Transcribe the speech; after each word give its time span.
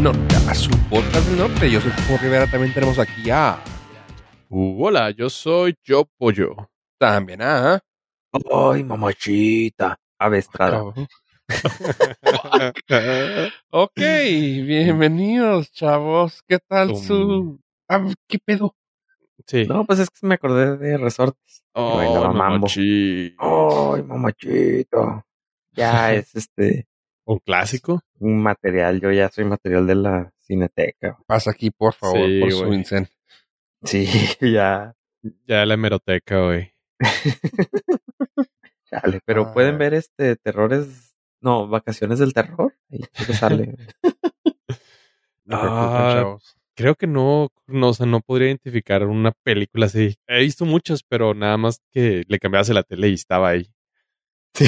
del 0.00 0.04
Norte, 0.04 0.36
a 0.48 0.54
su 0.54 0.70
podcast 0.88 1.28
del 1.28 1.38
norte. 1.38 1.70
Yo 1.70 1.80
soy 1.80 1.92
Juan 2.06 2.18
Rivera, 2.22 2.50
también 2.50 2.72
tenemos 2.72 2.98
aquí 2.98 3.30
a... 3.30 3.62
Uh, 4.48 4.86
hola, 4.86 5.10
yo 5.10 5.28
soy 5.28 5.76
Yo 5.84 6.06
Pollo. 6.16 6.56
También 6.98 7.42
a... 7.42 7.80
Ay, 8.50 8.82
mamachita. 8.82 9.98
Avestrada. 10.18 10.84
ok, 13.70 13.96
bienvenidos, 13.96 15.70
chavos. 15.72 16.42
¿Qué 16.46 16.58
tal 16.58 16.96
su... 16.96 17.60
Ah, 17.88 18.02
¿Qué 18.26 18.38
pedo? 18.38 18.74
Sí. 19.46 19.66
No, 19.66 19.84
pues 19.84 19.98
es 19.98 20.08
que 20.08 20.26
me 20.26 20.36
acordé 20.36 20.78
de 20.78 20.96
resortes. 20.96 21.62
Oh, 21.74 21.98
Ay, 21.98 22.08
mamachita. 24.02 25.26
Ya 25.72 26.14
es 26.14 26.34
este 26.34 26.86
Un 27.30 27.38
clásico. 27.38 28.02
un 28.18 28.42
material. 28.42 29.00
Yo 29.00 29.12
ya 29.12 29.28
soy 29.28 29.44
material 29.44 29.86
de 29.86 29.94
la 29.94 30.32
cineteca. 30.40 31.16
Pasa 31.26 31.52
aquí, 31.52 31.70
por 31.70 31.94
favor, 31.94 32.26
Sí, 32.26 32.40
por 32.40 32.74
incen. 32.74 33.08
Sí, 33.84 34.04
ya. 34.40 34.94
Ya 35.46 35.64
la 35.66 35.74
hemeroteca, 35.74 36.44
güey. 36.44 36.72
Chale, 38.90 39.20
pero 39.24 39.42
Ah. 39.46 39.52
pueden 39.52 39.78
ver 39.78 39.94
este 39.94 40.34
terrores. 40.36 41.14
No, 41.40 41.68
vacaciones 41.68 42.18
del 42.18 42.34
terror. 42.34 42.74
Ahí 42.90 42.98
creo 43.12 43.26
que 43.26 43.34
sale. 43.34 43.74
No 45.44 45.56
Ah. 45.60 46.36
Creo 46.76 46.94
que 46.94 47.06
no, 47.08 47.48
no, 47.66 47.88
o 47.88 47.94
sea, 47.94 48.06
no 48.06 48.20
podría 48.20 48.48
identificar 48.48 49.04
una 49.04 49.32
película 49.42 49.86
así. 49.86 50.16
He 50.28 50.40
visto 50.40 50.64
muchas, 50.64 51.02
pero 51.02 51.34
nada 51.34 51.56
más 51.56 51.80
que 51.90 52.22
le 52.26 52.38
cambiabas 52.38 52.68
la 52.70 52.82
tele 52.84 53.08
y 53.08 53.14
estaba 53.14 53.48
ahí. 53.50 53.66
Sí. 54.54 54.66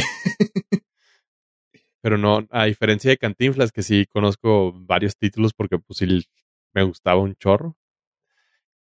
Pero 2.02 2.19
no, 2.19 2.47
a 2.51 2.65
diferencia 2.66 3.11
de 3.11 3.16
Cantinflas, 3.16 3.73
que 3.73 3.83
sí 3.83 4.06
conozco 4.11 4.72
varios 4.75 5.17
títulos 5.17 5.53
porque 5.55 5.78
pues 5.78 5.98
sí 5.98 6.27
me 6.75 6.83
gustaba 6.83 7.20
un 7.20 7.34
chorro. 7.36 7.77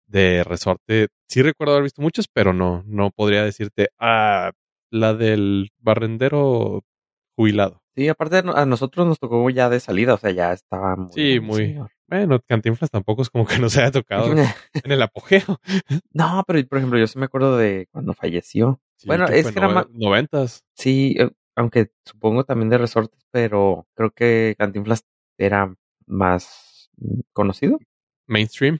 De 0.08 0.44
resorte, 0.44 1.08
sí 1.30 1.41
recuerdo 1.41 1.73
haber 1.73 1.83
visto 1.83 2.02
muchos, 2.02 2.28
pero 2.28 2.52
no, 2.52 2.83
no 2.86 3.11
podría 3.11 3.45
decirte, 3.45 3.89
ah, 3.97 4.52
la 4.89 5.13
del 5.13 5.69
barrendero 5.80 6.83
jubilado. 7.38 7.81
Sí, 7.95 8.09
aparte 8.09 8.38
a 8.44 8.66
nosotros 8.66 9.08
nos 9.08 9.19
tocó 9.19 9.50
ya 9.50 9.69
de 9.69 9.80
salida, 9.80 10.13
o 10.13 10.17
sea, 10.17 10.31
ya 10.31 10.52
estaba 10.52 10.97
muy. 10.97 11.11
Sí, 11.13 11.39
muy- 11.39 11.67
señor. 11.67 11.91
Bueno, 12.08 12.41
Cantinflas 12.45 12.89
tampoco 12.91 13.22
es 13.22 13.30
como 13.30 13.45
que 13.45 13.56
nos 13.59 13.78
haya 13.78 13.91
tocado 13.91 14.25
en 14.73 14.91
el 14.91 15.02
apogeo. 15.02 15.61
No, 16.11 16.44
pero 16.45 16.67
por 16.67 16.80
ejemplo, 16.80 17.00
yo 17.00 17.08
sí 17.08 17.17
me 17.17 17.25
acuerdo 17.25 17.56
de 17.58 17.88
cuando 17.91 18.13
falleció. 18.13 18.81
Sí, 18.97 19.08
Bueno, 19.08 19.28
que 19.28 19.39
es 19.39 19.50
que 19.50 19.59
era 19.59 19.69
más- 19.69 19.89
noventas. 19.91 20.66
Sí, 20.73 21.16
eh, 21.17 21.30
aunque 21.55 21.91
supongo 22.05 22.44
también 22.44 22.69
de 22.69 22.77
resortes, 22.77 23.25
pero 23.31 23.88
creo 23.95 24.11
que 24.11 24.55
Cantinflas 24.57 25.05
era 25.38 25.73
más 26.05 26.89
conocido. 27.33 27.80
Mainstream. 28.27 28.80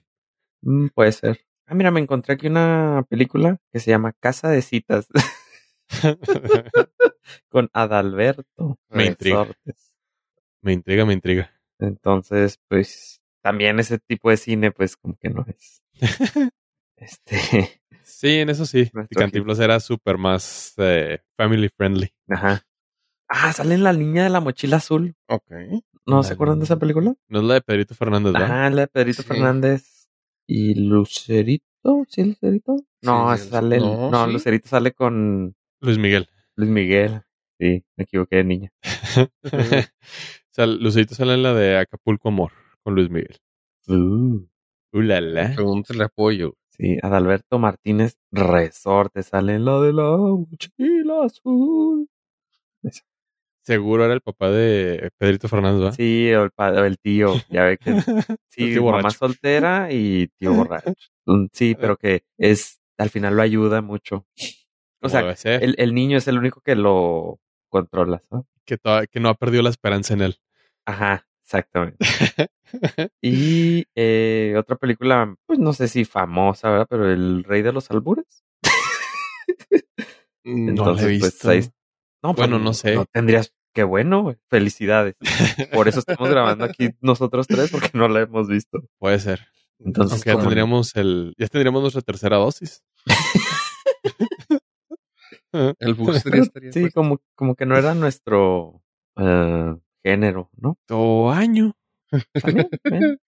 Mm, 0.62 0.88
puede 0.88 1.12
ser. 1.12 1.40
Ah, 1.66 1.74
mira, 1.74 1.90
me 1.90 2.00
encontré 2.00 2.34
aquí 2.34 2.46
una 2.48 3.04
película 3.08 3.58
que 3.72 3.80
se 3.80 3.90
llama 3.90 4.12
Casa 4.12 4.48
de 4.48 4.62
Citas 4.62 5.08
con 7.48 7.70
Adalberto 7.72 8.78
Me 8.88 9.06
intriga. 9.06 9.44
Resortes. 9.44 9.92
me 10.62 10.72
intriga, 10.72 11.04
me 11.04 11.12
intriga. 11.12 11.50
Entonces, 11.78 12.58
pues 12.68 13.20
también 13.42 13.80
ese 13.80 13.98
tipo 13.98 14.30
de 14.30 14.36
cine, 14.36 14.70
pues 14.70 14.96
como 14.96 15.16
que 15.16 15.28
no 15.28 15.44
es. 15.48 15.82
Este, 16.96 17.81
Sí, 18.04 18.28
en 18.38 18.50
eso 18.50 18.66
sí. 18.66 18.90
Nuestro 18.92 19.18
Cantinflas 19.18 19.58
era 19.60 19.80
súper 19.80 20.18
más 20.18 20.74
eh, 20.78 21.20
family 21.36 21.68
friendly. 21.76 22.10
ajá. 22.28 22.62
Ah, 23.34 23.50
sale 23.52 23.74
en 23.74 23.82
la 23.82 23.92
niña 23.94 24.24
de 24.24 24.30
la 24.30 24.40
mochila 24.40 24.76
azul. 24.76 25.14
Ok. 25.26 25.50
¿No 26.06 26.16
La 26.18 26.22
se 26.22 26.34
acuerdan 26.34 26.58
de 26.58 26.64
esa 26.66 26.78
película? 26.78 27.14
No 27.28 27.38
es 27.38 27.44
la 27.46 27.54
de 27.54 27.60
Pedrito 27.62 27.94
Fernández, 27.94 28.32
¿verdad? 28.34 28.50
Ajá, 28.50 28.70
la 28.70 28.80
de 28.82 28.86
Pedrito 28.88 29.22
Sí. 29.22 29.28
Fernández 29.28 30.08
y 30.46 30.74
Lucerito. 30.74 31.64
¿Sí, 32.08 32.24
Lucerito? 32.24 32.76
No, 33.00 33.34
sí, 33.38 33.48
sale. 33.48 33.78
no, 33.78 34.10
No, 34.10 34.26
sí. 34.26 34.32
Lucerito 34.32 34.68
sale 34.68 34.92
con 34.92 35.54
Luis 35.80 35.96
Miguel. 35.98 36.28
Luis 36.56 36.70
Miguel. 36.70 37.22
Sí, 37.58 37.84
me 37.96 38.04
equivoqué 38.04 38.36
de 38.36 38.44
niña. 38.44 38.72
o 39.44 39.88
sea, 40.50 40.66
Lucerito 40.66 41.14
sale 41.14 41.34
en 41.34 41.42
la 41.42 41.54
de 41.54 41.78
Acapulco 41.78 42.28
Amor 42.28 42.52
con 42.82 42.94
Luis 42.94 43.08
Miguel. 43.10 43.38
Uh, 43.88 44.46
Uh, 44.94 45.00
la, 45.00 45.22
la. 45.22 45.54
Pregúntale 45.54 46.04
apoyo. 46.04 46.54
Sí, 46.76 46.98
Adalberto 47.02 47.58
Martínez 47.58 48.16
Resorte 48.30 49.22
sale 49.22 49.54
en 49.54 49.64
la 49.64 49.80
de 49.80 49.92
la 49.92 50.16
mochila 50.16 51.24
azul. 51.24 52.08
Seguro 53.64 54.04
era 54.04 54.14
el 54.14 54.20
papá 54.20 54.50
de 54.50 55.10
Pedrito 55.18 55.48
Fernández, 55.48 55.78
¿verdad? 55.80 55.94
Sí, 55.96 56.32
o 56.34 56.42
el, 56.44 56.50
o 56.56 56.84
el 56.84 56.98
tío, 56.98 57.34
ya 57.48 57.64
ve 57.64 57.78
que 57.78 57.92
sí, 58.50 58.80
mamá 58.80 59.10
soltera 59.10 59.88
y 59.92 60.28
tío 60.38 60.52
borracho. 60.54 60.92
Mm, 61.26 61.46
Sí, 61.52 61.76
pero 61.76 61.96
que 61.96 62.24
es 62.38 62.80
al 62.98 63.10
final 63.10 63.36
lo 63.36 63.42
ayuda 63.42 63.80
mucho. 63.80 64.26
O 65.00 65.08
sea, 65.08 65.34
el, 65.44 65.74
el 65.78 65.94
niño 65.94 66.18
es 66.18 66.26
el 66.28 66.38
único 66.38 66.60
que 66.60 66.74
lo 66.74 67.38
controla, 67.68 68.22
¿no? 68.30 68.46
que, 68.64 68.78
que 69.10 69.20
no 69.20 69.28
ha 69.28 69.34
perdido 69.34 69.62
la 69.62 69.70
esperanza 69.70 70.14
en 70.14 70.22
él. 70.22 70.36
Ajá, 70.86 71.26
exactamente. 71.42 71.98
Y 73.20 73.84
eh, 73.94 74.54
otra 74.58 74.76
película, 74.76 75.34
pues 75.46 75.58
no 75.58 75.74
sé 75.74 75.88
si 75.88 76.06
famosa, 76.06 76.70
¿verdad? 76.70 76.86
Pero 76.88 77.12
El 77.12 77.44
Rey 77.44 77.60
de 77.60 77.72
los 77.72 77.90
Albures. 77.90 78.42
No 80.44 80.86
la 80.94 81.02
he 81.02 81.04
pues, 81.04 81.06
visto. 81.06 81.50
ahí- 81.50 81.60
no, 82.22 82.34
pues, 82.34 82.48
Bueno, 82.48 82.58
no 82.58 82.72
sé. 82.72 82.94
No 82.94 83.04
tendrías, 83.04 83.52
qué 83.74 83.84
bueno, 83.84 84.22
güey. 84.22 84.36
felicidades. 84.48 85.14
Por 85.72 85.86
eso 85.88 85.98
estamos 86.00 86.28
grabando 86.30 86.64
aquí 86.64 86.90
nosotros 87.00 87.46
tres, 87.46 87.70
porque 87.70 87.90
no 87.94 88.08
la 88.08 88.22
hemos 88.22 88.48
visto. 88.48 88.80
Puede 88.98 89.18
ser. 89.20 89.46
Entonces, 89.78 90.14
Aunque 90.14 90.30
ya 90.30 90.38
tendríamos 90.38 90.96
el, 90.96 91.34
ya 91.38 91.46
tendríamos 91.48 91.82
nuestra 91.82 92.02
tercera 92.02 92.36
dosis. 92.38 92.82
El 95.78 95.94
booster 95.94 96.34
estaría 96.36 96.72
sí, 96.72 96.80
puesto. 96.80 97.00
como, 97.00 97.20
como 97.34 97.54
que 97.54 97.66
no 97.66 97.76
era 97.76 97.94
nuestro 97.94 98.82
eh, 99.16 99.76
género, 100.02 100.50
¿no? 100.56 100.76
Todo 100.86 101.30
año. 101.30 101.74
También, 102.42 102.68
bien. 102.84 103.18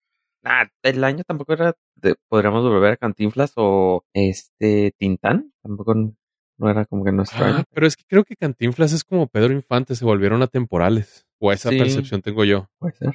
Ah, 0.45 0.69
el 0.83 1.03
año 1.05 1.25
tampoco 1.25 1.55
era, 1.55 1.75
de- 1.95 2.17
podríamos 2.29 2.63
volver 2.63 2.93
a 2.93 2.97
Cantinflas 2.99 3.53
o 3.57 4.05
este 4.13 4.93
Tintán, 4.99 5.53
tampoco 5.63 5.95
no 5.95 6.71
era 6.71 6.85
como 6.85 7.03
que 7.05 7.13
nuestro 7.13 7.45
Ah, 7.45 7.49
año. 7.49 7.65
pero 7.73 7.87
es 7.87 7.97
que 7.97 8.05
creo 8.07 8.25
que 8.25 8.37
Cantinflas 8.37 8.93
es 8.93 9.05
como 9.05 9.27
Pedro 9.27 9.53
Infante, 9.55 9.97
se 9.97 10.05
volvieron 10.05 10.43
atemporales. 10.43 11.27
O 11.41 11.51
esa 11.51 11.71
Sí. 11.71 11.79
percepción 11.79 12.21
tengo 12.23 12.45
yo. 12.45 12.69
Puede 12.79 12.95
ser. 12.95 13.15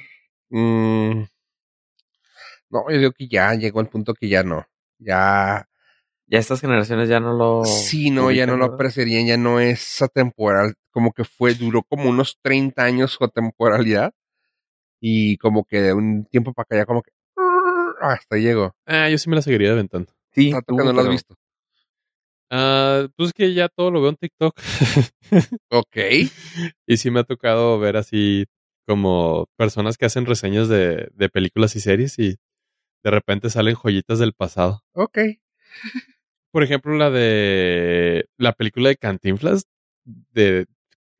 Mm, 0.50 1.22
no, 2.70 2.90
yo 2.90 2.98
digo 2.98 3.12
que 3.12 3.28
ya 3.28 3.54
llegó 3.54 3.80
al 3.80 3.88
punto 3.88 4.14
que 4.14 4.28
ya 4.28 4.42
no. 4.42 4.66
Ya. 4.98 5.66
Ya 6.30 6.38
estas 6.38 6.60
generaciones 6.60 7.08
ya 7.08 7.18
no 7.18 7.32
lo. 7.32 7.64
Sí, 7.64 8.10
no, 8.10 8.30
ya 8.30 8.46
no 8.46 8.56
lo 8.56 8.64
apreciarían, 8.66 9.26
ya 9.26 9.36
no 9.36 9.58
es 9.58 10.00
atemporal. 10.00 10.74
Como 10.92 11.12
que 11.12 11.24
fue, 11.24 11.54
duró 11.54 11.82
como 11.82 12.08
unos 12.08 12.38
30 12.40 12.84
años 12.84 13.10
su 13.10 13.24
atemporalidad. 13.24 14.14
Y 15.00 15.38
como 15.38 15.64
que 15.64 15.80
de 15.80 15.92
un 15.92 16.24
tiempo 16.26 16.52
para 16.52 16.62
acá 16.64 16.76
ya 16.76 16.86
como 16.86 17.02
que. 17.02 17.10
ah, 17.36 18.12
Hasta 18.12 18.36
llegó. 18.36 18.76
Ah, 18.86 19.08
yo 19.08 19.18
sí 19.18 19.28
me 19.28 19.34
la 19.34 19.42
seguiría 19.42 19.72
aventando. 19.72 20.12
Sí, 20.32 20.52
Tanto 20.52 20.66
tú, 20.68 20.76
que 20.76 20.84
no 20.84 20.92
lo 20.92 21.00
has 21.00 21.08
visto. 21.08 21.34
Ah, 22.48 23.08
pues 23.16 23.32
que 23.32 23.52
ya 23.52 23.68
todo 23.68 23.90
lo 23.90 24.00
veo 24.00 24.10
en 24.10 24.16
TikTok. 24.16 24.54
Ok. 25.70 25.96
y 26.86 26.96
sí 26.96 27.10
me 27.10 27.20
ha 27.20 27.24
tocado 27.24 27.80
ver 27.80 27.96
así 27.96 28.46
como 28.86 29.46
personas 29.56 29.98
que 29.98 30.06
hacen 30.06 30.26
reseñas 30.26 30.68
de, 30.68 31.08
de 31.12 31.28
películas 31.28 31.74
y 31.74 31.80
series 31.80 32.18
y 32.20 32.38
de 33.02 33.10
repente 33.10 33.50
salen 33.50 33.74
joyitas 33.74 34.20
del 34.20 34.32
pasado. 34.32 34.82
Ok. 34.92 35.18
Por 36.52 36.62
ejemplo, 36.62 36.96
la 36.96 37.10
de 37.10 38.26
la 38.38 38.52
película 38.52 38.88
de 38.88 38.96
Cantinflas, 38.96 39.64
de 40.04 40.66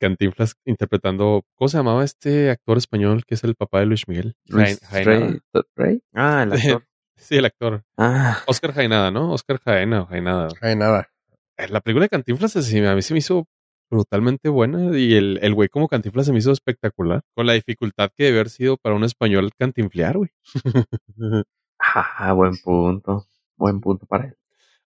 Cantinflas 0.00 0.54
interpretando, 0.64 1.42
¿cómo 1.54 1.68
se 1.68 1.76
llamaba 1.76 2.04
este 2.04 2.50
actor 2.50 2.78
español 2.78 3.24
que 3.26 3.34
es 3.34 3.44
el 3.44 3.54
papá 3.54 3.80
de 3.80 3.86
Luis 3.86 4.08
Miguel? 4.08 4.34
Luis 4.46 4.80
Jaenada. 4.80 5.18
Rey- 5.28 5.40
Rey. 5.76 6.02
Ah, 6.14 6.42
el 6.44 6.52
actor. 6.52 6.86
Sí, 7.20 7.36
el 7.36 7.44
actor. 7.44 7.84
Ah, 7.98 8.38
Oscar 8.46 8.72
Jaenada, 8.72 9.10
¿no? 9.10 9.30
Oscar 9.32 9.60
Jaena 9.62 10.00
o 10.02 10.06
Jaenada. 10.06 10.48
Ay, 10.62 10.74
nada. 10.74 11.10
Eh, 11.58 11.68
La 11.68 11.82
película 11.82 12.06
de 12.06 12.08
Cantinflas 12.08 12.52
sí, 12.52 12.78
a 12.82 12.94
mí 12.94 13.02
se 13.02 13.12
me 13.12 13.18
hizo 13.18 13.46
brutalmente 13.90 14.48
buena 14.48 14.96
y 14.98 15.12
el, 15.14 15.38
el 15.42 15.52
güey 15.52 15.68
como 15.68 15.86
Cantinflas 15.86 16.24
se 16.24 16.32
me 16.32 16.38
hizo 16.38 16.50
espectacular. 16.50 17.20
Con 17.36 17.44
la 17.46 17.52
dificultad 17.52 18.08
que 18.16 18.24
debe 18.24 18.38
haber 18.38 18.48
sido 18.48 18.78
para 18.78 18.94
un 18.96 19.04
español 19.04 19.50
cantinflear, 19.58 20.16
güey. 20.16 20.30
ah, 21.78 22.32
buen 22.32 22.56
punto. 22.56 23.26
Buen 23.58 23.80
punto 23.82 24.06
para 24.06 24.24
él. 24.28 24.36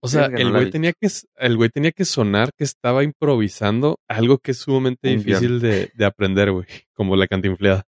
O 0.06 0.08
sea, 0.08 0.26
el 0.26 0.48
no 0.52 0.58
güey 0.58 0.70
tenía 0.70 0.92
que 0.92 1.08
el 1.36 1.56
güey 1.56 1.68
tenía 1.70 1.92
que 1.92 2.04
sonar 2.04 2.50
que 2.56 2.64
estaba 2.64 3.02
improvisando 3.04 3.98
algo 4.08 4.38
que 4.38 4.52
es 4.52 4.58
sumamente 4.58 5.08
difícil 5.08 5.60
de, 5.60 5.90
de 5.94 6.04
aprender, 6.04 6.50
güey, 6.52 6.66
como 6.94 7.14
la 7.16 7.26
cantinfleada. 7.26 7.84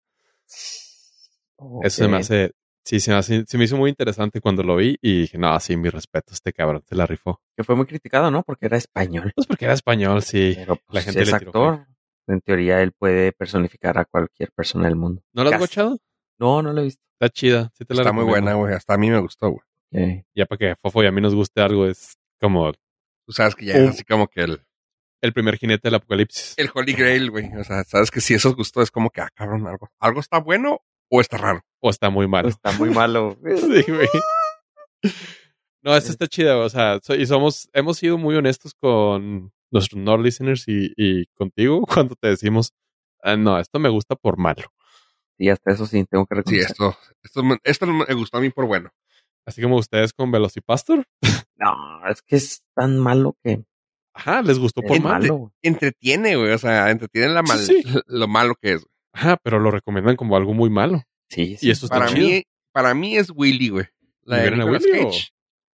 Eso 1.83 2.05
se 2.05 2.09
me 2.09 2.19
hace, 2.19 2.53
sí, 2.85 3.01
se 3.01 3.11
me, 3.11 3.17
hace- 3.17 3.45
se 3.47 3.59
me 3.59 3.65
hizo 3.65 3.77
muy 3.77 3.91
interesante 3.91 4.41
cuando 4.41 4.63
lo 4.63 4.77
vi 4.77 4.97
y 5.03 5.23
dije, 5.23 5.39
no, 5.39 5.59
sí, 5.61 5.77
mi 5.77 5.89
respeto, 5.89 6.33
este 6.33 6.53
cabrón 6.53 6.83
se 6.89 6.95
la 6.95 7.07
rifó. 7.07 7.41
Que 7.57 7.65
fue 7.65 7.75
muy 7.75 7.87
criticado, 7.87 8.31
¿no? 8.31 8.43
Porque 8.45 8.67
era 8.67 8.77
español. 8.77 9.33
Pues 9.35 9.47
porque 9.47 9.65
era 9.65 9.75
español, 9.75 10.23
sí. 10.23 10.53
Pero 10.57 10.77
pues, 10.77 10.95
la 10.95 11.03
gente 11.03 11.23
es 11.23 11.33
le 11.33 11.39
tiró 11.39 11.49
actor. 11.51 11.87
En 12.29 12.41
teoría, 12.43 12.83
él 12.83 12.93
puede 12.93 13.33
personificar 13.33 13.99
a 13.99 14.05
cualquier 14.05 14.53
persona 14.53 14.85
del 14.87 14.97
mundo. 14.97 15.23
¿No 15.33 15.43
lo 15.45 15.49
has 15.49 15.55
Casi. 15.55 15.61
guachado? 15.63 15.99
No, 16.39 16.63
no 16.63 16.73
lo 16.73 16.83
he 16.83 16.85
visto. 16.85 17.03
Está 17.21 17.31
chida. 17.31 17.71
Sí 17.75 17.85
te 17.85 17.95
la 17.95 18.03
Está 18.03 18.13
muy 18.13 18.25
buena, 18.25 18.55
güey. 18.55 18.75
Hasta 18.75 18.95
a 18.95 18.99
mí 18.99 19.11
me 19.11 19.19
gustó, 19.19 19.49
güey. 19.51 19.63
Ya 20.35 20.47
para 20.47 20.59
que 20.59 20.71
a 20.71 20.77
Fofo 20.77 21.03
y 21.03 21.07
a 21.07 21.13
mí 21.13 21.21
nos 21.21 21.35
guste 21.35 21.61
algo 21.61 21.87
es 21.87 22.17
como 22.41 22.73
Tú 23.27 23.33
sabes 23.33 23.55
que 23.55 23.67
ya 23.67 23.75
es 23.75 23.89
así 23.91 24.05
como 24.05 24.29
que 24.29 24.43
el, 24.43 24.63
el 25.23 25.33
primer 25.33 25.57
jinete 25.59 25.89
del 25.89 25.97
apocalipsis. 25.97 26.55
el 26.57 26.71
Holy 26.75 26.93
Grail, 26.95 27.31
güey. 27.31 27.55
O 27.57 27.65
sea, 27.65 27.85
sabes 27.85 28.11
que 28.11 28.21
si 28.21 28.35
eso 28.35 28.49
os 28.51 28.57
gustó 28.57 28.81
es 28.83 28.91
como 28.91 29.11
que, 29.11 29.21
ah, 29.21 29.29
cabrón, 29.35 29.67
algo, 29.67 29.91
algo 30.01 30.21
está 30.21 30.39
bueno 30.39 30.81
o 31.11 31.21
está 31.21 31.37
raro. 31.39 31.63
O 31.81 31.91
está 31.91 32.09
muy 32.11 32.27
malo. 32.29 32.49
Está 32.49 32.73
muy 32.73 32.91
malo. 32.91 33.37
Sí, 33.45 33.85
güey. 33.91 34.09
No, 35.83 35.97
esta 35.97 36.11
está 36.11 36.27
chida, 36.27 36.57
o 36.59 36.69
sea, 36.69 36.99
so- 37.03 37.15
y 37.15 37.25
somos, 37.27 37.69
hemos 37.73 37.99
sido 37.99 38.19
muy 38.19 38.35
honestos 38.35 38.75
con 38.75 39.53
nuestros 39.71 40.03
Nord 40.03 40.23
listeners 40.23 40.65
y, 40.67 40.93
y 40.97 41.27
contigo 41.35 41.83
cuando 41.87 42.15
te 42.17 42.29
decimos, 42.29 42.73
"Ah, 43.23 43.37
no, 43.37 43.59
esto 43.59 43.79
me 43.79 43.89
gusta 43.89 44.17
por 44.17 44.39
malo. 44.39 44.65
Y 45.39 45.51
hasta 45.51 45.71
eso 45.73 45.87
sí, 45.87 46.05
tengo 46.11 46.27
que 46.27 46.35
Sí, 46.35 46.39
reconocer. 46.41 46.71
esto, 46.71 46.99
esto, 47.23 47.43
me- 47.45 47.59
esto 47.63 47.87
me 47.87 48.13
gustó 48.15 48.39
a 48.39 48.41
mí 48.41 48.51
por 48.51 48.67
bueno. 48.67 48.91
Así 49.49 49.63
como 49.63 49.77
ustedes 49.77 50.13
con 50.13 50.31
Velocipastor. 50.31 51.05
No, 51.57 52.07
es 52.09 52.23
que 52.23 52.37
es 52.37 52.63
tan 52.75 52.99
malo 52.99 53.37
que 53.43 53.65
Ajá, 54.15 54.43
les 54.43 54.59
gustó 54.59 54.83
por 54.83 55.01
malo. 55.01 55.35
güey. 55.37 55.51
Entretiene, 55.63 56.37
güey. 56.37 56.53
O 56.53 56.59
sea, 56.59 56.91
entretiene 56.91 57.29
la 57.29 57.43
mal, 57.43 57.59
Sí, 57.59 57.83
lo 58.07 58.29
malo 58.29 58.55
que 58.61 58.73
es. 58.75 58.81
güey. 58.83 58.93
Ajá, 59.15 59.37
pero 59.43 59.59
lo 59.59 59.71
recomiendan 59.71 60.17
como 60.17 60.37
algo 60.37 60.53
muy 60.55 60.71
malo. 60.71 61.03
Sí, 61.31 61.57
sí. 61.57 61.69
Y 61.69 61.71
eso 61.71 61.87
está 61.87 61.99
Para 61.99 62.11
chido. 62.13 62.29
mí, 62.29 62.43
para 62.73 62.95
mí 62.95 63.17
es 63.17 63.31
Willy, 63.35 63.71
güey. 63.71 63.87
La 64.23 64.37
de 64.37 64.51
¿Liberan 64.51 64.61
a 64.61 64.65
Nicolas 64.65 64.85
Willy 64.85 64.99
o- 65.01 65.05
Cage. 65.11 65.29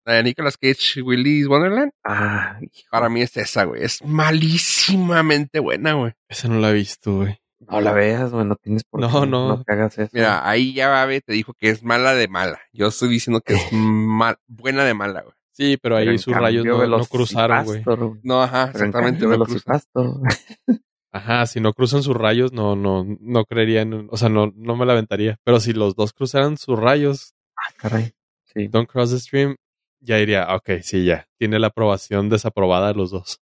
La 0.06 0.12
de 0.14 0.22
Nicolas 0.22 0.56
Cage, 0.58 1.02
Willy's 1.02 1.46
Wonderland. 1.48 1.90
Ah, 2.04 2.58
hijo. 2.60 2.88
Para 2.90 3.08
mí 3.08 3.22
es 3.22 3.36
esa, 3.36 3.64
güey. 3.64 3.82
Es 3.82 4.02
malísimamente 4.04 5.58
buena, 5.60 5.94
güey. 5.94 6.12
Esa 6.28 6.48
no 6.48 6.58
la 6.60 6.70
he 6.70 6.74
visto, 6.74 7.16
güey. 7.16 7.38
No 7.70 7.80
la 7.80 7.92
veas, 7.92 8.30
güey, 8.32 8.44
no 8.44 8.56
tienes 8.56 8.84
por 8.84 9.00
No, 9.00 9.22
qué. 9.22 9.26
no. 9.26 9.48
No 9.48 9.62
te 9.64 9.72
hagas 9.72 9.98
eso. 9.98 10.10
Mira, 10.12 10.48
ahí 10.48 10.74
ya 10.74 10.88
Babe 10.88 11.20
te 11.20 11.32
dijo 11.32 11.54
que 11.54 11.70
es 11.70 11.82
mala 11.82 12.14
de 12.14 12.28
mala. 12.28 12.60
Yo 12.72 12.86
estoy 12.88 13.08
diciendo 13.08 13.40
que 13.40 13.54
es 13.54 13.62
mal, 13.72 14.36
buena 14.46 14.84
de 14.84 14.94
mala, 14.94 15.22
güey. 15.22 15.34
Sí, 15.52 15.76
pero 15.80 15.96
ahí 15.96 16.06
Pero 16.06 16.18
sus 16.18 16.34
rayos 16.34 16.64
no, 16.64 16.84
no 16.86 17.04
cruzaron, 17.04 17.64
güey. 17.64 17.82
No, 18.24 18.42
ajá, 18.42 18.70
Pero 18.72 18.84
en 18.84 18.88
exactamente. 18.90 19.20
cambio, 19.20 19.38
no 19.38 19.44
cruza. 19.44 19.64
Velocipastor, 19.66 20.20
Ajá, 21.12 21.46
si 21.46 21.60
no 21.60 21.72
cruzan 21.72 22.02
sus 22.02 22.16
rayos, 22.16 22.52
no, 22.52 22.74
no, 22.74 23.06
no 23.20 23.44
creería 23.44 23.82
en, 23.82 24.08
o 24.10 24.16
sea, 24.16 24.28
no, 24.28 24.52
no 24.56 24.74
me 24.74 24.84
la 24.84 24.94
aventaría. 24.94 25.38
Pero 25.44 25.60
si 25.60 25.72
los 25.72 25.94
dos 25.94 26.12
cruzaran 26.12 26.56
sus 26.56 26.76
rayos, 26.76 27.34
Ah, 27.56 27.72
caray. 27.76 28.12
Sí. 28.52 28.66
Don't 28.66 28.88
Cross 28.90 29.10
the 29.12 29.20
Stream, 29.20 29.54
ya 30.00 30.16
diría, 30.16 30.48
ok, 30.56 30.70
sí, 30.82 31.04
ya. 31.04 31.28
Tiene 31.38 31.60
la 31.60 31.68
aprobación 31.68 32.28
desaprobada 32.30 32.88
de 32.88 32.94
los 32.94 33.12
dos. 33.12 33.40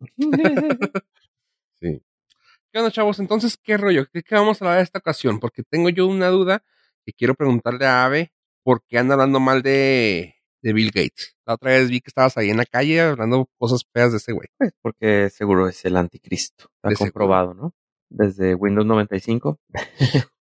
Sí. 1.80 2.00
¿Qué 2.72 2.78
onda, 2.78 2.90
chavos? 2.90 3.18
Entonces, 3.18 3.58
¿qué 3.62 3.76
rollo? 3.76 4.06
¿Qué, 4.12 4.22
qué 4.22 4.34
vamos 4.34 4.60
a 4.60 4.64
hablar 4.64 4.78
de 4.78 4.84
esta 4.84 4.98
ocasión? 4.98 5.38
Porque 5.40 5.62
tengo 5.62 5.90
yo 5.90 6.06
una 6.06 6.28
duda 6.28 6.64
que 7.04 7.12
quiero 7.12 7.34
preguntarle 7.34 7.84
a 7.84 8.04
Ave 8.06 8.32
por 8.64 8.82
qué 8.86 8.98
anda 8.98 9.12
hablando 9.14 9.40
mal 9.40 9.60
de, 9.62 10.36
de 10.62 10.72
Bill 10.72 10.86
Gates. 10.90 11.36
La 11.44 11.54
otra 11.54 11.72
vez 11.72 11.90
vi 11.90 12.00
que 12.00 12.08
estabas 12.08 12.38
ahí 12.38 12.48
en 12.48 12.56
la 12.56 12.64
calle 12.64 13.00
hablando 13.02 13.48
cosas 13.58 13.82
feas 13.92 14.12
de 14.12 14.18
ese 14.18 14.32
güey. 14.32 14.48
Pues 14.56 14.72
porque 14.80 15.28
seguro 15.28 15.68
es 15.68 15.84
el 15.84 15.96
anticristo. 15.98 16.70
Está 16.76 16.88
De 16.88 16.96
seguro. 16.96 17.12
comprobado, 17.12 17.54
¿no? 17.54 17.74
Desde 18.08 18.54
Windows 18.54 18.86
95. 18.86 19.58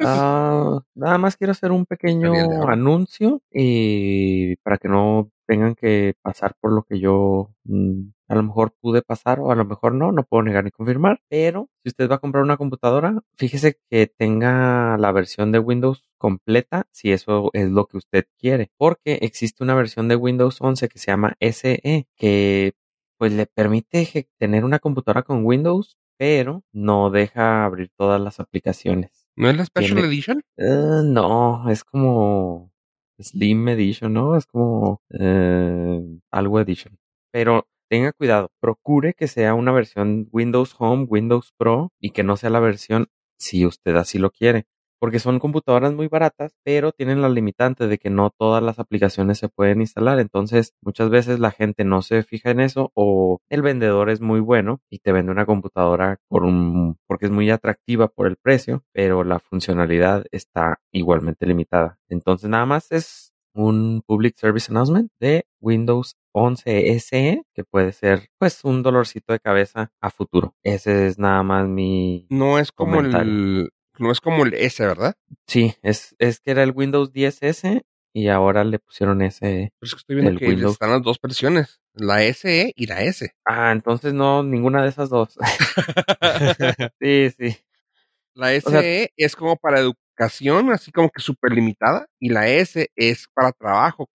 Ah, 0.00 0.80
nada 0.94 1.18
más 1.18 1.36
quiero 1.36 1.50
hacer 1.50 1.70
un 1.70 1.84
pequeño 1.84 2.32
anuncio 2.66 3.42
y 3.52 4.56
para 4.62 4.78
que 4.78 4.88
no 4.88 5.30
tengan 5.46 5.74
que 5.74 6.14
pasar 6.22 6.54
por 6.58 6.72
lo 6.72 6.84
que 6.84 6.98
yo 6.98 7.50
mm, 7.64 8.08
a 8.28 8.34
lo 8.34 8.42
mejor 8.42 8.74
pude 8.80 9.02
pasar 9.02 9.38
o 9.40 9.50
a 9.52 9.54
lo 9.54 9.64
mejor 9.64 9.94
no, 9.94 10.12
no 10.12 10.24
puedo 10.24 10.42
negar 10.42 10.64
ni 10.64 10.70
confirmar, 10.70 11.20
pero 11.28 11.68
si 11.82 11.90
usted 11.90 12.10
va 12.10 12.16
a 12.16 12.18
comprar 12.18 12.42
una 12.44 12.56
computadora, 12.56 13.20
fíjese 13.36 13.78
que 13.90 14.06
tenga 14.06 14.96
la 14.98 15.12
versión 15.12 15.52
de 15.52 15.58
Windows 15.58 16.04
completa 16.18 16.86
si 16.90 17.12
eso 17.12 17.50
es 17.52 17.70
lo 17.70 17.86
que 17.86 17.98
usted 17.98 18.26
quiere, 18.38 18.70
porque 18.78 19.18
existe 19.22 19.62
una 19.62 19.74
versión 19.74 20.08
de 20.08 20.16
Windows 20.16 20.60
11 20.60 20.88
que 20.88 20.98
se 20.98 21.10
llama 21.12 21.34
SE 21.40 22.06
que 22.16 22.72
pues 23.18 23.32
le 23.32 23.46
permite 23.46 24.28
tener 24.38 24.64
una 24.64 24.78
computadora 24.78 25.22
con 25.22 25.44
Windows, 25.44 25.96
pero 26.18 26.62
no 26.72 27.10
deja 27.10 27.64
abrir 27.64 27.90
todas 27.96 28.20
las 28.20 28.40
aplicaciones. 28.40 29.26
¿No 29.36 29.48
es 29.50 29.56
la 29.56 29.64
Special 29.66 29.94
Tiene- 29.98 30.08
Edition? 30.08 30.42
Eh, 30.56 31.00
no, 31.04 31.68
es 31.70 31.84
como 31.84 32.72
Slim 33.18 33.68
Edition, 33.68 34.12
¿no? 34.12 34.36
Es 34.36 34.46
como 34.46 35.00
eh, 35.18 36.00
algo 36.30 36.60
Edition. 36.60 36.98
Pero 37.30 37.66
tenga 37.88 38.12
cuidado, 38.12 38.50
procure 38.60 39.14
que 39.14 39.28
sea 39.28 39.54
una 39.54 39.72
versión 39.72 40.28
Windows 40.32 40.74
Home, 40.78 41.06
Windows 41.08 41.52
Pro 41.56 41.92
y 42.00 42.10
que 42.10 42.22
no 42.22 42.36
sea 42.36 42.50
la 42.50 42.60
versión 42.60 43.08
si 43.38 43.66
usted 43.66 43.96
así 43.96 44.18
lo 44.18 44.30
quiere. 44.30 44.66
Porque 44.98 45.18
son 45.18 45.38
computadoras 45.38 45.92
muy 45.92 46.08
baratas, 46.08 46.56
pero 46.64 46.90
tienen 46.90 47.20
la 47.20 47.28
limitante 47.28 47.86
de 47.86 47.98
que 47.98 48.08
no 48.08 48.30
todas 48.30 48.62
las 48.62 48.78
aplicaciones 48.78 49.36
se 49.38 49.50
pueden 49.50 49.82
instalar. 49.82 50.18
Entonces, 50.20 50.72
muchas 50.80 51.10
veces 51.10 51.38
la 51.38 51.50
gente 51.50 51.84
no 51.84 52.00
se 52.00 52.22
fija 52.22 52.50
en 52.50 52.60
eso 52.60 52.92
o 52.94 53.40
el 53.50 53.60
vendedor 53.60 54.08
es 54.08 54.22
muy 54.22 54.40
bueno 54.40 54.80
y 54.88 55.00
te 55.00 55.12
vende 55.12 55.32
una 55.32 55.44
computadora 55.44 56.18
porque 56.30 57.26
es 57.26 57.30
muy 57.30 57.50
atractiva 57.50 58.08
por 58.08 58.26
el 58.26 58.36
precio, 58.36 58.84
pero 58.92 59.22
la 59.22 59.38
funcionalidad 59.38 60.24
está 60.32 60.80
igualmente 60.92 61.44
limitada. 61.44 61.98
Entonces, 62.08 62.48
nada 62.48 62.64
más 62.64 62.90
es 62.90 63.34
un 63.52 64.02
Public 64.06 64.36
Service 64.36 64.72
Announcement 64.72 65.10
de 65.20 65.46
Windows 65.60 66.16
11 66.38 66.90
SE 67.00 67.42
que 67.54 67.64
puede 67.64 67.92
ser 67.92 68.28
pues 68.38 68.62
un 68.64 68.82
dolorcito 68.82 69.32
de 69.32 69.40
cabeza 69.40 69.90
a 70.00 70.10
futuro. 70.10 70.54
Ese 70.62 71.06
es 71.06 71.18
nada 71.18 71.42
más 71.42 71.66
mi 71.66 72.26
No 72.30 72.58
es 72.58 72.72
como 72.72 72.96
Comentario. 72.96 73.32
el... 73.32 73.70
No 73.98 74.12
es 74.12 74.20
como 74.20 74.44
el 74.44 74.52
S, 74.52 74.84
¿verdad? 74.86 75.14
Sí, 75.46 75.74
es, 75.80 76.14
es 76.18 76.40
que 76.40 76.50
era 76.50 76.62
el 76.62 76.72
Windows 76.72 77.12
10S 77.14 77.80
y 78.12 78.28
ahora 78.28 78.62
le 78.64 78.78
pusieron 78.78 79.22
ese. 79.22 79.72
Pero 79.78 79.86
es 79.88 79.94
que 79.94 79.98
estoy 79.98 80.16
viendo 80.16 80.38
que 80.38 80.48
Windows. 80.48 80.72
están 80.72 80.90
las 80.90 81.02
dos 81.02 81.18
versiones. 81.22 81.80
La 81.94 82.22
SE 82.24 82.72
y 82.76 82.86
la 82.86 83.02
S. 83.02 83.30
Ah, 83.46 83.72
entonces 83.72 84.12
no, 84.12 84.42
ninguna 84.42 84.82
de 84.82 84.90
esas 84.90 85.08
dos. 85.08 85.38
sí, 87.00 87.30
sí. 87.38 87.56
La 88.34 88.52
SE 88.52 88.70
sea- 88.70 89.08
es 89.16 89.34
como 89.36 89.56
para 89.56 89.80
educación, 89.80 90.70
así 90.72 90.92
como 90.92 91.08
que 91.10 91.22
súper 91.22 91.52
limitada. 91.52 92.06
Y 92.20 92.28
la 92.28 92.48
S 92.48 92.88
es 92.96 93.26
para 93.34 93.52
trabajo. 93.52 94.08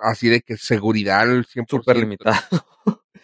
Así 0.00 0.28
de 0.28 0.40
que 0.40 0.56
seguridad 0.56 1.20
al 1.20 1.46
100%. 1.46 1.66
Súper 1.68 1.96
limitada. 1.96 2.40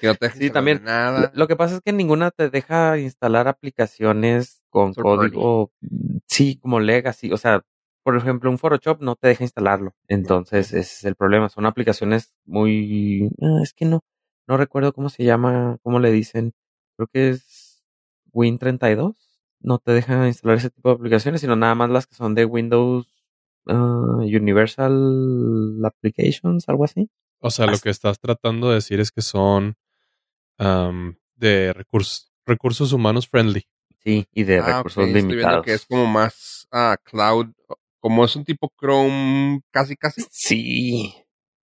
Que 0.00 0.06
no 0.06 0.14
te 0.14 0.30
Sí, 0.30 0.50
también. 0.50 0.82
Nada. 0.82 1.30
Lo, 1.34 1.46
que 1.46 1.56
pasa 1.56 1.76
es 1.76 1.80
que 1.82 1.92
ninguna 1.92 2.30
te 2.30 2.48
deja 2.48 2.98
instalar 2.98 3.48
aplicaciones 3.48 4.62
con 4.70 4.94
código, 4.94 5.72
mm, 5.82 6.16
sí, 6.26 6.56
como 6.56 6.80
legacy. 6.80 7.32
O 7.32 7.36
sea, 7.36 7.62
por 8.02 8.16
ejemplo, 8.16 8.50
un 8.50 8.58
Photoshop 8.58 9.02
no 9.02 9.16
te 9.16 9.28
deja 9.28 9.44
instalarlo. 9.44 9.94
Entonces, 10.08 10.68
ese 10.68 10.80
es 10.80 11.04
el 11.04 11.16
problema. 11.16 11.50
Son 11.50 11.66
aplicaciones 11.66 12.34
muy... 12.46 13.30
ah, 13.42 13.60
es 13.62 13.74
que 13.74 13.84
no, 13.84 14.02
no 14.48 14.56
recuerdo 14.56 14.94
cómo 14.94 15.10
se 15.10 15.24
llama, 15.24 15.76
cómo 15.82 15.98
le 15.98 16.10
dicen. 16.10 16.54
Creo 16.96 17.08
que 17.12 17.30
es 17.30 17.84
Win32. 18.32 19.16
No 19.60 19.78
te 19.78 19.92
deja 19.92 20.26
instalar 20.26 20.56
ese 20.56 20.70
tipo 20.70 20.88
de 20.88 20.94
aplicaciones, 20.94 21.42
sino 21.42 21.56
nada 21.56 21.74
más 21.74 21.90
las 21.90 22.06
que 22.06 22.14
son 22.14 22.34
de 22.34 22.46
Windows 22.46 23.19
ah, 23.66 24.16
Universal 24.20 25.84
Applications, 25.84 26.68
algo 26.68 26.84
así. 26.84 27.08
O 27.40 27.50
sea, 27.50 27.66
lo 27.66 27.78
que 27.78 27.90
estás 27.90 28.18
tratando 28.20 28.68
de 28.68 28.74
decir 28.76 29.00
es 29.00 29.10
que 29.10 29.22
son 29.22 29.76
de 31.36 31.72
recursos, 31.72 32.30
recursos 32.46 32.92
humanos 32.92 33.28
friendly. 33.28 33.62
Sí, 34.02 34.26
y 34.32 34.44
de 34.44 34.60
Ah, 34.60 34.66
recursos 34.78 35.02
estoy 35.02 35.12
viendo 35.12 35.34
limitados. 35.34 35.64
que 35.64 35.74
es 35.74 35.86
como 35.86 36.06
más 36.06 36.66
ah, 36.72 36.96
cloud, 37.02 37.48
como 38.00 38.24
es 38.24 38.34
un 38.36 38.44
tipo 38.44 38.72
Chrome 38.78 39.60
casi 39.70 39.96
casi. 39.96 40.22
Sí, 40.30 41.14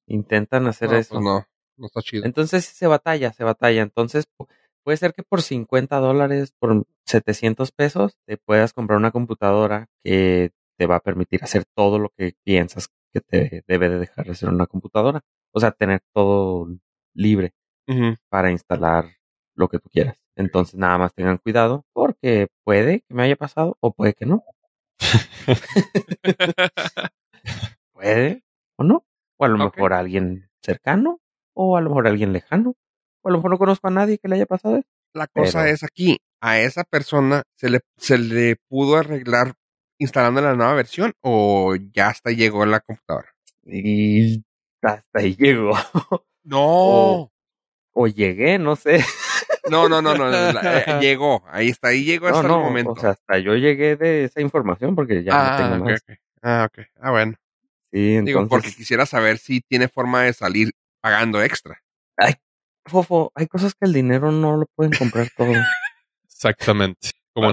intentan 0.07 0.67
hacer 0.67 0.91
No, 0.91 0.97
eso. 0.97 1.13
pues 1.15 1.23
no, 1.23 1.45
no 1.77 1.85
está 1.87 2.01
chido. 2.01 2.25
Entonces 2.25 2.65
se 2.65 2.85
batalla, 2.87 3.33
se 3.33 3.43
batalla. 3.43 3.81
Entonces 3.81 4.25
pu- 4.37 4.47
puede 4.83 4.97
ser 4.97 5.13
que 5.13 5.23
por 5.23 5.41
50 5.41 5.97
dólares, 5.97 6.53
por 6.59 6.85
700 7.05 7.71
pesos, 7.71 8.17
te 8.25 8.37
puedas 8.37 8.73
comprar 8.73 8.97
una 8.99 9.11
computadora 9.11 9.87
que 10.03 10.51
te 10.77 10.85
va 10.85 10.97
a 10.97 11.01
permitir 11.01 11.43
hacer 11.43 11.63
todo 11.75 11.99
lo 11.99 12.09
que 12.15 12.33
piensas 12.43 12.89
que 13.13 13.21
te 13.21 13.63
debe 13.67 13.89
de 13.89 13.99
dejar 13.99 14.25
de 14.25 14.31
hacer 14.31 14.49
una 14.49 14.67
computadora. 14.67 15.21
O 15.53 15.59
sea, 15.59 15.71
tener 15.71 16.01
todo 16.13 16.67
libre 17.13 17.53
para 18.29 18.51
instalar 18.51 19.05
lo 19.55 19.69
que 19.69 19.79
tú 19.79 19.89
quieras. 19.89 20.17
Entonces 20.35 20.75
nada 20.75 20.97
más 20.97 21.13
tengan 21.13 21.37
cuidado 21.39 21.85
porque 21.93 22.47
puede 22.63 23.01
que 23.07 23.13
me 23.13 23.23
haya 23.23 23.35
pasado 23.35 23.77
o 23.79 23.93
puede 23.93 24.13
que 24.13 24.25
no. 24.25 24.43
Puede 27.93 28.43
o 28.77 28.83
no. 28.83 29.05
O 29.37 29.45
a 29.45 29.47
lo 29.47 29.57
mejor 29.57 29.93
alguien 29.93 30.49
cercano 30.63 31.19
o 31.53 31.77
a 31.77 31.81
lo 31.81 31.89
mejor 31.89 32.07
alguien 32.07 32.33
lejano. 32.33 32.75
O 33.23 33.29
a 33.29 33.31
lo 33.31 33.37
mejor 33.37 33.51
no 33.51 33.57
conozco 33.57 33.87
a 33.87 33.91
nadie 33.91 34.17
que 34.19 34.27
le 34.27 34.35
haya 34.35 34.45
pasado. 34.45 34.81
La 35.13 35.27
cosa 35.27 35.61
Pero- 35.63 35.73
es 35.73 35.83
aquí, 35.83 36.17
a 36.41 36.59
esa 36.59 36.83
persona 36.83 37.43
se 37.55 37.69
le, 37.69 37.79
se 37.97 38.17
le 38.17 38.57
pudo 38.69 38.97
arreglar 38.97 39.53
instalando 39.99 40.41
la 40.41 40.53
nueva 40.55 40.73
versión 40.73 41.13
o 41.21 41.75
ya 41.93 42.09
hasta 42.09 42.31
llegó 42.31 42.63
en 42.63 42.71
la 42.71 42.79
computadora. 42.79 43.33
Y 43.65 44.43
hasta 44.81 45.19
ahí 45.19 45.35
llegó. 45.35 45.73
No. 46.43 46.59
O- 46.63 47.31
O 47.91 48.07
llegué, 48.07 48.57
no 48.57 48.77
sé. 48.77 49.03
No, 49.69 49.89
no, 49.89 50.01
no, 50.01 50.15
no. 50.15 50.29
la- 50.29 50.79
eh, 50.79 50.85
llegó. 51.01 51.43
Ahí 51.49 51.67
está. 51.69 51.89
Ahí 51.89 52.05
llegó 52.05 52.29
No, 52.29 52.35
hasta 52.37 52.47
no, 52.47 52.55
el 52.59 52.63
momento. 52.63 52.91
o 52.91 52.95
sea, 52.95 53.09
hasta 53.09 53.37
yo 53.39 53.55
llegué 53.55 53.97
de 53.97 54.23
esa 54.23 54.39
información 54.39 54.95
porque 54.95 55.23
ya 55.25 55.33
no 55.33 55.39
ah, 55.41 55.57
tengo 55.57 55.83
ok, 55.83 55.89
más. 55.91 56.01
ok. 56.07 56.17
Ah, 56.41 56.69
ok. 56.71 56.85
Ah, 57.01 57.11
bueno. 57.11 57.33
Sí, 57.91 58.11
entonces, 58.13 58.25
Digo, 58.25 58.47
porque 58.47 58.71
quisiera 58.71 59.05
saber 59.05 59.39
si 59.39 59.59
tiene 59.59 59.89
forma 59.89 60.23
de 60.23 60.31
salir 60.31 60.71
pagando 61.01 61.41
extra. 61.41 61.81
Fofo, 62.85 63.31
hay 63.35 63.47
cosas 63.47 63.73
que 63.75 63.85
el 63.85 63.91
dinero 63.93 64.31
no 64.31 64.55
lo 64.55 64.65
pueden 64.73 64.93
comprar 64.97 65.27
todo. 65.35 65.51
Exactamente. 66.23 67.09
Como 67.33 67.49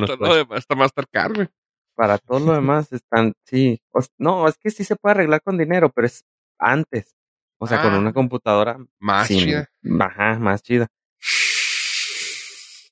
está 0.55 0.75
Mastercard, 0.77 1.35
güey. 1.35 1.49
Para 1.97 2.19
todo 2.19 2.41
lo 2.41 2.53
demás 2.55 2.93
están, 2.93 3.35
sí. 3.47 3.81
O 3.93 4.01
no, 4.19 4.49
es 4.49 4.57
que 4.59 4.71
sí 4.71 4.85
se 4.85 4.97
puede 4.97 5.15
arreglar 5.15 5.43
con 5.43 5.59
dinero, 5.59 5.91
pero 5.91 6.07
es 6.07 6.25
antes. 6.59 7.15
O 7.59 7.67
sea, 7.67 7.83
con 7.83 7.95
Ah. 7.95 7.99
una 7.99 8.13
computadora 8.13 8.79
Más 9.01 9.29
sin- 9.29 9.41
chida. 9.41 9.69
Ajá, 10.01 10.39
más 10.39 10.63
chida. 10.63 10.89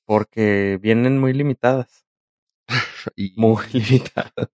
Porque 0.05 0.79
vienen 0.81 1.19
muy 1.19 1.33
limitadas. 1.33 2.05
Y, 3.15 3.33
Muy 3.35 3.63
limitadas. 3.73 4.49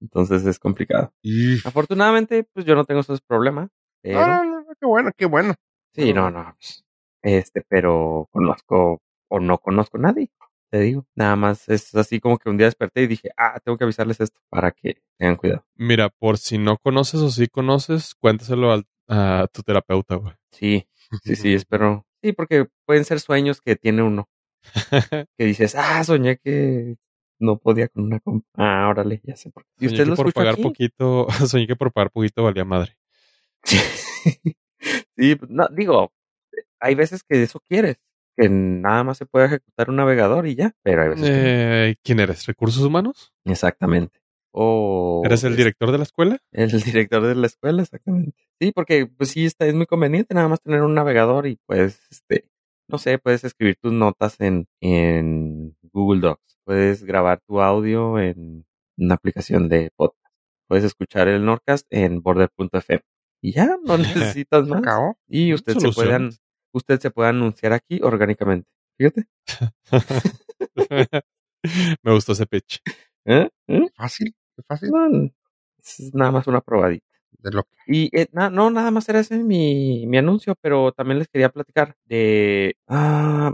Entonces 0.00 0.44
es 0.44 0.58
complicado. 0.58 1.12
y- 1.22 1.58
Afortunadamente, 1.66 2.44
pues 2.52 2.66
yo 2.66 2.74
no 2.74 2.84
tengo 2.84 3.00
esos 3.00 3.20
problemas. 3.22 3.70
Pero, 4.02 4.20
No, 4.20 4.26
no, 4.26 4.44
no, 4.44 4.60
no, 4.62 4.74
qué 4.78 4.86
bueno, 4.86 5.10
qué 5.16 5.26
bueno. 5.26 5.54
sí, 5.94 6.12
no, 6.12 6.30
no. 6.30 6.54
pues, 6.58 6.84
este, 7.22 7.62
pero 7.68 8.28
conozco 8.30 9.00
o 9.28 9.40
no 9.40 9.58
conozco 9.58 9.96
a 9.96 10.00
nadie. 10.00 10.30
Te 10.70 10.80
digo. 10.80 11.06
Nada 11.14 11.36
más 11.36 11.68
es 11.68 11.94
así 11.94 12.18
como 12.20 12.38
que 12.38 12.50
un 12.50 12.56
día 12.56 12.66
desperté 12.66 13.02
y 13.02 13.06
dije, 13.06 13.30
ah, 13.36 13.58
tengo 13.64 13.78
que 13.78 13.84
avisarles 13.84 14.20
esto 14.20 14.40
para 14.48 14.72
que 14.72 15.00
tengan 15.18 15.36
cuidado. 15.36 15.64
Mira, 15.76 16.08
por 16.08 16.38
si 16.38 16.58
no 16.58 16.76
conoces 16.78 17.20
o 17.20 17.30
sí 17.30 17.46
conoces, 17.46 18.14
cuéntaselo 18.16 18.72
al- 18.72 18.86
a 19.08 19.46
tu 19.52 19.62
terapeuta, 19.62 20.16
güey. 20.16 20.34
Sí, 20.50 20.88
sí, 21.22 21.36
sí, 21.36 21.54
espero. 21.54 22.04
Sí, 22.22 22.32
porque 22.32 22.66
pueden 22.84 23.04
ser 23.04 23.20
sueños 23.20 23.60
que 23.60 23.76
tiene 23.76 24.02
uno. 24.02 24.28
Que 25.38 25.44
dices, 25.44 25.74
ah, 25.76 26.02
soñé 26.02 26.38
que 26.38 26.96
no 27.38 27.58
podía 27.58 27.86
con 27.88 28.04
una 28.04 28.18
compa. 28.18 28.48
Ah, 28.54 28.88
órale, 28.88 29.20
ya 29.22 29.36
sé. 29.36 29.52
¿Y 29.78 29.86
usted 29.86 30.06
lo 30.06 30.16
por 30.16 30.32
pagar 30.32 30.54
aquí? 30.54 30.62
poquito, 30.62 31.26
soñé 31.46 31.66
que 31.68 31.76
por 31.76 31.92
pagar 31.92 32.10
poquito 32.10 32.42
valía 32.42 32.64
madre. 32.64 32.96
sí, 35.16 35.34
pues, 35.36 35.50
no, 35.50 35.68
digo, 35.70 36.12
hay 36.80 36.94
veces 36.94 37.22
que 37.22 37.42
eso 37.42 37.60
quieres, 37.68 37.96
que 38.36 38.48
nada 38.48 39.02
más 39.04 39.18
se 39.18 39.26
puede 39.26 39.46
ejecutar 39.46 39.90
un 39.90 39.96
navegador 39.96 40.46
y 40.46 40.54
ya, 40.54 40.74
pero 40.82 41.02
hay 41.02 41.08
veces 41.10 41.24
que. 41.24 41.90
Eh, 41.90 41.96
¿Quién 42.02 42.20
eres? 42.20 42.46
¿Recursos 42.46 42.82
humanos? 42.82 43.32
Exactamente. 43.44 44.20
O 44.52 45.22
¿Eres 45.24 45.44
el 45.44 45.54
director 45.56 45.92
de 45.92 45.98
la 45.98 46.04
escuela? 46.04 46.38
el 46.52 46.70
director 46.82 47.22
de 47.26 47.34
la 47.34 47.46
escuela, 47.46 47.82
exactamente. 47.82 48.36
Sí, 48.60 48.72
porque 48.72 49.06
pues 49.06 49.30
sí, 49.30 49.44
está, 49.44 49.66
es 49.66 49.74
muy 49.74 49.84
conveniente 49.86 50.34
nada 50.34 50.48
más 50.48 50.62
tener 50.62 50.82
un 50.82 50.94
navegador 50.94 51.46
y 51.46 51.58
pues, 51.66 52.00
este, 52.10 52.48
no 52.88 52.96
sé, 52.98 53.18
puedes 53.18 53.44
escribir 53.44 53.76
tus 53.82 53.92
notas 53.92 54.40
en, 54.40 54.66
en 54.80 55.76
Google 55.92 56.20
Docs, 56.22 56.58
puedes 56.64 57.04
grabar 57.04 57.40
tu 57.46 57.60
audio 57.60 58.18
en 58.18 58.64
una 58.96 59.14
aplicación 59.16 59.68
de 59.68 59.90
podcast, 59.94 60.34
puedes 60.68 60.84
escuchar 60.84 61.28
el 61.28 61.44
Nordcast 61.44 61.86
en 61.90 62.22
border.fm 62.22 63.02
y 63.42 63.52
ya, 63.52 63.76
no 63.84 63.98
necesitas 64.38 64.66
más. 64.66 64.80
Y 65.28 65.52
usted 65.52 65.74
se 65.76 65.90
puede, 65.92 66.14
an- 66.14 66.32
Soluciones. 66.32 66.42
Usted 66.76 67.00
se 67.00 67.10
puede 67.10 67.30
anunciar 67.30 67.72
aquí 67.72 68.00
orgánicamente. 68.02 68.68
Fíjate. 68.98 69.26
Me 72.02 72.12
gustó 72.12 72.32
ese 72.32 72.46
pitch. 72.46 72.80
¿Eh? 73.26 73.48
¿Eh? 73.68 73.88
Fácil, 73.96 74.34
fácil. 74.68 74.90
No, 74.90 75.30
es 75.78 76.14
nada 76.14 76.30
más 76.32 76.46
una 76.46 76.60
probadita. 76.60 77.06
De 77.38 77.50
lo 77.52 77.64
que. 77.64 77.70
Y 77.88 78.10
eh, 78.18 78.28
na- 78.32 78.50
no, 78.50 78.70
nada 78.70 78.90
más 78.90 79.08
era 79.08 79.20
ese 79.20 79.38
mi, 79.42 80.06
mi 80.06 80.18
anuncio, 80.18 80.54
pero 80.60 80.92
también 80.92 81.18
les 81.18 81.28
quería 81.28 81.50
platicar 81.50 81.96
de... 82.04 82.76
ah, 82.88 83.52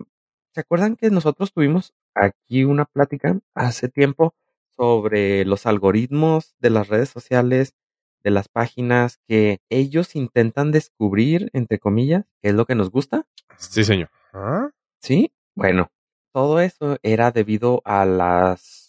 ¿Se 0.55 0.61
acuerdan 0.61 0.97
que 0.97 1.11
nosotros 1.11 1.53
tuvimos 1.53 1.95
aquí 2.15 2.65
una 2.65 2.85
plática 2.87 3.39
hace 3.55 3.89
tiempo 3.89 4.35
sobre 4.77 5.45
los 5.47 5.67
algoritmos 5.67 6.55
de 6.61 6.71
las 6.71 6.89
redes 6.89 7.09
sociales, 7.11 7.75
de 8.25 8.31
las 8.31 8.49
páginas 8.49 9.19
que 9.27 9.61
ellos 9.69 10.17
intentan 10.17 10.73
descubrir, 10.73 11.51
entre 11.53 11.79
comillas, 11.79 12.25
qué 12.43 12.51
es 12.51 12.55
lo 12.55 12.67
que 12.67 12.75
nos 12.75 12.91
gusta? 12.91 13.27
Sí, 13.57 13.85
señor. 13.85 14.11
¿Ah? 14.33 14.71
Sí, 15.01 15.33
bueno, 15.55 15.91
todo 16.33 16.61
eso 16.61 16.99
era 17.03 17.31
debido 17.31 17.83
a 17.85 18.05
las 18.05 18.82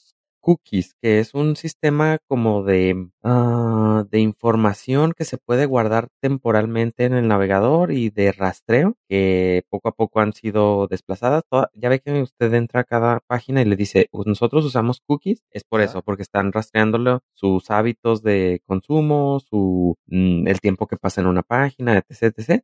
cookies, 0.44 0.96
que 1.02 1.20
es 1.20 1.34
un 1.34 1.56
sistema 1.56 2.20
como 2.28 2.64
de, 2.64 3.10
ah, 3.24 4.06
de 4.12 4.20
información 4.20 5.14
que 5.18 5.26
se 5.26 5.38
puede 5.38 5.66
guardar 5.66 6.10
temporalmente 6.22 7.06
en 7.06 7.14
el 7.14 7.28
navegador 7.30 7.92
y 7.94 8.10
de 8.12 8.32
rastreo, 8.34 8.96
que 9.10 9.64
poco 9.70 9.90
a 9.90 9.94
poco 9.94 10.20
han 10.20 10.34
sido 10.34 10.88
desplazadas. 10.88 11.44
Toda- 11.50 11.70
ya 11.74 11.90
ve 11.90 12.00
que 12.02 12.22
usted 12.22 12.54
entra 12.54 12.82
a 12.82 12.84
cada 12.84 13.22
página 13.28 13.62
y 13.62 13.66
le 13.66 13.78
dice, 13.78 14.08
"Us- 14.12 14.28
nosotros 14.28 14.66
usamos 14.66 15.02
cookies, 15.08 15.44
es 15.52 15.64
por 15.64 15.82
eso, 15.82 16.02
porque 16.04 16.24
están 16.24 16.52
rastreándolo 16.52 17.22
sus 17.34 17.72
hábitos 17.72 18.22
de 18.24 18.62
consumo, 18.68 19.40
su, 19.40 19.96
mm, 20.08 20.48
el 20.48 20.60
tiempo 20.62 20.88
que 20.88 20.98
pasa 20.98 21.22
en 21.22 21.28
una 21.28 21.44
página, 21.44 21.98
etc, 21.98 22.34
etc. 22.38 22.64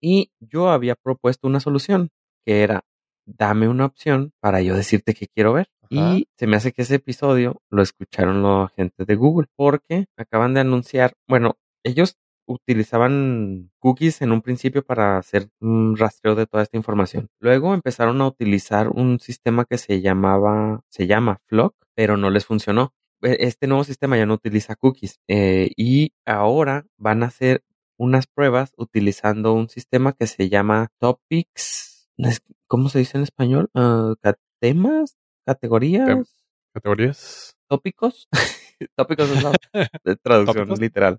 Y 0.00 0.32
yo 0.40 0.70
había 0.70 0.94
propuesto 0.96 1.46
una 1.48 1.60
solución 1.60 2.10
que 2.46 2.62
era 2.62 2.84
dame 3.26 3.68
una 3.68 3.86
opción 3.86 4.32
para 4.40 4.62
yo 4.62 4.76
decirte 4.76 5.14
qué 5.14 5.26
quiero 5.28 5.52
ver. 5.54 5.68
Y 5.90 6.28
se 6.38 6.46
me 6.46 6.56
hace 6.56 6.72
que 6.72 6.82
ese 6.82 6.96
episodio 6.96 7.62
lo 7.70 7.82
escucharon 7.82 8.42
la 8.42 8.72
gente 8.76 9.04
de 9.04 9.14
Google 9.16 9.48
porque 9.56 10.06
acaban 10.16 10.54
de 10.54 10.60
anunciar, 10.60 11.12
bueno, 11.28 11.56
ellos 11.84 12.16
utilizaban 12.48 13.70
cookies 13.80 14.22
en 14.22 14.32
un 14.32 14.42
principio 14.42 14.84
para 14.84 15.18
hacer 15.18 15.48
un 15.60 15.96
rastreo 15.96 16.34
de 16.34 16.46
toda 16.46 16.62
esta 16.62 16.76
información. 16.76 17.28
Luego 17.40 17.74
empezaron 17.74 18.20
a 18.20 18.26
utilizar 18.28 18.88
un 18.88 19.18
sistema 19.20 19.64
que 19.64 19.78
se 19.78 20.00
llamaba, 20.00 20.82
se 20.88 21.06
llama 21.06 21.40
Flock, 21.46 21.74
pero 21.94 22.16
no 22.16 22.30
les 22.30 22.46
funcionó. 22.46 22.92
E- 23.22 23.36
Este 23.40 23.66
nuevo 23.66 23.84
sistema 23.84 24.16
ya 24.16 24.26
no 24.26 24.34
utiliza 24.34 24.76
cookies 24.76 25.18
eh, 25.28 25.70
y 25.76 26.12
ahora 26.24 26.86
van 26.98 27.22
a 27.22 27.26
hacer 27.26 27.62
unas 27.98 28.26
pruebas 28.26 28.72
utilizando 28.76 29.52
un 29.54 29.68
sistema 29.68 30.12
que 30.12 30.26
se 30.26 30.48
llama 30.48 30.88
Topics. 31.00 32.08
¿no 32.16 32.28
es- 32.28 32.42
¿Cómo 32.68 32.88
se 32.88 32.98
dice 33.00 33.16
en 33.18 33.24
español? 33.24 33.70
Ah, 33.74 34.14
¿Temas? 34.60 35.16
¿Categorías? 35.46 36.44
¿Categorías? 36.74 37.56
¿Tópicos? 37.68 38.28
Tópicos 38.96 39.30
es 39.30 39.42
la 39.42 39.52
traducción 40.22 40.56
¿Tópicos? 40.68 40.80
literal. 40.80 41.18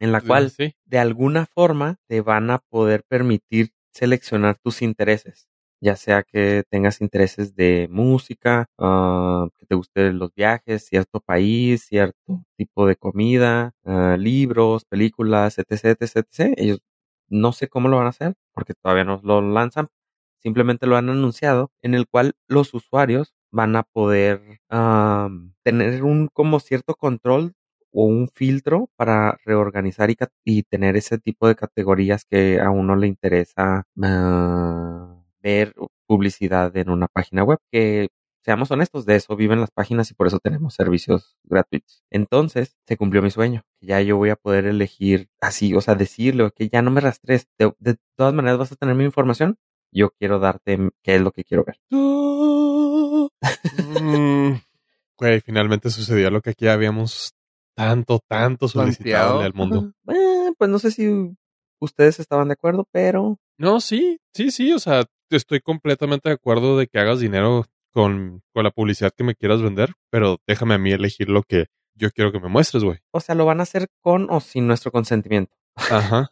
En 0.00 0.12
la 0.12 0.20
cual, 0.20 0.50
Sí. 0.50 0.74
de 0.84 0.98
alguna 0.98 1.46
forma, 1.46 1.96
te 2.08 2.20
van 2.20 2.50
a 2.50 2.58
poder 2.58 3.04
permitir 3.08 3.70
seleccionar 3.92 4.56
tus 4.58 4.82
intereses. 4.82 5.48
Ya 5.80 5.94
sea 5.96 6.24
que 6.24 6.64
tengas 6.70 7.00
intereses 7.00 7.54
de 7.54 7.88
música, 7.90 8.66
ah, 8.78 9.46
que 9.58 9.66
te 9.66 9.76
gusten 9.76 10.18
los 10.18 10.34
viajes, 10.34 10.84
cierto 10.86 11.20
país, 11.20 11.84
cierto 11.84 12.44
tipo 12.56 12.86
de 12.86 12.96
comida, 12.96 13.72
ah, 13.84 14.16
libros, 14.18 14.84
películas, 14.84 15.58
etc, 15.58 15.84
etc, 16.00 16.16
etc. 16.16 16.54
Ellos 16.56 16.80
no 17.28 17.52
sé 17.52 17.68
cómo 17.68 17.88
lo 17.88 17.96
van 17.98 18.06
a 18.06 18.10
hacer 18.10 18.34
porque 18.54 18.74
todavía 18.74 19.04
no 19.04 19.20
lo 19.22 19.40
lanzan. 19.40 19.88
Simplemente 20.38 20.86
lo 20.86 20.96
han 20.96 21.10
anunciado 21.10 21.70
en 21.82 21.94
el 21.94 22.06
cual 22.06 22.34
los 22.46 22.74
usuarios 22.74 23.34
van 23.50 23.76
a 23.76 23.82
poder 23.82 24.60
tener 25.62 26.04
un 26.04 26.28
como 26.32 26.60
cierto 26.60 26.94
control 26.94 27.54
o 27.92 28.04
un 28.04 28.28
filtro 28.28 28.90
para 28.96 29.38
reorganizar 29.44 30.10
y, 30.44 30.62
tener 30.64 30.96
ese 30.96 31.18
tipo 31.18 31.48
de 31.48 31.56
categorías 31.56 32.24
que 32.24 32.60
a 32.60 32.70
uno 32.70 32.96
le 32.96 33.06
interesa 33.06 33.84
ah, 34.02 35.16
ver 35.42 35.74
publicidad 36.06 36.76
en 36.76 36.90
una 36.90 37.08
página 37.08 37.44
web. 37.44 37.58
Que 37.72 38.08
seamos 38.44 38.70
honestos, 38.70 39.06
de 39.06 39.16
eso 39.16 39.36
viven 39.36 39.60
las 39.60 39.70
páginas 39.70 40.10
y 40.10 40.14
por 40.14 40.26
eso 40.26 40.38
tenemos 40.38 40.74
servicios 40.74 41.36
gratuitos. 41.44 42.02
Entonces, 42.10 42.76
se 42.86 42.96
cumplió 42.96 43.22
mi 43.22 43.30
sueño. 43.30 43.62
Ya 43.80 44.00
yo 44.02 44.16
voy 44.16 44.30
a 44.30 44.36
poder 44.36 44.66
elegir 44.66 45.28
así, 45.40 45.74
o 45.74 45.80
sea, 45.80 45.94
decirle 45.94 46.50
que 46.54 46.68
ya 46.68 46.82
no 46.82 46.90
me 46.90 47.00
rastres. 47.00 47.48
De 47.58 47.96
todas 48.16 48.34
maneras 48.34 48.58
vas 48.58 48.72
a 48.72 48.76
tener 48.76 48.94
mi 48.94 49.04
información. 49.04 49.58
Yo 49.90 50.10
quiero 50.10 50.38
darte 50.38 50.90
qué 51.02 51.16
es 51.16 51.20
lo 51.20 51.32
que 51.32 51.44
quiero 51.44 51.64
ver. 51.64 51.78
Mm, 54.00 54.54
Güey, 55.18 55.40
finalmente 55.40 55.90
sucedió 55.90 56.30
lo 56.30 56.40
que 56.40 56.50
aquí 56.50 56.68
habíamos 56.68 57.34
tanto, 57.74 58.20
tanto 58.28 58.68
solicitado 58.68 59.40
al 59.40 59.52
mundo. 59.54 59.92
Eh, 60.08 60.52
pues 60.56 60.70
no 60.70 60.78
sé 60.78 60.90
si 60.92 61.08
ustedes 61.80 62.20
estaban 62.20 62.48
de 62.48 62.54
acuerdo, 62.54 62.86
pero 62.92 63.38
No, 63.58 63.80
sí, 63.80 64.20
sí, 64.32 64.50
sí, 64.52 64.72
o 64.72 64.78
sea, 64.78 65.04
estoy 65.30 65.60
completamente 65.60 66.28
de 66.28 66.34
acuerdo 66.36 66.78
de 66.78 66.86
que 66.86 66.98
hagas 67.00 67.18
dinero 67.20 67.64
con, 67.92 68.42
con 68.52 68.62
la 68.64 68.70
publicidad 68.70 69.12
que 69.16 69.24
me 69.24 69.34
quieras 69.34 69.60
vender, 69.60 69.92
pero 70.10 70.38
déjame 70.46 70.74
a 70.74 70.78
mí 70.78 70.92
elegir 70.92 71.28
lo 71.28 71.42
que 71.42 71.66
yo 71.94 72.10
quiero 72.12 72.30
que 72.30 72.38
me 72.38 72.48
muestres, 72.48 72.84
güey. 72.84 72.98
o 73.10 73.18
sea, 73.18 73.34
lo 73.34 73.44
van 73.44 73.58
a 73.58 73.64
hacer 73.64 73.88
con 74.00 74.28
o 74.30 74.38
sin 74.40 74.68
nuestro 74.68 74.92
consentimiento. 74.92 75.56
Ajá. 75.74 76.30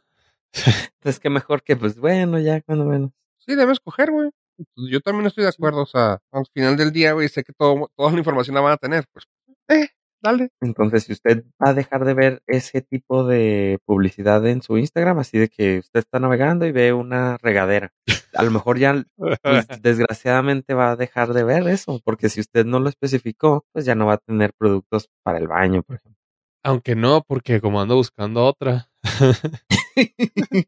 Entonces, 0.99 1.19
qué 1.19 1.29
mejor 1.29 1.63
que, 1.65 1.75
pues 1.77 1.99
bueno, 1.99 2.39
ya 2.39 2.61
cuando 2.61 2.85
menos. 2.85 3.11
Sí, 3.47 3.55
debes 3.55 3.81
coger, 3.81 4.11
güey. 4.11 4.31
Pues 4.57 4.91
Yo 4.91 5.01
también 5.01 5.27
estoy 5.27 5.45
de 5.45 5.51
acuerdo. 5.51 5.83
O 5.83 5.87
sea, 5.87 6.19
al 6.33 6.47
final 6.53 6.77
del 6.77 6.93
día, 6.93 7.13
güey, 7.13 7.29
sé 7.29 7.45
que 7.45 7.53
todo, 7.53 7.91
toda 7.97 8.13
la 8.13 8.19
información 8.19 8.55
la 8.55 8.61
van 8.61 8.73
a 8.73 8.79
tener. 8.79 9.05
Pues, 9.13 9.27
eh, 9.69 9.89
Dale. 10.23 10.49
Entonces, 10.61 11.05
si 11.05 11.13
usted 11.13 11.45
va 11.63 11.71
a 11.71 11.75
dejar 11.75 12.05
de 12.05 12.15
ver 12.15 12.43
ese 12.47 12.81
tipo 12.81 13.25
de 13.25 13.79
publicidad 13.85 14.47
en 14.47 14.63
su 14.63 14.79
Instagram, 14.79 15.19
así 15.19 15.39
de 15.39 15.49
que 15.49 15.79
usted 15.79 16.01
está 16.01 16.19
navegando 16.19 16.67
y 16.67 16.73
ve 16.73 16.93
una 16.93 17.37
regadera, 17.39 17.93
a 18.35 18.43
lo 18.43 18.51
mejor 18.51 18.79
ya, 18.79 19.05
pues, 19.17 19.39
desgraciadamente 19.83 20.75
va 20.75 20.93
a 20.93 20.97
dejar 20.97 21.33
de 21.33 21.45
ver 21.45 21.69
eso, 21.69 22.01
porque 22.05 22.29
si 22.29 22.41
usted 22.41 22.65
no 22.65 22.81
lo 22.81 22.89
especificó, 22.89 23.67
pues 23.73 23.85
ya 23.85 23.95
no 23.95 24.07
va 24.07 24.15
a 24.15 24.19
tener 24.19 24.53
productos 24.59 25.09
para 25.23 25.39
el 25.39 25.49
baño, 25.49 25.83
por 25.83 25.97
ejemplo. 25.97 26.21
Aunque 26.65 26.97
no, 26.97 27.23
porque 27.23 27.61
como 27.61 27.81
ando 27.81 27.95
buscando 27.95 28.45
otra. 28.45 28.89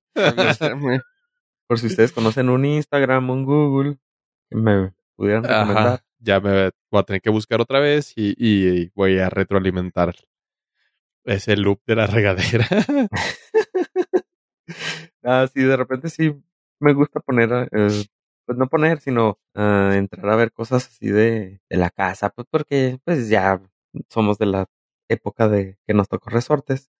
por 1.69 1.79
si 1.79 1.87
ustedes 1.87 2.13
conocen 2.13 2.49
un 2.49 2.65
Instagram, 2.65 3.31
un 3.31 3.45
Google, 3.45 3.99
me 4.51 4.93
pudieran 5.17 5.45
recomendar. 5.45 5.87
Ajá, 5.87 6.05
ya 6.19 6.41
me 6.41 6.71
voy 6.91 7.01
a 7.01 7.03
tener 7.05 7.21
que 7.21 7.31
buscar 7.31 7.61
otra 7.61 7.79
vez 7.79 8.13
y, 8.17 8.35
y 8.39 8.91
voy 8.95 9.19
a 9.19 9.29
retroalimentar 9.29 10.15
ese 11.25 11.57
loop 11.57 11.81
de 11.87 11.95
la 11.95 12.07
regadera. 12.07 12.67
ah, 15.23 15.47
sí, 15.53 15.63
de 15.63 15.77
repente 15.77 16.09
sí 16.09 16.35
me 16.81 16.95
gusta 16.95 17.21
poner, 17.21 17.69
eh, 17.73 18.05
pues 18.47 18.59
no 18.59 18.67
poner, 18.69 19.01
sino 19.01 19.39
ah, 19.55 19.93
entrar 19.95 20.31
a 20.31 20.37
ver 20.37 20.53
cosas 20.53 20.87
así 20.89 21.09
de, 21.09 21.61
de 21.69 21.77
la 21.77 21.91
casa, 21.91 22.31
pues 22.31 22.49
porque 22.51 22.99
pues 23.05 23.29
ya 23.29 23.61
somos 24.09 24.39
de 24.39 24.47
la 24.47 24.67
época 25.09 25.49
de 25.49 25.79
que 25.87 25.95
nos 25.95 26.09
tocó 26.09 26.31
resortes. 26.31 26.91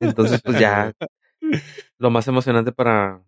Entonces, 0.00 0.40
pues 0.42 0.58
ya 0.58 0.92
lo 1.98 2.10
más 2.10 2.26
emocionante 2.28 2.72
para, 2.72 3.22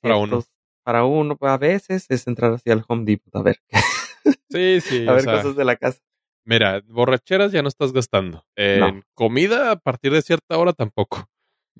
Para 0.00 0.16
uno. 0.16 0.42
Para 0.84 1.04
uno, 1.04 1.36
a 1.40 1.56
veces 1.58 2.06
es 2.08 2.26
entrar 2.26 2.52
así 2.52 2.70
al 2.70 2.84
Home 2.88 3.04
Depot 3.04 3.34
a 3.36 3.42
ver, 3.42 3.58
Sí, 4.50 4.80
sí. 4.80 5.04
a 5.08 5.12
o 5.12 5.14
ver 5.14 5.22
sea, 5.24 5.36
cosas 5.36 5.56
de 5.56 5.64
la 5.64 5.76
casa. 5.76 6.00
Mira, 6.46 6.82
borracheras 6.88 7.52
ya 7.52 7.62
no 7.62 7.68
estás 7.68 7.92
gastando. 7.92 8.44
En 8.56 8.80
No. 8.80 9.02
comida 9.14 9.70
a 9.72 9.76
partir 9.76 10.12
de 10.12 10.22
cierta 10.22 10.56
hora 10.58 10.72
tampoco. 10.72 11.26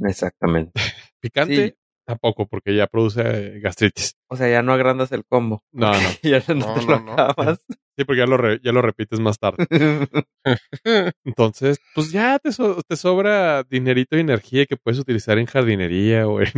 Exactamente. 0.00 0.72
Picante 1.20 1.68
Sí. 1.70 1.74
tampoco, 2.06 2.46
porque 2.46 2.74
ya 2.76 2.86
produce 2.86 3.22
eh, 3.24 3.60
gastritis. 3.60 4.16
O 4.28 4.36
sea, 4.36 4.48
ya 4.48 4.62
no 4.62 4.72
agrandas 4.72 5.12
el 5.12 5.24
combo. 5.24 5.64
No, 5.72 5.92
no. 5.92 6.08
ya 6.22 6.42
no, 6.48 6.54
No, 6.54 6.74
te 6.74 6.80
no, 6.84 6.90
lo 6.90 7.00
no. 7.00 7.12
acabas. 7.14 7.64
Sí, 7.96 8.04
porque 8.04 8.18
ya 8.20 8.26
lo, 8.26 8.36
re- 8.36 8.60
ya 8.62 8.72
lo 8.72 8.80
repites 8.82 9.18
más 9.20 9.38
tarde. 9.38 9.66
Entonces, 11.24 11.78
pues 11.94 12.12
ya 12.12 12.38
te, 12.38 12.52
so- 12.52 12.80
te 12.86 12.96
sobra 12.96 13.62
dinerito 13.64 14.16
y 14.16 14.20
energía 14.20 14.66
que 14.66 14.76
puedes 14.76 14.98
utilizar 15.00 15.38
en 15.38 15.46
jardinería 15.46 16.26
o 16.28 16.40
en... 16.40 16.50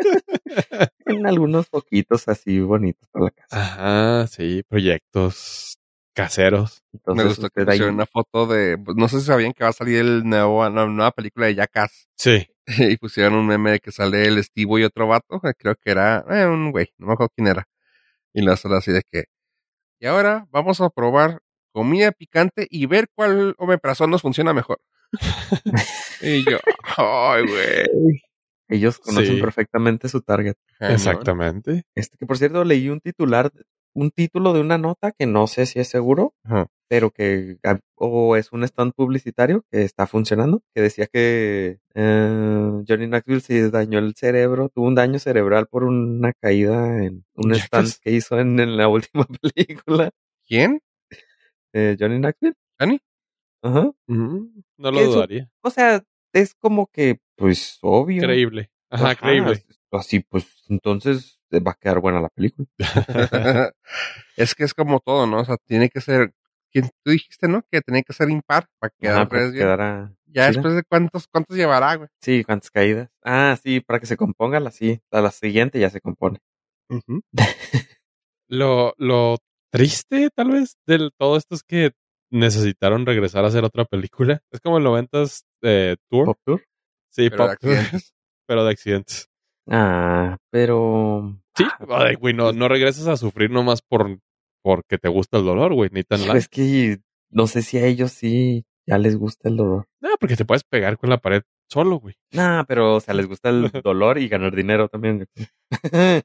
en 1.06 1.26
algunos 1.26 1.68
poquitos 1.68 2.28
así 2.28 2.60
bonitos 2.60 3.08
para 3.10 3.26
la 3.26 3.30
casa. 3.30 3.46
Ajá, 3.50 4.26
sí, 4.26 4.62
proyectos 4.68 5.78
caseros. 6.14 6.82
Entonces, 6.92 7.24
Me 7.24 7.28
gustó 7.28 7.48
que 7.50 7.64
pusieron 7.64 7.94
una 7.94 8.06
foto 8.06 8.46
de. 8.46 8.78
pues, 8.78 8.96
no 8.96 9.08
sé 9.08 9.20
si 9.20 9.26
sabían 9.26 9.52
que 9.52 9.64
va 9.64 9.70
a 9.70 9.74
salir 9.74 9.98
el 9.98 10.24
nuevo, 10.24 10.68
la 10.68 10.86
nueva 10.86 11.10
película 11.12 11.46
de 11.46 11.54
Jackass. 11.54 12.08
Sí. 12.16 12.46
Y 12.92 12.96
pusieron 12.98 13.34
un 13.34 13.48
meme 13.48 13.72
de 13.72 13.80
que 13.80 13.90
sale 13.90 14.26
el 14.26 14.38
Estivo 14.38 14.78
y 14.78 14.84
otro 14.84 15.08
vato. 15.08 15.40
Creo 15.58 15.74
que 15.74 15.90
era 15.90 16.24
eh, 16.30 16.46
un 16.46 16.70
güey, 16.70 16.92
no 16.98 17.08
me 17.08 17.14
acuerdo 17.14 17.32
quién 17.34 17.48
era. 17.48 17.66
Y 18.32 18.42
lo 18.42 18.52
hacen 18.52 18.72
así 18.72 18.92
de 18.92 19.02
que. 19.10 19.24
Y 19.98 20.06
ahora 20.06 20.46
vamos 20.50 20.80
a 20.80 20.88
probar 20.88 21.40
comida 21.72 22.12
picante 22.12 22.66
y 22.70 22.86
ver 22.86 23.08
cuál 23.14 23.54
omeprazol 23.58 24.08
nos 24.08 24.22
funciona 24.22 24.54
mejor. 24.54 24.80
y 26.20 26.48
yo, 26.48 26.58
ay, 26.96 27.46
güey. 27.46 28.22
Ellos 28.70 28.98
conocen 28.98 29.36
Sí. 29.36 29.40
perfectamente 29.40 30.08
su 30.08 30.22
target. 30.22 30.54
Cañón. 30.78 30.94
Exactamente. 30.94 31.82
Este 31.94 32.16
que 32.16 32.26
por 32.26 32.38
cierto 32.38 32.64
leí 32.64 32.88
un 32.88 33.00
titular, 33.00 33.50
un 33.94 34.10
título 34.10 34.52
de 34.52 34.60
una 34.60 34.78
nota 34.78 35.12
que 35.12 35.26
no 35.26 35.46
sé 35.46 35.66
si 35.66 35.80
es 35.80 35.88
seguro, 35.88 36.34
Ajá. 36.44 36.68
pero 36.88 37.10
que 37.10 37.58
ah, 37.64 37.78
o 37.96 38.36
es 38.36 38.52
un 38.52 38.62
stand 38.64 38.92
publicitario 38.94 39.64
que 39.70 39.82
está 39.82 40.06
funcionando, 40.06 40.62
que 40.74 40.80
decía 40.82 41.06
que 41.06 41.78
eh, 41.94 42.82
Johnny 42.88 43.06
Knoxville 43.08 43.40
se 43.40 43.70
dañó 43.70 43.98
el 43.98 44.14
cerebro, 44.14 44.68
tuvo 44.68 44.86
un 44.86 44.94
daño 44.94 45.18
cerebral 45.18 45.66
por 45.66 45.84
una 45.84 46.32
caída 46.32 47.02
en 47.04 47.24
un 47.34 47.52
stand 47.54 47.90
que 48.00 48.12
hizo 48.12 48.38
en, 48.38 48.58
en 48.60 48.76
la 48.76 48.88
última 48.88 49.26
película. 49.42 50.10
¿Quién? 50.46 50.80
Eh, 51.72 51.96
Johnny 51.98 52.18
Knoxville. 52.20 52.54
¿Johnny? 52.78 53.00
Ajá. 53.62 53.90
Ujú, 54.08 54.52
No 54.78 54.90
lo 54.90 54.96
¿Qué 54.96 55.02
es 55.02 55.08
un- 55.08 55.14
dudaría. 55.14 55.50
O 55.62 55.70
sea, 55.70 56.02
es 56.32 56.54
como 56.54 56.86
que, 56.86 57.18
pues, 57.40 57.78
obvio. 57.80 58.22
Creíble. 58.22 58.70
Ajá, 58.90 59.14
creíble. 59.14 59.64
Así, 59.90 60.20
pues, 60.20 60.46
entonces 60.68 61.40
eh, 61.50 61.60
va 61.60 61.72
a 61.72 61.74
quedar 61.74 62.00
buena 62.00 62.20
la 62.20 62.28
película. 62.28 62.68
es 64.36 64.54
que 64.54 64.64
es 64.64 64.74
como 64.74 65.00
todo, 65.00 65.26
¿no? 65.26 65.40
O 65.40 65.44
sea, 65.44 65.56
tiene 65.66 65.88
que 65.88 66.00
ser. 66.00 66.34
¿Quién 66.70 66.90
tú 67.02 67.10
dijiste, 67.10 67.48
no? 67.48 67.64
Que 67.70 67.80
tenía 67.80 68.02
que 68.02 68.12
ser 68.12 68.30
impar 68.30 68.66
para 68.78 68.92
quedar 68.96 69.22
Ajá, 69.22 69.52
quedara 69.52 70.14
Ya 70.26 70.46
después 70.46 70.74
de 70.74 70.84
cuántos, 70.84 71.26
cuántos 71.26 71.56
llevará, 71.56 71.96
güey. 71.96 72.08
Sí, 72.20 72.44
cuántas 72.44 72.70
caídas. 72.70 73.08
Ah, 73.24 73.58
sí, 73.60 73.80
para 73.80 73.98
que 73.98 74.06
se 74.06 74.16
componga 74.16 74.60
la 74.60 74.70
sí. 74.70 75.00
A 75.10 75.20
la 75.20 75.32
siguiente 75.32 75.80
ya 75.80 75.90
se 75.90 76.00
compone. 76.00 76.38
Lo, 78.48 78.94
lo 78.98 79.36
triste, 79.70 80.28
tal 80.34 80.50
vez, 80.50 80.76
de 80.84 81.10
todo 81.16 81.36
esto 81.36 81.54
es 81.54 81.62
que 81.62 81.92
necesitaron 82.32 83.06
regresar 83.06 83.44
a 83.44 83.48
hacer 83.48 83.62
otra 83.62 83.84
película. 83.84 84.42
Es 84.50 84.60
como 84.60 84.78
el 84.78 84.84
90s 84.84 85.44
eh, 85.62 85.96
Tour. 86.08 86.26
Pop 86.26 86.38
Tour. 86.44 86.64
Sí, 87.10 87.30
Pero 87.30 87.48
de 87.48 87.48
Pop 87.48 87.50
accidentes. 87.62 88.14
pero 88.46 88.64
de 88.64 88.70
accidentes. 88.70 89.28
Ah, 89.68 90.36
pero. 90.50 91.36
Sí, 91.56 91.64
ay, 91.88 92.14
güey, 92.14 92.34
no, 92.34 92.52
no 92.52 92.68
regresas 92.68 93.06
a 93.06 93.16
sufrir 93.16 93.50
nomás 93.50 93.82
por 93.82 94.18
porque 94.62 94.98
te 94.98 95.08
gusta 95.08 95.38
el 95.38 95.44
dolor, 95.44 95.72
güey, 95.74 95.90
ni 95.92 96.02
tan 96.02 96.20
Hijo, 96.20 96.34
Es 96.34 96.48
que 96.48 97.00
no 97.30 97.46
sé 97.46 97.62
si 97.62 97.78
a 97.78 97.86
ellos 97.86 98.12
sí 98.12 98.64
ya 98.86 98.98
les 98.98 99.16
gusta 99.16 99.48
el 99.48 99.56
dolor. 99.56 99.86
No, 100.00 100.10
porque 100.18 100.36
te 100.36 100.44
puedes 100.44 100.64
pegar 100.64 100.98
con 100.98 101.08
la 101.10 101.18
pared 101.18 101.42
solo, 101.68 101.96
güey. 102.00 102.16
Nah, 102.32 102.64
pero 102.64 102.96
o 102.96 103.00
sea, 103.00 103.14
les 103.14 103.26
gusta 103.26 103.48
el 103.50 103.70
dolor 103.84 104.18
y 104.18 104.28
ganar 104.28 104.54
dinero 104.54 104.88
también. 104.88 105.26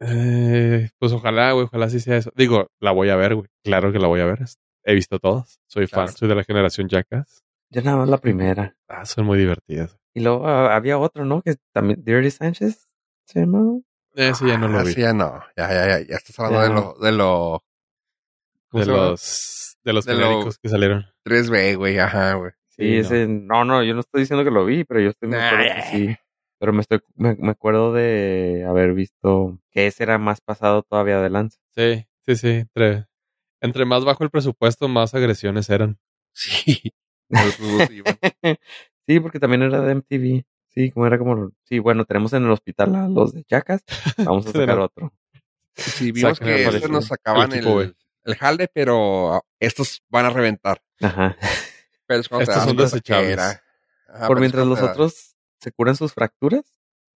Eh, 0.00 0.90
pues 0.98 1.12
ojalá, 1.12 1.52
güey, 1.52 1.64
ojalá 1.66 1.88
sí 1.88 1.98
sea 2.00 2.16
eso. 2.16 2.30
Digo, 2.36 2.68
la 2.80 2.92
voy 2.92 3.08
a 3.10 3.16
ver, 3.16 3.34
güey. 3.34 3.48
Claro 3.64 3.92
que 3.92 3.98
la 3.98 4.06
voy 4.06 4.20
a 4.20 4.26
ver. 4.26 4.40
He 4.84 4.94
visto 4.94 5.18
todas. 5.18 5.58
Soy 5.66 5.86
fan, 5.86 6.08
soy 6.08 6.28
de 6.28 6.34
la 6.34 6.44
generación 6.44 6.88
Jackass. 6.88 7.42
Yo 7.70 7.82
nada 7.82 7.96
más 7.96 8.08
la 8.08 8.18
primera. 8.18 8.76
Ah, 8.88 9.04
son 9.04 9.26
muy 9.26 9.38
divertidas. 9.38 9.98
Y 10.14 10.20
luego 10.20 10.46
ah, 10.48 10.74
había 10.74 10.96
otro, 10.98 11.24
¿no? 11.24 11.42
Que 11.42 11.56
también, 11.72 12.02
Dirty 12.04 12.30
Sánchez 12.30 12.86
se 13.26 13.40
llamaba. 13.40 13.78
Ese 14.14 14.46
ya 14.46 14.56
no 14.58 14.68
lo 14.68 14.78
Ah, 14.78 14.82
vi. 14.84 14.92
sí, 14.92 15.00
ya 15.00 15.12
no. 15.12 15.42
Ya, 15.56 15.68
ya, 15.70 15.86
ya. 15.98 16.06
Ya 16.06 16.16
estás 16.16 16.38
hablando 16.38 16.62
Ya. 16.62 16.66
de 16.68 16.72
lo, 16.74 16.94
de 17.00 17.12
lo 17.12 17.62
¿cómo 18.68 18.84
De 18.84 18.90
los, 18.90 19.76
de 19.82 19.92
los 19.92 20.04
De 20.04 20.14
lo- 20.14 20.20
genéricos 20.28 20.58
que 20.58 20.68
salieron. 20.68 21.04
3B, 21.24 21.76
güey. 21.76 21.98
Ajá, 21.98 22.34
güey. 22.34 22.52
Sí, 22.68 22.94
no. 22.94 23.00
ese, 23.00 23.26
no. 23.28 23.64
no, 23.64 23.82
yo 23.82 23.94
no 23.94 24.00
estoy 24.00 24.20
diciendo 24.22 24.44
que 24.44 24.50
lo 24.50 24.64
vi, 24.64 24.84
pero 24.84 25.00
yo 25.00 25.10
estoy 25.10 25.28
me 25.28 25.36
acuerdo 25.42 25.64
que 25.64 25.74
Nah. 25.80 25.90
sí. 25.90 26.16
Pero 26.60 26.72
me 26.72 26.80
estoy, 26.80 27.00
me, 27.16 27.34
me 27.34 27.50
acuerdo 27.50 27.92
de 27.92 28.64
haber 28.68 28.94
visto 28.94 29.58
que 29.72 29.86
ese 29.88 30.04
era 30.04 30.18
más 30.18 30.40
pasado 30.40 30.82
todavía 30.82 31.20
de 31.20 31.30
lanza. 31.30 31.58
Sí, 31.74 32.06
sí, 32.24 32.36
sí. 32.36 32.48
Entre, 32.48 33.06
entre 33.60 33.84
más 33.84 34.04
bajo 34.04 34.22
el 34.24 34.30
presupuesto, 34.30 34.86
más 34.88 35.12
agresiones 35.14 35.68
eran. 35.70 35.98
Sí. 36.32 36.92
Sí, 39.06 39.20
porque 39.20 39.38
también 39.38 39.62
era 39.62 39.80
de 39.80 39.94
MTV. 39.94 40.44
Sí, 40.68 40.90
como 40.90 41.06
era 41.06 41.18
como, 41.18 41.52
sí, 41.64 41.78
bueno, 41.78 42.04
tenemos 42.04 42.32
en 42.32 42.44
el 42.44 42.50
hospital 42.50 42.96
a 42.96 43.08
los 43.08 43.32
de 43.32 43.44
Chacas, 43.44 43.84
vamos 44.18 44.46
a 44.46 44.52
sacar 44.52 44.80
otro. 44.80 45.12
Sí, 45.76 46.10
vimos 46.10 46.40
que 46.40 46.64
estos 46.64 46.90
nos 46.90 47.06
sacaban 47.06 47.52
el 47.52 47.94
el, 48.24 48.36
jale, 48.36 48.68
pero 48.72 49.44
estos 49.60 50.02
van 50.08 50.26
a 50.26 50.30
reventar. 50.30 50.82
Ajá. 51.00 51.36
Pero 52.06 52.20
es 52.20 52.28
Estos 52.30 52.64
son 52.64 52.76
desechables. 52.76 53.38
Ajá, 53.38 54.26
Por 54.26 54.40
mientras 54.40 54.66
los 54.66 54.80
otros 54.80 55.36
se 55.60 55.72
curan 55.72 55.96
sus 55.96 56.12
fracturas, 56.12 56.64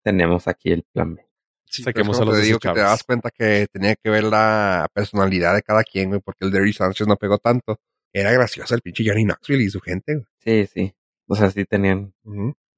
tenemos 0.04 0.48
aquí 0.48 0.71
el 0.71 0.84
plan 0.84 1.15
B. 1.15 1.26
Sí, 1.65 1.84
Saquemos 1.84 2.19
a 2.19 2.26
los 2.26 2.36
te 2.36 2.41
digo 2.41 2.60
que 2.60 2.69
te 2.69 2.80
das 2.80 3.04
cuenta 3.04 3.32
que 3.32 3.67
tenía 3.71 3.95
que 3.95 4.10
ver 4.10 4.24
la 4.24 4.88
personalidad 4.93 5.56
de 5.56 5.62
cada 5.62 5.84
quien, 5.84 6.10
güey, 6.10 6.21
porque 6.21 6.45
el 6.45 6.52
Derry 6.52 6.74
Sánchez 6.74 7.08
no 7.08 7.17
pegó 7.17 7.38
tanto. 7.38 7.80
Era 8.13 8.32
gracioso 8.32 8.76
el 8.76 8.82
pinche 8.82 9.04
Johnny 9.06 9.26
Knoxville 9.26 9.63
y 9.63 9.69
su 9.69 9.82
gente, 9.82 10.13
güey. 10.15 10.26
Sí, 10.38 10.69
sí. 10.71 10.95
O 11.27 11.35
sea, 11.35 11.49
sí 11.49 11.65
tenían. 11.65 12.13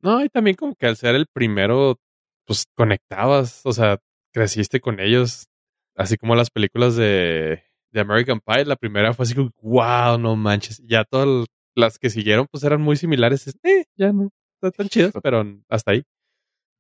No, 0.02 0.24
y 0.24 0.30
también 0.30 0.56
como 0.56 0.76
que 0.76 0.88
al 0.88 0.96
ser 0.96 1.16
el 1.16 1.28
primero, 1.28 2.00
pues 2.46 2.66
conectabas, 2.76 3.62
o 3.66 3.74
sea, 3.74 4.00
creciste 4.32 4.80
con 4.80 5.00
ellos, 5.00 5.48
así 5.96 6.18
como 6.18 6.36
las 6.36 6.50
películas 6.50 6.96
de, 6.96 7.64
de 7.92 8.00
American 8.00 8.40
Pie, 8.40 8.66
la 8.66 8.76
primera 8.76 9.14
fue 9.14 9.24
así 9.24 9.36
como, 9.36 9.52
wow, 9.62 10.18
no 10.18 10.36
manches, 10.36 10.82
ya 10.86 11.04
todas 11.04 11.46
las 11.76 12.00
que 12.00 12.10
siguieron 12.10 12.48
pues 12.50 12.64
eran 12.64 12.82
muy 12.82 12.96
similares, 12.96 13.48
eh, 13.64 13.86
ya 13.96 14.14
no, 14.14 14.30
están 14.56 14.72
tan 14.72 14.90
chidas, 14.90 15.14
pero 15.24 15.44
hasta 15.70 15.92
ahí. 15.92 16.04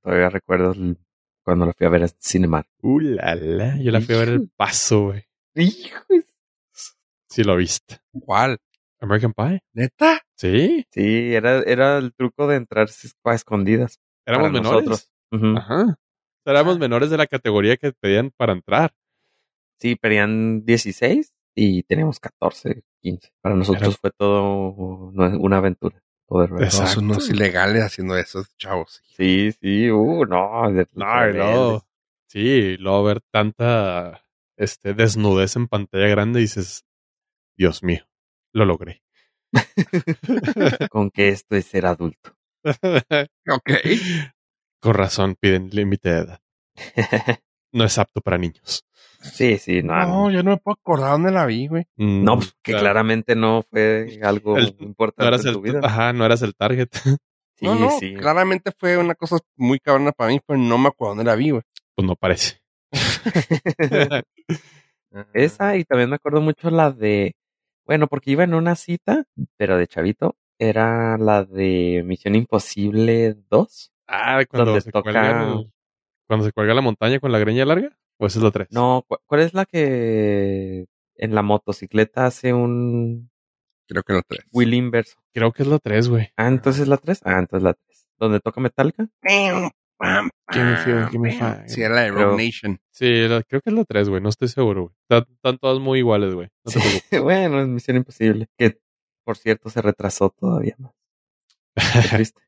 Todavía 0.03 0.29
recuerdo 0.29 0.73
cuando 1.43 1.65
la 1.65 1.73
fui 1.73 1.85
a 1.85 1.89
ver 1.89 2.03
a 2.03 2.07
Cinemark. 2.07 2.67
Uh, 2.81 2.99
la, 2.99 3.35
la, 3.35 3.77
yo 3.81 3.91
la 3.91 4.01
fui 4.01 4.15
a 4.15 4.19
ver 4.19 4.29
el 4.29 4.49
paso, 4.55 5.05
güey, 5.07 5.25
Hijo. 5.55 6.05
si 7.29 7.43
lo 7.43 7.55
viste. 7.55 7.99
¿Cuál? 8.21 8.59
American 8.99 9.33
Pie, 9.33 9.61
¿Neta? 9.73 10.21
sí, 10.35 10.85
Sí, 10.91 11.33
era, 11.33 11.59
era 11.59 11.97
el 11.97 12.13
truco 12.13 12.47
de 12.47 12.55
entrar 12.57 12.87
a 13.23 13.33
escondidas. 13.33 13.99
éramos 14.25 14.51
menores. 14.51 14.87
nosotros. 14.87 15.11
Ajá. 15.57 15.95
Éramos 16.45 16.79
menores 16.79 17.09
de 17.09 17.17
la 17.17 17.27
categoría 17.27 17.77
que 17.77 17.91
pedían 17.91 18.31
para 18.35 18.53
entrar. 18.53 18.93
Sí, 19.79 19.95
pedían 19.95 20.65
16 20.65 21.33
y 21.55 21.83
teníamos 21.83 22.19
14, 22.19 22.83
15. 23.01 23.29
Para 23.41 23.55
nosotros 23.55 23.89
Era- 23.89 23.97
fue 24.01 24.11
todo 24.17 25.11
una 25.13 25.57
aventura. 25.57 26.01
Poder 26.25 26.51
ver. 26.51 26.63
Exacto. 26.63 26.93
Todos 26.95 26.97
unos 27.03 27.29
ilegales 27.29 27.83
haciendo 27.83 28.17
eso, 28.17 28.43
chavos. 28.57 29.01
Sí, 29.15 29.51
sí, 29.61 29.89
uh, 29.91 30.25
no. 30.25 30.71
de- 30.71 30.87
No, 30.93 31.25
luego, 31.27 31.85
sí, 32.27 32.39
y 32.39 32.77
luego 32.77 33.03
ver 33.03 33.21
tanta 33.31 34.23
este, 34.57 34.93
desnudez 34.93 35.55
en 35.55 35.67
pantalla 35.67 36.07
grande 36.07 36.39
y 36.39 36.43
dices, 36.43 36.83
Dios 37.57 37.83
mío, 37.83 38.06
lo 38.57 38.65
logré. 38.65 39.01
Con 40.89 41.09
que 41.11 41.29
esto 41.29 41.55
es 41.55 41.65
ser 41.65 41.85
adulto. 41.85 42.35
Ok. 43.49 43.71
Con 44.81 44.93
razón 44.93 45.35
piden 45.39 45.69
límite 45.71 46.09
de 46.09 46.19
edad. 46.19 46.39
No 47.71 47.83
es 47.85 47.97
apto 47.97 48.21
para 48.21 48.37
niños. 48.37 48.85
sí, 49.21 49.57
sí, 49.57 49.81
no. 49.83 49.93
No, 50.05 50.31
yo 50.31 50.43
no 50.43 50.51
me 50.51 50.57
puedo 50.57 50.77
acordar 50.79 51.11
dónde 51.11 51.31
la 51.31 51.45
vi, 51.45 51.67
güey. 51.67 51.85
Mm, 51.95 52.23
no, 52.23 52.35
pues, 52.37 52.53
que 52.61 52.71
claro, 52.73 52.83
claramente 52.85 53.35
no 53.35 53.63
fue 53.69 54.19
algo 54.21 54.57
El- 54.57 54.75
no 54.79 54.85
importante 54.87 55.27
eras 55.27 55.41
en 55.43 55.47
el, 55.49 55.53
tu 55.55 55.61
vida. 55.61 55.79
ajá, 55.83 56.13
no 56.13 56.25
eras 56.25 56.41
el 56.41 56.55
target. 56.55 56.89
Sí, 57.59 57.65
no, 57.65 57.73
no, 57.73 57.89
sí. 57.99 58.13
claramente 58.13 58.71
fue 58.77 58.97
una 58.99 59.15
cosa 59.15 59.37
muy 59.55 59.79
cabrona 59.79 60.11
para 60.11 60.29
mí, 60.29 60.39
pero 60.45 60.59
no 60.59 60.77
me 60.77 60.89
acuerdo 60.89 61.15
dónde 61.15 61.23
la 61.23 61.35
vi, 61.35 61.49
güey. 61.49 61.63
Pues 61.95 62.07
no 62.07 62.15
parece. 62.15 62.61
Esa 65.33 65.75
y 65.75 65.83
también 65.83 66.09
me 66.11 66.17
acuerdo 66.17 66.39
mucho 66.41 66.69
la 66.69 66.91
de, 66.91 67.35
bueno, 67.87 68.07
porque 68.07 68.31
iba 68.31 68.43
en 68.43 68.53
una 68.53 68.75
cita, 68.75 69.25
pero 69.57 69.77
de 69.77 69.87
chavito, 69.87 70.35
era 70.59 71.17
la 71.17 71.43
de 71.45 72.03
Misión 72.05 72.35
Imposible 72.35 73.35
2. 73.49 73.91
Ah, 74.07 74.43
cuando 74.49 74.65
Donde 74.71 74.81
se 74.81 74.91
toca- 74.91 75.03
cuelga 75.11 75.53
el- 75.53 75.71
cuando 76.27 76.45
se 76.45 76.51
cuelga 76.51 76.73
la 76.73 76.81
montaña 76.81 77.19
con 77.19 77.31
la 77.31 77.39
greña 77.39 77.65
larga, 77.65 77.97
pues 78.17 78.35
es 78.35 78.41
lo 78.41 78.51
tres. 78.51 78.67
No, 78.71 79.03
¿cu- 79.07 79.17
¿cuál 79.25 79.41
es 79.41 79.53
la 79.53 79.65
que 79.65 80.85
en 81.15 81.33
la 81.35 81.41
motocicleta 81.41 82.25
hace 82.25 82.53
un 82.53 83.29
Creo 83.87 84.03
que 84.03 84.13
no 84.13 84.21
tres. 84.27 84.45
wheel 84.51 84.73
inverso? 84.73 85.17
Creo 85.33 85.53
que 85.53 85.63
es 85.63 85.69
lo 85.69 85.79
tres, 85.79 86.09
güey. 86.09 86.29
Ah, 86.35 86.47
entonces 86.49 86.87
la 86.87 86.97
3. 86.97 87.21
Ah, 87.23 87.39
entonces 87.39 87.63
la 87.63 87.73
3. 87.73 88.09
¿Donde 88.19 88.39
toca 88.41 88.59
Metallica? 88.59 89.07
Pam, 89.97 90.29
Give 90.51 90.63
me 90.65 90.75
fuel, 90.77 91.05
give 91.09 91.19
me 91.19 91.37
pam. 91.37 91.55
fire. 91.55 91.69
Sí, 91.69 91.81
era 91.81 91.95
la 91.95 92.01
de 92.03 92.11
Creo- 92.13 92.25
Rogue 92.31 92.45
Nation. 92.45 92.79
Sí, 92.91 93.27
la- 93.27 93.43
creo 93.43 93.61
que 93.61 93.69
es 93.71 93.75
lo 93.75 93.83
tres, 93.85 94.09
güey. 94.09 94.21
No 94.21 94.29
estoy 94.29 94.47
seguro, 94.47 94.81
güey. 94.83 94.95
Están, 95.09 95.33
están 95.33 95.57
todas 95.57 95.79
muy 95.79 95.99
iguales, 95.99 96.33
güey. 96.35 96.49
No 96.65 96.71
te 96.71 96.79
preocupes. 96.79 97.21
bueno, 97.23 97.61
es 97.61 97.67
Misión 97.67 97.97
Imposible. 97.97 98.47
Que, 98.57 98.79
por 99.23 99.37
cierto, 99.37 99.69
se 99.69 99.81
retrasó 99.81 100.29
todavía 100.29 100.75
más. 100.77 100.93
Qué 101.75 101.81
triste. 102.17 102.41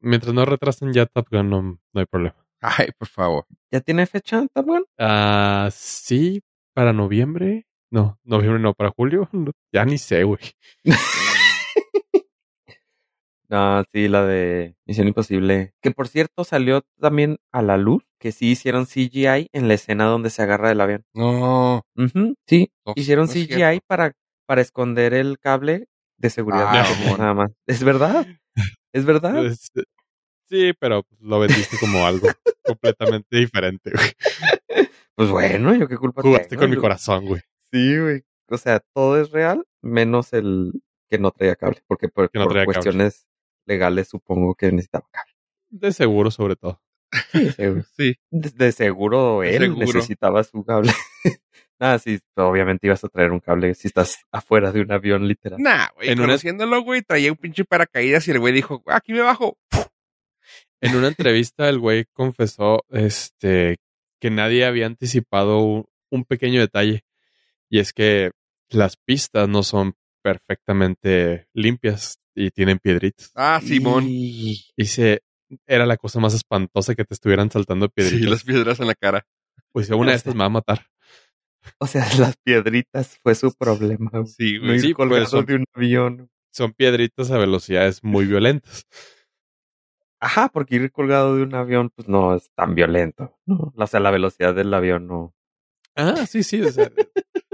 Mientras 0.00 0.32
no 0.32 0.44
retrasen 0.44 0.92
ya 0.92 1.06
Top 1.06 1.28
Gun, 1.30 1.50
no, 1.50 1.62
no 1.62 2.00
hay 2.00 2.06
problema. 2.06 2.36
Ay, 2.60 2.88
por 2.96 3.08
favor. 3.08 3.46
¿Ya 3.70 3.80
tiene 3.80 4.06
fecha, 4.06 4.46
Top 4.54 4.66
Gun? 4.66 4.84
Ah, 4.98 5.68
sí, 5.72 6.42
para 6.74 6.92
noviembre. 6.92 7.66
No, 7.90 8.18
noviembre 8.22 8.60
no, 8.62 8.74
para 8.74 8.90
julio. 8.90 9.28
No, 9.32 9.50
ya 9.72 9.84
ni 9.84 9.98
sé, 9.98 10.22
güey. 10.24 10.40
No, 13.50 13.82
sí, 13.92 14.06
la 14.06 14.24
de 14.24 14.76
Misión 14.86 15.08
Imposible. 15.08 15.74
Que 15.82 15.90
por 15.90 16.06
cierto 16.06 16.44
salió 16.44 16.82
también 17.00 17.38
a 17.50 17.62
la 17.62 17.76
luz 17.76 18.04
que 18.20 18.30
sí 18.30 18.52
hicieron 18.52 18.86
CGI 18.86 19.48
en 19.52 19.66
la 19.66 19.74
escena 19.74 20.04
donde 20.04 20.30
se 20.30 20.42
agarra 20.42 20.68
del 20.68 20.80
avión. 20.80 21.04
No. 21.14 21.82
Sí, 22.46 22.70
No, 22.86 22.92
hicieron 22.94 23.26
no 23.26 23.32
CGI 23.32 23.80
para, 23.88 24.12
para 24.46 24.60
esconder 24.60 25.14
el 25.14 25.40
cable 25.40 25.88
de 26.16 26.30
seguridad. 26.30 26.68
Ah, 26.70 27.16
nada 27.18 27.34
más. 27.34 27.50
¿Es 27.66 27.82
verdad? 27.82 28.24
¿Es 28.92 29.04
verdad? 29.04 29.44
Este, 29.44 29.82
sí, 30.48 30.72
pero 30.78 31.04
lo 31.18 31.40
vendiste 31.40 31.76
como 31.80 32.06
algo 32.06 32.28
completamente 32.64 33.36
diferente, 33.36 33.90
güey. 33.90 34.86
Pues 35.16 35.28
bueno, 35.28 35.74
yo 35.74 35.88
qué 35.88 35.96
culpa 35.96 36.22
Jugaste 36.22 36.50
tengo? 36.50 36.62
con 36.62 36.70
mi 36.70 36.76
corazón, 36.76 37.26
güey. 37.26 37.42
Sí, 37.72 37.98
güey. 37.98 38.22
O 38.48 38.56
sea, 38.56 38.80
todo 38.94 39.20
es 39.20 39.32
real, 39.32 39.66
menos 39.82 40.32
el 40.32 40.72
que 41.10 41.18
no 41.18 41.32
traía 41.32 41.56
cable. 41.56 41.82
Porque 41.88 42.08
por, 42.08 42.30
no 42.32 42.44
por 42.46 42.64
cuestiones 42.64 43.26
legales 43.66 44.08
supongo 44.08 44.54
que 44.54 44.70
necesitaba 44.72 45.06
cable. 45.10 45.32
De 45.70 45.92
seguro, 45.92 46.30
sobre 46.30 46.56
todo. 46.56 46.82
Sí, 47.32 47.50
seguro. 47.52 47.84
Sí. 47.96 48.16
De, 48.30 48.50
de 48.50 48.72
seguro 48.72 49.40
De 49.40 49.56
él 49.56 49.62
seguro. 49.62 49.86
necesitaba 49.86 50.42
su 50.44 50.64
cable. 50.64 50.92
Nada, 51.80 51.98
sí, 51.98 52.18
obviamente 52.36 52.86
ibas 52.86 53.02
a 53.04 53.08
traer 53.08 53.32
un 53.32 53.40
cable 53.40 53.74
si 53.74 53.88
estás 53.88 54.18
afuera 54.30 54.70
de 54.70 54.82
un 54.82 54.92
avión 54.92 55.26
literal. 55.26 55.58
Nah, 55.62 55.88
güey. 55.94 56.08
En 56.10 56.18
una- 56.18 56.28
Conociéndolo, 56.28 56.82
güey, 56.82 57.00
traía 57.02 57.32
un 57.32 57.38
pinche 57.38 57.64
paracaídas 57.64 58.28
y 58.28 58.32
el 58.32 58.38
güey 58.38 58.52
dijo, 58.52 58.82
"Ah, 58.86 58.96
aquí 58.96 59.12
me 59.14 59.20
bajo. 59.22 59.56
En 60.82 60.94
una 60.96 61.08
entrevista, 61.08 61.68
el 61.68 61.78
güey 61.78 62.04
confesó 62.12 62.84
este, 62.90 63.78
que 64.20 64.30
nadie 64.30 64.64
había 64.66 64.86
anticipado 64.86 65.88
un 66.10 66.24
pequeño 66.24 66.60
detalle. 66.60 67.04
Y 67.70 67.78
es 67.80 67.92
que 67.92 68.30
las 68.68 68.96
pistas 68.96 69.48
no 69.48 69.62
son 69.62 69.94
perfectamente 70.22 71.46
limpias 71.54 72.18
y 72.34 72.50
tienen 72.50 72.78
piedritas. 72.78 73.30
Ah, 73.34 73.60
Simón. 73.62 74.04
Y- 74.08 74.64
Y 74.76 74.84
se, 74.86 75.22
era 75.66 75.86
la 75.86 75.96
cosa 75.96 76.20
más 76.20 76.34
espantosa 76.34 76.94
que 76.94 77.04
te 77.04 77.14
estuvieran 77.14 77.50
saltando 77.50 77.86
Sí, 77.86 77.92
piedritas. 77.94 78.30
las 78.30 78.44
piedras 78.44 78.80
en 78.80 78.86
la 78.86 78.94
cara. 78.94 79.26
Pues 79.72 79.86
si 79.86 79.92
una 79.92 80.10
de 80.12 80.16
estas 80.16 80.34
me 80.34 80.40
va 80.40 80.46
a 80.46 80.50
matar. 80.50 80.86
O 81.78 81.86
sea, 81.86 82.04
las 82.34 82.36
piedritas 82.42 83.18
fue 83.22 83.34
su 83.34 83.52
problema. 83.54 84.10
güey. 84.12 84.26
Sí, 84.26 84.58
güey. 84.58 84.74
ir 84.76 84.80
Sí, 84.80 84.86
pues, 84.94 84.96
colgado 84.96 85.26
son- 85.26 85.46
de 85.46 85.54
un 85.56 85.64
avión. 85.74 86.30
Son 86.52 86.72
piedritas 86.72 87.30
a 87.30 87.38
velocidades 87.38 88.02
muy 88.02 88.26
violentas. 88.26 88.84
Ajá, 90.20 90.48
porque 90.52 90.76
ir 90.76 90.90
colgado 90.92 91.36
de 91.36 91.42
un 91.44 91.54
avión, 91.54 91.90
pues 91.94 92.06
no 92.08 92.34
es 92.34 92.50
tan 92.54 92.74
violento. 92.74 93.38
No, 93.46 93.72
o 93.74 93.86
sea, 93.86 94.00
la 94.00 94.10
velocidad 94.10 94.54
del 94.54 94.72
avión 94.74 95.06
no. 95.06 95.34
Ah, 95.96 96.26
sí, 96.26 96.42
sí. 96.42 96.60
O 96.62 96.70
sea, 96.72 96.90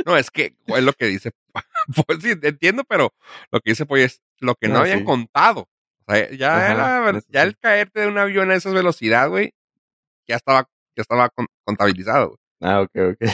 No, 0.05 0.17
es 0.17 0.31
que 0.31 0.55
es 0.67 0.83
lo 0.85 0.93
que 0.93 1.07
dice. 1.07 1.33
Pues 2.07 2.19
sí, 2.23 2.33
entiendo, 2.43 2.85
pero 2.85 3.13
lo 3.53 3.61
que 3.61 3.71
dice, 3.71 3.87
pues, 3.87 4.05
es 4.15 4.23
lo 4.41 4.55
que 4.57 4.69
no 4.69 4.77
Ah, 4.79 4.81
habían 4.81 5.01
sí. 5.01 5.05
contado. 5.05 5.69
O 6.07 6.13
sea, 6.13 6.31
ya, 6.33 6.57
Ajá, 6.57 6.73
era- 7.09 7.19
eso 7.19 7.27
ya 7.31 7.43
sí. 7.43 7.49
el 7.49 7.59
caerte 7.59 8.01
de 8.01 8.07
un 8.09 8.19
avión 8.19 8.51
a 8.51 8.55
esa 8.57 8.71
velocidad, 8.71 9.29
güey, 9.29 9.53
ya 10.29 10.37
estaba, 10.37 10.69
ya 10.97 11.03
estaba 11.03 11.29
con- 11.31 11.47
contabilizado. 11.65 12.29
güey. 12.29 12.39
Ah, 12.61 12.81
ok, 12.81 12.91
ok. 13.13 13.31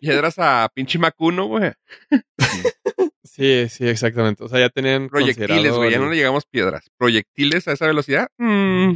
Piedras 0.00 0.34
a 0.38 0.70
pinche 0.74 0.98
Macuno, 0.98 1.46
güey. 1.46 1.72
sí, 3.24 3.68
sí, 3.68 3.88
exactamente. 3.88 4.44
O 4.44 4.48
sea, 4.48 4.60
ya 4.60 4.68
tenían 4.70 5.08
Proyectiles, 5.08 5.72
güey, 5.74 5.90
ya 5.90 5.98
no 5.98 6.10
le 6.10 6.16
llegamos 6.16 6.44
piedras. 6.46 6.90
Proyectiles 6.98 7.68
a 7.68 7.72
esa 7.72 7.86
velocidad. 7.86 8.28
mm, 8.38 8.92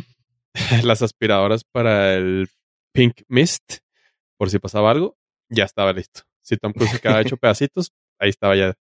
las 0.84 1.02
aspiradoras 1.02 1.64
para 1.64 2.14
el 2.14 2.48
Pink 2.92 3.22
Mist, 3.28 3.78
por 4.36 4.50
si 4.50 4.58
pasaba 4.58 4.90
algo, 4.90 5.16
ya 5.48 5.64
estaba 5.64 5.92
listo. 5.92 6.22
Si 6.42 6.56
Tom 6.56 6.72
Cruise 6.72 6.90
se 6.92 7.00
quedaba 7.00 7.20
hecho 7.20 7.36
pedacitos, 7.40 7.92
ahí 8.18 8.30
estaba 8.30 8.56
ya. 8.56 8.74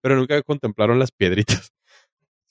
Pero 0.00 0.16
nunca 0.16 0.40
contemplaron 0.42 0.98
las 0.98 1.10
piedritas. 1.10 1.72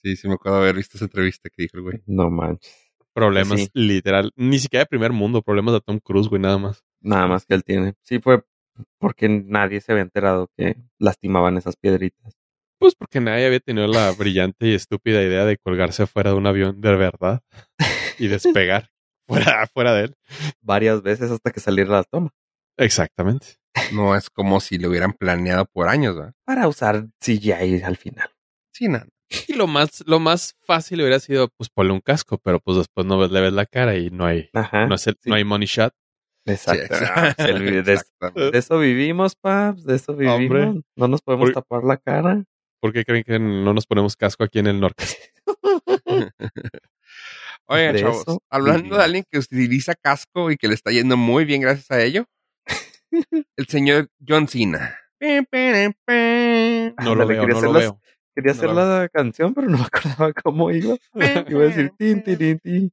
Sí, 0.04 0.16
sí 0.16 0.28
me 0.28 0.36
acuerdo 0.36 0.60
haber 0.60 0.76
visto 0.76 0.98
esa 0.98 1.06
entrevista 1.06 1.50
que 1.50 1.64
dijo 1.64 1.78
el 1.78 1.84
güey. 1.84 2.02
No 2.06 2.30
manches. 2.30 2.74
Problemas, 3.14 3.60
Sí. 3.62 3.70
literal. 3.74 4.32
Ni 4.36 4.60
siquiera 4.60 4.84
de 4.84 4.88
primer 4.88 5.12
mundo, 5.12 5.42
problemas 5.42 5.74
de 5.74 5.82
Tom 5.82 6.00
Cruise, 6.00 6.28
güey, 6.30 6.42
nada 6.42 6.58
más. 6.60 6.84
Nada 7.02 7.26
más 7.28 7.46
que 7.46 7.56
él 7.56 7.64
tiene. 7.64 7.96
Sí, 8.04 8.20
fue 8.20 8.44
porque 9.00 9.28
nadie 9.28 9.82
se 9.82 9.92
había 9.92 10.04
enterado 10.04 10.50
que 10.56 10.76
lastimaban 11.00 11.58
esas 11.58 11.76
piedritas. 11.78 12.38
Pues 12.80 12.94
porque 12.94 13.20
nadie 13.20 13.48
había 13.48 13.60
tenido 13.60 13.88
la 13.88 14.12
brillante 14.12 14.68
y 14.68 14.76
estúpida 14.76 15.24
idea 15.24 15.46
de 15.46 15.58
colgarse 15.58 16.06
fuera 16.06 16.30
de 16.30 16.38
un 16.38 16.46
avión 16.46 16.80
de 16.80 16.96
verdad 16.96 17.42
y 18.20 18.28
despegar 18.28 18.92
fuera, 19.28 19.66
fuera 19.66 19.94
de 19.96 20.04
él. 20.06 20.16
Varias 20.62 21.02
veces 21.02 21.32
hasta 21.32 21.50
que 21.52 21.60
saliera 21.60 21.90
la 21.90 22.04
toma. 22.04 22.30
Exactamente. 22.78 23.58
No 23.94 24.16
es 24.16 24.30
como 24.30 24.60
si 24.60 24.78
lo 24.78 24.90
hubieran 24.90 25.14
planeado 25.14 25.66
por 25.66 25.88
años, 25.88 26.16
¿verdad? 26.16 26.34
Para 26.46 26.68
usar 26.68 27.08
CGI 27.20 27.82
al 27.84 27.98
final. 27.98 28.30
Sí, 28.74 28.88
nada. 28.88 29.08
Y 29.48 29.54
lo 29.54 29.68
más, 29.68 30.04
lo 30.08 30.20
más 30.20 30.56
fácil 30.66 31.02
hubiera 31.02 31.20
sido, 31.20 31.50
pues, 31.58 31.70
ponle 31.70 31.92
un 31.94 32.00
casco, 32.00 32.38
pero 32.44 32.60
pues 32.60 32.78
después 32.78 33.06
no 33.06 33.18
ves- 33.18 33.32
le 33.32 33.42
ves 33.42 33.54
la 33.54 33.66
cara 33.66 33.96
y 33.98 34.10
no 34.10 34.26
hay, 34.26 34.50
Ajá. 34.54 34.88
no, 34.88 34.96
es 34.96 35.06
el- 35.08 35.18
sí. 35.22 35.30
no 35.30 35.36
hay 35.36 35.44
money 35.44 35.68
shot. 35.68 35.94
Exacto. 36.46 36.96
Sí, 36.96 37.44
el- 37.50 37.84
de, 37.84 38.00
eso 38.58 38.80
vivimos, 38.80 39.36
paps. 39.36 39.84
De 39.84 39.96
eso 39.96 40.14
vivimos. 40.16 40.38
Hombre. 40.40 40.82
No 40.96 41.08
nos 41.10 41.22
podemos 41.22 41.52
Por- 41.52 41.56
tapar 41.62 41.84
la 41.84 41.98
cara. 41.98 42.44
¿Por 42.80 42.94
qué 42.94 43.04
creen 43.04 43.24
que 43.24 43.38
no 43.38 43.74
nos 43.74 43.86
ponemos 43.86 44.16
casco 44.16 44.44
aquí 44.46 44.60
en 44.60 44.68
el 44.68 44.80
norte? 44.80 45.04
Oigan, 47.68 47.96
chavos, 47.98 48.22
eso 48.22 48.42
hablando 48.50 48.78
vivimos. 48.84 48.98
de 49.00 49.04
alguien 49.04 49.24
que 49.30 49.40
utiliza 49.40 49.94
casco 49.96 50.52
y 50.52 50.58
que 50.58 50.68
le 50.70 50.74
está 50.76 50.92
yendo 50.92 51.18
muy 51.18 51.44
bien 51.44 51.62
gracias 51.62 51.92
a 51.92 52.02
ello, 52.02 52.26
el 53.56 53.68
señor 53.68 54.10
John 54.28 54.48
Cena. 54.48 54.98
No 57.04 57.16
lo 57.16 57.26
veo, 57.28 57.42
quería 57.42 57.54
no 57.54 57.58
hacer 57.58 57.64
lo 57.70 57.74
las- 57.74 57.82
veo. 57.84 58.02
Quería 58.36 58.52
hacer 58.52 58.70
No. 58.70 58.74
la 58.76 59.10
canción, 59.10 59.54
pero 59.56 59.68
no 59.68 59.78
me 59.80 59.84
acordaba 59.86 60.32
cómo 60.34 60.70
iba. 60.72 60.96
Iba 61.14 61.62
a 61.62 61.66
decir 61.68 61.92
tin, 61.98 62.24
tin, 62.24 62.38
tin, 62.38 62.60
tin. 62.60 62.92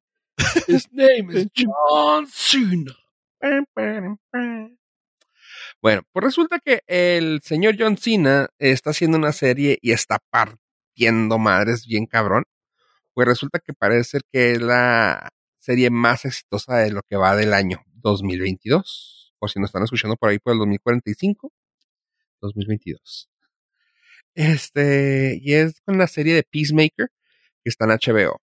His 0.66 0.88
name 0.90 1.32
is 1.38 1.48
John 1.54 2.26
Cena. 2.26 2.92
Bueno, 5.82 6.02
pues 6.12 6.24
resulta 6.24 6.58
que 6.60 6.80
el 6.86 7.40
señor 7.42 7.76
John 7.78 7.98
Cena 7.98 8.48
está 8.58 8.90
haciendo 8.90 9.18
una 9.18 9.32
serie 9.32 9.78
y 9.82 9.92
está 9.92 10.18
partiendo 10.30 11.38
madres 11.38 11.86
bien 11.86 12.06
cabrón. 12.06 12.44
Pues 13.12 13.28
resulta 13.28 13.58
que 13.60 13.74
parece 13.74 14.04
ser 14.04 14.22
que 14.32 14.52
es 14.52 14.62
la 14.62 15.28
serie 15.58 15.90
más 15.90 16.24
exitosa 16.24 16.76
de 16.78 16.90
lo 16.90 17.02
que 17.02 17.16
va 17.16 17.36
del 17.36 17.52
año 17.52 17.82
2022. 17.96 19.23
Por 19.38 19.50
si 19.50 19.60
nos 19.60 19.68
están 19.68 19.84
escuchando 19.84 20.16
por 20.16 20.30
ahí 20.30 20.38
por 20.38 20.52
el 20.52 20.58
2045. 20.60 21.52
2022. 22.40 23.28
Este, 24.34 25.38
y 25.40 25.54
es 25.54 25.80
con 25.84 25.98
la 25.98 26.06
serie 26.08 26.34
de 26.34 26.42
Peacemaker 26.42 27.08
que 27.62 27.70
está 27.70 27.84
en 27.86 27.92
HBO. 27.92 28.40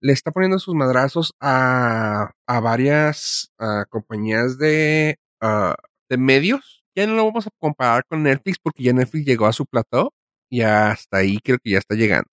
Le 0.00 0.12
está 0.12 0.32
poniendo 0.32 0.58
sus 0.58 0.74
madrazos 0.74 1.34
a, 1.40 2.32
a 2.46 2.60
varias 2.60 3.52
compañías 3.90 4.58
de, 4.58 5.18
ah, 5.40 5.76
de 6.08 6.16
medios. 6.18 6.84
Ya 6.96 7.06
no 7.06 7.14
lo 7.14 7.24
vamos 7.26 7.46
a 7.46 7.50
comparar 7.58 8.04
con 8.08 8.22
Netflix 8.22 8.58
porque 8.62 8.84
ya 8.84 8.92
Netflix 8.92 9.26
llegó 9.26 9.46
a 9.46 9.52
su 9.52 9.66
plató 9.66 10.12
y 10.50 10.62
hasta 10.62 11.18
ahí 11.18 11.38
creo 11.40 11.58
que 11.62 11.70
ya 11.72 11.78
está 11.78 11.94
llegando. 11.94 12.28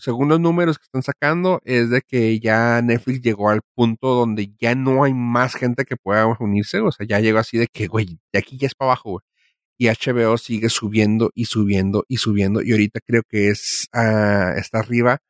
Según 0.00 0.28
los 0.28 0.40
números 0.40 0.78
que 0.78 0.84
están 0.84 1.02
sacando, 1.02 1.60
es 1.64 1.90
de 1.90 2.02
que 2.02 2.40
ya 2.40 2.82
Netflix 2.82 3.22
llegó 3.22 3.50
al 3.50 3.60
punto 3.74 4.14
donde 4.14 4.52
ya 4.58 4.74
no 4.74 5.04
hay 5.04 5.14
más 5.14 5.54
gente 5.54 5.84
que 5.84 5.96
pueda 5.96 6.26
unirse. 6.40 6.80
O 6.80 6.92
sea, 6.92 7.06
ya 7.06 7.20
llegó 7.20 7.38
así 7.38 7.58
de 7.58 7.68
que, 7.68 7.86
güey, 7.86 8.18
de 8.32 8.38
aquí 8.38 8.56
ya 8.58 8.66
es 8.66 8.74
para 8.74 8.92
abajo, 8.92 9.10
güey 9.10 9.30
y 9.80 9.88
HBO 9.88 10.36
sigue 10.36 10.68
subiendo 10.68 11.30
y 11.34 11.46
subiendo 11.46 12.04
y 12.06 12.18
subiendo 12.18 12.60
y 12.60 12.72
ahorita 12.72 13.00
creo 13.00 13.22
que 13.26 13.48
es 13.48 13.88
ah, 13.94 14.52
está 14.58 14.80
arriba 14.80 15.20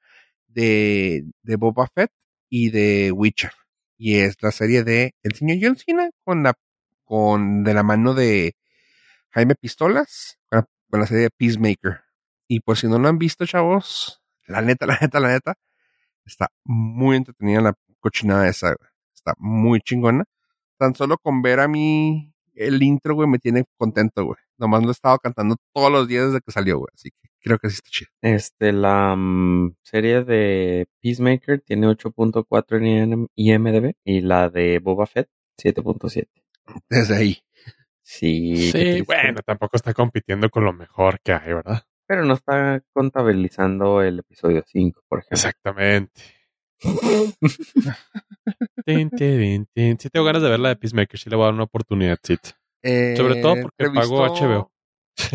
de, 0.48 1.22
de 1.44 1.54
Boba 1.54 1.87
Fett 1.94 2.11
y 2.48 2.70
de 2.70 3.12
Witcher 3.12 3.52
y 3.96 4.16
es 4.16 4.42
la 4.42 4.50
serie 4.50 4.83
de 4.83 5.14
el 5.22 5.35
señor 5.37 5.59
John 5.62 5.76
Cena 5.76 6.11
con 6.24 6.42
la 6.42 6.54
con 7.04 7.62
de 7.62 7.74
la 7.74 7.85
mano 7.85 8.12
de 8.12 8.56
Jaime 9.30 9.54
Pistolas 9.54 10.40
con 10.48 10.59
la, 10.59 10.66
con 10.90 11.00
la 11.00 11.06
serie 11.06 11.22
de 11.22 11.30
Peacemaker 11.30 12.00
y 12.48 12.59
por 12.59 12.76
si 12.76 12.88
no 12.88 12.98
lo 12.98 13.06
han 13.09 13.18
visto 13.18 13.46
chavos 13.46 14.19
la 14.50 14.62
neta 14.62 14.86
la 14.86 14.98
neta 15.00 15.20
la 15.20 15.28
neta 15.28 15.54
está 16.24 16.48
muy 16.64 17.16
entretenida 17.16 17.60
la 17.60 17.74
cochinada 18.00 18.48
esa 18.48 18.76
está 19.14 19.34
muy 19.38 19.80
chingona 19.80 20.24
tan 20.78 20.94
solo 20.94 21.18
con 21.18 21.42
ver 21.42 21.60
a 21.60 21.68
mi 21.68 22.32
el 22.60 22.82
intro, 22.82 23.14
güey, 23.14 23.28
me 23.28 23.38
tiene 23.38 23.64
contento, 23.76 24.24
güey. 24.24 24.38
Nomás 24.58 24.82
lo 24.82 24.88
he 24.88 24.92
estado 24.92 25.18
cantando 25.18 25.56
todos 25.72 25.90
los 25.90 26.06
días 26.06 26.26
desde 26.26 26.40
que 26.40 26.52
salió, 26.52 26.78
güey. 26.78 26.88
Así 26.94 27.10
que 27.10 27.28
creo 27.40 27.58
que 27.58 27.70
sí 27.70 27.76
está 27.76 27.90
chido. 27.90 28.10
Este, 28.20 28.72
la 28.72 29.14
mm, 29.16 29.76
serie 29.82 30.24
de 30.24 30.86
Peacemaker 31.00 31.62
tiene 31.62 31.86
8.4 31.88 32.76
en 32.76 33.28
IMDB 33.34 33.94
y 34.04 34.20
la 34.20 34.50
de 34.50 34.78
Boba 34.78 35.06
Fett 35.06 35.28
7.7. 35.56 36.28
Desde 36.88 37.16
ahí. 37.16 37.38
Sí, 38.02 38.70
Sí, 38.72 39.02
bueno, 39.06 39.40
tampoco 39.44 39.76
está 39.76 39.94
compitiendo 39.94 40.50
con 40.50 40.64
lo 40.64 40.72
mejor 40.72 41.20
que 41.20 41.32
hay, 41.32 41.54
¿verdad? 41.54 41.82
Pero 42.11 42.25
no 42.25 42.35
está 42.35 42.83
contabilizando 42.92 44.03
el 44.03 44.18
episodio 44.18 44.64
5, 44.66 45.01
por 45.07 45.20
ejemplo. 45.20 45.37
Exactamente. 45.37 46.20
Tin, 48.85 49.11
tin, 49.11 49.66
tin. 49.73 49.96
Sí 49.96 50.11
tengo 50.11 50.27
ganas 50.27 50.42
de 50.42 50.51
ver 50.51 50.59
la 50.59 50.70
de 50.70 50.77
Peacemaker, 50.77 51.20
sí 51.20 51.31
le 51.31 51.37
voy 51.37 51.44
a 51.44 51.46
dar 51.46 51.55
una 51.55 51.62
oportunidad, 51.62 52.18
sí. 52.20 52.37
Eh, 52.83 53.14
Sobre 53.16 53.37
todo 53.40 53.55
porque 53.62 53.85
pago 53.94 54.27
entrevistó- 54.27 54.44
HBO. 54.44 54.73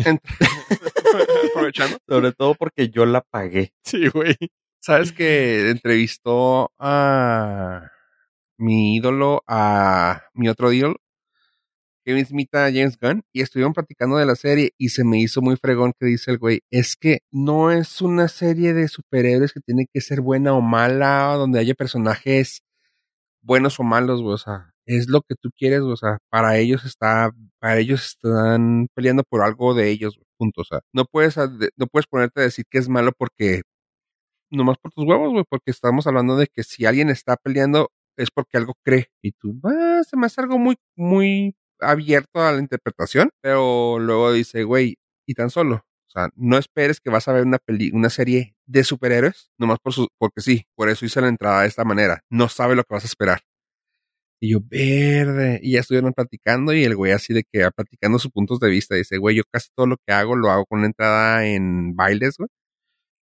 Entre- 0.04 0.36
Aprovechando. 1.50 1.96
Sobre 2.06 2.32
todo 2.32 2.54
porque 2.56 2.90
yo 2.90 3.06
la 3.06 3.22
pagué. 3.22 3.72
Sí, 3.82 4.08
güey. 4.08 4.36
¿Sabes 4.78 5.12
que 5.12 5.70
entrevistó 5.70 6.72
a 6.78 7.90
mi 8.58 8.96
ídolo, 8.96 9.42
a 9.46 10.24
mi 10.34 10.50
otro 10.50 10.72
ídolo, 10.72 10.96
Kevin 12.06 12.24
Smith 12.26 12.54
a 12.54 12.66
James 12.72 12.96
Gunn, 13.00 13.22
y 13.34 13.42
estuvieron 13.42 13.72
platicando 13.74 14.16
de 14.16 14.26
la 14.26 14.36
serie 14.36 14.70
y 14.78 14.90
se 14.90 15.04
me 15.04 15.18
hizo 15.20 15.42
muy 15.42 15.56
fregón 15.56 15.92
que 15.98 16.06
dice 16.06 16.30
el 16.30 16.38
güey, 16.38 16.60
es 16.70 16.96
que 16.96 17.18
no 17.32 17.72
es 17.72 18.00
una 18.00 18.28
serie 18.28 18.72
de 18.74 18.88
superhéroes 18.88 19.52
que 19.52 19.60
tiene 19.60 19.86
que 19.92 20.00
ser 20.00 20.20
buena 20.20 20.54
o 20.54 20.60
mala, 20.62 21.34
donde 21.36 21.58
haya 21.58 21.74
personajes 21.74 22.62
buenos 23.42 23.78
o 23.80 23.84
malos, 23.84 24.22
güey, 24.22 24.34
o 24.34 24.38
sea, 24.38 24.70
es 24.86 25.08
lo 25.08 25.22
que 25.22 25.34
tú 25.40 25.50
quieres, 25.56 25.80
güey, 25.80 25.92
o 25.94 25.96
sea, 25.96 26.18
para 26.30 26.58
ellos 26.58 26.84
está, 26.84 27.30
para 27.60 27.78
ellos 27.78 28.04
están 28.06 28.88
peleando 28.94 29.22
por 29.28 29.42
algo 29.42 29.74
de 29.74 29.90
ellos, 29.90 30.18
punto, 30.38 30.62
o 30.62 30.64
sea, 30.64 30.80
no 30.92 31.04
puedes, 31.06 31.34
de- 31.36 31.70
no 31.76 31.86
puedes 31.88 32.06
ponerte 32.06 32.40
a 32.40 32.44
decir 32.44 32.64
que 32.70 32.78
es 32.78 32.88
malo 32.88 33.12
porque, 33.16 33.62
nomás 34.50 34.78
por 34.78 34.92
tus 34.92 35.04
huevos, 35.06 35.32
güey, 35.32 35.44
porque 35.48 35.70
estamos 35.70 36.06
hablando 36.06 36.36
de 36.36 36.46
que 36.48 36.62
si 36.62 36.86
alguien 36.86 37.10
está 37.10 37.36
peleando 37.36 37.90
es 38.16 38.30
porque 38.30 38.56
algo 38.58 38.74
cree, 38.84 39.08
y 39.22 39.32
tú, 39.32 39.60
ah, 39.64 40.02
se 40.08 40.16
me 40.16 40.26
hace 40.26 40.40
algo 40.40 40.58
muy, 40.58 40.76
muy 40.96 41.54
abierto 41.80 42.40
a 42.40 42.52
la 42.52 42.60
interpretación, 42.60 43.30
pero 43.40 43.98
luego 43.98 44.32
dice, 44.32 44.64
güey, 44.64 44.96
y 45.26 45.34
tan 45.34 45.50
solo, 45.50 45.76
o 45.76 46.10
sea, 46.10 46.30
no 46.36 46.58
esperes 46.58 47.00
que 47.00 47.10
vas 47.10 47.28
a 47.28 47.32
ver 47.32 47.44
una 47.44 47.58
peli, 47.58 47.90
una 47.92 48.10
serie 48.10 48.56
de 48.66 48.84
superhéroes, 48.84 49.50
nomás 49.58 49.78
por 49.80 49.92
su, 49.92 50.08
porque 50.18 50.40
sí, 50.40 50.66
por 50.74 50.88
eso 50.88 51.04
hice 51.04 51.20
la 51.20 51.28
entrada 51.28 51.62
de 51.62 51.68
esta 51.68 51.84
manera. 51.84 52.20
No 52.30 52.48
sabe 52.48 52.76
lo 52.76 52.84
que 52.84 52.94
vas 52.94 53.04
a 53.04 53.06
esperar. 53.06 53.40
Y 54.40 54.50
yo, 54.52 54.60
verde. 54.62 55.60
Y 55.62 55.72
ya 55.72 55.80
estuvieron 55.80 56.12
platicando 56.12 56.74
y 56.74 56.84
el 56.84 56.94
güey 56.94 57.12
así 57.12 57.32
de 57.32 57.42
que 57.50 57.68
platicando 57.74 58.18
sus 58.18 58.30
puntos 58.30 58.60
de 58.60 58.68
vista. 58.68 58.94
Dice, 58.94 59.16
güey, 59.18 59.36
yo 59.36 59.42
casi 59.50 59.68
todo 59.74 59.86
lo 59.86 59.96
que 60.06 60.12
hago 60.12 60.36
lo 60.36 60.50
hago 60.50 60.66
con 60.66 60.80
una 60.80 60.88
entrada 60.88 61.46
en 61.46 61.96
bailes, 61.96 62.36
güey. 62.38 62.48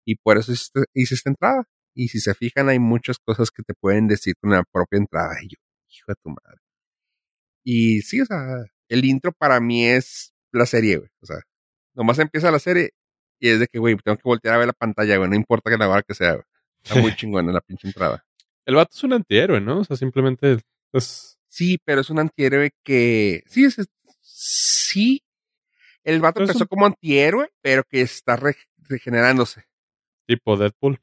Y 0.07 0.17
por 0.17 0.39
eso 0.39 0.53
hice, 0.53 0.71
hice 0.95 1.15
esta 1.15 1.31
entrada. 1.31 1.65
Y 1.95 2.09
si 2.09 2.21
se 2.21 2.35
fijan, 2.35 2.69
hay 2.69 2.79
muchas 2.79 3.19
cosas 3.19 3.51
que 3.51 3.63
te 3.63 3.75
pueden 3.75 4.09
decir 4.09 4.35
con 4.41 4.53
la 4.53 4.65
propia 4.73 4.99
entrada. 4.99 5.35
Y 5.43 5.49
yo, 5.51 5.57
hijo 5.91 6.07
de 6.09 6.15
tu 6.23 6.31
madre. 6.31 6.61
Y 7.65 8.01
sí, 8.03 8.21
o 8.21 8.27
sea, 8.27 8.65
el 8.89 9.05
intro 9.05 9.33
para 9.33 9.61
mí 9.61 9.87
es 9.87 10.33
la 10.53 10.67
serie, 10.67 10.99
güey. 10.99 11.11
O 11.21 11.27
sea, 11.27 11.37
nomás 11.95 12.19
empieza 12.19 12.51
la 12.51 12.59
serie 12.59 12.91
y 13.39 13.49
es 13.49 13.61
de 13.61 13.67
que, 13.67 13.79
güey, 13.79 13.97
tengo 13.97 14.17
que 14.17 14.23
voltear 14.25 14.55
a 14.55 14.59
ver 14.59 14.67
la 14.69 14.73
pantalla, 14.73 15.17
güey. 15.17 15.29
No 15.31 15.37
importa 15.37 15.71
que 15.71 15.79
la 15.79 15.89
hora 15.89 16.03
que 16.03 16.15
sea, 16.15 16.33
güey. 16.33 16.45
Está 16.83 17.01
muy 17.01 17.15
chingona 17.17 17.53
la 17.53 17.61
pinche 17.61 17.87
entrada. 17.89 18.25
El 18.67 18.75
vato 18.77 18.91
es 18.95 19.03
un 19.05 19.13
antihéroe, 19.13 19.61
¿no? 19.61 19.81
O 19.81 19.85
sea, 19.85 19.97
simplemente 19.97 20.59
es. 20.93 21.39
Sí, 21.49 21.79
pero 21.85 22.01
es 22.01 22.11
un 22.11 22.19
antihéroe 22.21 22.71
que. 22.85 23.43
Sí, 23.47 23.65
es. 23.65 23.77
Sí. 24.21 25.23
El 26.05 26.21
vato 26.21 26.41
empezó 26.41 26.61
un- 26.65 26.67
como 26.69 26.87
antihéroe, 26.87 27.49
pero 27.61 27.85
que 27.85 28.01
está 28.03 28.37
re- 28.37 28.57
regenerándose. 28.89 29.65
Tipo 30.27 30.57
Deadpool. 30.57 31.01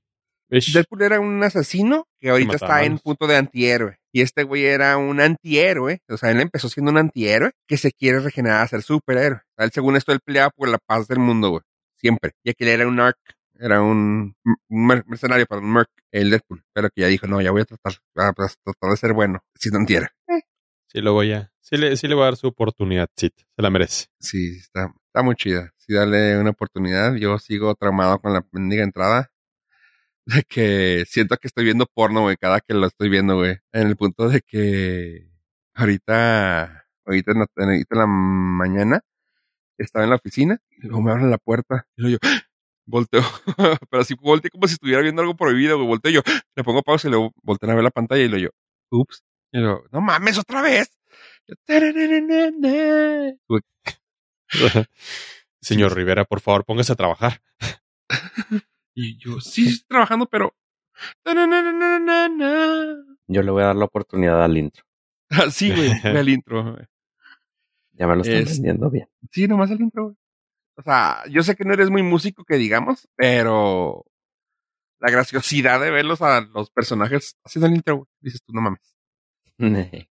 Ish. 0.50 0.74
Deadpool 0.74 1.02
era 1.04 1.20
un 1.20 1.44
asesino 1.44 2.08
que 2.20 2.30
ahorita 2.30 2.56
está 2.56 2.84
en 2.84 2.98
punto 3.00 3.28
de 3.28 3.38
antihéroe. 3.38 3.98
Y 4.12 4.22
este 4.22 4.44
güey 4.44 4.66
era 4.66 4.98
un 4.98 5.22
antihéroe. 5.22 6.00
O 6.10 6.18
sea, 6.18 6.32
él 6.32 6.42
empezó 6.42 6.70
siendo 6.70 6.92
un 6.92 6.98
antihéroe 6.98 7.52
que 7.68 7.78
se 7.78 7.92
quiere 7.92 8.20
regenerar 8.20 8.62
a 8.64 8.68
ser 8.68 8.82
superhéroe. 8.82 9.38
O 9.40 9.54
sea, 9.56 9.66
él, 9.66 9.72
según 9.72 9.96
esto, 9.96 10.12
él 10.12 10.20
peleaba 10.24 10.50
por 10.50 10.68
la 10.70 10.80
paz 10.80 11.08
del 11.08 11.20
mundo, 11.20 11.50
güey. 11.50 11.62
Siempre. 11.98 12.32
Y 12.44 12.50
aquel 12.50 12.70
era 12.70 12.88
un 12.88 13.00
arc. 13.00 13.18
Era 13.62 13.82
un, 13.82 14.36
un 14.70 14.88
mer- 14.88 15.04
mercenario 15.06 15.46
para 15.46 15.62
un 15.62 15.74
merc, 15.74 15.90
el 16.12 16.30
Deadpool. 16.32 16.64
Pero 16.74 16.90
que 16.90 17.02
ya 17.02 17.08
dijo, 17.08 17.28
no, 17.28 17.42
ya 17.42 17.52
voy 17.52 17.62
a 17.62 17.66
tratar, 17.66 17.94
a 18.16 18.32
tratar 18.34 18.90
de 18.90 18.98
ser 18.98 19.14
bueno. 19.14 19.44
Si 19.56 19.70
no 19.70 19.78
antihéroe. 19.80 20.10
Sí, 20.88 21.02
luego 21.02 21.24
ya. 21.24 21.52
Sí 21.62 21.78
le, 21.78 21.96
sí 21.98 22.08
le 22.08 22.16
voy 22.16 22.24
a 22.24 22.26
dar 22.28 22.36
su 22.38 22.48
oportunidad, 22.48 23.08
sí. 23.16 23.30
Se 23.36 23.62
la 23.62 23.70
merece. 23.70 24.08
Sí, 24.20 24.58
está, 24.58 24.92
está 25.06 25.22
muy 25.22 25.36
chida. 25.36 25.72
Sí, 25.78 25.94
dale 25.94 26.40
una 26.40 26.50
oportunidad. 26.52 27.14
Yo 27.16 27.38
sigo 27.38 27.76
traumado 27.76 28.18
con 28.20 28.34
la 28.34 28.44
mendiga 28.52 28.84
entrada. 28.84 29.30
De 30.30 30.44
que 30.44 31.06
siento 31.08 31.38
que 31.38 31.48
estoy 31.48 31.64
viendo 31.64 31.88
porno, 31.88 32.22
güey, 32.22 32.38
cada 32.38 32.60
que 32.62 32.76
lo 32.76 32.86
estoy 32.86 33.10
viendo, 33.10 33.38
güey. 33.38 33.58
En 33.72 33.88
el 33.88 33.96
punto 33.96 34.30
de 34.30 34.42
que 34.42 35.28
ahorita, 35.74 36.86
ahorita 37.06 37.32
en 37.32 37.40
la, 37.40 37.48
ahorita 37.58 37.96
en 37.96 38.00
la 38.00 38.06
mañana, 38.06 39.02
estaba 39.80 40.04
en 40.04 40.12
la 40.12 40.18
oficina 40.18 40.62
y 40.70 40.86
luego 40.86 41.02
me 41.02 41.12
abren 41.12 41.32
la 41.32 41.40
puerta 41.40 41.88
y 41.96 42.02
luego 42.04 42.20
yo 42.22 42.30
volteo. 42.86 43.24
Pero 43.90 44.02
así 44.02 44.14
volteo 44.14 44.52
como 44.52 44.68
si 44.68 44.74
estuviera 44.74 45.02
viendo 45.02 45.24
algo 45.24 45.36
prohibido, 45.36 45.78
güey. 45.78 45.88
Volteo 45.88 46.12
yo, 46.12 46.22
le 46.56 46.64
pongo 46.64 46.84
pausa 46.84 47.08
y 47.08 47.12
luego 47.12 47.32
volteo 47.42 47.72
a 47.72 47.74
ver 47.74 47.84
la 47.84 47.90
pantalla 47.90 48.22
y 48.22 48.28
luego 48.28 48.44
yo, 48.44 48.50
ups. 48.92 49.24
Y 49.52 49.58
luego, 49.58 49.86
no 49.92 50.00
mames, 50.00 50.38
otra 50.38 50.62
vez. 50.62 50.96
Señor 55.60 55.96
Rivera, 55.96 56.24
por 56.26 56.40
favor, 56.40 56.66
póngase 56.66 56.92
a 56.94 56.96
trabajar. 56.96 57.42
Y 59.02 59.18
yo, 59.18 59.40
sí, 59.40 59.70
estoy 59.70 59.88
trabajando, 59.88 60.26
pero. 60.26 60.54
Yo 63.28 63.44
le 63.44 63.52
voy 63.52 63.64
a 63.64 63.68
dar 63.68 63.76
la 63.78 63.86
oportunidad 63.86 64.44
al 64.44 64.58
intro. 64.58 64.84
Así, 65.30 65.74
güey, 65.74 65.90
ve 66.04 66.20
el 66.20 66.30
intro. 66.30 66.74
güey. 66.74 66.86
Ya 67.94 68.08
me 68.08 68.16
lo 68.16 68.22
están 68.24 68.38
Es- 68.40 68.54
vendiendo 68.58 68.90
bien. 68.90 69.08
Sí, 69.32 69.48
nomás 69.48 69.72
el 69.72 69.80
intro, 69.82 70.04
güey. 70.06 70.16
O 70.76 70.82
sea, 70.82 71.24
yo 71.30 71.44
sé 71.44 71.56
que 71.56 71.64
no 71.66 71.74
eres 71.74 71.90
muy 71.90 72.04
músico, 72.04 72.44
que 72.46 72.56
digamos, 72.58 73.08
pero 73.16 74.06
la 75.00 75.12
graciosidad 75.12 75.80
de 75.80 75.92
verlos 75.92 76.22
a 76.22 76.42
los 76.42 76.70
personajes 76.72 77.38
haciendo 77.46 77.68
el 77.68 77.76
intro, 77.76 77.96
güey. 77.98 78.08
Dices 78.22 78.42
tú, 78.46 78.54
no 78.54 78.62
mames. 78.62 78.96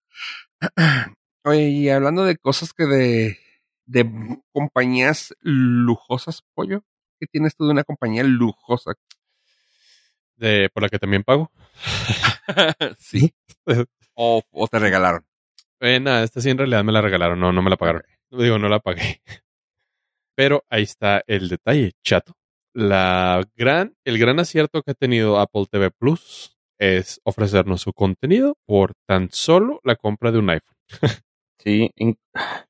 Oye, 1.44 1.68
y 1.68 1.88
hablando 1.90 2.24
de 2.24 2.36
cosas 2.38 2.72
que 2.72 2.84
de, 2.86 3.38
de 3.86 4.10
compañías 4.52 5.34
lujosas, 5.40 6.42
pollo, 6.54 6.82
¿qué 7.18 7.26
tienes 7.26 7.56
tú 7.56 7.64
de 7.66 7.72
una 7.72 7.84
compañía 7.84 8.22
lujosa? 8.24 8.92
De, 10.36 10.68
por 10.72 10.82
la 10.82 10.88
que 10.88 10.98
también 10.98 11.22
pago. 11.22 11.50
sí. 12.98 13.32
O, 14.14 14.42
o 14.50 14.68
te 14.68 14.78
regalaron. 14.78 15.24
Eh, 15.80 16.00
nada, 16.00 16.22
esta 16.24 16.40
sí 16.40 16.50
en 16.50 16.58
realidad 16.58 16.84
me 16.84 16.92
la 16.92 17.00
regalaron, 17.02 17.38
no, 17.38 17.52
no 17.52 17.62
me 17.62 17.70
la 17.70 17.76
pagaron. 17.76 18.02
Digo, 18.30 18.58
no 18.58 18.68
la 18.68 18.80
pagué. 18.80 19.22
Pero 20.36 20.64
ahí 20.68 20.82
está 20.82 21.22
el 21.26 21.48
detalle, 21.48 21.92
chato. 22.02 22.34
La 22.72 23.42
gran, 23.54 23.94
el 24.04 24.18
gran 24.18 24.40
acierto 24.40 24.82
que 24.82 24.90
ha 24.92 24.94
tenido 24.94 25.38
Apple 25.38 25.66
TV 25.70 25.90
Plus 25.92 26.56
es 26.78 27.20
ofrecernos 27.24 27.82
su 27.82 27.92
contenido 27.92 28.56
por 28.66 28.94
tan 29.06 29.30
solo 29.30 29.80
la 29.84 29.94
compra 29.94 30.32
de 30.32 30.38
un 30.38 30.50
iPhone. 30.50 30.76
Sí. 31.58 31.90
in- 31.96 32.18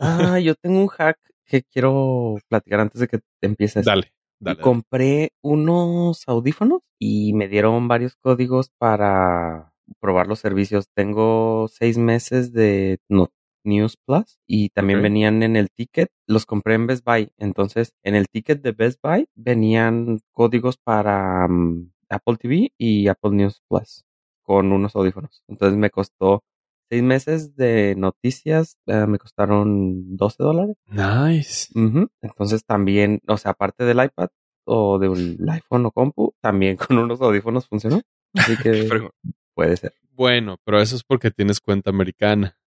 Ah, 0.00 0.38
yo 0.38 0.54
tengo 0.54 0.80
un 0.80 0.86
hack 0.88 1.18
que 1.48 1.62
quiero 1.62 2.36
platicar 2.48 2.80
antes 2.80 3.00
de 3.00 3.08
que 3.08 3.20
empieces. 3.40 3.84
Dale, 3.84 4.12
dale. 4.38 4.60
Compré 4.60 5.32
unos 5.42 6.22
audífonos 6.28 6.82
y 6.98 7.32
me 7.32 7.48
dieron 7.48 7.88
varios 7.88 8.16
códigos 8.16 8.70
para 8.78 9.72
probar 10.00 10.26
los 10.26 10.38
servicios. 10.38 10.86
Tengo 10.94 11.66
seis 11.68 11.98
meses 11.98 12.52
de 12.52 12.98
no, 13.08 13.32
News 13.64 13.96
Plus 13.96 14.38
y 14.46 14.68
también 14.70 15.02
venían 15.02 15.42
en 15.42 15.56
el 15.56 15.70
ticket. 15.70 16.10
Los 16.26 16.46
compré 16.46 16.74
en 16.74 16.86
Best 16.86 17.04
Buy. 17.04 17.30
Entonces, 17.38 17.94
en 18.02 18.14
el 18.14 18.28
ticket 18.28 18.62
de 18.62 18.72
Best 18.72 19.00
Buy 19.02 19.26
venían 19.34 20.20
códigos 20.32 20.76
para 20.76 21.48
mm, 21.48 21.90
Apple 22.10 22.36
TV 22.36 22.72
y 22.78 23.08
Apple 23.08 23.32
News 23.32 23.62
Plus 23.68 24.04
con 24.42 24.72
unos 24.72 24.96
audífonos. 24.96 25.42
Entonces 25.48 25.78
me 25.78 25.90
costó 25.90 26.42
seis 26.88 27.02
meses 27.02 27.56
de 27.56 27.94
noticias, 27.96 28.78
eh, 28.86 29.06
me 29.06 29.18
costaron 29.18 30.16
12 30.16 30.42
dólares. 30.42 30.76
Nice. 30.86 31.68
Entonces 32.22 32.64
también, 32.64 33.20
o 33.26 33.36
sea, 33.36 33.52
aparte 33.52 33.84
del 33.84 34.02
iPad 34.02 34.28
o 34.64 34.98
del 34.98 35.38
iPhone 35.50 35.86
o 35.86 35.90
compu, 35.90 36.34
también 36.40 36.76
con 36.92 36.98
unos 36.98 37.20
audífonos 37.20 37.66
funcionó. 37.66 38.00
Así 38.34 38.56
que 38.62 38.88
puede 39.54 39.76
ser. 39.76 39.94
Bueno, 40.12 40.56
pero 40.64 40.80
eso 40.80 40.96
es 40.96 41.04
porque 41.04 41.30
tienes 41.30 41.60
cuenta 41.60 41.90
americana. 41.90 42.58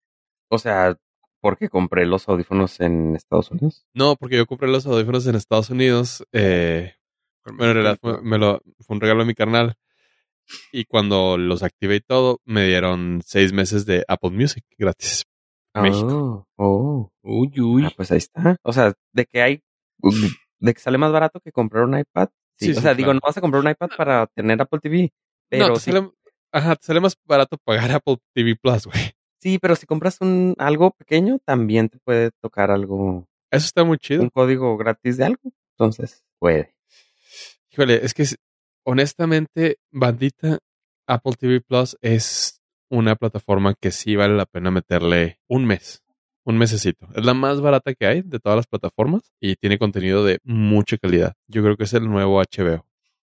O 0.48 0.58
sea, 0.58 0.96
porque 1.40 1.68
compré 1.68 2.06
los 2.06 2.28
audífonos 2.28 2.80
en 2.80 3.16
Estados 3.16 3.50
Unidos. 3.50 3.86
No, 3.94 4.16
porque 4.16 4.36
yo 4.36 4.46
compré 4.46 4.68
los 4.68 4.86
audífonos 4.86 5.26
en 5.26 5.34
Estados 5.34 5.70
Unidos. 5.70 6.24
Eh, 6.32 6.94
bueno, 7.44 7.72
en 7.72 7.74
realidad 7.74 7.98
fue, 8.00 8.22
me 8.22 8.38
lo, 8.38 8.62
fue 8.80 8.94
un 8.94 9.00
regalo 9.00 9.20
de 9.20 9.26
mi 9.26 9.34
carnal. 9.34 9.74
Y 10.72 10.84
cuando 10.84 11.36
los 11.38 11.62
activé 11.62 11.96
y 11.96 12.00
todo, 12.00 12.40
me 12.44 12.66
dieron 12.66 13.20
seis 13.24 13.52
meses 13.52 13.86
de 13.86 14.04
Apple 14.08 14.30
Music 14.30 14.64
gratis. 14.78 15.24
México. 15.74 16.48
Oh, 16.56 16.64
oh. 16.64 17.12
Uy, 17.22 17.60
uy. 17.60 17.84
Ah, 17.86 17.92
pues 17.96 18.10
ahí 18.10 18.18
está. 18.18 18.56
O 18.62 18.72
sea, 18.72 18.92
de 19.12 19.26
que 19.26 19.40
hay, 19.42 19.62
de 20.58 20.74
que 20.74 20.80
sale 20.80 20.98
más 20.98 21.12
barato 21.12 21.40
que 21.40 21.52
comprar 21.52 21.84
un 21.84 21.98
iPad. 21.98 22.28
Sí, 22.58 22.66
Sí, 22.66 22.70
o 22.72 22.74
sí, 22.74 22.80
sea, 22.82 22.94
digo, 22.94 23.06
claro. 23.06 23.14
no 23.14 23.20
vas 23.28 23.36
a 23.36 23.40
comprar 23.40 23.62
un 23.62 23.70
iPad 23.70 23.88
para 23.96 24.26
tener 24.28 24.60
Apple 24.60 24.80
TV. 24.80 25.12
Pero 25.48 25.68
no, 25.68 25.74
te 25.74 25.80
sí, 25.80 25.92
sale, 25.92 26.10
ajá, 26.52 26.76
te 26.76 26.86
sale 26.86 27.00
más 27.00 27.16
barato 27.24 27.56
pagar 27.64 27.90
Apple 27.92 28.16
TV 28.34 28.56
Plus, 28.56 28.86
güey. 28.86 29.12
sí, 29.40 29.58
pero 29.58 29.76
si 29.76 29.86
compras 29.86 30.18
un 30.20 30.54
algo 30.58 30.90
pequeño, 30.90 31.38
también 31.44 31.88
te 31.88 31.98
puede 31.98 32.30
tocar 32.42 32.70
algo, 32.70 33.26
Eso 33.50 33.66
está 33.66 33.84
muy 33.84 33.98
chido. 33.98 34.22
un 34.22 34.28
código 34.30 34.76
gratis 34.76 35.16
de 35.16 35.24
algo. 35.24 35.40
Entonces, 35.78 36.22
puede. 36.38 36.74
Híjole, 37.72 38.04
es 38.04 38.12
que 38.12 38.24
honestamente, 38.84 39.78
bandita, 39.90 40.58
Apple 41.06 41.34
TV 41.38 41.60
Plus 41.60 41.96
es 42.00 42.60
una 42.88 43.16
plataforma 43.16 43.74
que 43.80 43.90
sí 43.90 44.16
vale 44.16 44.36
la 44.36 44.46
pena 44.46 44.70
meterle 44.70 45.40
un 45.48 45.64
mes, 45.64 46.02
un 46.44 46.58
mesecito. 46.58 47.08
Es 47.14 47.24
la 47.24 47.34
más 47.34 47.60
barata 47.60 47.94
que 47.94 48.06
hay 48.06 48.22
de 48.22 48.38
todas 48.38 48.56
las 48.56 48.66
plataformas 48.66 49.32
y 49.40 49.56
tiene 49.56 49.78
contenido 49.78 50.24
de 50.24 50.38
mucha 50.44 50.98
calidad. 50.98 51.34
Yo 51.46 51.62
creo 51.62 51.76
que 51.76 51.84
es 51.84 51.94
el 51.94 52.08
nuevo 52.08 52.40
HBO. 52.40 52.84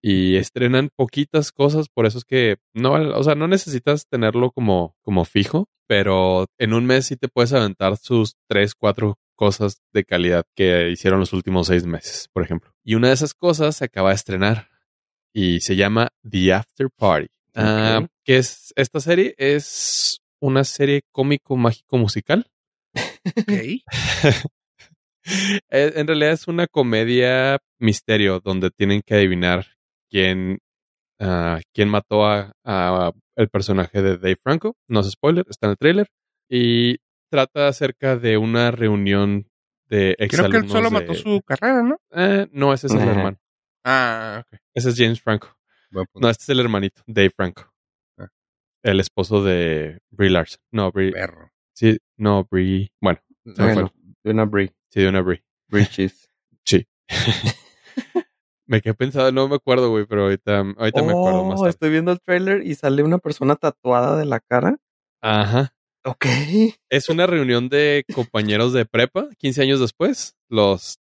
Y 0.01 0.35
estrenan 0.35 0.89
poquitas 0.95 1.51
cosas, 1.51 1.87
por 1.89 2.05
eso 2.05 2.19
es 2.19 2.25
que 2.25 2.57
no, 2.73 2.93
o 2.93 3.23
sea, 3.23 3.35
no 3.35 3.47
necesitas 3.47 4.07
tenerlo 4.07 4.51
como, 4.51 4.95
como 5.01 5.25
fijo, 5.25 5.67
pero 5.87 6.45
en 6.59 6.73
un 6.73 6.85
mes 6.85 7.07
sí 7.07 7.15
te 7.15 7.27
puedes 7.27 7.51
aventar 7.53 7.97
sus 7.97 8.35
tres, 8.47 8.75
cuatro 8.75 9.17
cosas 9.35 9.81
de 9.93 10.03
calidad 10.03 10.45
que 10.55 10.89
hicieron 10.91 11.19
los 11.19 11.33
últimos 11.33 11.67
seis 11.67 11.85
meses, 11.85 12.29
por 12.31 12.43
ejemplo. 12.43 12.73
Y 12.83 12.95
una 12.95 13.07
de 13.07 13.15
esas 13.15 13.33
cosas 13.33 13.77
se 13.77 13.85
acaba 13.85 14.09
de 14.09 14.15
estrenar 14.15 14.69
y 15.39 15.59
se 15.61 15.75
llama 15.75 16.09
The 16.27 16.53
After 16.53 16.87
Party. 16.97 17.27
Ah, 17.55 17.99
Ok. 18.03 18.09
que 18.23 18.37
es 18.37 18.73
esta 18.75 18.99
serie 18.99 19.35
es 19.37 20.19
una 20.41 20.63
serie 20.63 21.01
cómico 21.11 21.55
mágico 21.57 21.97
musical. 21.97 22.47
Ok. 22.95 23.51
Eh, 25.69 25.91
en 25.95 26.07
realidad 26.07 26.31
es 26.31 26.47
una 26.47 26.67
comedia 26.67 27.57
misterio 27.79 28.39
donde 28.39 28.69
tienen 28.71 29.01
que 29.05 29.13
adivinar 29.15 29.65
quién, 30.09 30.59
ah, 31.19 31.59
quién 31.73 31.89
mató 31.89 32.25
a, 32.25 32.53
a 32.63 33.11
el 33.35 33.49
personaje 33.49 34.01
de 34.01 34.11
Dave 34.17 34.37
Franco. 34.41 34.75
No 34.87 35.01
es 35.01 35.11
spoiler, 35.11 35.45
está 35.49 35.67
en 35.67 35.71
el 35.71 35.77
trailer. 35.77 36.07
Y 36.49 36.95
trata 37.29 37.67
acerca 37.67 38.15
de 38.15 38.37
una 38.37 38.71
reunión 38.71 39.47
de 39.89 40.15
Creo 40.29 40.49
que 40.49 40.57
él 40.57 40.69
solo 40.69 40.89
de- 40.89 40.93
mató 40.93 41.13
su 41.13 41.41
carrera, 41.45 41.83
¿no? 41.83 41.97
Eh, 42.11 42.47
no, 42.53 42.71
ese 42.73 42.87
es 42.87 42.93
el 42.93 43.01
hermano. 43.01 43.37
Ah, 43.89 44.43
ok. 44.45 44.59
Ese 44.73 44.89
es 44.89 44.95
James 44.97 45.21
Franco. 45.21 45.55
No, 45.91 46.29
este 46.29 46.43
es 46.43 46.49
el 46.49 46.59
hermanito, 46.59 47.01
Dave 47.07 47.29
Franco. 47.29 47.73
Ah. 48.17 48.27
El 48.83 48.99
esposo 48.99 49.41
de 49.43 49.99
Brie 50.11 50.29
Larson. 50.29 50.59
No, 50.71 50.91
Brie. 50.91 51.13
Perro. 51.13 51.49
Sí, 51.73 51.97
no, 52.17 52.43
Brie. 52.51 52.91
Bueno, 52.99 53.19
Bueno, 53.45 53.93
de 54.23 54.31
una 54.31 54.43
Brie, 54.43 54.73
sí, 54.91 55.01
de 55.01 55.07
una 55.09 55.21
Brie. 55.21 55.43
Brie 55.69 55.87
cheese. 55.87 56.27
Sí. 56.65 56.85
me 58.65 58.81
quedé 58.81 58.93
pensado, 58.93 59.31
no 59.31 59.47
me 59.47 59.55
acuerdo, 59.55 59.89
güey, 59.89 60.05
pero 60.05 60.23
ahorita, 60.23 60.59
ahorita 60.77 61.01
me 61.01 61.11
acuerdo 61.13 61.45
más 61.45 61.53
Oh, 61.59 61.63
tarde. 61.63 61.69
estoy 61.69 61.89
viendo 61.91 62.11
el 62.11 62.19
trailer 62.19 62.65
y 62.67 62.75
sale 62.75 63.03
una 63.03 63.17
persona 63.19 63.55
tatuada 63.55 64.17
de 64.17 64.25
la 64.25 64.41
cara. 64.41 64.77
Ajá. 65.21 65.73
Ok. 66.03 66.25
Es 66.89 67.07
una 67.07 67.25
reunión 67.25 67.69
de 67.69 68.03
compañeros 68.13 68.73
de 68.73 68.85
prepa, 68.85 69.29
15 69.37 69.61
años 69.61 69.79
después. 69.79 70.35
Los, 70.49 70.99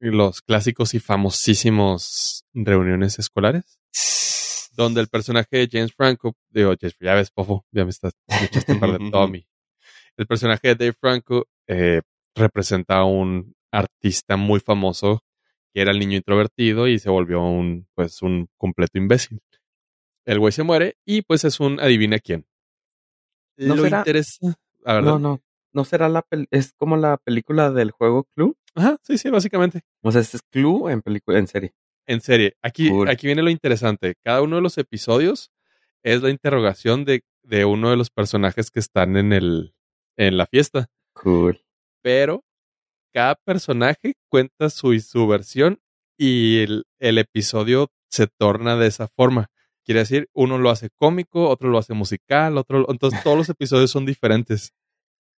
los 0.00 0.40
clásicos 0.42 0.94
y 0.94 1.00
famosísimos 1.00 2.44
reuniones 2.54 3.18
escolares. 3.18 3.78
Donde 4.72 5.00
el 5.00 5.08
personaje 5.08 5.58
de 5.58 5.68
James 5.70 5.92
Franco, 5.94 6.34
digo, 6.48 6.72
James, 6.80 6.96
ya 7.00 7.14
ves, 7.14 7.30
Pofo, 7.30 7.66
ya 7.70 7.84
me 7.84 7.90
estás, 7.90 8.12
me 8.28 8.44
echaste 8.44 8.72
a 8.72 8.80
perder 8.80 9.00
Tommy. 9.12 9.46
El 10.16 10.26
personaje 10.26 10.68
de 10.68 10.74
Dave 10.74 10.94
Franco 10.98 11.46
eh, 11.66 12.02
representa 12.34 12.98
a 12.98 13.04
un 13.04 13.54
artista 13.72 14.36
muy 14.36 14.60
famoso 14.60 15.22
que 15.72 15.82
era 15.82 15.92
el 15.92 15.98
niño 15.98 16.16
introvertido 16.16 16.88
y 16.88 16.98
se 16.98 17.10
volvió 17.10 17.42
un, 17.42 17.86
pues, 17.94 18.22
un 18.22 18.48
completo 18.56 18.98
imbécil. 18.98 19.40
El 20.24 20.38
güey 20.38 20.52
se 20.52 20.62
muere 20.62 20.96
y 21.04 21.22
pues 21.22 21.44
es 21.44 21.60
un 21.60 21.78
adivina 21.80 22.18
quién. 22.18 22.46
¿No 23.56 23.76
Lo 23.76 23.82
será- 23.84 23.98
interesa. 23.98 24.54
A 24.84 24.94
ver, 24.94 25.04
No, 25.04 25.18
no. 25.18 25.40
¿No 25.72 25.84
será 25.84 26.08
la 26.08 26.22
pel- 26.22 26.48
es 26.50 26.72
como 26.76 26.96
la 26.96 27.16
película 27.18 27.70
del 27.70 27.90
juego 27.90 28.24
Clue? 28.34 28.54
Ajá, 28.74 28.96
sí, 29.02 29.18
sí, 29.18 29.30
básicamente. 29.30 29.82
O 30.02 30.10
sea, 30.12 30.20
este 30.20 30.36
es 30.38 30.42
Clue 30.50 30.90
en 30.92 31.02
película, 31.02 31.38
en 31.38 31.46
serie. 31.46 31.74
En 32.06 32.20
serie, 32.20 32.56
aquí, 32.62 32.88
Cool. 32.90 33.08
aquí 33.08 33.26
viene 33.26 33.42
lo 33.42 33.50
interesante. 33.50 34.14
Cada 34.24 34.42
uno 34.42 34.56
de 34.56 34.62
los 34.62 34.78
episodios 34.78 35.52
es 36.02 36.22
la 36.22 36.30
interrogación 36.30 37.04
de, 37.04 37.22
de 37.42 37.64
uno 37.64 37.90
de 37.90 37.96
los 37.96 38.10
personajes 38.10 38.70
que 38.70 38.80
están 38.80 39.16
en 39.16 39.32
el 39.32 39.74
en 40.16 40.36
la 40.36 40.46
fiesta. 40.46 40.88
Cool. 41.14 41.62
Pero 42.02 42.42
cada 43.12 43.34
personaje 43.36 44.14
cuenta 44.28 44.70
su, 44.70 44.98
su 45.00 45.26
versión 45.26 45.80
y 46.18 46.58
el, 46.62 46.84
el 46.98 47.18
episodio 47.18 47.88
se 48.10 48.26
torna 48.26 48.76
de 48.76 48.86
esa 48.88 49.08
forma. 49.08 49.50
Quiere 49.84 50.00
decir, 50.00 50.28
uno 50.34 50.58
lo 50.58 50.70
hace 50.70 50.90
cómico, 50.96 51.48
otro 51.48 51.68
lo 51.70 51.78
hace 51.78 51.94
musical, 51.94 52.58
otro. 52.58 52.86
Entonces 52.90 53.22
todos 53.22 53.36
los 53.38 53.48
episodios 53.48 53.90
son 53.90 54.04
diferentes. 54.04 54.72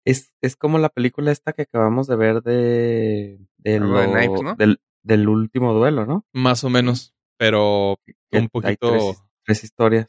Es, 0.05 0.33
es 0.41 0.57
como 0.57 0.79
la 0.79 0.89
película 0.89 1.31
esta 1.31 1.53
que 1.53 1.63
acabamos 1.63 2.07
de 2.07 2.17
ver 2.17 2.43
de, 2.43 3.39
de 3.59 3.79
Knives, 3.79 4.43
¿no? 4.43 4.55
del, 4.57 4.81
del 5.03 5.29
último 5.29 5.73
duelo, 5.75 6.07
¿no? 6.07 6.27
Más 6.33 6.65
o 6.65 6.71
menos. 6.71 7.15
Pero 7.39 7.93
un 8.33 8.41
hay 8.41 8.49
poquito. 8.49 8.91
tres, 8.91 9.23
tres 9.45 9.65
historias. 9.65 10.09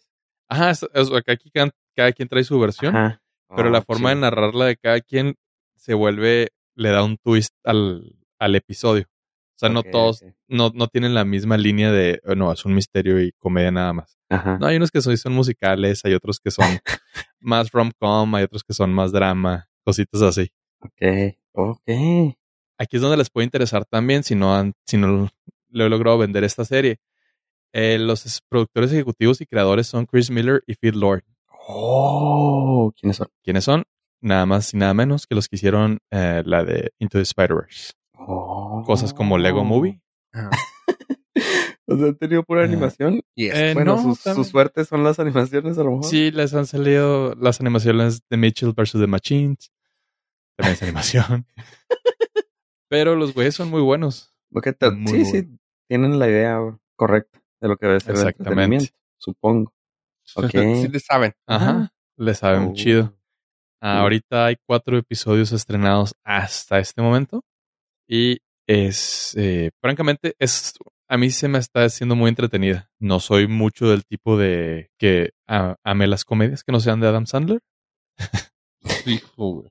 Ajá, 0.50 0.72
es- 0.72 0.86
es- 0.94 1.10
aquí 1.28 1.50
cada, 1.52 1.72
cada 1.96 2.12
quien 2.12 2.28
trae 2.28 2.44
su 2.44 2.60
versión. 2.60 2.96
Ajá. 2.96 3.22
pero 3.56 3.68
Oh, 3.68 3.72
la 3.72 3.82
forma 3.82 4.10
de 4.10 4.16
narrarla 4.16 4.66
de 4.66 4.78
cada 4.78 5.02
quien 5.02 5.36
se 5.76 5.94
vuelve, 5.94 6.50
le 6.76 6.90
da 6.90 7.04
un 7.04 7.18
twist 7.18 7.54
al, 7.66 8.16
al 8.40 8.56
episodio. 8.56 9.04
O 9.08 9.60
sea, 9.62 9.70
no 9.70 9.84
todos, 9.84 10.24
no, 10.48 10.72
no 10.74 10.88
tienen 10.88 11.14
la 11.14 11.24
misma 11.26 11.58
línea 11.58 11.92
de, 11.92 12.20
"Oh, 12.26 12.34
no, 12.36 12.52
es 12.52 12.66
un 12.66 12.74
misterio 12.74 13.22
y 13.22 13.32
comedia 13.40 13.72
nada 13.72 13.94
más. 13.94 14.18
Ajá. 14.30 14.58
No, 14.58 14.66
hay 14.68 14.78
unos 14.78 14.90
que 14.90 15.02
son, 15.02 15.16
son 15.18 15.34
musicales, 15.34 16.02
hay 16.06 16.14
otros 16.14 16.40
que 16.40 16.50
son 16.50 16.66
más 17.40 17.72
rom-com, 17.72 18.34
hay 18.36 18.44
otros 18.46 18.64
que 18.64 18.74
son 18.74 18.92
más 18.94 19.12
drama, 19.12 19.68
cositas 19.84 20.22
así. 20.22 20.52
Ok. 20.82 21.36
Ok. 21.54 21.82
Aquí 22.78 22.96
es 22.98 23.02
donde 23.02 23.18
les 23.18 23.30
puede 23.30 23.46
interesar 23.46 23.86
también 23.86 24.24
si 24.24 24.36
no 24.36 24.56
han, 24.56 24.74
si 24.86 24.98
no 24.98 25.30
lo 25.70 25.86
he 25.86 25.90
logrado 25.90 26.18
vender 26.18 26.44
esta 26.44 26.66
serie. 26.66 27.00
Eh, 27.74 27.98
los 28.00 28.26
es- 28.26 28.42
productores 28.50 28.92
ejecutivos 28.92 29.40
y 29.42 29.46
creadores 29.46 29.88
son 29.88 30.06
Chris 30.06 30.30
Miller 30.32 30.64
y 30.68 30.76
Phil 30.76 31.00
Lord. 31.00 31.24
Oh, 31.68 32.92
¿quiénes 33.00 33.18
son? 33.18 33.28
¿Quiénes 33.44 33.64
son? 33.64 33.84
Nada 34.20 34.46
más 34.46 34.74
y 34.74 34.78
nada 34.78 34.94
menos 34.94 35.26
que 35.28 35.36
los 35.36 35.48
que 35.48 35.56
hicieron 35.56 36.00
eh, 36.12 36.44
la 36.46 36.64
de 36.64 36.92
Into 37.00 37.18
the 37.18 37.24
Spider-Verse. 37.24 37.94
Oh. 38.18 38.84
Cosas 38.86 39.14
como 39.14 39.38
Lego 39.38 39.64
Movie. 39.64 40.02
Ah, 40.34 40.50
O 41.94 41.98
sea, 41.98 42.08
han 42.08 42.16
tenido 42.18 42.44
pura 42.44 42.64
animación. 42.64 43.22
y 43.36 43.48
es- 43.48 43.56
Eh, 43.56 43.74
bueno, 43.74 43.96
no, 43.98 44.02
sus, 44.04 44.24
también- 44.24 44.44
sus 44.44 44.52
suertes 44.52 44.88
son 44.88 45.04
las 45.04 45.20
animaciones, 45.20 45.78
a 45.78 45.84
lo 45.84 45.92
mejor. 45.92 46.06
Sí, 46.06 46.32
les 46.32 46.54
han 46.54 46.66
salido 46.66 47.36
las 47.36 47.60
animaciones 47.62 48.22
de 48.30 48.38
Mitchell 48.38 48.74
vs. 48.74 48.92
The 48.94 49.08
Machines. 49.08 49.72
También 50.58 50.74
es 50.76 50.84
animación. 50.84 51.46
Pero 52.90 53.16
los 53.16 53.34
güeyes 53.34 53.56
son 53.56 53.70
muy 53.70 53.82
buenos. 53.82 54.34
Porque 54.52 54.74
te- 54.74 54.92
Muy 54.92 55.24
sí, 55.24 55.26
sí, 55.26 55.60
tienen 55.88 56.20
la 56.20 56.28
idea 56.28 56.60
correcta 56.96 57.42
de 57.62 57.68
lo 57.68 57.78
que 57.78 57.88
debe 57.88 58.00
ser 58.00 58.12
el 58.16 58.18
Exactamente. 58.18 58.50
entretenimiento, 58.54 58.94
supongo. 59.18 59.74
Ok. 60.36 60.50
sí 60.86 60.88
le 60.90 61.00
saben. 61.00 61.34
Ajá. 61.48 61.94
Les 62.18 62.38
saben 62.38 62.70
Oh. 62.70 62.74
chido. 62.74 63.14
Ahorita 63.84 64.46
hay 64.46 64.58
cuatro 64.68 64.98
episodios 64.98 65.52
estrenados 65.54 66.14
hasta 66.24 66.78
este 66.80 67.02
momento. 67.02 67.44
Y 68.08 68.40
es, 68.68 69.34
eh, 69.38 69.72
francamente, 69.82 70.36
es 70.38 70.74
a 71.12 71.18
mí 71.18 71.30
se 71.30 71.50
me 71.50 71.60
está 71.60 71.84
haciendo 71.84 72.16
muy 72.16 72.30
entretenida. 72.30 72.90
No 73.00 73.20
soy 73.20 73.48
mucho 73.48 73.90
del 73.90 74.06
tipo 74.06 74.38
de 74.38 74.90
que 74.98 75.32
a- 75.46 75.76
ame 75.84 76.08
las 76.08 76.24
comedias 76.24 76.64
que 76.64 76.72
no 76.72 76.80
sean 76.80 77.02
de 77.02 77.08
Adam 77.08 77.26
Sandler. 77.26 77.60
Hijo, 79.06 79.54
güey. 79.56 79.70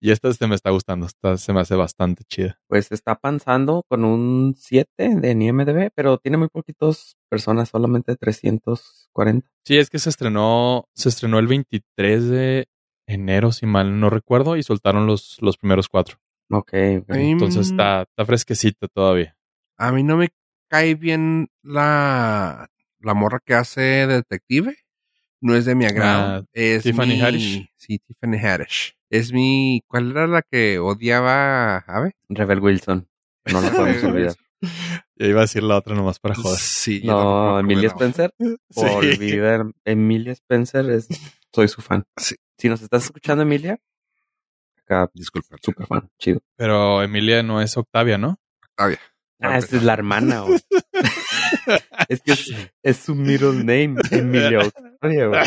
Y 0.00 0.12
esta 0.12 0.32
se 0.32 0.46
me 0.46 0.54
está 0.54 0.70
gustando. 0.70 1.06
Esta 1.06 1.36
se 1.36 1.52
me 1.52 1.60
hace 1.60 1.74
bastante 1.74 2.22
chida. 2.24 2.58
Pues 2.68 2.90
está 2.92 3.16
panzando 3.16 3.82
con 3.88 4.04
un 4.04 4.54
7 4.56 5.16
de 5.16 5.30
IMDb, 5.32 5.90
pero 5.94 6.18
tiene 6.18 6.36
muy 6.38 6.48
poquitos 6.48 7.16
personas, 7.28 7.68
solamente 7.70 8.16
340. 8.16 9.48
Sí, 9.64 9.76
es 9.76 9.90
que 9.90 9.98
se 9.98 10.08
estrenó, 10.08 10.86
se 10.94 11.08
estrenó 11.08 11.38
el 11.38 11.48
23 11.48 12.28
de 12.28 12.66
enero, 13.08 13.52
si 13.52 13.66
mal 13.66 13.98
no 14.00 14.08
recuerdo, 14.08 14.56
y 14.56 14.62
soltaron 14.62 15.06
los, 15.06 15.36
los 15.40 15.56
primeros 15.58 15.88
cuatro. 15.88 16.16
Ok, 16.50 16.72
mí, 17.08 17.30
Entonces 17.32 17.70
está, 17.70 18.02
está 18.02 18.24
fresquecita 18.24 18.86
todavía. 18.88 19.36
A 19.78 19.90
mí 19.92 20.02
no 20.02 20.16
me 20.16 20.28
cae 20.68 20.94
bien 20.94 21.48
la, 21.62 22.68
la 23.00 23.14
morra 23.14 23.40
que 23.44 23.54
hace 23.54 23.80
de 23.80 24.06
detective. 24.08 24.76
No 25.40 25.54
es 25.54 25.64
de 25.66 25.74
mi 25.74 25.84
agrado. 25.84 26.46
Es 26.52 26.82
Tiffany 26.82 27.06
mi- 27.08 27.20
Haddish. 27.20 27.70
Sí, 27.76 27.98
Tiffany 27.98 28.38
Haddish. 28.38 28.96
Es 29.10 29.32
mi... 29.32 29.82
¿Cuál 29.86 30.10
era 30.10 30.26
la 30.26 30.42
que 30.42 30.78
odiaba 30.78 31.76
a 31.76 31.84
Ave? 31.86 32.16
Rebel 32.28 32.60
Wilson. 32.60 33.08
No 33.44 33.60
lo 33.60 33.70
podemos 33.70 34.02
olvidar. 34.02 34.34
Ya 34.60 35.26
iba 35.28 35.40
a 35.40 35.42
decir 35.42 35.62
la 35.62 35.76
otra 35.76 35.94
nomás 35.94 36.18
para 36.18 36.34
joder. 36.34 36.58
Sí. 36.58 37.02
yo 37.02 37.12
No, 37.12 37.60
Emilia 37.60 37.88
Spencer. 37.88 38.32
Sí. 38.70 38.80
Olvidar. 38.84 39.66
Emilia 39.84 40.32
Spencer 40.32 40.90
es. 40.90 41.06
Soy 41.52 41.68
su 41.68 41.80
fan. 41.82 42.04
Sí. 42.16 42.34
Si 42.58 42.68
nos 42.68 42.82
estás 42.82 43.04
escuchando, 43.04 43.42
Emilia, 43.42 43.78
acá, 44.78 45.08
Disculpa. 45.14 45.56
super 45.62 45.86
fan. 45.86 46.10
Chido. 46.18 46.40
Pero 46.56 47.02
Emilia 47.02 47.42
no 47.42 47.60
es 47.60 47.76
Octavia, 47.76 48.16
¿no? 48.18 48.38
Octavia. 48.70 48.98
Ah, 49.40 49.58
esa 49.58 49.76
es 49.76 49.82
la 49.82 49.92
hermana, 49.92 50.40
güey. 50.40 50.58
es 52.08 52.20
que 52.22 52.32
es, 52.32 52.52
es 52.82 52.96
su 52.96 53.14
middle 53.14 53.52
name, 53.64 53.96
Emilia 54.10 54.60
Octavia, 54.60 55.26
güey. 55.26 55.46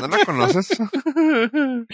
¿No 0.00 0.08
la 0.08 0.24
conoces? 0.24 0.68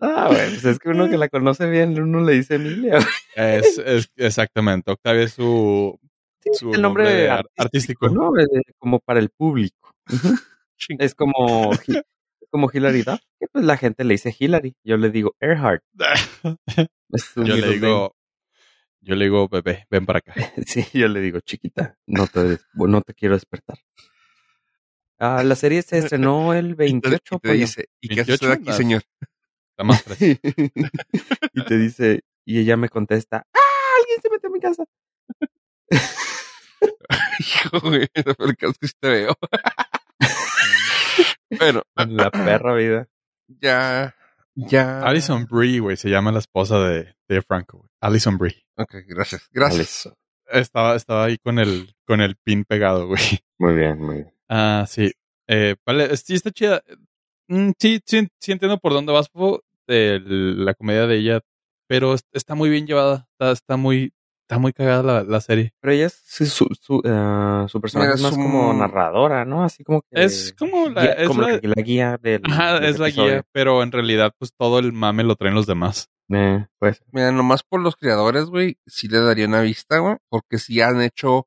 Ah, 0.00 0.26
güey, 0.28 0.50
pues 0.50 0.64
es 0.64 0.78
que 0.80 0.90
uno 0.90 1.08
que 1.08 1.16
la 1.16 1.28
conoce 1.28 1.66
bien, 1.70 1.98
uno 1.98 2.20
le 2.20 2.32
dice 2.34 2.56
Emilia. 2.56 2.96
güey. 2.96 3.06
Es, 3.36 3.78
es 3.78 4.10
exactamente. 4.16 4.90
Octavia 4.90 5.22
es 5.22 5.32
su, 5.32 5.98
su 6.52 6.74
el 6.74 6.82
nombre 6.82 7.30
ar- 7.30 7.46
artístico. 7.56 8.08
¿no? 8.10 8.32
Como 8.78 8.98
para 8.98 9.20
el 9.20 9.30
público. 9.30 9.92
Es 10.98 11.14
como, 11.14 11.70
como 12.50 12.70
Hilary 12.70 13.02
Duff, 13.02 13.20
que 13.40 13.46
pues 13.50 13.64
la 13.64 13.76
gente 13.78 14.04
le 14.04 14.14
dice 14.14 14.34
Hillary. 14.38 14.74
Yo 14.84 14.96
le 14.98 15.10
digo 15.10 15.34
Earhart. 15.40 15.82
Es 17.10 17.22
su 17.32 17.44
yo 17.44 17.54
le 17.54 17.60
middle 17.68 17.74
digo, 17.74 18.14
yo 19.04 19.14
le 19.16 19.24
digo, 19.26 19.48
bebé, 19.48 19.86
ven 19.90 20.06
para 20.06 20.18
acá. 20.20 20.34
Sí, 20.66 20.84
yo 20.92 21.08
le 21.08 21.20
digo 21.20 21.40
chiquita. 21.40 21.96
No 22.06 22.26
te, 22.26 22.58
no 22.74 23.00
te 23.02 23.14
quiero 23.14 23.34
despertar. 23.34 23.78
Ah, 25.18 25.42
la 25.44 25.54
serie 25.54 25.82
se 25.82 25.98
estrenó 25.98 26.52
el 26.54 26.70
Y 26.72 26.74
te, 26.76 26.84
28. 26.84 27.36
y 27.36 27.38
te 27.40 27.52
dice, 27.52 27.88
¿y 28.00 28.08
qué 28.08 28.20
hace 28.22 28.32
28 28.32 28.34
usted 28.34 28.50
aquí, 28.52 28.66
las- 28.66 28.76
señor? 28.76 29.02
Está 29.76 29.84
más 29.84 30.04
y 31.52 31.64
te 31.64 31.78
dice, 31.78 32.20
y 32.44 32.60
ella 32.60 32.76
me 32.76 32.88
contesta, 32.88 33.44
¡ah! 33.52 33.58
Alguien 34.00 34.20
se 34.22 34.30
metió 34.30 34.48
a 34.48 34.52
mi 34.52 34.60
casa. 34.60 34.84
Hijo, 37.40 37.80
güey, 37.80 38.06
no 38.24 38.46
me 38.46 38.54
caso 38.56 38.74
que 38.80 38.86
sí 38.88 38.94
te 39.00 39.08
veo. 39.08 39.36
bueno, 41.58 41.82
En 41.96 42.16
la 42.16 42.30
perra 42.30 42.74
vida. 42.74 43.08
ya, 43.48 44.14
ya. 44.54 45.02
Alison 45.02 45.46
Brie, 45.50 45.80
güey, 45.80 45.96
se 45.96 46.08
llama 46.10 46.32
la 46.32 46.38
esposa 46.38 46.78
de, 46.80 47.14
de 47.28 47.42
Franco. 47.42 47.78
güey. 47.78 47.90
Alison 48.00 48.38
Brie. 48.38 48.64
Ok, 48.76 48.94
gracias, 49.06 49.48
gracias. 49.52 50.10
Estaba, 50.46 50.94
estaba 50.96 51.24
ahí 51.24 51.38
con 51.38 51.58
el, 51.58 51.94
con 52.06 52.20
el 52.20 52.36
pin 52.36 52.64
pegado, 52.64 53.06
güey. 53.08 53.20
Muy 53.58 53.74
bien, 53.74 53.98
muy 53.98 54.14
bien. 54.16 54.34
Ah, 54.48 54.84
sí. 54.88 55.12
Eh, 55.48 55.76
vale, 55.86 56.16
sí 56.16 56.34
está 56.34 56.50
chida. 56.50 56.82
Mm, 57.48 57.70
sí, 57.78 58.00
sí, 58.06 58.26
sí 58.40 58.52
entiendo 58.52 58.78
por 58.78 58.92
dónde 58.92 59.12
vas, 59.12 59.28
Fofo, 59.28 59.62
de 59.86 60.20
la 60.24 60.74
comedia 60.74 61.06
de 61.06 61.16
ella, 61.16 61.40
pero 61.86 62.14
es- 62.14 62.24
está 62.32 62.54
muy 62.54 62.68
bien 62.70 62.86
llevada. 62.86 63.26
Está, 63.32 63.52
está 63.52 63.76
muy, 63.76 64.12
está 64.44 64.58
muy 64.58 64.72
cagada 64.72 65.02
la, 65.02 65.22
la 65.24 65.40
serie. 65.40 65.72
Pero 65.80 65.92
ella 65.94 66.06
es, 66.06 66.20
sí, 66.24 66.44
su, 66.46 66.66
su, 66.80 67.02
ah, 67.06 67.66
su 67.68 67.80
personaje 67.80 68.08
Mira, 68.08 68.14
es 68.16 68.22
más 68.22 68.34
su- 68.34 68.40
como 68.40 68.72
narradora, 68.74 69.44
¿no? 69.44 69.64
Así 69.64 69.82
como 69.84 70.02
que... 70.02 70.22
Es 70.22 70.54
como 70.58 70.88
la- 70.90 71.02
guía- 71.02 71.12
es 71.14 71.28
como 71.28 71.42
la- 71.42 71.82
guía 71.82 72.18
del... 72.20 72.42
Ajá, 72.44 72.74
del 72.80 72.84
es 72.90 72.98
la 72.98 73.08
guía, 73.08 73.42
pero 73.52 73.82
en 73.82 73.90
realidad, 73.90 74.32
pues 74.38 74.52
todo 74.56 74.78
el 74.78 74.92
mame 74.92 75.24
lo 75.24 75.36
traen 75.36 75.54
los 75.54 75.66
demás. 75.66 76.08
Eh, 76.30 76.66
pues, 76.78 77.02
Mira, 77.12 77.32
nomás 77.32 77.62
por 77.62 77.80
los 77.80 77.96
creadores, 77.96 78.44
güey, 78.46 78.78
sí 78.86 79.08
le 79.08 79.20
daría 79.20 79.46
una 79.46 79.60
vista, 79.62 79.98
güey, 79.98 80.16
porque 80.28 80.58
sí 80.58 80.80
han 80.80 81.00
hecho 81.00 81.46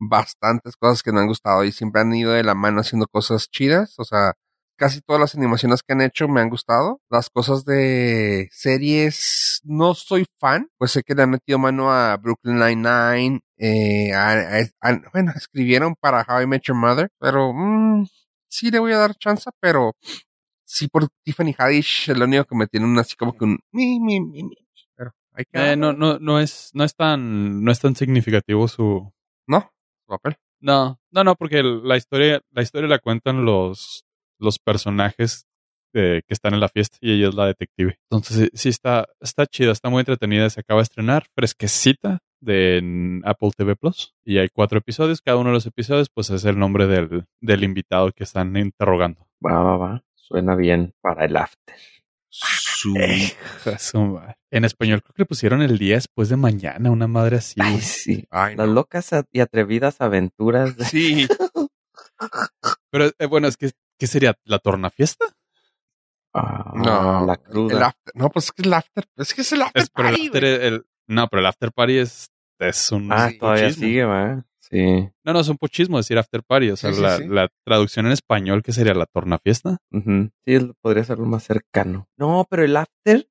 bastantes 0.00 0.76
cosas 0.76 1.02
que 1.02 1.12
me 1.12 1.20
han 1.20 1.26
gustado 1.28 1.64
y 1.64 1.72
siempre 1.72 2.00
han 2.00 2.14
ido 2.14 2.32
de 2.32 2.42
la 2.44 2.54
mano 2.54 2.80
haciendo 2.80 3.06
cosas 3.06 3.48
chidas, 3.50 3.98
o 3.98 4.04
sea, 4.04 4.34
casi 4.76 5.00
todas 5.00 5.20
las 5.20 5.34
animaciones 5.34 5.82
que 5.82 5.92
han 5.92 6.00
hecho 6.02 6.28
me 6.28 6.40
han 6.40 6.48
gustado. 6.50 7.00
Las 7.10 7.30
cosas 7.30 7.64
de 7.64 8.48
series 8.50 9.60
no 9.64 9.94
soy 9.94 10.24
fan, 10.40 10.68
pues 10.78 10.90
sé 10.92 11.02
que 11.02 11.14
le 11.14 11.22
han 11.22 11.30
metido 11.30 11.58
mano 11.58 11.92
a 11.92 12.16
Brooklyn 12.16 12.58
Nine-Nine, 12.58 13.40
eh, 13.58 14.12
a- 14.12 14.58
a- 14.58 14.88
a- 14.90 15.00
bueno, 15.12 15.32
escribieron 15.40 15.94
para 16.00 16.24
How 16.28 16.42
I 16.42 16.46
Met 16.46 16.62
Your 16.64 16.76
Mother, 16.76 17.08
pero 17.18 17.52
mm, 17.52 18.06
sí 18.48 18.70
le 18.70 18.78
voy 18.78 18.92
a 18.92 18.98
dar 18.98 19.14
chance, 19.16 19.50
pero 19.60 19.92
sí 20.64 20.88
por 20.88 21.06
Tiffany 21.24 21.54
Haddish 21.56 22.10
es 22.10 22.16
lo 22.18 22.24
único 22.24 22.44
que 22.44 22.56
me 22.56 22.66
tiene 22.66 22.86
un 22.86 22.98
así 22.98 23.14
como 23.16 23.36
que 23.36 23.44
un 23.44 23.58
mi, 23.72 24.00
mi, 24.00 24.20
mi. 24.20 24.42
Pero 24.96 25.12
hay 25.34 25.44
que 25.44 25.72
Eh, 25.72 25.76
no, 25.76 25.92
no, 25.92 26.18
no 26.18 26.40
es, 26.40 26.70
no 26.74 26.82
es 26.84 26.94
tan, 26.96 27.62
no 27.62 27.70
es 27.70 27.78
tan 27.80 27.94
significativo 27.94 28.66
su, 28.68 29.12
¿No? 29.46 29.70
Su 30.00 30.06
papel. 30.08 30.36
No, 30.60 30.98
no, 31.10 31.24
no, 31.24 31.34
porque 31.34 31.62
la 31.62 31.96
historia, 31.96 32.40
la 32.50 32.62
historia 32.62 32.88
la 32.88 33.00
cuentan 33.00 33.44
los, 33.44 34.04
los 34.42 34.58
personajes 34.58 35.46
eh, 35.94 36.22
que 36.26 36.34
están 36.34 36.54
en 36.54 36.60
la 36.60 36.68
fiesta 36.68 36.96
y 37.00 37.12
ella 37.12 37.28
es 37.28 37.34
la 37.34 37.46
detective. 37.46 37.98
Entonces 38.10 38.36
sí, 38.36 38.50
sí 38.54 38.68
está, 38.70 39.08
está 39.20 39.46
chida, 39.46 39.72
está 39.72 39.90
muy 39.90 40.00
entretenida, 40.00 40.48
se 40.50 40.60
acaba 40.60 40.80
de 40.80 40.84
estrenar, 40.84 41.26
fresquecita 41.34 42.20
de 42.40 42.78
en 42.78 43.22
Apple 43.24 43.50
TV 43.56 43.76
Plus. 43.76 44.14
Y 44.24 44.38
hay 44.38 44.48
cuatro 44.48 44.78
episodios, 44.78 45.20
cada 45.20 45.36
uno 45.38 45.50
de 45.50 45.54
los 45.54 45.66
episodios 45.66 46.08
pues 46.08 46.30
es 46.30 46.44
el 46.44 46.58
nombre 46.58 46.86
del, 46.86 47.24
del 47.40 47.64
invitado 47.64 48.10
que 48.12 48.24
están 48.24 48.56
interrogando. 48.56 49.26
va, 49.44 49.62
va, 49.62 49.76
va. 49.76 50.04
Suena 50.14 50.54
bien 50.54 50.94
para 51.00 51.24
el 51.26 51.36
after. 51.36 51.76
Su... 52.30 52.96
En 54.50 54.64
español 54.64 55.02
creo 55.02 55.14
que 55.14 55.22
le 55.22 55.26
pusieron 55.26 55.60
el 55.60 55.78
día 55.78 55.96
después 55.96 56.30
de 56.30 56.36
mañana, 56.36 56.90
una 56.90 57.06
madre 57.06 57.36
así. 57.36 57.60
Ay, 57.62 57.80
sí. 57.80 58.24
Ay, 58.30 58.56
Las 58.56 58.66
no. 58.66 58.72
locas 58.74 59.10
y 59.30 59.40
atrevidas 59.40 60.00
aventuras 60.00 60.76
de... 60.76 60.84
Sí. 60.86 61.28
Pero 62.90 63.10
eh, 63.18 63.26
bueno, 63.26 63.48
es 63.48 63.56
que, 63.56 63.70
¿qué 63.98 64.06
sería? 64.06 64.34
¿La 64.44 64.58
tornafiesta? 64.58 65.24
Ah, 66.34 66.72
No. 66.74 67.26
la 67.26 67.34
El 67.34 67.40
cruda. 67.40 67.86
after. 67.88 68.14
No, 68.16 68.30
pues 68.30 68.46
es 68.46 68.52
que 68.52 68.62
el 68.62 68.72
after. 68.72 69.04
Es 69.16 69.34
que 69.34 69.40
es 69.42 69.52
el 69.52 69.62
after. 69.62 69.82
Es, 69.82 69.90
pero 69.90 70.08
el 70.08 70.14
party, 70.14 70.26
after, 70.28 70.42
güey. 70.42 70.66
el- 70.68 70.86
no, 71.08 71.28
pero 71.28 71.40
el 71.40 71.46
after 71.46 71.72
party 71.72 71.98
es, 71.98 72.30
es 72.58 72.92
un 72.92 73.12
Ah, 73.12 73.28
sí, 73.30 73.38
todavía 73.38 73.64
pochismo. 73.64 73.84
sigue, 73.86 74.04
¿va? 74.04 74.46
Sí. 74.60 75.10
No, 75.24 75.32
no, 75.34 75.40
es 75.40 75.48
un 75.48 75.58
pochismo 75.58 75.98
decir 75.98 76.16
after 76.16 76.42
party. 76.42 76.70
O 76.70 76.76
sea, 76.76 76.90
Sí, 76.90 76.96
sí, 76.96 77.02
la, 77.02 77.16
sí. 77.18 77.26
la 77.28 77.48
traducción 77.66 78.06
en 78.06 78.12
español, 78.12 78.62
que 78.62 78.72
sería 78.72 78.94
la 78.94 79.04
tornafiesta? 79.06 79.78
Ujú. 79.90 80.30
Sí, 80.46 80.54
es- 80.54 80.64
podría 80.80 81.04
ser 81.04 81.18
lo 81.18 81.26
más 81.26 81.44
cercano. 81.44 82.08
No, 82.16 82.46
pero 82.48 82.64
el 82.64 82.76
after, 82.76 83.28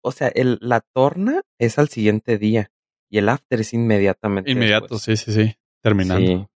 o 0.00 0.10
sea, 0.10 0.28
el, 0.28 0.58
la 0.60 0.80
torna 0.80 1.42
es 1.58 1.78
al 1.78 1.88
siguiente 1.88 2.38
día 2.38 2.72
y 3.08 3.18
el 3.18 3.28
after 3.28 3.60
es 3.60 3.72
inmediatamente. 3.74 4.50
Inmediato, 4.50 4.94
después. 4.96 5.20
sí, 5.20 5.32
sí, 5.32 5.32
sí. 5.32 5.54
Terminando. 5.82 6.26
Sí. 6.26 6.48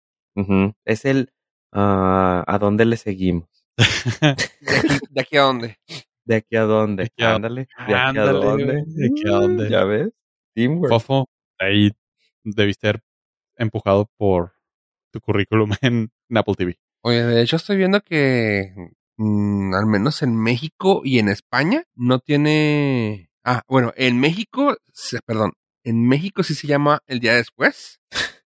Ujú. 0.41 0.73
Es 0.85 1.05
el 1.05 1.31
ah, 1.71 2.43
a 2.47 2.57
dónde 2.59 2.85
le 2.85 2.97
seguimos. 2.97 3.47
¿De 3.77 3.77
aquí, 4.31 5.07
¿De 5.11 5.21
aquí 5.21 5.37
a 5.37 5.41
dónde? 5.43 5.77
¿De 6.25 6.35
aquí 6.35 6.55
a 6.55 6.61
dónde? 6.63 7.03
¿De 7.03 7.07
aquí 7.07 7.23
a- 7.23 7.35
Ándale. 7.35 7.67
¿De 7.87 7.95
aquí 7.95 8.17
a 8.17 8.23
dónde? 8.25 8.63
güey. 8.65 8.83
¿De 8.87 9.05
aquí 9.07 9.27
a 9.27 9.31
dónde? 9.31 9.69
¿Ya 9.69 9.83
ves? 9.83 10.09
Teamwork. 10.53 10.89
Fofo, 10.89 11.29
ahí 11.59 11.91
debiste 12.43 12.87
haber 12.89 13.01
empujado 13.57 14.09
por 14.17 14.53
tu 15.11 15.19
currículum 15.21 15.71
en 15.81 16.11
Apple 16.35 16.55
TV. 16.55 16.79
Oye, 17.03 17.23
de 17.23 17.41
hecho 17.41 17.55
estoy 17.57 17.77
viendo 17.77 18.01
que 18.01 18.73
mm, 19.17 19.73
al 19.73 19.85
menos 19.85 20.21
en 20.23 20.35
México 20.35 21.01
y 21.03 21.19
en 21.19 21.29
España 21.29 21.83
no 21.95 22.19
tiene... 22.19 23.29
Ah, 23.43 23.61
bueno, 23.67 23.93
en 23.95 24.19
México, 24.19 24.75
perdón, 25.25 25.53
en 25.85 26.05
México 26.07 26.43
sí 26.43 26.53
se 26.53 26.67
llama 26.67 26.99
el 27.07 27.19
día 27.21 27.33
después 27.35 28.01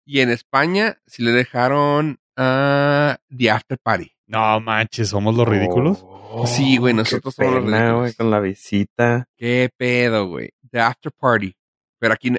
y 0.05 0.21
en 0.21 0.29
España 0.29 1.01
sí 1.07 1.23
le 1.23 1.31
dejaron 1.31 2.19
a 2.37 3.17
The 3.35 3.51
After 3.51 3.77
Party. 3.79 4.11
No 4.27 4.59
manches, 4.59 5.09
somos 5.09 5.35
los 5.35 5.47
ridículos. 5.47 5.99
Oh, 6.03 6.45
Sí, 6.45 6.77
güey, 6.77 6.93
qué 6.93 6.97
nosotros 6.97 7.33
somos 7.35 7.53
los 7.55 7.63
pena, 7.65 7.77
ridículos. 7.79 8.01
güey, 8.01 8.13
con 8.13 8.29
la 8.31 8.39
visita. 8.39 9.25
¿Qué 9.37 9.69
pedo, 9.75 10.27
güey? 10.27 10.51
The 10.71 10.79
After 10.81 11.11
Party. 11.11 11.53
Pero 11.99 12.13
aquí, 12.13 12.31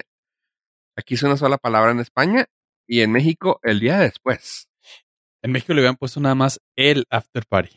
aquí 0.95 1.13
es 1.15 1.23
una 1.23 1.35
sola 1.37 1.57
palabra 1.57 1.91
en 1.91 1.99
España 1.99 2.45
y 2.87 3.01
en 3.01 3.11
México 3.11 3.59
el 3.63 3.79
día 3.79 3.99
después. 3.99 4.67
En 5.41 5.51
México 5.51 5.73
le 5.73 5.81
habían 5.81 5.95
puesto 5.95 6.19
nada 6.19 6.35
más 6.35 6.59
el 6.75 7.05
after 7.09 7.45
party. 7.47 7.75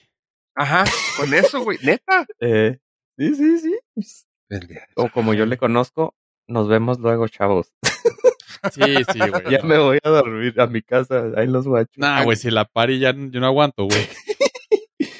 Ajá, 0.54 0.84
con 1.16 1.32
eso, 1.32 1.62
güey, 1.62 1.78
neta. 1.82 2.26
Eh, 2.40 2.78
sí, 3.16 3.34
sí, 3.34 3.58
sí. 3.58 4.24
El 4.48 4.66
día 4.66 4.86
O 4.96 5.08
como 5.08 5.32
yo 5.32 5.46
le 5.46 5.56
conozco, 5.56 6.14
nos 6.46 6.68
vemos 6.68 6.98
luego, 6.98 7.26
chavos. 7.28 7.72
Sí, 8.70 8.80
sí, 9.12 9.18
güey. 9.18 9.50
ya 9.50 9.58
no. 9.58 9.64
me 9.64 9.78
voy 9.78 9.98
a 10.02 10.08
dormir 10.08 10.60
a 10.60 10.66
mi 10.66 10.82
casa. 10.82 11.24
Ahí 11.36 11.46
los 11.48 11.66
guachos. 11.66 11.96
Nah, 11.98 12.22
güey, 12.22 12.36
si 12.36 12.50
la 12.50 12.64
pari 12.64 12.98
ya 13.00 13.12
yo 13.12 13.40
no 13.40 13.46
aguanto, 13.46 13.84
güey. 13.86 14.08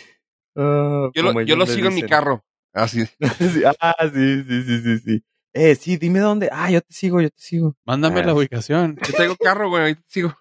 Ah, 0.55 1.09
Yo 1.15 1.23
lo, 1.23 1.41
yo 1.43 1.67
sigo 1.67 1.89
en 1.89 1.95
mi 1.95 2.03
carro. 2.03 2.45
Así. 2.75 3.05
Sí, 3.39 3.63
ah, 3.81 3.95
sí, 4.13 4.45
sí, 4.47 4.63
sí, 4.65 4.83
sí, 4.83 4.99
sí. 4.99 5.25
Eh, 5.55 5.75
sí, 5.75 5.97
dime 5.97 6.19
dónde. 6.21 6.49
Ah, 6.53 6.71
yo 6.71 6.81
te 6.81 6.93
sigo, 6.93 7.21
yo 7.21 7.31
te 7.31 7.41
sigo. 7.41 7.77
Mándame 7.87 8.21
Ah, 8.21 8.25
la 8.25 8.33
sí. 8.33 8.39
ubicación. 8.39 8.97
Yo 9.07 9.13
traigo 9.15 9.37
carro, 9.37 9.69
güey. 9.71 9.83
Ahí 9.85 9.95
te 9.95 10.03
sigo. 10.09 10.35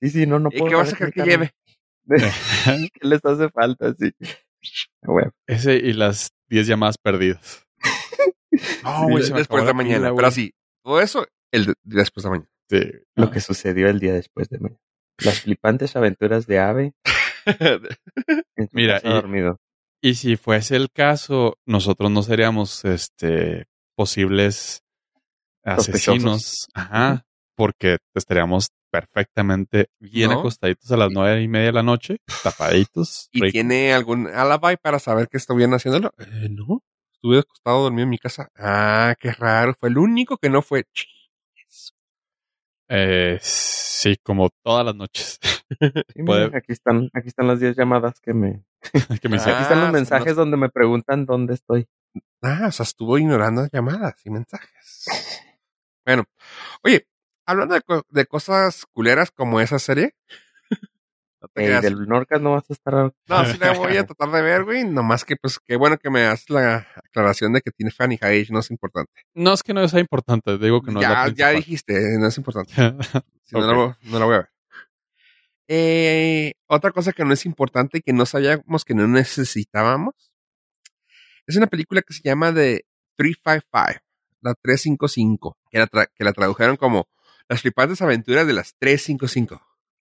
Sí, 0.00 0.10
sí, 0.10 0.26
no, 0.26 0.38
no 0.38 0.48
¿Y 0.52 0.58
puedo. 0.58 0.70
qué 0.70 0.76
vas 0.76 0.92
a 0.92 0.96
querer 0.96 1.12
que 1.12 1.20
carro. 1.20 1.30
lleve? 1.30 1.54
¿Qué 2.92 3.08
les 3.08 3.24
hace 3.24 3.48
falta? 3.50 3.94
Sí. 3.98 4.12
Ah, 5.02 5.06
güey. 5.08 5.26
Ese 5.46 5.74
y 5.76 5.92
las 5.92 6.32
10 6.48 6.66
llamadas 6.66 6.98
perdidas. 6.98 7.66
No, 8.82 8.98
Sí, 9.06 9.10
güey, 9.10 9.24
se 9.24 9.32
me 9.32 9.38
después 9.38 9.62
de 9.62 9.68
la 9.68 9.74
mañana. 9.74 10.14
pero 10.14 10.28
así, 10.28 10.52
todo 10.84 11.00
eso, 11.00 11.26
el 11.52 11.66
de- 11.66 11.74
después 11.84 12.24
de 12.24 12.30
mañana. 12.30 12.48
Sí. 12.68 12.80
Lo 13.14 13.26
Ah, 13.26 13.30
que 13.30 13.40
sucedió 13.40 13.88
el 13.88 14.00
día 14.00 14.14
después 14.14 14.48
de 14.48 14.58
mañana. 14.58 14.80
Las 15.18 15.40
flipantes 15.42 15.94
aventuras 15.94 16.46
de 16.46 16.58
Ave 16.58 16.92
Mira, 18.72 19.00
y- 19.02 19.08
dormido. 19.08 19.58
Y 20.00 20.14
si 20.14 20.36
fuese 20.36 20.74
el 20.76 20.90
caso, 20.90 21.58
nosotros 21.64 22.10
no 22.10 22.22
seríamos 22.22 22.84
este 22.84 23.66
posibles 23.94 24.82
asesinos. 25.64 26.66
Ajá. 26.74 27.24
Porque 27.54 27.98
estaríamos 28.14 28.68
perfectamente 28.90 29.88
bien 30.00 30.30
¿No? 30.30 30.40
acostaditos 30.40 30.90
a 30.90 30.96
las 30.96 31.10
nueve 31.12 31.42
y 31.42 31.48
media 31.48 31.66
de 31.66 31.72
la 31.72 31.82
noche, 31.82 32.16
tapaditos. 32.42 33.28
¿Y 33.32 33.40
rico. 33.42 33.52
tiene 33.52 33.92
algún 33.92 34.26
alibi 34.26 34.76
para 34.82 34.98
saber 34.98 35.28
que 35.28 35.36
estuvieron 35.36 35.74
haciéndolo? 35.74 36.12
Eh, 36.18 36.48
no. 36.50 36.82
Estuve 37.14 37.38
acostado 37.38 37.82
dormido 37.84 38.02
en 38.04 38.10
mi 38.10 38.18
casa. 38.18 38.48
Ah, 38.56 39.14
qué 39.20 39.30
raro. 39.32 39.74
Fue 39.78 39.88
el 39.88 39.98
único 39.98 40.36
que 40.38 40.50
no 40.50 40.62
fue. 40.62 40.84
Eh, 42.94 43.38
sí, 43.40 44.16
como 44.22 44.50
todas 44.62 44.84
las 44.84 44.94
noches. 44.94 45.38
Sí, 46.14 46.22
puede- 46.24 46.46
mira, 46.46 46.58
aquí 46.58 46.72
están, 46.72 47.08
aquí 47.14 47.28
están 47.28 47.46
las 47.46 47.58
10 47.58 47.74
llamadas 47.76 48.20
que 48.20 48.34
me. 48.34 48.62
que 49.22 49.28
me 49.30 49.38
Ah. 49.38 49.42
Aquí 49.42 49.62
están 49.62 49.78
los 49.80 49.86
se 49.88 49.92
mensajes 49.92 50.36
donde 50.36 50.56
me 50.58 50.68
preguntan 50.68 51.24
dónde 51.24 51.54
estoy. 51.54 51.88
Ah, 52.42 52.66
o 52.68 52.72
sea, 52.72 52.84
estuvo 52.84 53.16
ignorando 53.16 53.66
llamadas 53.72 54.14
y 54.26 54.30
mensajes. 54.30 55.06
Bueno, 56.04 56.24
oye, 56.82 57.06
hablando 57.46 57.74
de, 57.74 57.80
co- 57.80 58.04
de 58.10 58.26
cosas 58.26 58.84
culeras 58.92 59.30
como 59.30 59.60
esa 59.60 59.78
serie. 59.78 60.14
No 61.42 61.48
te 61.48 61.60
Ey, 61.60 61.66
creas. 61.66 61.82
del 61.82 62.06
Norcas 62.06 62.40
no 62.40 62.52
vas 62.52 62.70
a 62.70 62.72
estar. 62.72 62.94
No, 62.94 63.44
sí 63.46 63.58
la 63.58 63.72
voy 63.72 63.96
a 63.96 64.06
tratar 64.06 64.30
de 64.30 64.42
ver, 64.42 64.62
güey. 64.64 64.84
Nomás 64.84 65.24
que, 65.24 65.34
pues, 65.36 65.58
qué 65.58 65.74
bueno 65.76 65.98
que 65.98 66.08
me 66.08 66.22
haces 66.24 66.48
la 66.50 66.86
aclaración 66.94 67.52
de 67.52 67.60
que 67.62 67.72
tiene 67.72 67.90
Fanny 67.90 68.16
Hayes, 68.20 68.50
no 68.52 68.60
es 68.60 68.70
importante. 68.70 69.10
No 69.34 69.52
es 69.52 69.62
que 69.64 69.74
no 69.74 69.86
sea 69.88 69.98
importante, 69.98 70.56
digo 70.58 70.80
que 70.82 70.92
no 70.92 71.00
ya, 71.02 71.24
es 71.26 71.30
la 71.32 71.34
ya 71.36 71.48
dijiste, 71.50 71.94
no 72.18 72.28
es 72.28 72.38
importante. 72.38 72.72
Si 73.44 73.56
no, 73.56 73.60
Ok. 73.62 73.66
la 73.66 73.72
voy- 73.74 73.94
no 74.04 74.18
la 74.20 74.24
voy 74.24 74.34
a 74.34 74.38
ver. 74.38 74.48
Eh, 75.68 76.54
otra 76.68 76.90
cosa 76.92 77.12
que 77.12 77.24
no 77.24 77.32
es 77.34 77.44
importante 77.44 77.98
y 77.98 78.02
que 78.02 78.12
no 78.12 78.24
sabíamos 78.26 78.84
que 78.84 78.94
no 78.94 79.06
necesitábamos 79.08 80.14
es 81.46 81.56
una 81.56 81.66
película 81.66 82.02
que 82.02 82.12
se 82.14 82.22
llama 82.22 82.52
The 82.54 82.84
355, 83.16 84.00
la 84.42 84.54
355, 84.54 85.58
que 85.70 85.78
la, 85.78 85.86
tra- 85.88 86.08
que 86.14 86.24
la 86.24 86.32
tradujeron 86.32 86.76
como 86.76 87.08
Las 87.48 87.60
flipantes 87.62 88.00
aventuras 88.00 88.46
de 88.46 88.52
las 88.52 88.74
355. 88.78 89.60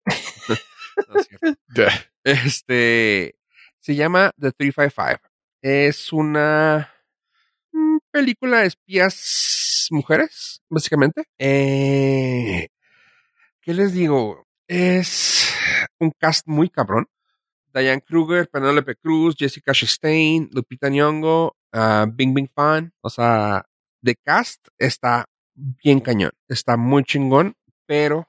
No 1.09 1.21
es 1.21 1.27
cierto. 1.27 1.59
Este 2.25 3.35
se 3.81 3.97
llama 3.97 4.31
The 4.39 4.53
355. 4.53 5.29
Es 5.61 6.13
una 6.13 6.89
mm, 7.73 7.99
película 8.13 8.61
de 8.61 8.69
espías 8.69 9.89
mujeres, 9.91 10.63
básicamente. 10.69 11.25
Eh, 11.39 12.69
¿Qué 13.61 13.75
les 13.75 13.93
digo? 13.93 14.47
Es 14.69 15.53
un 15.99 16.13
cast 16.13 16.47
muy 16.47 16.71
cabrón. 16.71 17.07
Diane 17.75 18.03
Kruger, 18.03 18.49
Penelope 18.49 18.97
Cruz, 18.97 19.35
Jessica 19.37 19.73
Chastain, 19.73 20.49
Lupita 20.53 20.89
Nyong'o, 20.89 21.57
ah, 21.73 22.07
Bing 22.09 22.35
Bing 22.35 22.51
Fan. 22.55 22.93
O 23.01 23.11
sea, 23.11 23.65
de 24.01 24.17
cast 24.17 24.69
está 24.79 25.27
bien 25.55 26.01
cañón. 26.01 26.33
Está 26.49 26.77
muy 26.77 27.05
chingón, 27.05 27.55
pero 27.87 28.29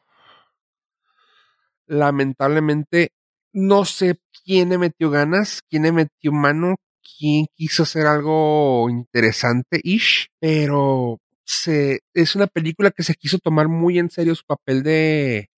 lamentablemente 1.88 3.12
no 3.54 3.86
sé 3.86 4.18
quién 4.44 4.70
le 4.70 4.78
metió 4.78 5.10
ganas, 5.10 5.62
quién 5.70 5.84
le 5.84 5.92
metió 5.92 6.32
mano, 6.32 6.76
quién 7.18 7.46
quiso 7.56 7.84
hacer 7.84 8.08
algo 8.08 8.90
interesante 8.90 9.80
ish, 9.84 10.30
pero 10.40 11.20
se, 11.44 12.00
es 12.14 12.36
una 12.36 12.48
película 12.48 12.92
que 12.92 13.04
se 13.04 13.16
quiso 13.16 13.38
tomar 13.40 13.68
muy 13.68 14.00
en 14.00 14.10
serio 14.10 14.36
su 14.36 14.44
papel 14.46 14.84
de, 14.84 15.50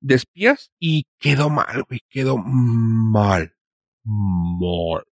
de 0.00 0.14
espías 0.14 0.70
y 0.78 1.06
quedó 1.18 1.50
mal, 1.50 1.84
güey, 1.88 2.00
quedó 2.08 2.36
mal. 2.38 3.54
Mal. 4.04 5.04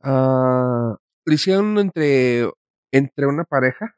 Ah, 0.00 0.96
lo 1.24 1.34
hicieron 1.34 1.78
entre, 1.78 2.48
entre 2.92 3.26
una 3.26 3.44
pareja, 3.44 3.94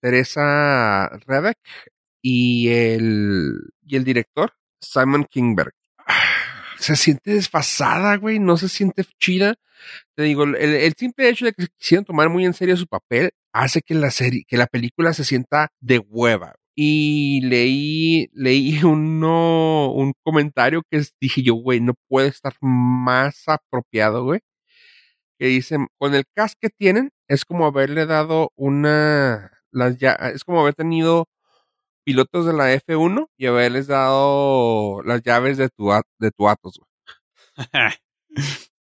Teresa 0.00 1.08
Rebeck 1.26 1.58
y 2.22 2.68
el, 2.68 3.54
y 3.82 3.96
el 3.96 4.04
director, 4.04 4.54
Simon 4.86 5.24
Kingberg. 5.24 5.72
Se 6.78 6.96
siente 6.96 7.32
desfasada, 7.32 8.16
güey, 8.16 8.38
no 8.38 8.56
se 8.56 8.68
siente 8.68 9.04
chida. 9.18 9.54
Te 10.14 10.22
digo, 10.24 10.44
el, 10.44 10.56
el 10.56 10.94
simple 10.94 11.28
hecho 11.28 11.46
de 11.46 11.52
que 11.52 11.66
quisieran 11.78 12.04
tomar 12.04 12.28
muy 12.28 12.44
en 12.44 12.54
serio 12.54 12.76
su 12.76 12.86
papel 12.86 13.30
hace 13.52 13.82
que 13.82 13.94
la 13.94 14.10
serie, 14.10 14.44
que 14.46 14.56
la 14.56 14.66
película 14.66 15.14
se 15.14 15.24
sienta 15.24 15.70
de 15.80 15.98
hueva. 15.98 16.54
Y 16.76 17.40
leí, 17.42 18.28
leí 18.32 18.82
uno, 18.84 19.92
un 19.92 20.12
comentario 20.22 20.82
que 20.90 21.02
dije 21.20 21.42
yo, 21.42 21.54
güey, 21.54 21.80
no 21.80 21.94
puede 22.08 22.28
estar 22.28 22.54
más 22.60 23.44
apropiado, 23.46 24.24
güey. 24.24 24.40
Que 25.38 25.46
dicen, 25.46 25.88
con 25.98 26.14
el 26.14 26.24
cast 26.34 26.54
que 26.60 26.70
tienen, 26.70 27.10
es 27.28 27.44
como 27.44 27.66
haberle 27.66 28.06
dado 28.06 28.52
una, 28.56 29.52
las 29.70 29.98
ya, 29.98 30.12
es 30.12 30.44
como 30.44 30.60
haber 30.60 30.74
tenido 30.74 31.28
pilotos 32.04 32.46
de 32.46 32.52
la 32.52 32.72
F1 32.74 33.28
y 33.36 33.46
haberles 33.46 33.86
dado 33.86 35.02
las 35.02 35.22
llaves 35.22 35.56
de 35.58 35.68
tu, 35.70 35.90
de 36.18 36.30
tu 36.30 36.48
Atos, 36.48 36.78
güey. 36.78 36.90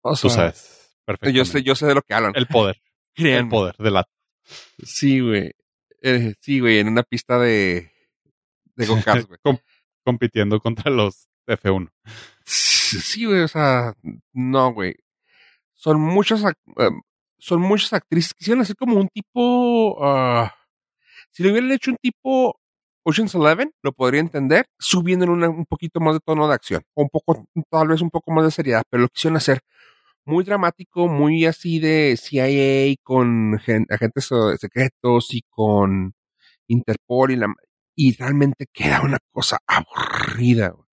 O 0.04 0.16
Tú 0.16 0.30
sabes. 0.30 0.96
Perfecto. 1.06 1.30
yo 1.30 1.46
sé, 1.46 1.62
yo 1.62 1.76
sé 1.76 1.86
de 1.86 1.94
lo 1.96 2.02
que 2.02 2.14
hablan. 2.14 2.32
El 2.36 2.48
poder. 2.48 2.82
El 3.16 3.48
poder 3.50 3.76
de 3.78 3.92
la. 3.92 4.08
Sí, 4.84 5.20
güey. 5.20 5.52
Eh, 6.02 6.34
sí, 6.40 6.60
güey, 6.60 6.80
en 6.80 6.88
una 6.88 7.04
pista 7.04 7.38
de, 7.38 7.92
de 8.76 8.86
go-karts, 8.88 9.26
güey. 9.28 9.40
Com- 9.44 9.60
compitiendo 10.04 10.60
contra 10.60 10.90
los 10.92 11.28
F1. 11.48 11.92
Sí, 12.46 13.26
güey, 13.26 13.42
o 13.42 13.48
sea, 13.48 13.94
no, 14.34 14.74
güey. 14.74 14.96
Son 15.74 16.00
muchas, 16.00 16.42
em, 16.78 17.02
son 17.38 17.62
muchas 17.62 17.94
actrices. 17.94 18.34
Quisieron 18.34 18.62
hacer 18.62 18.76
como 18.76 18.96
un 19.00 19.08
tipo, 19.10 20.04
ah, 20.04 20.56
si 21.32 21.44
lo 21.44 21.52
hubieran 21.52 21.72
hecho 21.72 21.92
un 21.92 21.98
tipo 21.98 22.60
Ocean's 23.04 23.34
Eleven, 23.36 23.72
lo 23.82 23.94
podría 23.94 24.22
entender, 24.22 24.66
subiendo 24.80 25.26
en 25.26 25.44
un 25.44 25.66
poquito 25.66 26.00
más 26.00 26.14
de 26.16 26.20
tono 26.20 26.48
de 26.48 26.54
acción, 26.56 26.84
o 26.94 27.04
un 27.04 27.10
poco, 27.10 27.46
tal 27.70 27.88
vez 27.90 28.02
un 28.02 28.10
poco 28.12 28.32
más 28.32 28.46
de 28.46 28.52
seriedad, 28.52 28.84
pero 28.90 29.04
lo 29.04 29.10
quisieron 29.10 29.38
hacer 29.38 29.62
muy 30.26 30.44
dramático, 30.44 31.08
muy 31.08 31.46
así 31.46 31.80
de 31.80 32.16
CIA 32.18 32.96
con 33.04 33.60
gen- 33.60 33.88
agentes 33.90 34.30
secretos 34.60 35.34
y 35.34 35.42
con 35.50 36.14
Interpol 36.68 37.32
y 37.32 37.36
la, 37.38 37.54
y 37.96 38.16
realmente 38.18 38.68
queda 38.72 39.02
una 39.02 39.18
cosa 39.32 39.58
aburrida, 39.68 40.70
güey. 40.70 40.88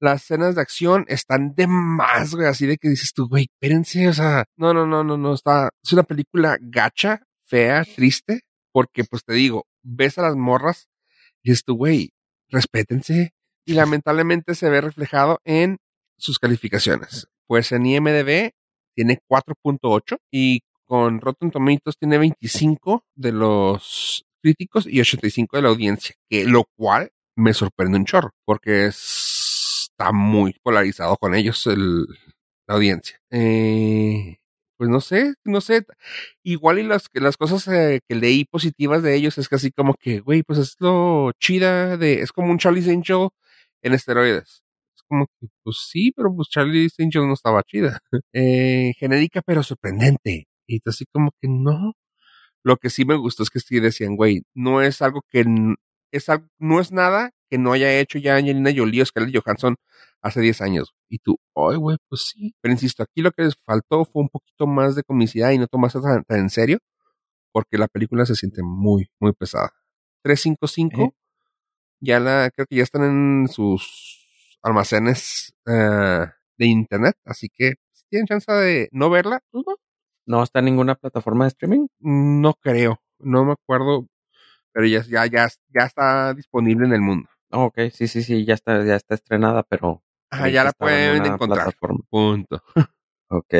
Las 0.00 0.22
escenas 0.22 0.54
de 0.54 0.62
acción 0.62 1.04
están 1.08 1.54
de 1.54 1.66
más, 1.66 2.34
güey, 2.34 2.46
así 2.48 2.66
de 2.66 2.78
que 2.78 2.88
dices 2.88 3.12
tú, 3.14 3.28
güey, 3.28 3.44
espérense, 3.52 4.08
o 4.08 4.12
sea, 4.14 4.44
no, 4.56 4.72
no, 4.74 4.86
no, 4.86 5.04
no, 5.04 5.16
no, 5.18 5.34
está, 5.34 5.70
es 5.82 5.92
una 5.92 6.04
película 6.04 6.58
gacha, 6.60 7.22
fea, 7.44 7.84
triste, 7.84 8.40
porque 8.72 9.04
pues 9.04 9.22
te 9.24 9.34
digo, 9.34 9.66
ves 9.82 10.18
a 10.18 10.22
las 10.22 10.36
morras 10.36 10.88
y 11.42 11.54
tú, 11.64 11.76
güey, 11.76 12.10
respétense. 12.48 13.32
Y 13.66 13.74
lamentablemente 13.74 14.54
se 14.54 14.68
ve 14.70 14.80
reflejado 14.80 15.40
en 15.44 15.78
sus 16.18 16.38
calificaciones. 16.38 17.28
Pues 17.46 17.72
en 17.72 17.86
IMDB 17.86 18.50
tiene 18.94 19.18
4.8 19.28 20.18
y 20.30 20.60
con 20.84 21.20
Rotten 21.20 21.50
Tomatoes 21.50 21.96
tiene 21.98 22.18
25 22.18 23.04
de 23.14 23.32
los 23.32 24.24
críticos 24.42 24.86
y 24.86 25.00
85 25.00 25.56
de 25.56 25.62
la 25.62 25.68
audiencia, 25.68 26.16
que 26.28 26.44
lo 26.44 26.64
cual 26.76 27.10
me 27.36 27.54
sorprende 27.54 27.98
un 27.98 28.04
chorro, 28.06 28.30
porque 28.44 28.86
es- 28.86 29.88
está 29.90 30.12
muy 30.12 30.54
polarizado 30.62 31.16
con 31.16 31.34
ellos 31.34 31.66
el, 31.66 32.06
la 32.66 32.74
audiencia. 32.74 33.18
Eh, 33.30 34.38
pues 34.80 34.88
no 34.88 35.02
sé, 35.02 35.34
no 35.44 35.60
sé. 35.60 35.84
Igual 36.42 36.78
y 36.78 36.84
las, 36.84 37.04
las 37.12 37.36
cosas 37.36 37.68
eh, 37.68 38.00
que 38.08 38.14
leí 38.14 38.46
positivas 38.46 39.02
de 39.02 39.14
ellos 39.14 39.36
es 39.36 39.46
que 39.46 39.56
así 39.56 39.70
como 39.72 39.92
que, 39.94 40.20
güey, 40.20 40.42
pues 40.42 40.58
es 40.58 40.76
lo 40.80 41.32
chida 41.38 41.98
de, 41.98 42.22
es 42.22 42.32
como 42.32 42.50
un 42.50 42.56
Charlie's 42.58 42.88
Angel 42.88 43.28
en 43.82 43.92
esteroides. 43.92 44.64
Es 44.96 45.02
como 45.06 45.26
que, 45.38 45.48
pues 45.62 45.86
sí, 45.90 46.12
pero 46.16 46.34
pues 46.34 46.48
Charlie's 46.48 46.94
Angel 46.98 47.26
no 47.28 47.34
estaba 47.34 47.62
chida. 47.62 48.00
Eh, 48.32 48.92
genérica 48.98 49.42
pero 49.44 49.62
sorprendente. 49.62 50.48
Y 50.66 50.80
así 50.86 51.04
como 51.12 51.32
que 51.42 51.48
no. 51.48 51.92
Lo 52.64 52.76
que 52.78 52.90
sí 52.90 53.04
me 53.04 53.16
gustó 53.16 53.42
es 53.42 53.50
que 53.50 53.60
sí 53.60 53.80
decían, 53.80 54.16
güey, 54.16 54.44
no 54.54 54.82
es 54.82 55.02
algo 55.02 55.22
que 55.30 55.44
es 56.12 56.28
algo, 56.28 56.46
no 56.58 56.80
es 56.80 56.92
nada 56.92 57.30
que 57.48 57.58
no 57.58 57.72
haya 57.72 57.98
hecho 57.98 58.18
ya 58.18 58.36
Angelina 58.36 58.70
Jolie 58.74 59.02
o 59.02 59.06
Scarlett 59.06 59.36
Johansson 59.36 59.76
hace 60.22 60.40
10 60.40 60.60
años. 60.60 60.94
Y 61.08 61.18
tú, 61.18 61.38
ay, 61.54 61.76
güey, 61.76 61.96
pues 62.08 62.28
sí. 62.28 62.54
Pero 62.60 62.72
insisto, 62.72 63.02
aquí 63.02 63.22
lo 63.22 63.32
que 63.32 63.42
les 63.44 63.54
faltó 63.64 64.04
fue 64.04 64.22
un 64.22 64.28
poquito 64.28 64.66
más 64.66 64.94
de 64.94 65.02
comicidad 65.02 65.50
y 65.50 65.58
no 65.58 65.66
tomarse 65.66 66.00
tan, 66.00 66.24
tan 66.24 66.40
en 66.40 66.50
serio, 66.50 66.78
porque 67.52 67.78
la 67.78 67.88
película 67.88 68.26
se 68.26 68.36
siente 68.36 68.62
muy, 68.62 69.10
muy 69.20 69.32
pesada. 69.32 69.70
355, 70.22 71.02
¿Eh? 71.02 71.16
ya 72.00 72.20
la, 72.20 72.50
creo 72.54 72.66
que 72.66 72.76
ya 72.76 72.82
están 72.82 73.04
en 73.04 73.48
sus 73.48 74.58
almacenes 74.62 75.54
eh, 75.66 76.26
de 76.58 76.66
internet, 76.66 77.16
así 77.24 77.48
que 77.48 77.74
si 77.92 78.04
tienen 78.10 78.26
chance 78.26 78.52
de 78.52 78.88
no 78.92 79.10
verla, 79.10 79.40
pues 79.50 79.64
no, 79.66 79.76
¿No 80.26 80.42
está 80.42 80.60
en 80.60 80.66
ninguna 80.66 80.94
plataforma 80.94 81.44
de 81.44 81.48
streaming? 81.48 81.88
no 81.98 82.54
creo, 82.54 83.00
no 83.18 83.44
me 83.44 83.52
acuerdo, 83.52 84.06
pero 84.72 84.86
ya, 84.86 85.02
ya, 85.02 85.26
ya, 85.26 85.48
ya 85.68 85.84
está 85.84 86.34
disponible 86.34 86.86
en 86.86 86.92
el 86.92 87.00
mundo. 87.00 87.28
Oh, 87.50 87.64
ok, 87.64 87.78
sí, 87.92 88.06
sí, 88.08 88.22
sí, 88.22 88.44
ya 88.44 88.54
está, 88.54 88.84
ya 88.84 88.94
está 88.96 89.14
estrenada, 89.14 89.62
pero 89.64 90.02
Ajá, 90.30 90.48
ya 90.48 90.62
la 90.64 90.70
en 90.70 90.74
pueden 90.78 91.26
encontrar. 91.26 91.64
plataforma. 91.64 92.00
Punto. 92.08 92.62
Ok. 93.28 93.54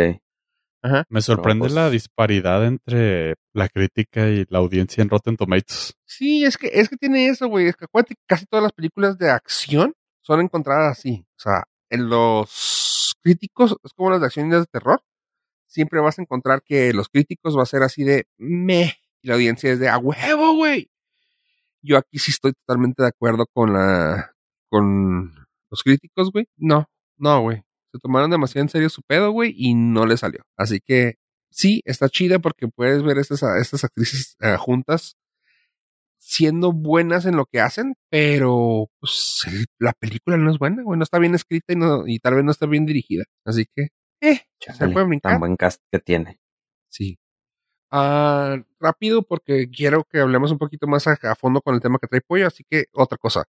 Me 1.08 1.20
sorprende 1.20 1.64
pues- 1.64 1.72
la 1.74 1.90
disparidad 1.90 2.64
entre 2.66 3.34
la 3.52 3.68
crítica 3.68 4.28
y 4.28 4.46
la 4.48 4.58
audiencia 4.58 5.02
en 5.02 5.11
Rotten 5.11 5.36
Tomatoes. 5.36 5.94
Sí, 6.06 6.44
es 6.44 6.56
que, 6.56 6.68
es 6.72 6.88
que 6.88 6.96
tiene 6.96 7.28
eso, 7.28 7.48
güey. 7.48 7.66
Es 7.66 7.76
que 7.76 7.84
acuérdate 7.84 8.14
que 8.14 8.22
casi 8.26 8.46
todas 8.46 8.62
las 8.62 8.72
películas 8.72 9.18
de 9.18 9.30
acción 9.30 9.92
son 10.22 10.40
encontradas 10.40 10.98
así. 10.98 11.26
O 11.36 11.38
sea, 11.40 11.64
en 11.90 12.08
los 12.08 13.14
críticos, 13.22 13.76
es 13.84 13.92
como 13.92 14.11
las 14.11 14.20
de 14.20 14.26
acción 14.26 14.48
y 14.48 14.52
las 14.52 14.62
de 14.62 14.66
terror. 14.72 15.02
Siempre 15.66 16.00
vas 16.00 16.18
a 16.18 16.22
encontrar 16.22 16.62
que 16.62 16.92
los 16.94 17.08
críticos 17.08 17.56
va 17.56 17.62
a 17.62 17.66
ser 17.66 17.82
así 17.82 18.02
de 18.02 18.26
meh. 18.38 18.94
Y 19.22 19.28
la 19.28 19.34
audiencia 19.34 19.70
es 19.72 19.78
de 19.80 19.88
a 19.88 19.98
huevo, 19.98 20.54
güey. 20.54 20.90
Yo 21.82 21.96
aquí 21.98 22.18
sí 22.18 22.30
estoy 22.30 22.52
totalmente 22.52 23.02
de 23.02 23.08
acuerdo 23.08 23.46
con 23.52 23.72
la, 23.72 24.32
con 24.68 25.32
los 25.70 25.82
críticos, 25.82 26.30
güey. 26.32 26.46
No, 26.56 26.86
no, 27.16 27.42
güey. 27.42 27.62
Se 27.92 27.98
tomaron 27.98 28.30
demasiado 28.30 28.62
en 28.62 28.68
serio 28.68 28.88
su 28.88 29.02
pedo, 29.02 29.32
güey, 29.32 29.54
y 29.56 29.74
no 29.74 30.06
le 30.06 30.16
salió. 30.16 30.42
Así 30.56 30.80
que 30.84 31.14
sí, 31.50 31.82
está 31.84 32.08
chida 32.08 32.38
porque 32.38 32.68
puedes 32.68 33.02
ver 33.02 33.18
estas, 33.18 33.42
estas 33.42 33.84
actrices 33.84 34.36
eh, 34.40 34.56
juntas 34.58 35.16
siendo 36.20 36.72
buenas 36.72 37.24
en 37.24 37.36
lo 37.36 37.46
que 37.46 37.60
hacen, 37.60 37.94
pero 38.10 38.88
pues, 39.00 39.40
la 39.78 39.92
película 39.94 40.36
no 40.36 40.50
es 40.50 40.58
buena, 40.58 40.82
güey, 40.82 40.98
no 40.98 41.02
está 41.02 41.18
bien 41.18 41.34
escrita 41.34 41.72
y, 41.72 41.76
no, 41.76 42.06
y 42.06 42.18
tal 42.18 42.34
vez 42.34 42.44
no 42.44 42.50
está 42.50 42.66
bien 42.66 42.86
dirigida. 42.86 43.24
Así 43.44 43.66
que, 43.74 43.88
eh, 44.20 44.42
se 44.60 44.72
Chale, 44.74 44.92
puede 44.92 45.06
brincar. 45.06 45.32
tan 45.32 45.40
buen 45.40 45.56
cast 45.56 45.80
que 45.90 45.98
tiene. 45.98 46.38
Sí. 46.90 47.18
Ah, 47.91 48.57
rápido 48.78 49.22
porque 49.22 49.68
quiero 49.70 50.05
que 50.05 50.20
hablemos 50.20 50.53
un 50.53 50.59
poquito 50.59 50.86
más 50.86 51.07
a, 51.09 51.16
fondo 51.36 51.61
con 51.61 51.74
el 51.74 51.80
tema 51.80 51.99
que 52.01 52.07
trae 52.07 52.20
Pollo, 52.20 52.47
así 52.47 52.64
que 52.68 52.84
otra 52.93 53.18
cosa. 53.18 53.45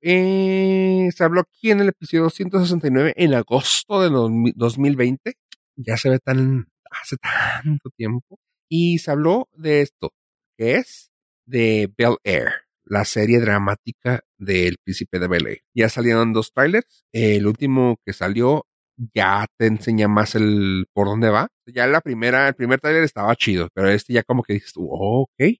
Eh, 0.00 1.08
se 1.14 1.24
habló 1.24 1.40
aquí 1.42 1.70
en 1.70 1.80
el 1.80 1.88
episodio 1.88 2.28
169 2.30 3.14
en 3.16 3.34
agosto 3.34 4.00
de 4.02 4.10
mi- 4.30 4.52
2020. 4.54 5.34
Ya 5.76 5.96
se 5.96 6.10
ve 6.10 6.18
tan 6.18 6.66
hace 6.90 7.16
tanto 7.18 7.90
tiempo. 7.96 8.38
Y 8.68 8.98
se 8.98 9.10
habló 9.10 9.48
de 9.52 9.82
esto, 9.82 10.12
que 10.56 10.76
es 10.76 11.10
de 11.46 11.92
Bel 11.96 12.16
Air, 12.24 12.52
la 12.84 13.04
serie 13.04 13.40
dramática 13.40 14.22
del 14.38 14.76
príncipe 14.82 15.18
de 15.18 15.28
Bel 15.28 15.46
Air. 15.46 15.60
Ya 15.74 15.88
salieron 15.88 16.32
dos 16.32 16.52
trailers. 16.52 17.04
El 17.12 17.46
último 17.46 17.98
que 18.04 18.12
salió 18.12 18.66
ya 19.14 19.46
te 19.56 19.66
enseña 19.66 20.08
más 20.08 20.34
el 20.34 20.86
por 20.92 21.06
dónde 21.06 21.30
va. 21.30 21.48
Ya 21.66 21.86
la 21.86 22.00
primera, 22.00 22.48
el 22.48 22.54
primer 22.54 22.80
trailer 22.80 23.02
estaba 23.04 23.34
chido, 23.36 23.68
pero 23.74 23.88
este 23.88 24.12
ya 24.12 24.22
como 24.22 24.42
que 24.42 24.54
dices, 24.54 24.72
tú, 24.72 24.88
oh, 24.90 25.22
ok. 25.22 25.54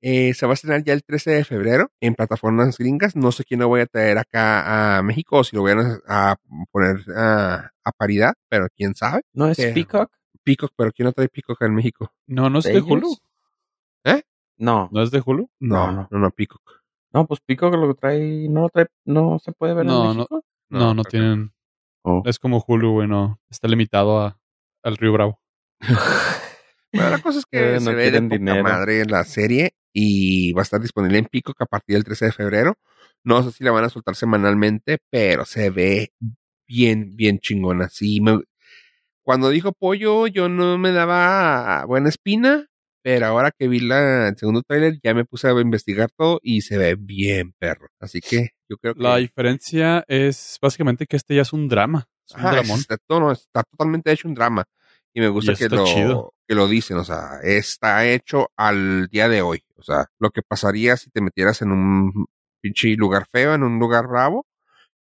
Eh, 0.00 0.32
se 0.34 0.46
va 0.46 0.52
a 0.52 0.54
estrenar 0.54 0.84
ya 0.84 0.92
el 0.92 1.02
13 1.02 1.32
de 1.32 1.44
febrero 1.44 1.90
en 2.00 2.14
plataformas 2.14 2.78
gringas. 2.78 3.16
No 3.16 3.32
sé 3.32 3.44
quién 3.44 3.58
lo 3.60 3.66
voy 3.68 3.80
a 3.80 3.86
traer 3.86 4.18
acá 4.18 4.98
a 4.98 5.02
México 5.02 5.38
o 5.38 5.44
si 5.44 5.56
lo 5.56 5.62
voy 5.62 5.72
a, 5.72 5.98
a 6.32 6.36
poner 6.70 6.98
a, 7.16 7.70
a 7.84 7.92
paridad, 7.92 8.34
pero 8.48 8.68
quién 8.76 8.94
sabe. 8.94 9.22
¿No 9.32 9.48
es 9.48 9.56
Pero- 9.56 9.74
Peacock? 9.74 10.12
Peacock, 10.44 10.72
pero 10.76 10.92
¿quién 10.92 11.04
no 11.06 11.12
trae 11.12 11.28
Peacock 11.28 11.60
en 11.62 11.74
México? 11.74 12.12
No, 12.26 12.48
no 12.48 12.60
es 12.60 12.64
¿De? 12.66 12.80
Hulu. 12.80 13.16
No, 14.60 14.88
¿No 14.90 15.02
es 15.02 15.10
de 15.12 15.22
Hulu? 15.24 15.48
No, 15.60 15.86
No, 15.86 15.92
no, 15.92 16.08
no. 16.10 16.18
no, 16.18 16.30
Peacock. 16.32 16.82
no, 17.12 17.26
pues 17.26 17.38
Peacock 17.40 17.74
lo 17.74 17.94
trae, 17.94 18.48
no 18.48 18.62
lo 18.62 18.68
trae, 18.70 18.86
no 19.04 19.38
se 19.38 19.52
puede 19.52 19.74
ver 19.74 19.86
No, 19.86 20.00
en 20.00 20.06
no. 20.08 20.14
México. 20.14 20.44
No, 20.70 20.94
no, 20.94 21.02
creo 21.02 21.04
que 21.04 21.10
tienen. 21.10 21.52
Oh. 22.02 22.22
Es 22.24 22.38
como 22.38 22.64
Hulu, 22.66 22.92
güey, 22.92 23.08
no. 23.08 23.40
Está 23.50 23.68
limitado 23.68 24.20
a, 24.20 24.38
al 24.82 24.96
Río 24.96 25.12
Bravo. 25.12 25.40
Bueno, 26.90 27.10
la 27.10 27.18
cosa 27.18 27.38
es 27.40 27.44
que 27.44 27.76
Eh, 27.76 27.80
se 27.80 27.90
no 27.90 27.94
ve 27.96 28.10
de 28.10 28.22
poca 28.22 28.36
dinero. 28.38 28.62
madre 28.62 29.04
la 29.04 29.22
serie 29.24 29.72
y 29.92 30.52
va 30.54 30.62
a 30.62 30.64
estar 30.64 30.80
disponible 30.80 31.18
en 31.18 31.26
Peacock 31.26 31.60
a 31.60 31.66
partir 31.66 31.96
del 31.96 32.04
13 32.04 32.24
de 32.26 32.32
febrero. 32.32 32.78
No 33.24 33.42
sé 33.42 33.52
si 33.52 33.62
la 33.62 33.72
van 33.72 33.84
a 33.84 33.90
soltar 33.90 34.14
semanalmente, 34.16 34.96
pero 35.10 35.44
se 35.44 35.68
ve 35.68 36.12
bien, 36.66 37.14
bien 37.14 37.40
chingona. 37.40 37.90
Sí, 37.90 38.22
me- 38.22 38.40
cuando 39.22 39.50
dijo 39.50 39.72
pollo, 39.72 40.26
yo 40.28 40.48
no 40.48 40.78
me 40.78 40.92
daba 40.92 41.84
buena 41.84 42.08
espina, 42.08 42.66
pero 43.10 43.24
ahora 43.24 43.50
que 43.58 43.68
vi 43.68 43.80
la, 43.80 44.28
el 44.28 44.36
segundo 44.36 44.60
tráiler 44.60 44.98
ya 45.02 45.14
me 45.14 45.24
puse 45.24 45.48
a 45.48 45.52
investigar 45.58 46.10
todo 46.14 46.40
y 46.42 46.60
se 46.60 46.76
ve 46.76 46.94
bien 46.94 47.54
perro. 47.58 47.88
Así 47.98 48.20
que 48.20 48.50
yo 48.68 48.76
creo 48.76 48.94
que 48.94 49.00
La 49.02 49.16
diferencia 49.16 50.04
es 50.08 50.58
básicamente 50.60 51.06
que 51.06 51.16
este 51.16 51.34
ya 51.34 51.40
es 51.40 51.54
un 51.54 51.68
drama. 51.68 52.06
Es 52.28 52.34
un 52.34 52.42
dramón. 52.42 52.78
está, 52.80 52.98
todo- 52.98 53.20
no, 53.20 53.32
está 53.32 53.62
totalmente 53.62 54.12
hecho 54.12 54.28
un 54.28 54.34
drama. 54.34 54.66
Y 55.14 55.20
me 55.20 55.28
gusta 55.28 55.52
Y 55.52 55.56
que 55.56 55.70
lo, 55.70 55.86
chido. 55.86 56.34
que 56.46 56.54
lo 56.54 56.68
dicen, 56.68 56.98
o 56.98 57.04
sea, 57.04 57.40
está 57.42 58.06
hecho 58.06 58.50
al 58.58 59.08
día 59.08 59.26
de 59.30 59.40
hoy. 59.40 59.62
O 59.76 59.82
sea, 59.82 60.08
lo 60.18 60.28
que 60.28 60.42
pasaría 60.42 60.98
si 60.98 61.08
te 61.08 61.22
metieras 61.22 61.62
en 61.62 61.72
un 61.72 62.26
pinche 62.60 62.88
lugar 62.94 63.26
feo, 63.32 63.54
en 63.54 63.62
un 63.62 63.78
lugar 63.78 64.06
bravo, 64.06 64.46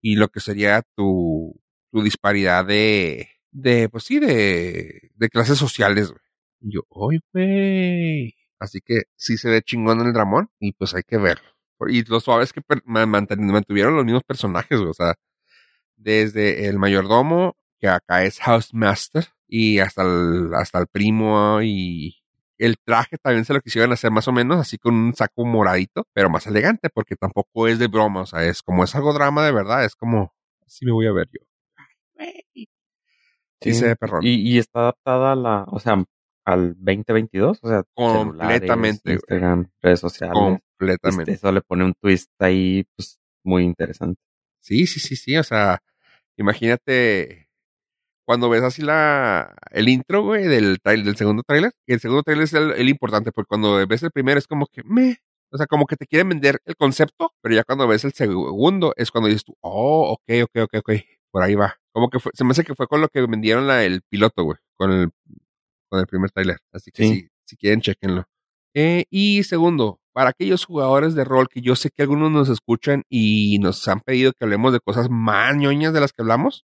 y 0.02 0.16
lo 0.16 0.28
que 0.28 0.40
sería 0.40 0.82
tu, 0.94 1.58
tu 1.90 2.02
disparidad 2.02 2.66
de, 2.66 3.30
de, 3.50 3.88
pues 3.88 4.04
sí, 4.04 4.18
de, 4.18 5.10
de 5.14 5.28
clases 5.30 5.56
sociales, 5.56 6.10
güey. 6.10 6.20
Y 6.64 6.72
yo, 6.72 6.80
¡ay, 6.90 7.20
güey! 7.32 8.34
Así 8.58 8.80
que 8.80 9.02
sí 9.16 9.36
se 9.36 9.50
ve 9.50 9.60
chingón 9.60 10.00
en 10.00 10.06
el 10.06 10.12
dramón, 10.14 10.48
y 10.58 10.72
pues 10.72 10.94
hay 10.94 11.02
que 11.02 11.18
verlo. 11.18 11.44
Y 11.88 12.02
lo 12.04 12.20
suave 12.20 12.44
es 12.44 12.54
que 12.54 12.62
mantuvieron 12.86 13.94
los 13.94 14.04
mismos 14.06 14.24
personajes, 14.24 14.78
güey, 14.78 14.90
o 14.90 14.94
sea, 14.94 15.14
desde 15.96 16.66
el 16.68 16.78
mayordomo, 16.78 17.54
que 17.78 17.88
acá 17.88 18.24
es 18.24 18.40
Housemaster, 18.40 19.26
y 19.46 19.80
hasta 19.80 20.02
el, 20.04 20.54
hasta 20.54 20.78
el 20.78 20.86
primo, 20.86 21.60
y 21.60 22.16
el 22.56 22.78
traje 22.82 23.18
también 23.18 23.44
se 23.44 23.52
lo 23.52 23.60
quisieron 23.60 23.92
hacer 23.92 24.10
más 24.10 24.26
o 24.28 24.32
menos, 24.32 24.58
así 24.58 24.78
con 24.78 24.94
un 24.94 25.14
saco 25.14 25.44
moradito, 25.44 26.08
pero 26.14 26.30
más 26.30 26.46
elegante, 26.46 26.88
porque 26.88 27.16
tampoco 27.16 27.68
es 27.68 27.78
de 27.78 27.88
broma, 27.88 28.22
o 28.22 28.26
sea, 28.26 28.42
es 28.44 28.62
como 28.62 28.84
es 28.84 28.94
algo 28.94 29.12
drama 29.12 29.44
de 29.44 29.52
verdad, 29.52 29.84
es 29.84 29.96
como, 29.96 30.32
así 30.66 30.86
me 30.86 30.92
voy 30.92 31.06
a 31.08 31.12
ver 31.12 31.28
yo. 31.30 31.40
Sí, 33.60 33.74
se 33.74 33.88
ve 33.88 33.96
perrón. 33.96 34.20
Y, 34.22 34.54
y 34.54 34.58
está 34.58 34.80
adaptada 34.80 35.32
a 35.32 35.36
la, 35.36 35.64
o 35.68 35.78
sea, 35.78 36.02
al 36.44 36.74
2022, 36.74 37.58
o 37.62 37.68
sea, 37.68 37.84
Completamente, 37.94 39.12
Instagram, 39.14 39.70
redes 39.80 40.00
sociales. 40.00 40.34
Completamente. 40.34 41.32
Este, 41.32 41.46
eso 41.46 41.52
le 41.52 41.62
pone 41.62 41.84
un 41.84 41.94
twist 41.94 42.30
ahí, 42.38 42.84
pues, 42.96 43.18
muy 43.44 43.64
interesante. 43.64 44.20
Sí, 44.60 44.86
sí, 44.86 45.00
sí, 45.00 45.16
sí. 45.16 45.36
O 45.36 45.42
sea, 45.42 45.82
imagínate 46.36 47.48
cuando 48.26 48.48
ves 48.48 48.62
así 48.62 48.82
la 48.82 49.54
el 49.70 49.88
intro, 49.88 50.22
güey, 50.22 50.44
del 50.44 50.80
trailer, 50.82 51.06
del 51.06 51.16
segundo 51.16 51.42
tráiler. 51.46 51.72
El 51.86 52.00
segundo 52.00 52.22
tráiler 52.22 52.44
es 52.44 52.54
el, 52.54 52.72
el 52.72 52.88
importante, 52.88 53.32
porque 53.32 53.48
cuando 53.48 53.86
ves 53.86 54.02
el 54.02 54.10
primero 54.10 54.38
es 54.38 54.46
como 54.46 54.66
que 54.66 54.82
me, 54.84 55.18
o 55.50 55.56
sea, 55.56 55.66
como 55.66 55.86
que 55.86 55.96
te 55.96 56.06
quieren 56.06 56.28
vender 56.28 56.60
el 56.64 56.76
concepto, 56.76 57.32
pero 57.42 57.54
ya 57.54 57.64
cuando 57.64 57.86
ves 57.86 58.04
el 58.04 58.12
segundo 58.12 58.94
es 58.96 59.10
cuando 59.10 59.28
dices 59.28 59.44
tú, 59.44 59.56
oh, 59.60 60.12
ok, 60.12 60.44
ok, 60.44 60.62
ok, 60.64 60.74
ok, 60.78 60.92
por 61.30 61.42
ahí 61.42 61.54
va. 61.54 61.78
Como 61.92 62.10
que 62.10 62.18
fue, 62.18 62.32
se 62.34 62.44
me 62.44 62.52
hace 62.52 62.64
que 62.64 62.74
fue 62.74 62.88
con 62.88 63.00
lo 63.00 63.08
que 63.08 63.20
vendieron 63.26 63.66
la, 63.66 63.84
el 63.84 64.02
piloto, 64.02 64.44
güey, 64.44 64.58
con 64.76 64.90
el, 64.92 65.10
con 65.94 66.00
el 66.00 66.06
primer 66.08 66.30
tráiler. 66.32 66.58
Así 66.72 66.90
que 66.90 67.04
Sí. 67.04 67.28
si 67.44 67.56
quieren, 67.56 67.80
chequenlo. 67.80 68.24
Eh, 68.74 69.04
y 69.10 69.44
segundo, 69.44 70.00
para 70.12 70.30
aquellos 70.30 70.64
jugadores 70.64 71.14
de 71.14 71.22
rol 71.22 71.48
que 71.48 71.60
yo 71.60 71.76
sé 71.76 71.90
que 71.90 72.02
algunos 72.02 72.32
nos 72.32 72.48
escuchan 72.48 73.04
y 73.08 73.60
nos 73.60 73.86
han 73.86 74.00
pedido 74.00 74.32
que 74.32 74.44
hablemos 74.44 74.72
de 74.72 74.80
cosas 74.80 75.08
más 75.08 75.54
ñoñas 75.56 75.92
de 75.92 76.00
las 76.00 76.12
que 76.12 76.22
hablamos, 76.22 76.64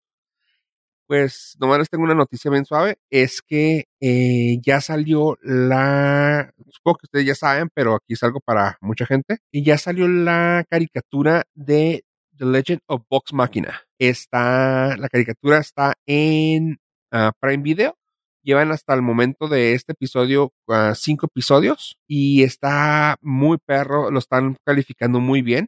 pues 1.05 1.55
nomás 1.59 1.77
les 1.77 1.89
tengo 1.89 2.03
una 2.03 2.15
noticia 2.15 2.49
bien 2.49 2.65
suave, 2.65 2.97
es 3.11 3.41
que 3.43 3.86
eh, 3.99 4.57
ya 4.61 4.82
salió 4.82 5.38
la, 5.43 6.51
supongo 6.71 6.97
que 6.97 7.05
ustedes 7.05 7.25
ya 7.27 7.36
saben, 7.36 7.69
pero 7.73 7.93
aquí 7.95 8.13
es 8.13 8.23
algo 8.23 8.39
para 8.39 8.77
mucha 8.82 9.05
gente, 9.05 9.38
y 9.51 9.63
ya 9.63 9.77
salió 9.77 10.07
la 10.07 10.65
caricatura 10.69 11.43
de 11.53 12.03
The 12.38 12.45
Legend 12.45 12.82
of 12.88 13.03
Vox 13.09 13.34
Machina. 13.34 13.82
Está, 13.99 14.97
la 14.97 15.09
caricatura 15.09 15.59
está 15.59 15.93
en 16.07 16.80
ah, 17.11 17.32
Prime 17.39 17.61
Video. 17.63 17.95
Llevan 18.43 18.71
hasta 18.71 18.93
el 18.93 19.01
momento 19.01 19.47
de 19.47 19.73
este 19.73 19.91
episodio 19.93 20.53
ah, 20.69 20.93
cinco 20.95 21.27
episodios 21.27 21.97
y 22.07 22.43
está 22.43 23.17
muy 23.21 23.57
perro, 23.57 24.11
lo 24.11 24.19
están 24.19 24.57
calificando 24.65 25.19
muy 25.19 25.41
bien. 25.41 25.67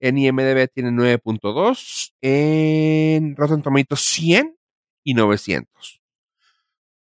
En 0.00 0.18
IMDB 0.18 0.68
tiene 0.72 0.92
9.2, 0.92 2.12
en 2.22 3.34
Rotten 3.36 3.62
Tomatoes 3.62 4.00
100 4.00 4.56
y 5.04 5.14
900. 5.14 6.00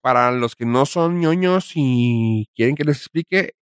para 0.00 0.30
los 0.32 0.54
que 0.56 0.66
no 0.66 0.86
son 0.86 1.20
ñoños 1.20 1.72
y 1.74 2.48
quieren 2.54 2.74
que 2.76 2.84
les 2.84 2.98
explique, 2.98 3.54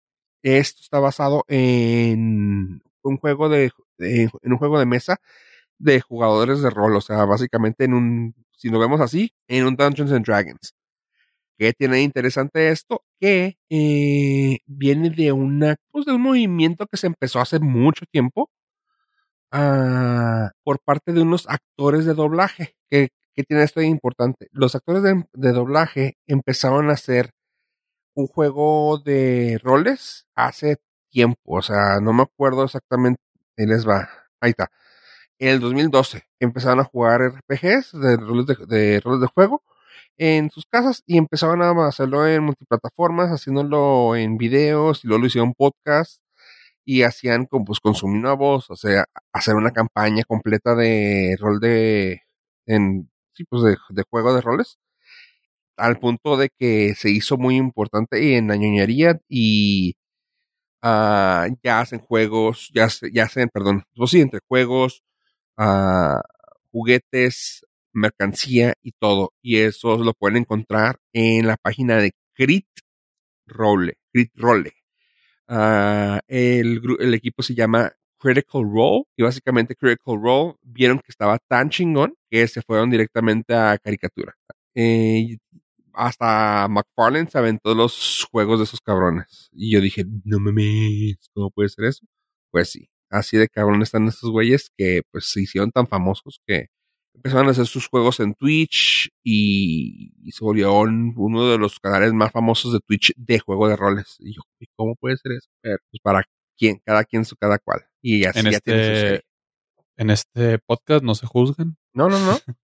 esto 0.43 0.81
está 0.81 0.99
basado 0.99 1.43
en 1.47 2.81
un 3.03 3.17
juego 3.17 3.49
de, 3.49 3.71
de- 3.97 4.29
en 4.41 4.51
un 4.51 4.57
juego 4.57 4.79
de 4.79 4.85
mesa 4.87 5.17
de 5.79 6.01
jugadores 6.01 6.61
de 6.61 6.69
rol, 6.71 6.95
o 6.95 7.01
sea, 7.01 7.25
básicamente 7.25 7.85
en 7.85 7.93
un, 7.95 8.35
si 8.51 8.69
lo 8.69 8.79
vemos 8.79 9.01
así, 9.01 9.33
en 9.47 9.65
un 9.67 9.75
Dungeons 9.75 10.11
and 10.13 10.25
Dragons. 10.25 10.73
¿Qué 11.61 11.73
tiene 11.73 12.01
interesante 12.01 12.69
esto? 12.69 13.03
Que 13.19 13.59
eh, 13.69 14.57
viene 14.65 15.11
pues 15.91 16.05
de 16.05 16.11
un 16.11 16.21
movimiento 16.23 16.87
que 16.87 16.97
se 16.97 17.05
empezó 17.05 17.39
hace 17.39 17.59
mucho 17.59 18.05
tiempo 18.11 18.49
ah, 19.51 20.49
por 20.63 20.79
parte 20.79 21.13
de 21.13 21.21
unos 21.21 21.47
actores 21.47 22.05
de 22.05 22.15
doblaje. 22.15 22.75
¿Qué, 22.89 23.09
qué 23.35 23.43
tiene 23.43 23.61
esto 23.61 23.79
de 23.79 23.85
importante? 23.85 24.47
Los 24.51 24.73
actores 24.73 25.03
de, 25.03 25.51
doblaje 25.51 26.17
empezaron 26.25 26.89
a 26.89 26.93
hacer 26.93 27.29
un 28.15 28.25
juego 28.25 28.97
de 28.97 29.59
roles 29.61 30.25
hace 30.33 30.77
tiempo, 31.11 31.57
o 31.57 31.61
sea, 31.61 31.99
no 32.01 32.11
me 32.11 32.23
acuerdo 32.23 32.63
exactamente, 32.63 33.21
ahí 33.55 33.67
les 33.67 33.87
va, 33.87 34.09
ahí 34.39 34.49
está. 34.49 34.71
En 35.37 35.49
el 35.49 35.59
2012 35.59 36.23
empezaron 36.39 36.79
a 36.79 36.85
jugar 36.85 37.21
RPGs 37.21 37.91
de 37.93 38.17
roles 38.17 38.47
de 39.21 39.27
juego 39.27 39.61
en 40.17 40.49
sus 40.51 40.65
casas 40.65 41.03
y 41.05 41.17
empezaron 41.17 41.61
a 41.61 41.87
hacerlo 41.87 42.27
en 42.27 42.43
multiplataformas, 42.43 43.29
haciéndolo 43.29 44.15
en 44.15 44.37
videos 44.37 45.03
y 45.03 45.07
luego 45.07 45.21
lo 45.21 45.27
hicieron 45.27 45.53
podcast 45.53 46.21
y 46.85 47.03
hacían 47.03 47.45
con, 47.45 47.65
pues, 47.65 47.79
con 47.79 47.95
su 47.95 48.07
misma 48.07 48.33
voz, 48.33 48.69
o 48.69 48.75
sea, 48.75 49.05
hacer 49.33 49.55
una 49.55 49.71
campaña 49.71 50.23
completa 50.25 50.75
de 50.75 51.35
rol 51.39 51.59
de, 51.59 52.21
en, 52.65 53.09
sí, 53.33 53.43
pues 53.45 53.63
de, 53.63 54.03
juego 54.09 54.33
de 54.33 54.41
roles, 54.41 54.79
al 55.77 55.99
punto 55.99 56.37
de 56.37 56.49
que 56.57 56.95
se 56.95 57.09
hizo 57.11 57.37
muy 57.37 57.55
importante 57.57 58.37
en 58.37 58.47
la 58.47 58.55
ñoñería 58.57 59.19
y 59.29 59.95
ah, 60.81 61.47
ya 61.63 61.81
hacen 61.81 61.99
juegos, 61.99 62.71
ya, 62.73 62.87
ya 63.13 63.25
hacen, 63.25 63.49
perdón, 63.49 63.85
pues 63.95 64.11
sí, 64.11 64.21
entre 64.21 64.41
juegos, 64.47 65.03
ah, 65.57 66.21
juguetes, 66.71 67.65
mercancía 67.93 68.73
y 68.81 68.91
todo. 68.93 69.33
Y 69.41 69.57
eso 69.57 69.97
lo 69.97 70.13
pueden 70.13 70.37
encontrar 70.37 70.99
en 71.13 71.47
la 71.47 71.57
página 71.57 71.97
de 71.97 72.13
Crit 72.33 72.67
Role. 73.47 73.97
Crit 74.11 74.31
Role. 74.35 74.73
Ah, 75.47 76.21
el, 76.27 76.81
el 76.99 77.13
equipo 77.13 77.43
se 77.43 77.55
llama 77.55 77.91
Critical 78.19 78.63
Role. 78.63 79.03
Y 79.17 79.23
básicamente 79.23 79.75
Critical 79.75 80.19
Role 80.21 80.55
vieron 80.61 80.99
que 80.99 81.09
estaba 81.09 81.37
tan 81.47 81.69
chingón 81.69 82.15
que 82.29 82.47
se 82.47 82.61
fueron 82.61 82.89
directamente 82.89 83.53
a 83.53 83.77
caricatura. 83.77 84.35
Eh, 84.75 85.37
hasta 85.93 86.67
McFarlane 86.69 87.29
se 87.29 87.37
aventó 87.37 87.75
los 87.75 88.27
juegos 88.31 88.59
de 88.59 88.63
esos 88.65 88.81
cabrones. 88.81 89.49
Y 89.51 89.73
yo 89.73 89.81
dije, 89.81 90.05
no 90.23 90.39
mames, 90.39 91.17
¿cómo 91.33 91.51
puede 91.51 91.69
ser 91.69 91.85
eso? 91.85 92.05
Pues 92.51 92.69
sí, 92.69 92.89
así 93.09 93.37
de 93.37 93.49
cabrón 93.49 93.81
están 93.81 94.07
estos 94.07 94.31
güeyes 94.31 94.71
que 94.77 95.01
pues 95.11 95.25
se 95.31 95.41
hicieron 95.41 95.71
tan 95.71 95.87
famosos 95.87 96.41
que 96.45 96.67
empezaron 97.13 97.47
a 97.47 97.51
hacer 97.51 97.67
sus 97.67 97.87
juegos 97.87 98.19
en 98.19 98.33
Twitch 98.33 99.09
y, 99.23 100.13
y 100.27 100.31
se 100.31 100.43
volvieron 100.43 101.13
uno 101.15 101.47
de 101.49 101.57
los 101.57 101.79
canales 101.79 102.13
más 102.13 102.31
famosos 102.31 102.73
de 102.73 102.79
Twitch 102.79 103.13
de 103.15 103.39
juego 103.39 103.67
de 103.67 103.75
roles. 103.75 104.15
Y 104.19 104.33
yo, 104.33 104.41
¿y 104.59 104.65
¿cómo 104.75 104.95
puede 104.95 105.17
ser 105.17 105.33
eso? 105.33 105.49
Pero, 105.61 105.77
pues 105.91 106.01
para 106.01 106.23
quién, 106.57 106.79
cada 106.85 107.03
quien 107.03 107.25
su 107.25 107.35
cada 107.35 107.59
cual. 107.59 107.85
Y 108.01 108.25
así 108.25 108.39
En 108.39 108.51
ya 108.51 108.59
tiene 108.59 108.83
su 108.83 108.89
este, 108.91 109.01
serie. 109.01 109.21
en 109.97 110.09
este 110.09 110.59
podcast 110.59 111.03
no 111.03 111.15
se 111.15 111.27
juzgan. 111.27 111.77
No, 111.93 112.09
no, 112.09 112.19
no. 112.19 112.37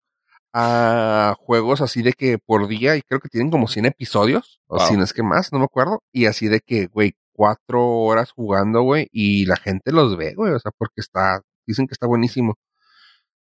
a 0.54 1.36
juegos 1.40 1.82
así 1.82 2.02
de 2.02 2.14
que 2.14 2.40
por 2.40 2.68
día, 2.68 2.96
y 2.96 3.02
creo 3.04 3.20
que 3.20 3.30
tienen 3.30 3.52
como 3.52 3.68
100 3.68 3.86
episodios, 3.86 4.60
o 4.68 4.78
Wow. 4.78 4.88
si 4.88 4.98
no 4.98 5.04
es 5.04 5.14
que 5.14 5.22
más, 5.24 5.52
no 5.54 5.60
me 5.60 5.66
acuerdo, 5.66 6.02
y 6.12 6.26
así 6.26 6.48
de 6.48 6.62
que, 6.62 6.88
güey, 6.88 7.14
cuatro 7.32 7.86
horas 7.86 8.32
jugando, 8.32 8.82
güey, 8.82 9.08
y 9.12 9.46
la 9.46 9.58
gente 9.58 9.92
los 9.92 10.18
ve, 10.18 10.34
güey, 10.34 10.54
o 10.54 10.60
sea, 10.60 10.72
porque 10.76 11.02
está, 11.02 11.42
dicen 11.68 11.86
que 11.86 11.94
está 11.94 12.08
buenísimo. 12.08 12.56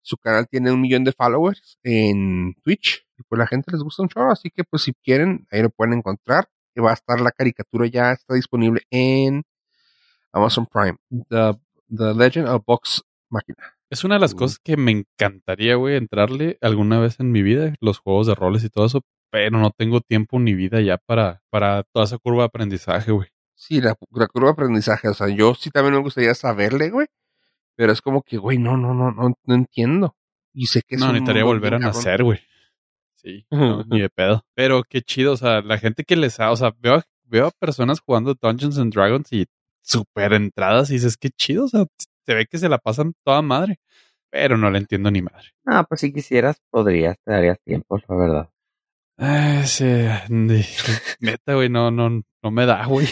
Su 0.07 0.15
canal 0.15 0.47
tiene 0.47 0.71
un 0.71 0.79
millón 0.79 1.03
de 1.03 1.11
followers 1.11 1.79
en 1.83 2.55
Twitch, 2.63 3.05
y 3.19 3.23
pues 3.23 3.37
la 3.37 3.45
gente 3.45 3.73
les 3.73 3.81
gusta 3.81 4.03
un 4.03 4.07
chorro, 4.07 4.31
así 4.31 4.49
que 4.49 4.63
pues 4.63 4.83
si 4.83 4.93
quieren, 4.93 5.45
ahí 5.51 5.61
lo 5.61 5.69
pueden 5.69 5.95
encontrar, 5.95 6.47
y 6.73 6.79
va 6.79 6.91
a 6.91 6.93
estar 6.93 7.19
la 7.19 7.31
caricatura 7.31 7.87
ya, 7.87 8.13
está 8.13 8.35
disponible 8.35 8.83
en 8.89 9.43
Amazon 10.31 10.65
Prime, 10.65 10.95
The, 11.09 11.59
The 11.89 12.13
Legend 12.13 12.47
of 12.47 12.63
Box 12.65 13.03
Máquina. 13.29 13.75
Es 13.89 14.05
una 14.05 14.15
de 14.15 14.21
las 14.21 14.33
cosas 14.33 14.59
que 14.59 14.77
me 14.77 14.91
encantaría, 14.91 15.75
güey, 15.75 15.97
entrarle 15.97 16.57
alguna 16.61 17.01
vez 17.01 17.19
en 17.19 17.33
mi 17.33 17.41
vida, 17.41 17.73
los 17.81 17.99
juegos 17.99 18.27
de 18.27 18.35
roles 18.35 18.63
y 18.63 18.69
todo 18.69 18.85
eso, 18.85 19.01
pero 19.29 19.59
no 19.59 19.71
tengo 19.71 19.99
tiempo 19.99 20.39
ni 20.39 20.53
vida 20.53 20.79
ya 20.79 20.97
para, 21.05 21.41
para 21.49 21.83
toda 21.83 22.05
esa 22.05 22.17
curva 22.17 22.43
de 22.43 22.47
aprendizaje, 22.47 23.11
güey. 23.11 23.27
Sí, 23.55 23.81
la, 23.81 23.97
la 24.11 24.27
curva 24.27 24.47
de 24.47 24.53
aprendizaje, 24.53 25.09
o 25.09 25.13
sea, 25.13 25.27
yo 25.27 25.53
sí 25.53 25.69
también 25.69 25.95
me 25.95 26.01
gustaría 26.01 26.33
saberle, 26.33 26.91
güey, 26.91 27.07
pero 27.77 27.93
es 27.93 28.01
como 28.01 28.21
que, 28.23 28.37
güey, 28.37 28.57
no, 28.57 28.75
no, 28.75 28.93
no, 28.93 29.11
no, 29.11 29.33
no 29.45 29.55
entiendo. 29.55 30.15
Y 30.53 30.65
sé 30.65 30.81
que 30.85 30.95
es 30.95 31.01
No, 31.01 31.07
un 31.07 31.13
necesitaría 31.13 31.43
mundo 31.45 31.55
volver 31.55 31.73
a 31.75 31.77
bien 31.77 31.87
cabrón. 31.87 31.99
nacer, 32.03 32.23
güey. 32.23 32.39
Sí, 33.15 33.45
no, 33.51 33.83
ni 33.85 34.01
de 34.01 34.09
pedo. 34.09 34.43
Pero 34.55 34.83
qué 34.83 35.01
chido, 35.01 35.33
o 35.33 35.37
sea, 35.37 35.61
la 35.61 35.77
gente 35.77 36.03
que 36.03 36.15
les 36.17 36.39
ha, 36.41 36.51
o 36.51 36.55
sea, 36.57 36.73
veo, 36.79 36.95
a- 36.95 37.03
veo 37.23 37.47
a 37.47 37.51
personas 37.51 37.99
jugando 38.01 38.35
Dungeons 38.41 38.77
and 38.77 38.93
Dragons 38.93 39.31
y 39.31 39.45
súper 39.81 40.33
entradas 40.33 40.89
y 40.89 40.93
dices, 40.95 41.15
qué 41.17 41.29
chido, 41.29 41.65
o 41.65 41.67
sea, 41.69 41.85
se 42.25 42.33
ve 42.33 42.45
que 42.45 42.57
se 42.57 42.67
la 42.69 42.77
pasan 42.77 43.13
toda 43.23 43.41
madre, 43.41 43.79
pero 44.29 44.57
no 44.57 44.69
le 44.69 44.79
entiendo 44.79 45.09
ni 45.11 45.21
madre. 45.21 45.49
Ah, 45.65 45.85
pues 45.87 46.01
si 46.01 46.11
quisieras, 46.11 46.57
podrías, 46.69 47.15
te 47.23 47.31
darías 47.31 47.61
tiempo, 47.63 47.97
la 48.07 48.15
verdad. 48.15 48.49
Ah, 49.19 49.61
Ese, 49.63 50.11
neta, 50.29 51.53
güey, 51.55 51.69
no, 51.69 51.89
no, 51.91 52.09
no 52.43 52.51
me 52.51 52.65
da, 52.65 52.85
güey. 52.85 53.07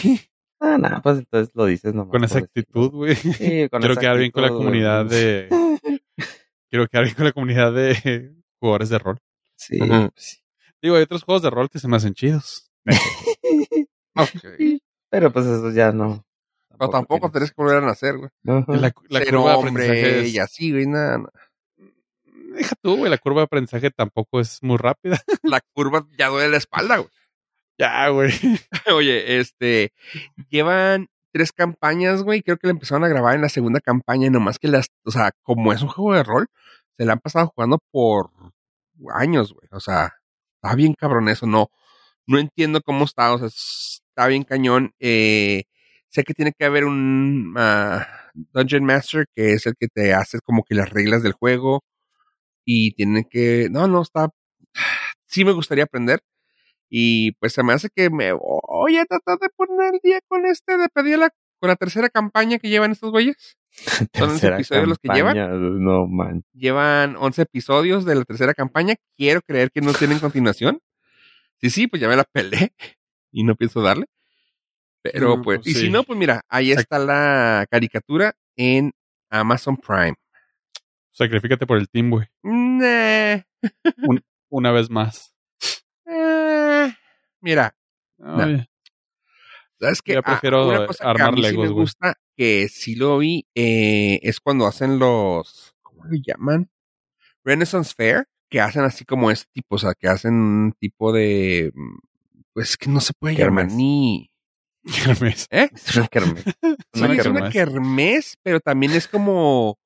Ah, 0.60 0.78
nada, 0.78 1.02
pues 1.02 1.18
entonces 1.18 1.54
lo 1.54 1.66
dices 1.66 1.92
nomás. 1.94 2.10
Con 2.12 2.24
esa 2.24 2.38
actitud, 2.38 2.90
güey. 2.90 3.14
Sí, 3.14 3.68
con 3.68 3.80
Quiero 3.80 3.92
esa 3.92 4.00
quedar 4.00 4.18
bien 4.18 4.30
con 4.30 4.42
la 4.42 4.48
comunidad 4.48 5.04
de. 5.06 5.48
Quiero 6.70 6.86
quedar 6.88 7.04
bien 7.04 7.14
con 7.16 7.24
la 7.26 7.32
comunidad 7.32 7.72
de 7.72 8.34
jugadores 8.58 8.88
de 8.88 8.98
rol. 8.98 9.18
Sí, 9.56 9.78
pues, 9.78 10.42
Digo, 10.82 10.96
hay 10.96 11.02
otros 11.02 11.22
juegos 11.22 11.42
de 11.42 11.50
rol 11.50 11.68
que 11.70 11.78
se 11.78 11.88
me 11.88 11.96
hacen 11.96 12.14
chidos. 12.14 12.70
Ok. 14.18 14.80
Pero 15.10 15.30
pues 15.30 15.44
eso 15.46 15.70
ya 15.72 15.92
no. 15.92 16.24
Pero 16.78 16.90
tampoco 16.90 17.30
tenés 17.30 17.50
que 17.50 17.54
volver 17.62 17.82
a 17.82 17.86
nacer, 17.86 18.16
güey. 18.16 18.30
La, 18.44 18.92
la 19.08 19.20
Ser 19.20 19.34
curva 19.34 19.52
de 19.52 19.58
aprendizaje 19.58 20.20
es- 20.20 20.34
y 20.34 20.38
así, 20.38 20.72
güey, 20.72 20.86
nada, 20.86 21.18
nada. 21.18 21.32
Deja 22.54 22.74
tú, 22.80 22.96
güey. 22.96 23.10
La 23.10 23.18
curva 23.18 23.40
de 23.40 23.44
aprendizaje 23.44 23.90
tampoco 23.90 24.40
es 24.40 24.62
muy 24.62 24.76
rápida. 24.78 25.20
La 25.42 25.60
curva 25.74 26.06
ya 26.16 26.28
duele 26.28 26.48
la 26.50 26.56
espalda, 26.56 26.96
güey. 26.96 27.10
Ya, 27.78 28.08
güey. 28.08 28.30
Oye, 28.94 29.38
este, 29.38 29.92
llevan 30.50 31.08
tres 31.32 31.52
campañas, 31.52 32.22
güey, 32.22 32.42
creo 32.42 32.56
que 32.56 32.66
la 32.66 32.72
empezaron 32.72 33.04
a 33.04 33.08
grabar 33.08 33.34
en 33.34 33.42
la 33.42 33.50
segunda 33.50 33.80
campaña, 33.80 34.30
nomás 34.30 34.58
que 34.58 34.68
las, 34.68 34.88
o 35.04 35.10
sea, 35.10 35.32
como 35.42 35.72
es 35.72 35.82
un 35.82 35.88
juego 35.88 36.14
de 36.14 36.22
rol, 36.22 36.46
se 36.96 37.04
la 37.04 37.12
han 37.14 37.20
pasado 37.20 37.48
jugando 37.48 37.78
por 37.90 38.30
años, 39.14 39.52
güey, 39.52 39.68
o 39.72 39.80
sea, 39.80 40.14
está 40.54 40.74
bien 40.74 40.94
cabrón 40.94 41.28
eso, 41.28 41.46
no, 41.46 41.70
no 42.26 42.38
entiendo 42.38 42.80
cómo 42.82 43.04
está, 43.04 43.34
o 43.34 43.38
sea, 43.38 43.48
está 43.48 44.26
bien 44.28 44.44
cañón, 44.44 44.94
eh, 44.98 45.64
sé 46.08 46.24
que 46.24 46.34
tiene 46.34 46.52
que 46.58 46.64
haber 46.64 46.84
un 46.86 47.54
ah, 47.58 48.06
Dungeon 48.34 48.84
Master, 48.84 49.26
que 49.34 49.52
es 49.52 49.66
el 49.66 49.74
que 49.78 49.88
te 49.88 50.14
hace 50.14 50.40
como 50.40 50.64
que 50.64 50.74
las 50.74 50.88
reglas 50.90 51.22
del 51.22 51.32
juego, 51.32 51.84
y 52.64 52.92
tiene 52.94 53.26
que, 53.28 53.68
no, 53.70 53.88
no, 53.88 54.02
está, 54.02 54.30
sí 55.26 55.44
me 55.44 55.52
gustaría 55.52 55.84
aprender, 55.84 56.20
y 56.88 57.32
pues 57.32 57.52
se 57.52 57.62
me 57.62 57.72
hace 57.72 57.88
que 57.94 58.10
me 58.10 58.32
voy 58.32 58.96
a 58.98 59.04
tratar 59.04 59.38
de 59.38 59.48
poner 59.56 59.94
el 59.94 60.00
día 60.02 60.20
con 60.28 60.46
este, 60.46 60.76
de 60.78 60.88
pedir 60.88 61.18
la, 61.18 61.30
con 61.60 61.68
la 61.68 61.76
tercera 61.76 62.08
campaña 62.08 62.58
que 62.58 62.68
llevan 62.68 62.92
estos 62.92 63.10
güeyes. 63.10 63.56
Son 64.14 64.30
11 64.30 64.40
Tercera 64.40 64.56
episodios 64.56 64.88
los 64.88 64.98
que 64.98 65.08
llevan. 65.12 65.36
campaña, 65.36 65.58
No, 65.58 66.06
man. 66.06 66.44
Llevan 66.54 67.16
11 67.16 67.42
episodios 67.42 68.04
de 68.04 68.14
la 68.14 68.24
tercera 68.24 68.54
campaña. 68.54 68.94
Quiero 69.16 69.42
creer 69.42 69.70
que 69.70 69.80
no 69.80 69.92
tienen 69.92 70.18
continuación. 70.18 70.80
Sí, 71.60 71.70
sí, 71.70 71.86
pues 71.86 72.00
ya 72.00 72.08
me 72.08 72.16
la 72.16 72.24
pelé 72.24 72.72
y 73.32 73.44
no 73.44 73.54
pienso 73.54 73.82
darle. 73.82 74.06
Pero 75.02 75.40
pues, 75.42 75.60
pues 75.62 75.68
y 75.68 75.74
si 75.74 75.90
no, 75.90 76.02
pues 76.02 76.18
mira, 76.18 76.42
ahí 76.48 76.72
está 76.72 76.98
la 76.98 77.64
caricatura 77.70 78.34
en 78.56 78.92
Amazon 79.30 79.76
Prime. 79.76 80.14
Sacrifícate 81.12 81.64
por 81.66 81.78
el 81.78 81.88
team, 81.88 82.10
güey. 82.10 82.26
Nah, 82.42 83.38
Una 84.48 84.72
vez 84.72 84.90
más. 84.90 85.35
Eh, 87.36 87.42
mira, 87.42 87.74
¿Sabes 89.78 90.00
Ah, 90.16 90.22
prefiero 90.22 90.68
una 90.68 90.86
cosa 90.86 91.04
que 91.04 91.10
armar 91.10 91.28
a 91.28 91.32
mí 91.32 91.42
sí 91.42 91.50
Legos, 91.50 91.66
me 91.66 91.72
gusta, 91.74 92.14
que 92.36 92.68
sí 92.68 92.94
lo 92.94 93.18
vi, 93.18 93.46
eh, 93.54 94.20
es 94.22 94.40
cuando 94.40 94.66
hacen 94.66 94.98
los, 94.98 95.74
¿cómo 95.82 96.04
le 96.06 96.20
llaman? 96.26 96.70
Renaissance 97.44 97.92
Fair, 97.94 98.26
que 98.48 98.60
hacen 98.60 98.84
así 98.84 99.04
como 99.04 99.30
este 99.30 99.50
tipo, 99.52 99.76
o 99.76 99.78
sea, 99.78 99.92
que 99.94 100.08
hacen 100.08 100.34
un 100.34 100.72
tipo 100.72 101.12
de, 101.12 101.72
mm, 101.74 101.98
pues 102.54 102.76
que 102.76 102.88
no 102.88 103.00
se 103.00 103.12
puede 103.12 103.36
llamar 103.36 103.70
ni, 103.70 104.30
Kermés. 104.86 105.46
¿eh? 105.50 105.68
Es 105.74 105.96
una 105.96 106.08
kermés. 106.08 106.44
Sí, 106.44 106.52
Una 106.94 107.14
es 107.14 107.26
una 107.26 107.50
kermés. 107.50 108.38
pero 108.42 108.60
también 108.60 108.92
es 108.92 109.08
como 109.08 109.78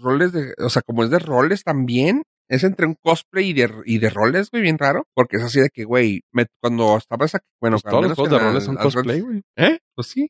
roles 0.00 0.32
de, 0.32 0.54
o 0.58 0.70
sea, 0.70 0.82
como 0.82 1.04
es 1.04 1.10
de 1.10 1.18
roles 1.18 1.62
también, 1.62 2.22
es 2.54 2.64
entre 2.64 2.86
un 2.86 2.94
cosplay 3.00 3.50
y 3.50 3.52
de, 3.54 3.70
y 3.86 3.98
de 3.98 4.10
roles, 4.10 4.50
güey, 4.50 4.62
bien 4.62 4.78
raro. 4.78 5.06
Porque 5.14 5.36
es 5.38 5.42
así 5.42 5.60
de 5.60 5.70
que, 5.70 5.84
güey, 5.84 6.22
me- 6.32 6.46
cuando 6.60 6.96
estabas 6.98 7.34
aquí, 7.34 7.46
bueno, 7.60 7.78
Pues 7.80 7.90
todos 7.90 8.04
los 8.06 8.14
juegos 8.14 8.30
de 8.30 8.38
roles 8.46 8.64
son 8.64 8.76
cosplay, 8.76 9.20
güey. 9.20 9.42
¿Eh? 9.56 9.78
Pues 9.94 10.08
sí. 10.08 10.28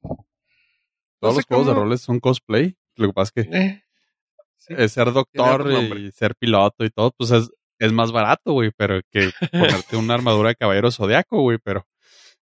Todos 1.20 1.34
sé 1.34 1.38
los 1.40 1.46
juegos 1.46 1.66
de 1.66 1.74
roles 1.74 2.00
son 2.00 2.20
cosplay. 2.20 2.76
Lo 2.96 3.08
que 3.08 3.12
pasa 3.12 3.32
es 3.34 3.46
que 3.46 3.56
Eh, 3.56 3.82
sí. 4.56 4.88
ser 4.88 5.12
doctor 5.12 5.70
y 5.98 6.10
ser 6.12 6.34
piloto 6.36 6.84
y 6.84 6.90
todo, 6.90 7.12
pues 7.16 7.30
es, 7.30 7.50
es 7.78 7.92
más 7.92 8.12
barato, 8.12 8.52
güey, 8.52 8.70
pero 8.76 9.00
que 9.10 9.30
ponerte 9.86 9.96
una 9.96 10.14
armadura 10.14 10.50
de 10.50 10.56
caballero 10.56 10.90
zodiaco, 10.90 11.40
güey, 11.42 11.58
pero 11.62 11.86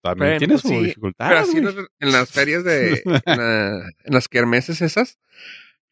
también 0.01 0.32
Bueno, 0.34 0.38
tiene 0.39 0.53
pues 0.53 0.61
su 0.61 0.67
sí, 0.69 0.80
dificultad. 0.86 1.28
Pero 1.30 1.39
así 1.41 1.57
en 1.57 1.63
güey. 1.63 1.76
las, 1.76 1.86
en 1.99 2.11
las 2.11 2.32
ferias 2.32 2.63
de. 2.63 3.01
en, 3.05 3.38
la- 3.38 3.89
en 4.03 4.13
las 4.13 4.28
kermeses 4.28 4.82
esas, 4.82 5.17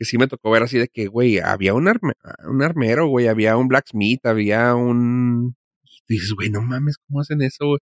sí 0.06 0.18
me 0.18 0.28
tocó 0.28 0.52
ver 0.52 0.64
así 0.64 0.78
de 0.78 0.88
que, 0.88 1.08
güey, 1.08 1.40
había 1.40 1.74
un, 1.74 1.86
arme- 1.88 2.14
un 2.48 2.62
armero, 2.64 3.08
güey, 3.08 3.28
había 3.28 3.58
un 3.58 3.68
blacksmith, 3.68 4.26
había 4.26 4.76
un. 4.76 5.56
y 6.08 6.14
dices, 6.16 6.34
güey, 6.34 6.50
no 6.50 6.62
mames, 6.62 6.98
¿cómo 7.08 7.22
hacen 7.22 7.42
eso, 7.42 7.68
güey? 7.68 7.80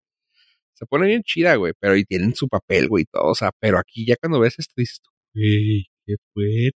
Se 0.73 0.85
pone 0.85 1.07
bien 1.07 1.23
chida, 1.23 1.55
güey, 1.55 1.73
pero 1.79 1.95
y 1.97 2.05
tienen 2.05 2.35
su 2.35 2.47
papel, 2.49 2.87
güey, 2.89 3.05
todo, 3.11 3.31
o 3.31 3.35
sea, 3.35 3.51
pero 3.59 3.79
aquí 3.79 4.05
ya 4.05 4.15
cuando 4.17 4.39
ves 4.39 4.55
esto 4.59 4.73
dices, 4.77 5.01
güey, 5.33 5.87
qué 6.05 6.15
fuerte. 6.33 6.77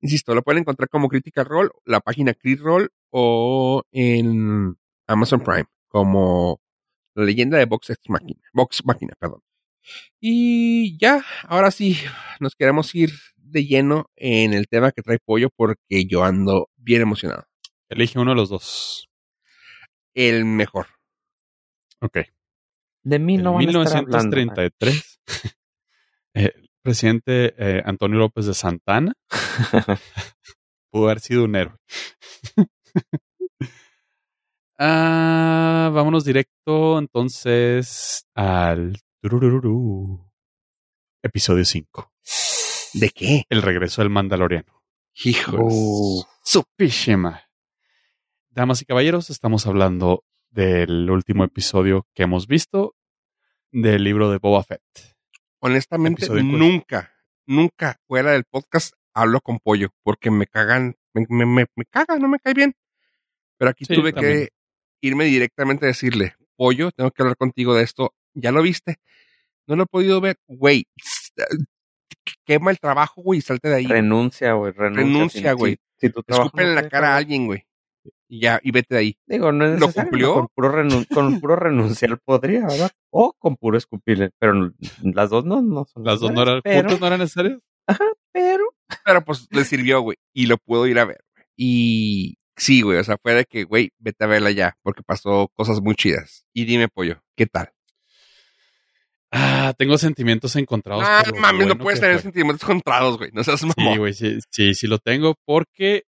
Insisto, 0.00 0.34
lo 0.34 0.42
pueden 0.42 0.60
encontrar 0.60 0.88
como 0.88 1.08
Critical 1.08 1.46
Role, 1.46 1.70
la 1.84 2.00
página 2.00 2.34
Crit 2.34 2.60
Roll 2.60 2.90
o 3.10 3.82
en 3.92 4.76
Amazon 5.06 5.40
Prime, 5.42 5.64
como 5.88 6.60
la 7.14 7.24
leyenda 7.24 7.58
de 7.58 7.64
Vox 7.64 7.90
Ex 7.90 8.00
Machina, 8.08 8.40
Vox 8.52 8.84
Machina, 8.84 9.14
perdón. 9.18 9.40
Y 10.20 10.98
ya, 10.98 11.24
ahora 11.44 11.70
sí, 11.70 11.96
nos 12.40 12.54
queremos 12.54 12.94
ir 12.94 13.10
de 13.50 13.66
lleno 13.66 14.10
en 14.16 14.52
el 14.52 14.68
tema 14.68 14.92
que 14.92 15.02
trae 15.02 15.18
Pollo 15.24 15.50
porque 15.54 16.06
yo 16.06 16.24
ando 16.24 16.68
bien 16.76 17.02
emocionado. 17.02 17.44
Elige 17.88 18.18
uno 18.18 18.32
de 18.32 18.36
los 18.36 18.48
dos. 18.48 19.08
El 20.14 20.44
mejor. 20.44 20.86
Ok. 22.00 22.18
De 23.02 23.18
mí 23.18 23.36
no 23.38 23.60
en 23.60 23.66
van 23.66 23.76
a 23.76 23.82
estar 23.84 23.98
hablando. 24.02 24.36
1933, 24.36 25.20
eh, 26.34 26.52
el 26.54 26.70
presidente 26.82 27.54
eh, 27.58 27.82
Antonio 27.84 28.18
López 28.18 28.46
de 28.46 28.54
Santana 28.54 29.12
pudo 30.90 31.04
haber 31.04 31.20
sido 31.20 31.44
un 31.44 31.56
héroe. 31.56 31.76
Ah, 34.78 35.90
vámonos 35.90 36.26
directo 36.26 36.98
entonces 36.98 38.26
al 38.34 38.94
episodio 41.22 41.64
5. 41.64 42.12
¿De 42.94 43.10
qué? 43.10 43.44
El 43.48 43.62
regreso 43.62 44.02
del 44.02 44.10
Mandaloriano. 44.10 44.82
Hijos. 45.24 45.54
Uh. 45.60 46.24
Supishima. 46.42 47.42
Damas 48.50 48.82
y 48.82 48.84
caballeros, 48.86 49.30
estamos 49.30 49.66
hablando 49.66 50.24
del 50.50 51.10
último 51.10 51.44
episodio 51.44 52.06
que 52.14 52.22
hemos 52.22 52.46
visto 52.46 52.94
del 53.70 54.04
libro 54.04 54.30
de 54.30 54.38
Boba 54.38 54.62
Fett. 54.64 54.82
Honestamente, 55.60 56.26
nunca, 56.42 57.12
nunca 57.46 57.98
fuera 58.06 58.32
del 58.32 58.44
podcast 58.44 58.94
hablo 59.12 59.40
con 59.40 59.58
Pollo 59.58 59.88
porque 60.02 60.30
me 60.30 60.46
cagan, 60.46 60.94
me, 61.12 61.26
me, 61.28 61.44
me, 61.46 61.66
me 61.74 61.84
caga, 61.86 62.18
no 62.18 62.28
me 62.28 62.38
cae 62.38 62.54
bien. 62.54 62.74
Pero 63.58 63.70
aquí 63.70 63.84
Sí, 63.84 63.94
tuve 63.94 64.12
también. 64.12 64.46
que 64.46 64.48
irme 65.02 65.24
directamente 65.24 65.84
a 65.86 65.88
decirle, 65.88 66.34
Pollo, 66.56 66.90
tengo 66.92 67.10
que 67.10 67.22
hablar 67.22 67.36
contigo 67.36 67.74
de 67.74 67.82
esto. 67.82 68.14
¿Ya 68.34 68.52
lo 68.52 68.62
viste? 68.62 68.96
No 69.66 69.76
lo 69.76 69.82
he 69.84 69.86
podido 69.86 70.20
ver. 70.20 70.36
Güey, 70.46 70.86
quema 72.46 72.70
el 72.70 72.78
trabajo, 72.78 73.20
güey, 73.22 73.38
y 73.40 73.42
salte 73.42 73.68
de 73.68 73.74
ahí. 73.74 73.86
Renuncia, 73.86 74.52
güey. 74.54 74.72
Renuncia, 74.72 75.50
Si- 75.50 75.56
güey. 75.56 75.78
Si, 75.98 76.08
si 76.08 76.12
Escúpele 76.26 76.74
la 76.74 76.88
cara 76.88 77.14
a 77.14 77.16
alguien, 77.16 77.46
güey. 77.46 77.66
Y 78.28 78.40
ya, 78.40 78.60
y 78.62 78.70
vete 78.70 78.94
de 78.94 79.00
ahí. 79.00 79.18
Digo, 79.26 79.52
no 79.52 79.64
es 79.66 79.78
¿Lo 79.80 79.86
necesario, 79.86 80.10
cumplió? 80.10 80.34
Con 80.34 80.48
puro, 80.54 80.72
renun- 80.72 81.06
con 81.12 81.40
puro 81.40 81.56
renunciar 81.56 82.18
podría, 82.24 82.66
¿verdad? 82.66 82.90
O 83.10 83.32
con 83.38 83.56
puro 83.56 83.76
escupirle. 83.78 84.30
Pero 84.38 84.72
las 85.02 85.30
dos 85.30 85.44
no, 85.44 85.60
no 85.62 85.84
son 85.84 86.04
Las 86.04 86.20
dos 86.20 86.32
no 86.32 86.42
eran, 86.42 86.56
necesarias, 86.56 86.82
juntas 86.82 87.00
no 87.00 87.06
eran 87.06 87.20
necesarias. 87.20 87.58
Pero, 88.32 88.64
Pero 89.04 89.24
pues 89.24 89.46
le 89.50 89.64
sirvió, 89.64 90.00
güey. 90.00 90.16
Y 90.34 90.46
lo 90.46 90.58
puedo 90.58 90.86
ir 90.86 90.98
a 90.98 91.04
ver, 91.04 91.24
güey. 91.34 91.46
Y 91.56 92.38
sí, 92.56 92.82
güey. 92.82 92.98
O 92.98 93.04
sea, 93.04 93.16
fue 93.22 93.34
de 93.34 93.44
que, 93.44 93.64
güey, 93.64 93.90
vete 93.98 94.24
a 94.24 94.28
verla 94.28 94.50
ya. 94.50 94.76
Porque 94.82 95.02
pasó 95.02 95.48
cosas 95.54 95.80
muy 95.80 95.94
chidas. 95.94 96.44
Y 96.52 96.64
dime, 96.64 96.88
pollo, 96.88 97.22
¿qué 97.36 97.46
tal? 97.46 97.70
Ah, 99.38 99.74
tengo 99.76 99.98
sentimientos 99.98 100.56
encontrados. 100.56 101.04
Ah, 101.06 101.22
mames, 101.38 101.66
no 101.66 101.76
puedes 101.76 102.00
tener 102.00 102.16
fue. 102.16 102.22
sentimientos 102.22 102.66
contrados, 102.66 103.18
güey. 103.18 103.30
No 103.32 103.44
seas 103.44 103.60
Sí, 103.60 103.66
mamón. 103.76 103.98
güey, 103.98 104.14
sí, 104.14 104.38
sí, 104.50 104.74
sí 104.74 104.86
lo 104.86 104.98
tengo 104.98 105.34
porque 105.44 106.04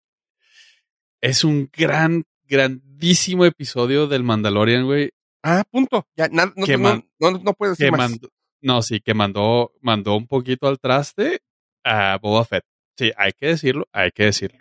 es 1.21 1.45
un 1.45 1.71
gran, 1.73 2.25
grandísimo 2.45 3.45
episodio 3.45 4.07
del 4.07 4.25
Mandalorian, 4.25 4.85
güey, 4.87 5.11
ah, 5.45 5.63
punto. 5.71 6.07
Ya, 6.17 6.29
nada, 6.29 6.53
no, 6.57 6.67
Que 6.67 6.77
no, 6.77 6.83
man- 6.83 7.09
no, 7.21 7.31
no 7.33 7.53
puedes 7.55 7.79
decir 7.79 7.93
que 7.93 7.97
más. 7.97 8.11
mandó, 8.11 8.29
no, 8.61 8.83
sí, 8.83 9.01
que 9.01 9.15
mandó, 9.15 9.73
mandó 9.81 10.17
un 10.17 10.27
poquito 10.27 10.67
al 10.69 10.79
traste 10.81 11.41
a 11.85 12.19
Boba 12.21 12.45
Fett. 12.45 12.65
Sí, 12.97 13.13
hay 13.17 13.33
que 13.33 13.47
decirlo, 13.49 13.87
hay 13.93 14.11
que 14.11 14.25
decirlo. 14.25 14.59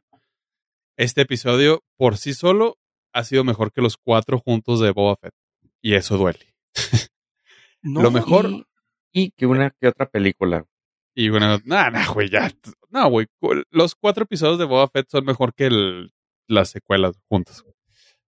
Este 0.97 1.21
episodio 1.21 1.83
por 1.97 2.17
sí 2.17 2.33
solo 2.33 2.77
ha 3.13 3.23
sido 3.23 3.43
mejor 3.43 3.71
que 3.71 3.81
los 3.81 3.97
cuatro 3.97 4.39
juntos 4.39 4.79
de 4.79 4.91
Boba 4.91 5.15
Fett. 5.17 5.33
Y 5.81 5.95
eso 5.95 6.17
duele. 6.17 6.53
No, 7.81 8.01
lo 8.01 8.11
mejor- 8.11 8.49
y, 8.49 8.65
y 9.13 9.31
que 9.31 9.45
una 9.45 9.71
que 9.71 9.87
otra 9.87 10.07
película. 10.09 10.65
Y 11.15 11.29
bueno, 11.29 11.59
nada, 11.65 12.05
güey, 12.13 12.29
ya. 12.29 12.49
No, 12.89 13.09
güey, 13.09 13.27
los 13.69 13.95
cuatro 13.95 14.23
episodios 14.23 14.57
de 14.59 14.65
Boba 14.65 14.87
Fett 14.87 15.09
son 15.09 15.25
mejor 15.25 15.53
que 15.53 15.65
el- 15.67 16.13
las 16.47 16.69
secuelas 16.69 17.19
juntas. 17.29 17.63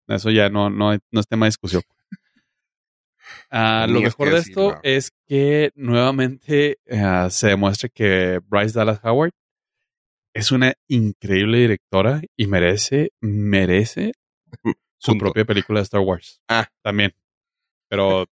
Eso 0.08 0.30
ya 0.32 0.50
no, 0.50 0.70
no, 0.70 0.92
no 1.12 1.20
es 1.20 1.28
tema 1.28 1.46
de 1.46 1.50
discusión. 1.50 1.82
Ah, 3.50 3.86
lo 3.90 4.02
mejor 4.02 4.32
de 4.32 4.38
esto 4.40 4.62
decirlo. 4.62 4.80
es 4.84 5.12
que 5.28 5.72
nuevamente 5.76 6.78
ah, 6.92 7.30
se 7.32 7.48
demuestra 7.48 7.88
que 7.90 8.40
Bryce 8.48 8.78
Dallas 8.78 9.00
Howard 9.04 9.32
es 10.34 10.52
una 10.52 10.74
increíble 10.88 11.60
directora 11.60 12.22
y 12.36 12.48
merece, 12.48 13.12
merece 13.22 14.12
su 14.98 15.12
Punto. 15.12 15.26
propia 15.26 15.46
película 15.46 15.80
de 15.80 15.84
Star 15.84 16.02
Wars. 16.02 16.42
Ah. 16.50 16.68
También. 16.84 17.14
Pero 17.90 18.26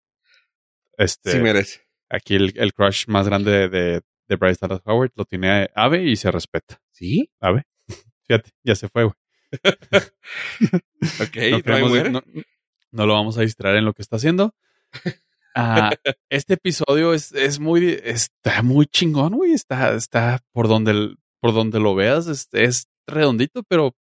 este 0.98 1.32
Sí 1.32 1.38
merece. 1.38 1.80
aquí 2.10 2.34
el, 2.34 2.52
el 2.56 2.72
crush 2.74 3.06
más 3.08 3.26
grande 3.26 3.50
de, 3.50 3.68
de, 3.70 4.02
de 4.28 4.36
Bryce 4.36 4.58
Dallas 4.60 4.82
Howard 4.84 5.12
lo 5.14 5.24
tiene 5.24 5.70
Ave 5.74 6.04
y 6.04 6.16
se 6.16 6.30
respeta. 6.30 6.80
¿Sí? 6.90 7.30
Ave. 7.40 7.64
Fíjate, 8.26 8.50
ya 8.62 8.74
se 8.74 8.88
fue, 8.88 9.04
güey. 9.04 9.14
Ok. 11.20 11.36
no, 12.92 13.06
lo 13.06 13.14
vamos 13.14 13.38
a 13.38 13.42
distraer 13.42 13.76
en 13.76 13.84
lo 13.84 13.92
que 13.94 14.02
está 14.02 14.16
haciendo. 14.16 14.54
Ah, 15.60 15.90
este 16.30 16.54
episodio 16.54 17.12
es, 17.14 17.32
es 17.32 17.58
muy, 17.58 17.98
está 18.04 18.62
muy 18.62 18.86
chingón, 18.86 19.34
güey. 19.34 19.54
Está, 19.54 19.92
está 19.96 20.38
por 20.52 20.68
donde, 20.68 20.92
el- 20.92 21.16
por 21.40 21.52
donde 21.52 21.80
lo 21.80 21.96
veas, 21.96 22.28
es, 22.28 22.46
es 22.52 22.86
redondito, 23.08 23.64
pero 23.64 23.96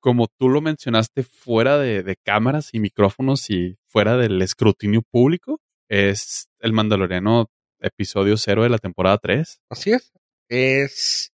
como 0.00 0.28
tú 0.38 0.48
lo 0.48 0.62
mencionaste, 0.62 1.22
fuera 1.24 1.76
de, 1.76 2.02
de 2.04 2.16
cámaras 2.16 2.70
y 2.72 2.80
micrófonos 2.80 3.50
y 3.50 3.76
fuera 3.86 4.16
del 4.16 4.40
escrutinio 4.40 5.02
público, 5.02 5.60
es 5.88 6.48
el 6.60 6.72
Mandaloriano 6.72 7.50
episodio 7.80 8.36
cero 8.36 8.62
de 8.62 8.70
la 8.70 8.78
temporada 8.78 9.18
3. 9.18 9.60
Así 9.68 9.92
es. 9.92 10.12
Es. 10.48 11.32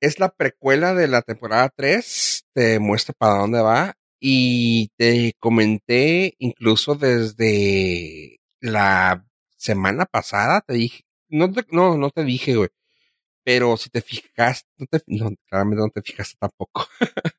Es 0.00 0.20
la 0.20 0.28
precuela 0.28 0.94
de 0.94 1.08
la 1.08 1.22
temporada 1.22 1.70
3. 1.74 2.46
Te 2.54 2.78
muestra 2.78 3.14
para 3.18 3.38
dónde 3.38 3.60
va. 3.60 3.94
Y 4.20 4.88
te 4.96 5.34
comenté 5.38 6.34
incluso 6.38 6.94
desde 6.94 8.40
la 8.60 9.24
semana 9.56 10.06
pasada. 10.06 10.60
Te 10.60 10.74
dije. 10.74 11.04
No, 11.28 11.50
no, 11.70 11.98
no 11.98 12.10
te 12.10 12.24
dije, 12.24 12.54
güey. 12.56 12.70
Pero 13.44 13.76
si 13.76 13.90
te 13.90 14.00
fijaste. 14.00 14.68
No 14.78 14.86
te, 14.86 15.02
no, 15.06 15.30
claramente 15.48 15.82
no 15.82 15.90
te 15.90 16.02
fijaste 16.02 16.36
tampoco. 16.38 16.86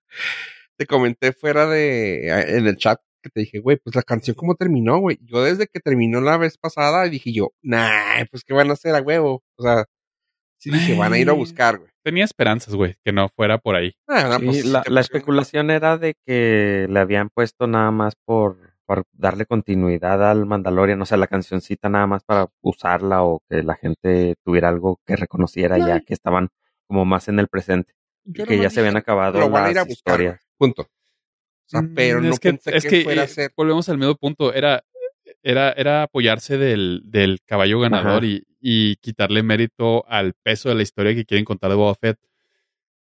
te 0.77 0.85
comenté 0.85 1.33
fuera 1.33 1.67
de. 1.67 2.27
En 2.57 2.67
el 2.67 2.77
chat 2.77 2.99
que 3.21 3.29
te 3.29 3.41
dije, 3.41 3.59
güey, 3.59 3.77
pues 3.77 3.95
la 3.95 4.03
canción 4.03 4.35
cómo 4.35 4.55
terminó, 4.55 4.99
güey. 4.99 5.17
Yo 5.21 5.43
desde 5.43 5.67
que 5.67 5.79
terminó 5.79 6.21
la 6.21 6.37
vez 6.37 6.57
pasada 6.57 7.03
dije 7.05 7.31
yo, 7.31 7.51
nah, 7.61 8.23
pues 8.31 8.43
qué 8.43 8.53
van 8.53 8.69
a 8.69 8.73
hacer 8.73 8.95
a 8.95 9.01
huevo. 9.01 9.43
O 9.57 9.63
sea, 9.63 9.85
sí 10.57 10.71
dije, 10.71 10.95
van 10.95 11.13
a 11.13 11.17
ir 11.17 11.29
a 11.29 11.33
buscar, 11.33 11.77
güey. 11.77 11.89
Tenía 12.03 12.23
esperanzas, 12.23 12.75
güey, 12.75 12.95
que 13.03 13.11
no 13.11 13.29
fuera 13.29 13.57
por 13.57 13.75
ahí. 13.75 13.93
Ah, 14.07 14.37
Sí, 14.39 14.45
pues, 14.45 14.65
la, 14.65 15.01
especulación 15.01 15.69
era 15.69 15.97
de 15.97 16.15
que 16.25 16.87
le 16.89 16.99
habían 16.99 17.29
puesto 17.29 17.67
nada 17.67 17.91
más 17.91 18.13
por, 18.25 18.73
por 18.85 19.03
darle 19.11 19.45
continuidad 19.45 20.27
al 20.29 20.45
Mandalorian, 20.45 21.01
o 21.01 21.05
sea, 21.05 21.17
la 21.17 21.27
cancioncita 21.27 21.89
nada 21.89 22.07
más 22.07 22.23
para 22.23 22.47
usarla 22.61 23.23
o 23.23 23.41
que 23.49 23.63
la 23.63 23.75
gente 23.75 24.35
tuviera 24.43 24.69
algo 24.69 24.99
que 25.05 25.15
reconociera 25.15 25.77
No. 25.77 25.87
ya 25.87 25.99
que 25.99 26.13
estaban 26.13 26.49
como 26.87 27.05
más 27.05 27.27
en 27.27 27.39
el 27.39 27.47
presente 27.47 27.93
Yo 28.23 28.45
y 28.45 28.47
que 28.47 28.57
ya 28.59 28.69
se 28.69 28.79
habían 28.79 28.97
acabado 28.97 29.39
las 29.39 29.49
buscar, 29.49 29.89
historias. 29.89 30.41
Punto. 30.57 30.87
Sea, 31.69 31.81
Mm, 31.81 31.93
pero 31.93 32.21
no 32.21 32.29
es 32.33 32.39
que, 32.39 32.49
pensé 32.49 32.75
es 32.75 32.83
que, 32.83 32.89
que, 32.89 33.03
fuera 33.03 33.21
a 33.21 33.25
eh, 33.25 33.27
ser. 33.27 33.51
volvemos 33.55 33.87
al 33.89 33.97
mismo 33.97 34.15
punto. 34.15 34.53
Era, 34.53 34.83
era, 35.43 35.71
era 35.73 36.03
apoyarse 36.03 36.57
del, 36.57 37.01
del 37.05 37.39
caballo 37.45 37.79
ganador 37.79 38.25
y, 38.25 38.43
y 38.59 38.95
quitarle 38.97 39.43
mérito 39.43 40.03
al 40.07 40.33
peso 40.41 40.69
de 40.69 40.75
la 40.75 40.81
historia 40.81 41.13
que 41.13 41.25
quieren 41.25 41.45
contar 41.45 41.69
de 41.69 41.75
Boba 41.75 41.93
Fett. 41.95 42.17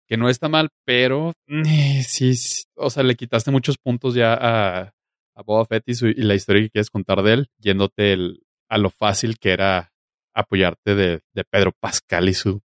que 0.05 0.17
no 0.17 0.29
está 0.29 0.49
mal, 0.49 0.69
pero 0.85 1.33
eh, 1.47 2.03
sí, 2.05 2.35
sí, 2.35 2.63
o 2.75 2.89
sea, 2.89 3.03
le 3.03 3.15
quitaste 3.15 3.51
muchos 3.51 3.77
puntos 3.77 4.13
ya 4.15 4.33
a, 4.33 4.93
a 5.35 5.41
Boba 5.43 5.65
Fett 5.65 5.83
y, 5.87 5.95
su- 5.95 6.07
y 6.09 6.21
la 6.23 6.35
historia 6.35 6.61
que 6.63 6.69
quieres 6.69 6.89
contar 6.89 7.23
de 7.23 7.33
él, 7.33 7.49
yéndote 7.57 8.13
el- 8.13 8.41
a 8.69 8.77
lo 8.77 8.89
fácil 8.89 9.37
que 9.39 9.51
era 9.51 9.93
apoyarte 10.33 10.93
de, 10.95 11.21
de 11.33 11.43
Pedro 11.45 11.71
Pascal 11.79 12.27
y 12.29 12.33
su 12.33 12.61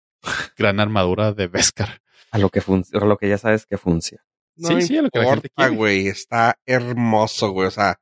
gran 0.58 0.80
armadura 0.80 1.34
de 1.34 1.48
Beskar. 1.48 2.02
A 2.32 2.38
lo 2.38 2.50
que 2.50 2.62
funciona, 2.62 3.04
a 3.06 3.08
lo 3.08 3.18
que 3.18 3.30
ya 3.30 3.38
sabes 3.38 3.66
que 3.66 3.78
funciona. 3.78 4.24
No 4.58 4.70
Sí, 4.70 4.82
sí, 4.82 4.98
a 4.98 5.02
lo 5.04 5.10
que 5.10 5.20
la 5.20 5.26
importa, 5.26 5.68
güey. 5.70 6.08
Está 6.08 6.58
hermoso, 6.66 7.52
güey. 7.52 7.68
O 7.68 7.72
sea, 7.72 8.00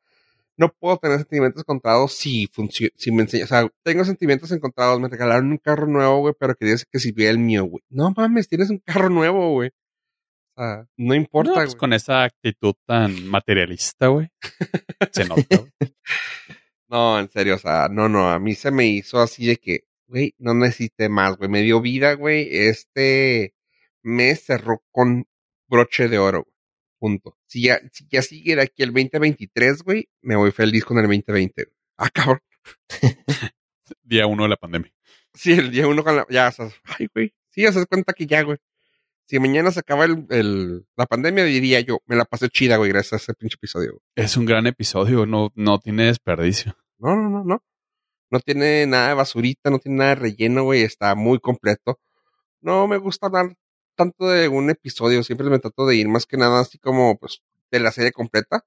no 0.57 0.69
puedo 0.69 0.97
tener 0.97 1.17
sentimientos 1.17 1.61
encontrados 1.63 2.13
si 2.13 2.47
funciona, 2.47 2.91
si 2.97 3.11
me 3.11 3.23
enseña. 3.23 3.43
O 3.43 3.47
sea, 3.47 3.67
tengo 3.83 4.05
sentimientos 4.05 4.51
encontrados. 4.51 4.99
Me 4.99 5.09
regalaron 5.09 5.51
un 5.51 5.57
carro 5.57 5.87
nuevo, 5.87 6.19
güey, 6.19 6.33
pero 6.39 6.55
quería 6.55 6.75
que 6.91 6.99
si 6.99 7.11
viera 7.11 7.31
el 7.31 7.39
mío, 7.39 7.65
güey. 7.65 7.83
No 7.89 8.13
mames, 8.15 8.47
tienes 8.47 8.69
un 8.69 8.79
carro 8.79 9.09
nuevo, 9.09 9.51
güey. 9.51 9.69
O 10.57 10.61
sea, 10.63 10.87
no 10.95 11.13
importa, 11.13 11.49
No, 11.49 11.55
güey. 11.55 11.65
pues 11.67 11.75
con 11.75 11.91
esa 11.91 12.23
actitud 12.23 12.73
tan 12.85 13.27
materialista, 13.27 14.07
güey. 14.07 14.29
Se 15.11 15.25
nota, 15.25 15.57
güey. 15.57 15.71
No, 16.87 17.19
en 17.19 17.29
serio, 17.31 17.55
o 17.55 17.57
sea, 17.57 17.87
no, 17.89 18.07
no, 18.07 18.29
a 18.29 18.39
mí 18.39 18.53
se 18.53 18.69
me 18.69 18.85
hizo 18.85 19.19
así 19.19 19.47
de 19.47 19.57
que, 19.57 19.85
güey, 20.07 20.35
no 20.37 20.53
necesité 20.53 21.09
más, 21.09 21.35
güey, 21.35 21.49
me 21.49 21.63
dio 21.63 21.81
vida, 21.81 22.13
güey, 22.13 22.47
este 22.51 23.55
mes 24.03 24.45
cerró 24.45 24.83
con 24.91 25.25
broche 25.68 26.07
de 26.07 26.18
oro, 26.20 26.43
güey, 26.43 26.55
punto. 26.99 27.38
Si 27.47 27.61
ya, 27.63 27.80
si 27.91 28.07
ya 28.09 28.22
sigue 28.22 28.55
de 28.55 28.63
aquí 28.63 28.84
el 28.84 28.93
2023, 28.93 29.84
güey, 29.84 30.09
me 30.22 30.36
voy 30.36 30.51
feliz 30.51 30.86
con 30.86 30.97
el 30.97 31.03
2020. 31.03 31.63
güey. 31.63 31.76
Ah, 31.97 32.09
cabrón. 32.09 32.41
Día 34.03 34.28
uno 34.28 34.43
de 34.43 34.49
la 34.49 34.57
pandemia. 34.57 34.91
Sí, 35.34 35.51
el 35.51 35.70
día 35.70 35.88
uno 35.88 36.03
con 36.03 36.16
la, 36.16 36.26
ya, 36.30 36.47
o 36.47 36.51
sea, 36.51 36.70
ay, 36.97 37.07
güey, 37.13 37.34
sí, 37.49 37.61
ya 37.61 37.72
se 37.74 37.80
das 37.80 37.88
cuenta 37.88 38.13
que 38.13 38.26
ya, 38.26 38.41
güey. 38.43 38.57
Si 39.28 39.38
mañana 39.39 39.72
se 39.72 39.80
acaba 39.82 40.05
el, 40.05 40.26
el, 40.30 40.86
la 40.95 41.05
pandemia, 41.07 41.43
diría 41.43 41.82
yo, 41.82 41.99
me 42.05 42.16
la 42.16 42.26
pasé 42.26 42.47
chida, 42.47 42.78
güey, 42.78 42.91
gracias 42.91 43.13
a 43.13 43.16
ese 43.18 43.34
pinche 43.34 43.55
episodio, 43.55 43.91
güey. 43.93 44.01
Es 44.16 44.38
un 44.38 44.45
gran 44.45 44.66
episodio, 44.66 45.26
no, 45.26 45.51
no 45.55 45.80
tiene 45.80 46.05
desperdicio. 46.05 46.78
No, 46.99 47.16
no, 47.16 47.30
no, 47.30 47.43
no. 47.43 47.63
No 48.32 48.39
tiene 48.39 48.86
nada 48.88 49.09
de 49.09 49.13
basurita, 49.16 49.70
no 49.70 49.80
tiene 49.80 49.97
nada 49.97 50.09
de 50.11 50.16
relleno, 50.16 50.63
güey. 50.63 50.84
Está 50.84 51.16
muy 51.16 51.39
completo. 51.39 51.99
No 52.61 52.88
me 52.88 52.97
gusta 52.97 53.28
hablar 53.28 53.55
tanto 53.95 54.27
de 54.27 54.47
un 54.47 54.69
episodio. 54.69 55.23
Siempre 55.23 55.49
me 55.49 55.59
trato 55.59 55.85
de 55.85 55.95
ir 55.95 56.07
más 56.07 56.25
que 56.25 56.37
nada 56.37 56.59
así 56.61 56.77
como, 56.77 57.17
pues, 57.17 57.41
de 57.71 57.79
la 57.79 57.91
serie 57.91 58.11
completa. 58.11 58.65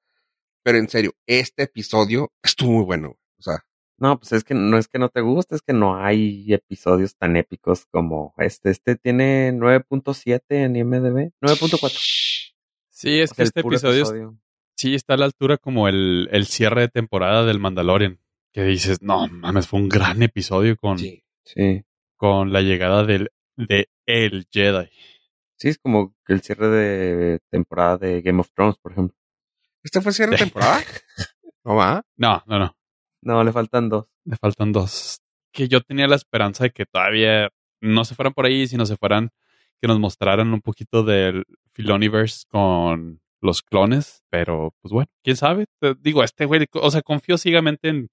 Pero 0.63 0.79
en 0.79 0.89
serio, 0.89 1.13
este 1.27 1.65
episodio 1.65 2.33
estuvo 2.43 2.73
muy 2.73 2.85
bueno. 2.85 3.17
O 3.39 3.43
sea, 3.43 3.65
No, 3.97 4.19
pues 4.19 4.33
es 4.33 4.45
que 4.45 4.55
no 4.55 4.79
es 4.79 4.89
que 4.89 4.99
no 4.99 5.09
te 5.09 5.21
guste, 5.21 5.55
es 5.57 5.63
que 5.63 5.73
no 5.73 5.97
hay 5.97 6.53
episodios 6.53 7.17
tan 7.17 7.37
épicos 7.37 7.87
como 7.91 8.35
este. 8.39 8.71
Este 8.71 8.97
tiene 8.97 9.53
9.7 9.53 10.43
en 10.51 10.77
IMDb, 10.77 11.33
9.4. 11.41 12.53
Sí, 12.91 13.21
es 13.21 13.31
O 13.31 13.35
que 13.35 13.37
sea, 13.37 13.45
este 13.45 13.63
puro 13.63 13.77
episodio, 13.77 14.37
sí 14.77 14.95
está 14.95 15.15
a 15.15 15.17
la 15.17 15.25
altura 15.25 15.57
como 15.57 15.89
el, 15.89 16.29
el 16.33 16.47
cierre 16.47 16.83
de 16.83 16.89
temporada 16.89 17.45
del 17.45 17.59
Mandalorian. 17.61 18.21
Que 18.53 18.63
dices, 18.65 19.03
no 19.03 19.27
mames, 19.29 19.67
fue 19.69 19.81
un 19.81 19.89
gran 19.89 20.23
episodio 20.23 20.77
con, 20.77 20.99
sí. 20.99 21.23
Sí. 21.45 21.85
con 22.17 22.53
la 22.53 22.61
llegada 22.61 23.05
del, 23.05 23.31
de 23.57 23.89
El 24.07 24.47
Jedi. 24.51 24.89
Sí, 25.59 25.69
es 25.69 25.79
como 25.79 26.15
que 26.25 26.35
el 26.35 26.41
cierre 26.41 26.69
de 26.69 27.41
temporada 27.51 27.99
de 27.99 28.23
Game 28.23 28.41
of 28.41 28.51
Thrones, 28.55 28.77
por 28.79 28.93
ejemplo. 28.93 29.17
¿Este 29.83 30.01
fue 30.01 30.13
cierre 30.13 30.33
de 30.33 30.39
temporada? 30.39 30.81
¿No 31.65 31.75
va? 31.75 32.03
No, 32.17 32.43
no, 32.47 32.59
no. 32.59 32.77
No, 33.23 33.43
le 33.43 33.53
faltan 33.53 33.89
dos. 33.89 34.09
Le 34.25 34.37
faltan 34.37 34.73
dos. 34.73 35.21
Que 35.53 35.67
yo 35.67 35.81
tenía 35.81 36.07
la 36.07 36.15
esperanza 36.15 36.65
de 36.65 36.71
que 36.71 36.87
todavía 36.87 37.51
no 37.81 38.05
se 38.05 38.15
fueran 38.15 38.35
por 38.35 38.47
ahí, 38.47 38.69
sino 38.69 38.87
se 38.87 38.97
fueran, 38.97 39.31
que 39.81 39.89
nos 39.89 39.99
mostraran 39.99 40.53
un 40.53 40.61
poquito 40.61 41.03
del 41.03 41.45
Filoniverse 41.73 42.45
con 42.49 43.21
los 43.41 43.63
clones. 43.63 44.23
Pero, 44.31 44.75
pues 44.81 44.93
bueno, 44.93 45.11
quién 45.25 45.37
sabe. 45.37 45.67
Te 45.81 45.97
digo, 45.99 46.23
este 46.23 46.45
güey, 46.45 46.67
o 46.73 46.91
sea, 46.93 47.03
confío 47.03 47.37
ciegamente 47.37 47.89
en, 47.89 48.09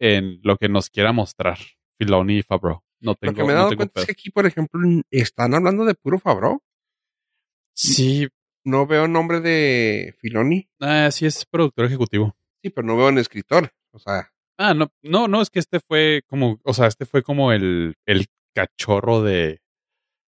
en 0.00 0.40
lo 0.42 0.56
que 0.56 0.68
nos 0.68 0.90
quiera 0.90 1.12
mostrar 1.12 1.58
Filoni 1.98 2.38
y 2.38 2.42
Fabro. 2.42 2.82
No 3.00 3.14
tengo, 3.14 3.32
Lo 3.32 3.36
que 3.36 3.44
me 3.44 3.52
he 3.52 3.56
dado 3.56 3.76
cuenta 3.76 4.00
es 4.00 4.06
que 4.06 4.12
aquí, 4.12 4.30
por 4.30 4.46
ejemplo, 4.46 4.80
están 5.10 5.54
hablando 5.54 5.84
de 5.84 5.94
puro 5.94 6.18
Fabro. 6.18 6.62
Sí, 7.74 8.28
No 8.64 8.86
veo 8.86 9.06
nombre 9.08 9.40
de 9.40 10.14
Filoni. 10.18 10.68
ah, 10.80 11.10
sí 11.10 11.26
es 11.26 11.46
productor 11.46 11.86
ejecutivo. 11.86 12.36
Sí, 12.62 12.70
pero 12.70 12.86
no 12.86 12.96
veo 12.96 13.08
un 13.08 13.18
escritor. 13.18 13.70
O 13.92 13.98
sea, 13.98 14.30
Ah, 14.60 14.74
no, 14.74 14.92
no, 15.02 15.28
no, 15.28 15.40
es 15.40 15.50
que 15.50 15.60
este 15.60 15.78
fue 15.78 16.22
como, 16.26 16.58
o 16.64 16.74
sea, 16.74 16.88
este 16.88 17.06
fue 17.06 17.22
como 17.22 17.52
el, 17.52 17.94
el 18.06 18.26
cachorro 18.52 19.22
de, 19.22 19.62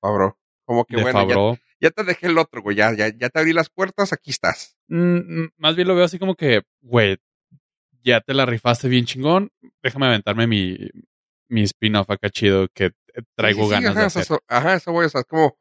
Fabro. 0.02 0.38
Como 0.66 0.84
que 0.84 0.98
de 0.98 1.04
bueno, 1.04 1.56
ya, 1.56 1.62
ya 1.80 1.92
te 1.92 2.04
dejé 2.04 2.28
el 2.28 2.38
otro, 2.38 2.62
güey. 2.62 2.76
Ya, 2.76 2.94
ya, 2.94 3.08
ya 3.08 3.30
te 3.30 3.40
abrí 3.40 3.54
las 3.54 3.70
puertas, 3.70 4.12
aquí 4.12 4.32
estás. 4.32 4.78
Mm, 4.90 5.44
mm, 5.44 5.50
más 5.56 5.78
bien 5.78 5.88
lo 5.88 5.96
veo 5.96 6.04
así 6.04 6.20
como 6.20 6.36
que, 6.36 6.64
güey, 6.82 7.18
ya 8.04 8.20
te 8.20 8.34
la 8.34 8.46
rifaste 8.46 8.90
bien 8.90 9.06
chingón. 9.06 9.50
Déjame 9.82 10.08
aventarme 10.08 10.46
mi, 10.46 10.78
mi 11.50 11.64
spin-off 11.64 12.10
acá 12.10 12.30
chido 12.30 12.68
que 12.74 12.86
eh, 12.86 12.94
traigo 13.36 13.64
Sí, 13.64 13.70
sí, 13.70 13.76
sí, 13.78 13.84
ganas 13.84 13.92
ajá, 13.92 14.02
de 14.02 14.08
eso- 14.08 14.20
hacer. 14.20 14.22
eso- 14.38 14.44
ajá, 14.48 14.74
eso 14.76 14.92
voy, 14.92 15.06
o 15.06 15.10
sea, 15.10 15.22
es 15.22 15.28
como, 15.28 15.58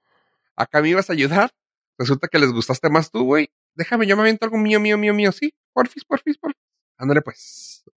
acá 0.56 0.82
me 0.82 0.88
ibas 0.90 1.10
a 1.10 1.12
ayudar, 1.14 1.50
resulta 1.98 2.28
que 2.28 2.38
les 2.38 2.52
gustaste 2.52 2.90
más 2.90 3.10
tú, 3.10 3.24
güey. 3.24 3.50
Déjame, 3.74 4.06
yo 4.06 4.16
me 4.16 4.22
aviento 4.22 4.44
algo 4.46 4.56
mío, 4.58 4.80
mío, 4.80 4.96
mío, 4.98 5.12
mío, 5.14 5.32
sí. 5.32 5.52
Porfis, 5.72 6.04
porfis, 6.04 6.38
porfis. 6.38 6.60
Ándale, 6.96 7.20
pues. 7.22 7.82
O 7.86 7.90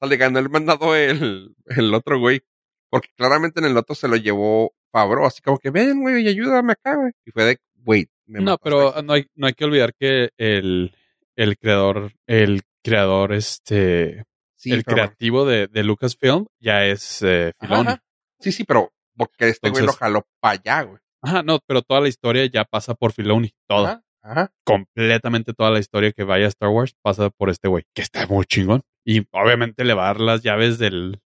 sea, 0.00 0.08
le 0.08 0.16
ganó 0.16 0.38
el 0.38 0.48
mandado 0.50 0.94
el, 0.94 1.54
el 1.66 1.94
otro, 1.94 2.18
güey. 2.20 2.42
Porque 2.90 3.08
claramente 3.16 3.58
en 3.60 3.66
el 3.66 3.76
otro 3.76 3.94
se 3.96 4.06
lo 4.06 4.14
llevó 4.16 4.72
Fabro, 4.92 5.26
así 5.26 5.42
como 5.42 5.58
que, 5.58 5.70
ven, 5.70 6.00
güey, 6.00 6.22
y 6.24 6.28
ayúdame 6.28 6.74
acá, 6.74 6.94
güey. 6.94 7.10
Y 7.24 7.32
fue 7.32 7.42
de, 7.44 7.58
güey, 7.74 8.08
No, 8.26 8.56
pero 8.58 8.90
aquí. 8.96 9.04
no 9.04 9.12
hay, 9.14 9.26
no 9.34 9.46
hay 9.48 9.54
que 9.54 9.64
olvidar 9.64 9.94
que 9.98 10.30
el, 10.38 10.94
el 11.34 11.58
creador, 11.58 12.12
el 12.28 12.62
creador, 12.84 13.32
este, 13.32 14.22
Sí, 14.64 14.72
el 14.72 14.82
bueno. 14.84 14.94
creativo 14.96 15.46
de, 15.46 15.66
de 15.68 15.82
Lucasfilm 15.84 16.46
ya 16.60 16.84
es 16.84 17.22
eh, 17.22 17.52
Filoni. 17.60 17.88
ajá. 17.88 18.02
Sí, 18.40 18.52
sí, 18.52 18.64
pero 18.64 18.92
porque 19.16 19.48
este 19.48 19.70
güey 19.70 19.84
lo 19.86 19.92
jaló 19.92 20.26
para 20.40 20.54
allá, 20.60 20.82
güey. 20.82 20.98
Ajá, 21.22 21.42
no, 21.42 21.58
pero 21.66 21.80
toda 21.82 22.00
la 22.00 22.08
historia 22.08 22.44
ya 22.46 22.64
pasa 22.64 22.94
por 22.94 23.12
Filoni. 23.12 23.52
Toda. 23.68 24.02
Ajá, 24.22 24.50
completamente 24.64 25.52
toda 25.52 25.70
la 25.70 25.78
historia 25.80 26.12
que 26.12 26.24
vaya 26.24 26.46
a 26.46 26.48
Star 26.48 26.70
Wars 26.70 26.94
pasa 27.02 27.28
por 27.30 27.50
este 27.50 27.68
güey, 27.68 27.84
que 27.94 28.02
está 28.02 28.26
muy 28.26 28.44
chingón. 28.46 28.82
Y 29.04 29.26
obviamente 29.32 29.84
le 29.84 29.92
va 29.94 30.04
a 30.04 30.06
dar 30.06 30.20
las 30.20 30.42
llaves 30.42 30.78
del, 30.78 31.20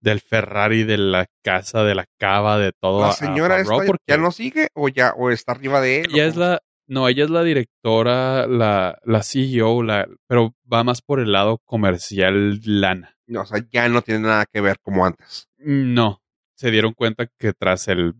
del 0.00 0.20
Ferrari, 0.20 0.84
de 0.84 0.96
la 0.98 1.26
casa, 1.42 1.82
de 1.82 1.94
la 1.96 2.06
cava, 2.18 2.58
de 2.58 2.70
todo. 2.72 3.02
a- 3.02 3.06
La 3.08 3.12
a 3.12 3.16
señora 3.16 3.56
Favreau, 3.56 3.80
esta 3.80 3.86
porque 3.86 4.04
ya 4.06 4.16
no 4.18 4.30
sigue 4.30 4.68
o 4.74 4.88
ya, 4.88 5.14
o 5.16 5.30
está 5.32 5.52
arriba 5.52 5.80
de 5.80 6.00
él. 6.02 6.10
ella 6.12 6.26
es 6.26 6.36
la, 6.36 6.60
no, 6.86 7.08
ella 7.08 7.24
es 7.24 7.30
la 7.30 7.42
directora, 7.42 8.46
la, 8.46 8.98
la 9.04 9.22
CEO, 9.22 9.82
la, 9.82 10.06
pero 10.26 10.54
va 10.70 10.84
más 10.84 11.02
por 11.02 11.20
el 11.20 11.32
lado 11.32 11.58
comercial 11.64 12.60
lana. 12.64 13.16
No, 13.26 13.42
o 13.42 13.46
sea, 13.46 13.64
ya 13.70 13.88
no 13.88 14.02
tiene 14.02 14.20
nada 14.20 14.44
que 14.50 14.60
ver 14.60 14.78
como 14.82 15.06
antes. 15.06 15.48
No, 15.58 16.22
se 16.54 16.70
dieron 16.70 16.92
cuenta 16.92 17.26
que 17.38 17.52
tras 17.52 17.88
el 17.88 18.14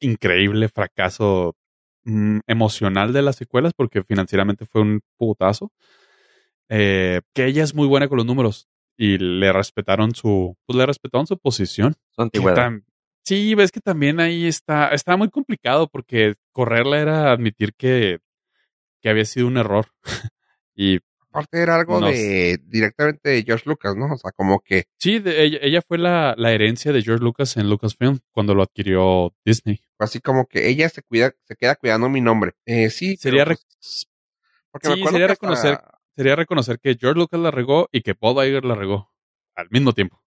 increíble 0.00 0.68
fracaso 0.68 1.56
mm, 2.04 2.40
emocional 2.46 3.12
de 3.12 3.22
las 3.22 3.36
secuelas, 3.36 3.72
porque 3.74 4.02
financieramente 4.04 4.66
fue 4.66 4.82
un 4.82 5.00
putazo, 5.16 5.72
eh, 6.68 7.20
que 7.34 7.46
ella 7.46 7.62
es 7.64 7.74
muy 7.74 7.86
buena 7.86 8.08
con 8.08 8.16
los 8.18 8.26
números 8.26 8.68
y 8.96 9.18
le 9.18 9.52
respetaron 9.52 10.14
su, 10.14 10.56
pues 10.66 10.76
le 10.76 10.86
respetaron 10.86 11.26
su 11.26 11.38
posición. 11.38 11.94
Su 12.10 12.22
antigüedad. 12.22 12.56
tam- 12.68 12.84
sí, 13.24 13.54
ves 13.54 13.72
que 13.72 13.80
también 13.80 14.20
ahí 14.20 14.46
está, 14.46 14.88
está 14.88 15.16
muy 15.16 15.30
complicado 15.30 15.88
porque 15.88 16.34
correrla 16.52 17.00
era 17.00 17.32
admitir 17.32 17.74
que, 17.74 18.18
que 19.00 19.08
había 19.08 19.24
sido 19.24 19.46
un 19.46 19.56
error. 19.56 19.86
y 20.74 20.98
Aparte 21.30 21.60
era 21.60 21.74
algo 21.74 21.98
No 22.00 22.06
de 22.06 22.60
directamente 22.62 23.28
de 23.30 23.42
George 23.42 23.64
Lucas, 23.68 23.96
¿no? 23.96 24.06
O 24.14 24.16
sea, 24.16 24.30
como 24.30 24.60
que 24.60 24.84
sí, 25.00 25.18
de- 25.18 25.42
ella, 25.42 25.58
ella 25.62 25.82
fue 25.82 25.98
la, 25.98 26.34
la 26.38 26.52
herencia 26.52 26.92
de 26.92 27.02
George 27.02 27.24
Lucas 27.24 27.56
en 27.56 27.68
Lucasfilm 27.68 28.20
cuando 28.30 28.54
lo 28.54 28.62
adquirió 28.62 29.34
Disney. 29.44 29.80
así 29.98 30.20
como 30.20 30.46
que 30.46 30.68
ella 30.68 30.88
se 30.88 31.02
cuida, 31.02 31.32
se 31.42 31.56
queda 31.56 31.74
cuidando 31.74 32.08
mi 32.08 32.20
nombre. 32.20 32.52
Eh, 32.66 32.88
sí, 32.88 33.16
Sería 33.16 33.44
pero, 33.46 33.56
pues, 33.56 34.06
porque 34.70 34.88
me 34.90 34.94
sí, 34.94 35.00
acuerdo 35.00 35.18
sería 35.18 35.26
que 35.26 35.32
hasta- 35.32 35.46
reconocer- 35.48 35.80
Sería 36.16 36.36
reconocer 36.36 36.78
que 36.78 36.94
George 37.00 37.18
Lucas 37.18 37.40
la 37.40 37.50
regó 37.50 37.88
y 37.90 38.02
que 38.02 38.12
Bob 38.12 38.40
Iger 38.44 38.64
la 38.64 38.76
regó 38.76 39.12
al 39.56 39.66
mismo 39.70 39.92
tiempo. 39.92 40.22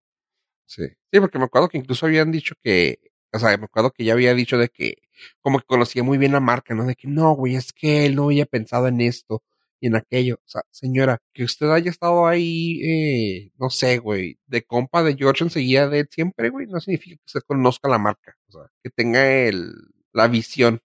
Sí. 0.67 0.83
sí, 1.11 1.19
porque 1.19 1.39
me 1.39 1.45
acuerdo 1.45 1.69
que 1.69 1.77
incluso 1.77 2.05
habían 2.05 2.31
dicho 2.31 2.55
que, 2.61 2.99
o 3.33 3.39
sea, 3.39 3.57
me 3.57 3.65
acuerdo 3.65 3.91
que 3.91 4.03
ya 4.03 4.13
había 4.13 4.33
dicho 4.33 4.57
de 4.57 4.69
que 4.69 4.97
como 5.41 5.59
que 5.59 5.65
conocía 5.65 6.03
muy 6.03 6.17
bien 6.17 6.33
la 6.33 6.39
marca, 6.41 6.75
¿no? 6.75 6.85
De 6.85 6.95
que 6.95 7.07
no, 7.07 7.33
güey, 7.35 7.55
es 7.55 7.73
que 7.73 8.05
él 8.05 8.15
no 8.15 8.25
había 8.25 8.45
pensado 8.45 8.87
en 8.87 9.01
esto 9.01 9.43
y 9.79 9.87
en 9.87 9.95
aquello. 9.95 10.35
O 10.35 10.47
sea, 10.47 10.61
señora, 10.71 11.19
que 11.33 11.43
usted 11.43 11.69
haya 11.71 11.89
estado 11.89 12.27
ahí, 12.27 12.81
eh, 12.83 13.51
no 13.57 13.69
sé, 13.69 13.97
güey, 13.99 14.39
de 14.45 14.63
compa 14.63 15.03
de 15.03 15.15
George 15.15 15.45
enseguida 15.45 15.87
de 15.89 16.05
siempre, 16.09 16.49
güey, 16.49 16.67
no 16.67 16.79
significa 16.81 17.15
que 17.17 17.23
usted 17.25 17.41
conozca 17.47 17.89
la 17.89 17.97
marca. 17.97 18.35
O 18.49 18.51
sea, 18.51 18.71
que 18.83 18.89
tenga 18.89 19.25
el, 19.25 19.73
la 20.13 20.27
visión 20.27 20.81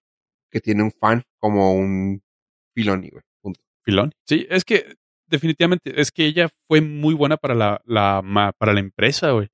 que 0.49 0.61
tiene 0.61 0.83
un 0.83 0.91
fan 0.91 1.23
como 1.39 1.73
un 1.75 2.23
Filoni, 2.73 3.09
güey. 3.09 3.23
Punto. 3.41 3.61
Filón. 3.83 4.13
Sí, 4.25 4.47
es 4.49 4.63
que 4.63 4.95
definitivamente, 5.27 5.99
es 5.99 6.11
que 6.11 6.25
ella 6.25 6.49
fue 6.67 6.81
muy 6.81 7.13
buena 7.15 7.37
para 7.37 7.55
la, 7.55 7.81
la 7.85 8.53
para 8.57 8.73
la 8.73 8.79
empresa, 8.79 9.31
güey, 9.31 9.49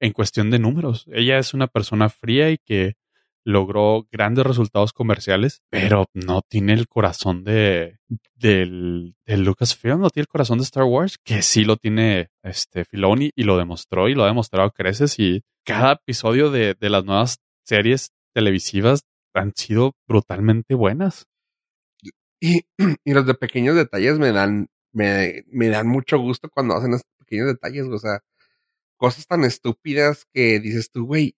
en 0.00 0.12
cuestión 0.12 0.50
de 0.50 0.58
números. 0.58 1.06
Ella 1.12 1.38
es 1.38 1.54
una 1.54 1.66
persona 1.66 2.08
fría 2.08 2.50
y 2.50 2.58
que 2.58 2.94
logró 3.44 4.06
grandes 4.10 4.46
resultados 4.46 4.92
comerciales, 4.92 5.62
pero 5.68 6.06
no 6.14 6.40
tiene 6.48 6.72
el 6.72 6.88
corazón 6.88 7.44
de 7.44 7.98
del, 8.34 9.14
Lucasfilm, 9.26 10.00
no 10.00 10.10
tiene 10.10 10.24
el 10.24 10.28
corazón 10.28 10.58
de 10.58 10.64
Star 10.64 10.84
Wars, 10.84 11.18
que 11.22 11.42
sí 11.42 11.64
lo 11.64 11.76
tiene 11.76 12.30
este 12.42 12.84
Filoni 12.84 13.30
y 13.34 13.44
lo 13.44 13.58
demostró 13.58 14.08
y 14.08 14.14
lo 14.14 14.24
ha 14.24 14.28
demostrado 14.28 14.70
creces 14.70 15.18
y 15.18 15.42
cada 15.64 15.92
episodio 15.92 16.50
de, 16.50 16.74
de 16.74 16.90
las 16.90 17.04
nuevas 17.04 17.38
series 17.64 18.10
televisivas 18.34 19.02
han 19.34 19.52
sido 19.54 19.92
brutalmente 20.06 20.74
buenas. 20.74 21.26
Y, 22.40 22.62
los 23.04 23.26
de 23.26 23.34
pequeños 23.34 23.76
detalles 23.76 24.18
me 24.18 24.32
dan, 24.32 24.68
me, 24.92 25.44
me 25.48 25.68
dan 25.68 25.88
mucho 25.88 26.18
gusto 26.18 26.48
cuando 26.50 26.74
hacen 26.74 26.92
esos 26.92 27.06
pequeños 27.18 27.46
detalles, 27.46 27.86
o 27.86 27.98
sea, 27.98 28.20
cosas 28.96 29.26
tan 29.26 29.44
estúpidas 29.44 30.26
que 30.32 30.60
dices 30.60 30.90
tú, 30.90 31.06
güey, 31.06 31.36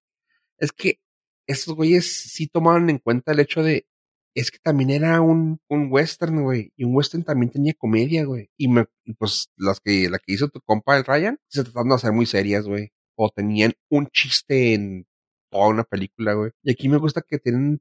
es 0.59 0.73
que 0.73 1.01
estos 1.47 1.75
güeyes 1.75 2.13
sí 2.33 2.47
tomaron 2.49 2.91
en 2.91 2.99
cuenta 2.99 3.33
el 3.33 3.41
hecho 3.41 3.63
de, 3.63 3.87
es 4.35 4.51
que 4.51 4.59
también 4.59 4.91
era 4.91 5.21
un, 5.21 5.61
un 5.69 5.89
western, 5.91 6.43
güey, 6.43 6.73
y 6.77 6.85
un 6.85 6.95
western 6.95 7.25
también 7.25 7.51
tenía 7.51 7.75
comedia, 7.75 8.25
güey, 8.25 8.51
y, 8.57 8.69
me, 8.69 8.87
pues 9.19 9.51
las 9.57 9.81
que, 9.81 10.11
la 10.11 10.19
que 10.19 10.35
hizo 10.35 10.49
tu 10.49 10.61
compa 10.61 10.97
el 10.97 11.05
Ryan, 11.05 11.39
se 11.49 11.65
trataron 11.65 11.91
de 11.91 11.95
hacer 11.95 12.13
muy 12.13 12.27
serias, 12.27 12.67
güey, 12.67 12.93
o 13.17 13.31
tenían 13.31 13.73
un 13.89 14.09
chiste 14.09 14.75
en 14.75 15.07
toda 15.51 15.69
una 15.69 15.85
película, 15.85 16.35
güey, 16.35 16.51
y 16.63 16.73
aquí 16.73 16.89
me 16.89 16.99
gusta 16.99 17.23
que 17.23 17.39
tienen 17.39 17.81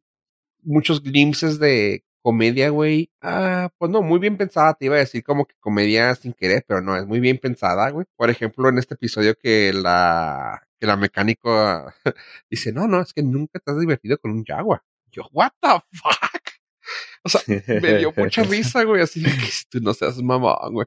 muchos 0.62 1.04
glimpses 1.04 1.60
de 1.60 2.05
comedia, 2.26 2.70
güey. 2.70 3.12
Ah, 3.22 3.70
pues 3.78 3.92
no, 3.92 4.02
muy 4.02 4.18
bien 4.18 4.36
pensada. 4.36 4.74
Te 4.74 4.86
iba 4.86 4.96
a 4.96 5.00
decir 5.00 5.24
como 5.24 5.46
que 5.46 5.54
comedia 5.60 6.16
sin 6.16 6.34
querer, 6.34 6.66
pero 6.68 6.82
no, 6.82 6.98
es 6.98 7.06
muy 7.06 7.20
bien 7.20 7.38
pensada, 7.38 7.88
güey. 7.92 8.08
Por 8.16 8.32
ejemplo, 8.32 8.68
en 8.68 8.80
este 8.80 8.96
episodio 8.96 9.36
que 9.36 9.72
la, 9.72 10.68
que 10.80 10.88
la 10.88 10.96
mecánico 10.98 11.86
dice, 12.50 12.74
no, 12.74 12.88
no, 12.88 13.00
es 13.00 13.14
que 13.14 13.22
nunca 13.22 13.60
te 13.60 13.72
has 13.72 13.80
divertido 13.80 14.18
con 14.18 14.32
un 14.32 14.44
Jaguar. 14.44 14.82
Yo, 15.12 15.30
what 15.34 15.52
the 15.62 15.70
fuck? 15.94 16.42
O 17.24 17.30
sea, 17.30 17.42
me 17.48 17.98
dio 17.98 18.14
mucha 18.16 18.44
risa, 18.44 18.84
güey, 18.84 19.02
así 19.02 19.24
que 19.24 19.32
tú 19.70 19.80
no 19.82 19.96
seas 19.96 20.22
mamón, 20.22 20.74
güey. 20.74 20.86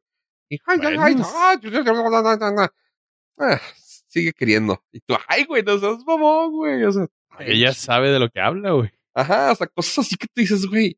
Y, 0.49 0.59
ay, 0.67 0.79
ay, 0.83 0.97
ay, 1.01 1.17
ay, 3.39 3.59
sigue 4.07 4.33
queriendo. 4.33 4.81
Y 4.93 5.01
tú, 5.01 5.17
ay, 5.27 5.45
güey, 5.45 5.65
no 5.65 5.77
seas 5.79 5.99
mamón, 6.07 6.53
güey. 6.53 6.85
O 6.85 6.93
sea, 6.93 7.07
Ella 7.41 7.73
sabe 7.75 8.11
de 8.11 8.21
lo 8.21 8.29
que 8.29 8.41
habla, 8.41 8.71
güey. 8.71 8.91
Ajá, 9.15 9.51
o 9.51 9.55
sea, 9.57 9.67
cosas 9.67 9.99
así 9.99 10.17
que 10.17 10.29
tú 10.29 10.41
dices, 10.41 10.65
güey. 10.67 10.97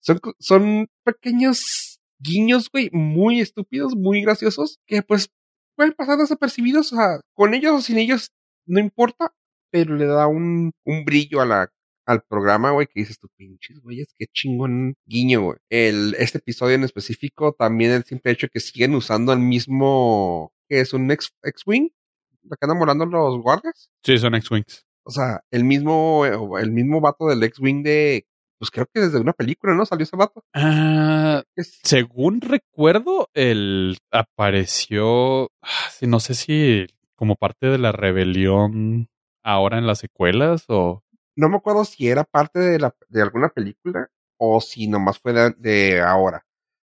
Son, 0.00 0.20
son 0.38 0.88
pequeños 1.04 2.00
guiños, 2.18 2.70
güey, 2.70 2.90
muy 2.92 3.40
estúpidos, 3.40 3.94
muy 3.94 4.22
graciosos, 4.22 4.78
que 4.86 5.02
pues 5.02 5.30
pueden 5.76 5.92
pasar 5.92 6.18
desapercibidos. 6.18 6.92
O 6.92 6.96
sea, 6.96 7.20
con 7.34 7.54
ellos 7.54 7.72
o 7.72 7.80
sin 7.80 7.98
ellos, 7.98 8.32
no 8.66 8.80
importa, 8.80 9.32
pero 9.70 9.96
le 9.96 10.06
da 10.06 10.26
un, 10.26 10.72
un 10.84 11.04
brillo 11.04 11.40
a 11.40 11.46
la, 11.46 11.72
al 12.08 12.22
programa, 12.22 12.70
güey, 12.70 12.86
que 12.86 13.00
dices 13.00 13.18
tú, 13.18 13.28
pinches, 13.36 13.80
güey, 13.80 14.00
es 14.00 14.14
que 14.16 14.26
chingón 14.26 14.96
guiño, 15.04 15.42
güey. 15.42 15.58
El, 15.68 16.14
este 16.18 16.38
episodio 16.38 16.74
en 16.74 16.84
específico, 16.84 17.52
también 17.52 17.92
el 17.92 18.04
simple 18.04 18.32
hecho 18.32 18.48
que 18.48 18.60
siguen 18.60 18.94
usando 18.94 19.32
el 19.32 19.40
mismo, 19.40 20.52
que 20.68 20.80
es 20.80 20.94
un 20.94 21.10
X-Wing, 21.10 21.90
la 22.44 22.56
que 22.56 22.64
andan 22.64 22.78
volando 22.78 23.04
los 23.04 23.42
guardias. 23.42 23.90
Sí, 24.02 24.16
son 24.16 24.34
X-Wings. 24.34 24.86
O 25.02 25.10
sea, 25.10 25.42
el 25.50 25.64
mismo, 25.64 26.24
el 26.58 26.72
mismo 26.72 27.00
vato 27.00 27.26
del 27.26 27.42
X-Wing 27.42 27.82
de, 27.82 28.26
pues 28.58 28.70
creo 28.70 28.86
que 28.92 29.00
desde 29.00 29.20
una 29.20 29.32
película, 29.32 29.74
¿no? 29.74 29.86
Salió 29.86 30.04
ese 30.04 30.16
vato. 30.16 30.44
Ah, 30.54 31.44
según 31.56 32.40
recuerdo, 32.40 33.28
él 33.34 33.98
apareció, 34.10 35.46
ah, 35.62 35.88
no 36.02 36.20
sé 36.20 36.34
si 36.34 36.86
como 37.14 37.36
parte 37.36 37.66
de 37.66 37.78
la 37.78 37.92
rebelión 37.92 39.08
ahora 39.42 39.78
en 39.78 39.86
las 39.86 39.98
secuelas 39.98 40.64
o... 40.68 41.02
no 41.36 41.48
me 41.48 41.56
acuerdo 41.56 41.84
si 41.84 42.08
era 42.08 42.24
parte 42.24 42.58
de, 42.58 42.78
la, 42.78 42.94
de 43.08 43.22
alguna 43.22 43.48
película 43.48 44.08
o 44.38 44.60
si 44.60 44.86
nomás 44.88 45.18
fue 45.18 45.32
de, 45.32 45.50
de 45.58 46.00
ahora. 46.00 46.44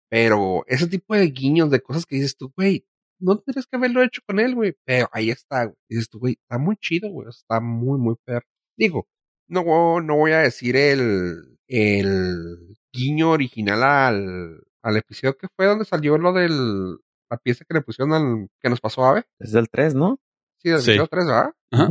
Pero 0.08 0.64
ese 0.68 0.86
tipo 0.86 1.14
de 1.14 1.26
guiños, 1.26 1.70
de 1.70 1.80
cosas 1.80 2.06
que 2.06 2.16
dices 2.16 2.36
tú, 2.36 2.52
güey, 2.56 2.86
no 3.18 3.38
tendrías 3.38 3.66
que 3.66 3.76
haberlo 3.76 4.02
hecho 4.02 4.20
con 4.26 4.38
él, 4.40 4.54
güey. 4.54 4.76
Pero 4.84 5.08
ahí 5.12 5.30
está, 5.30 5.64
güey. 5.64 5.76
Dices 5.88 6.08
tú, 6.08 6.18
güey, 6.18 6.34
está 6.40 6.58
muy 6.58 6.76
chido, 6.76 7.10
güey. 7.10 7.28
Está 7.28 7.60
muy, 7.60 7.98
muy 7.98 8.14
perro. 8.24 8.46
Digo, 8.76 9.08
no, 9.49 10.01
no 10.01 10.16
voy 10.16 10.32
a 10.32 10.38
decir 10.38 10.76
el, 10.76 11.59
el 11.68 12.76
guiño 12.92 13.30
original 13.30 13.82
al, 13.82 14.61
al 14.82 14.97
episodio 14.97 15.36
que 15.36 15.49
fue 15.55 15.66
donde 15.66 15.84
salió 15.84 16.18
lo 16.18 16.32
del, 16.32 16.99
la 17.30 17.36
pieza 17.38 17.64
que 17.64 17.74
le 17.74 17.82
pusieron 17.82 18.12
al, 18.14 18.49
que 18.61 18.70
nos 18.70 18.80
pasó 18.80 19.05
a 19.05 19.11
Ave. 19.11 19.24
Es 19.38 19.53
del 19.53 19.68
3, 19.68 19.94
¿no? 19.94 20.20
Sí, 20.59 20.70
del 20.70 20.80
Sí. 20.80 20.90
episodio 20.92 21.09
3, 21.09 21.26
¿verdad? 21.26 21.53
Ajá. 21.72 21.88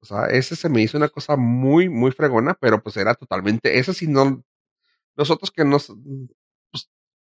O 0.00 0.06
sea, 0.06 0.26
ese 0.26 0.54
se 0.54 0.68
me 0.68 0.80
hizo 0.82 0.96
una 0.96 1.08
cosa 1.08 1.36
muy, 1.36 1.88
muy 1.88 2.12
fregona, 2.12 2.54
pero 2.60 2.80
pues 2.82 2.96
era 2.96 3.14
totalmente, 3.14 3.78
ese 3.78 3.92
sí 3.94 4.06
no, 4.06 4.44
nosotros 5.16 5.50
que 5.50 5.64
nos, 5.64 5.92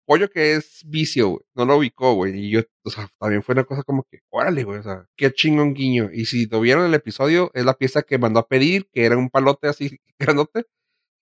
pollo 0.08 0.30
que 0.30 0.55
es 0.55 0.82
vicio, 0.86 1.28
güey, 1.30 1.41
no 1.53 1.66
lo 1.66 1.78
ubicó, 1.78 2.14
güey, 2.14 2.34
y 2.39 2.49
yo, 2.49 2.62
o 2.84 2.89
sea, 2.89 3.10
también 3.20 3.43
fue 3.43 3.53
una 3.53 3.66
cosa 3.66 3.84
como 3.84 4.03
que, 4.10 4.22
órale, 4.30 4.64
güey, 4.64 4.80
o 4.80 4.84
sea, 4.84 5.05
qué 5.18 5.32
chingón 5.32 5.74
guiño, 5.74 6.10
y 6.14 6.26
si 6.26 6.47
lo 6.47 6.62
vieron 6.62 6.86
el 6.86 6.93
episodio, 6.93 7.51
es 7.53 7.66
la 7.66 7.74
pieza 7.74 8.01
que 8.03 8.18
mandó 8.18 8.39
a 8.39 8.47
pedir, 8.47 8.88
que 8.91 9.05
era 9.05 9.18
un 9.18 9.30
palote 9.30 9.68
así 9.68 9.99
grandote, 10.20 10.66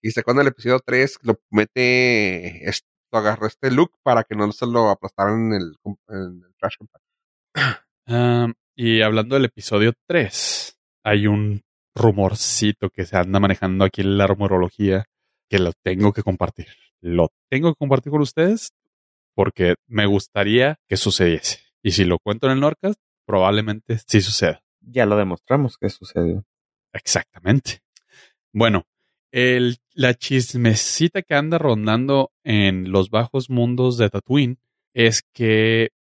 y 0.04 0.12
se 0.12 0.24
cuando 0.24 0.44
el 0.44 0.50
episodio 0.50 0.80
3 0.86 1.20
lo 1.24 1.42
mete, 1.50 2.64
agarró 3.12 3.48
este 3.48 3.72
look 3.72 3.92
para 4.04 4.24
que 4.24 4.36
no 4.36 4.52
se 4.52 4.68
lo 4.68 4.90
aplastaran 4.90 5.54
en 5.54 5.62
el, 5.62 6.44
trash. 6.60 6.76
Ah, 8.08 8.48
y 8.76 9.02
hablando 9.02 9.36
del 9.36 9.46
episodio 9.46 9.94
3, 10.08 10.78
hay 11.04 11.28
un 11.28 11.64
rumorcito 11.96 12.90
que 12.90 13.06
se 13.06 13.18
anda 13.18 13.40
manejando 13.40 13.86
aquí 13.86 14.02
en 14.02 14.18
la 14.18 14.28
rumorología 14.28 15.06
que 15.50 15.60
lo 15.60 15.72
tengo 15.84 16.14
que 16.14 16.24
compartir. 16.24 16.68
Lo 17.08 17.30
tengo 17.52 17.72
que 17.72 17.78
compartir 17.78 18.12
con 18.12 18.22
ustedes 18.22 18.74
porque 19.36 19.76
me 19.86 20.08
gustaría 20.08 20.80
que 20.88 20.98
sucediese. 20.98 21.60
Y 21.84 21.92
si 21.92 22.04
lo 22.04 22.18
cuento 22.18 22.48
en 22.48 22.54
el 22.54 22.60
Norcast, 22.62 23.00
probablemente 23.28 24.00
sí 24.08 24.22
suceda. 24.22 24.64
Ya 24.80 25.06
lo 25.06 25.16
demostramos 25.16 25.78
que 25.78 25.90
sucedió. 25.92 26.44
Exactamente. 26.94 27.82
Bueno, 28.52 28.88
el, 29.32 29.78
la 29.94 30.16
chismecita 30.16 31.22
que 31.22 31.36
anda 31.36 31.60
rondando 31.60 32.32
en 32.44 32.92
los 32.92 33.12
bajos 33.12 33.52
mundos 33.52 34.00
de 34.00 34.10
Tatooine 34.10 34.58
es 34.96 35.22
que 35.32 35.92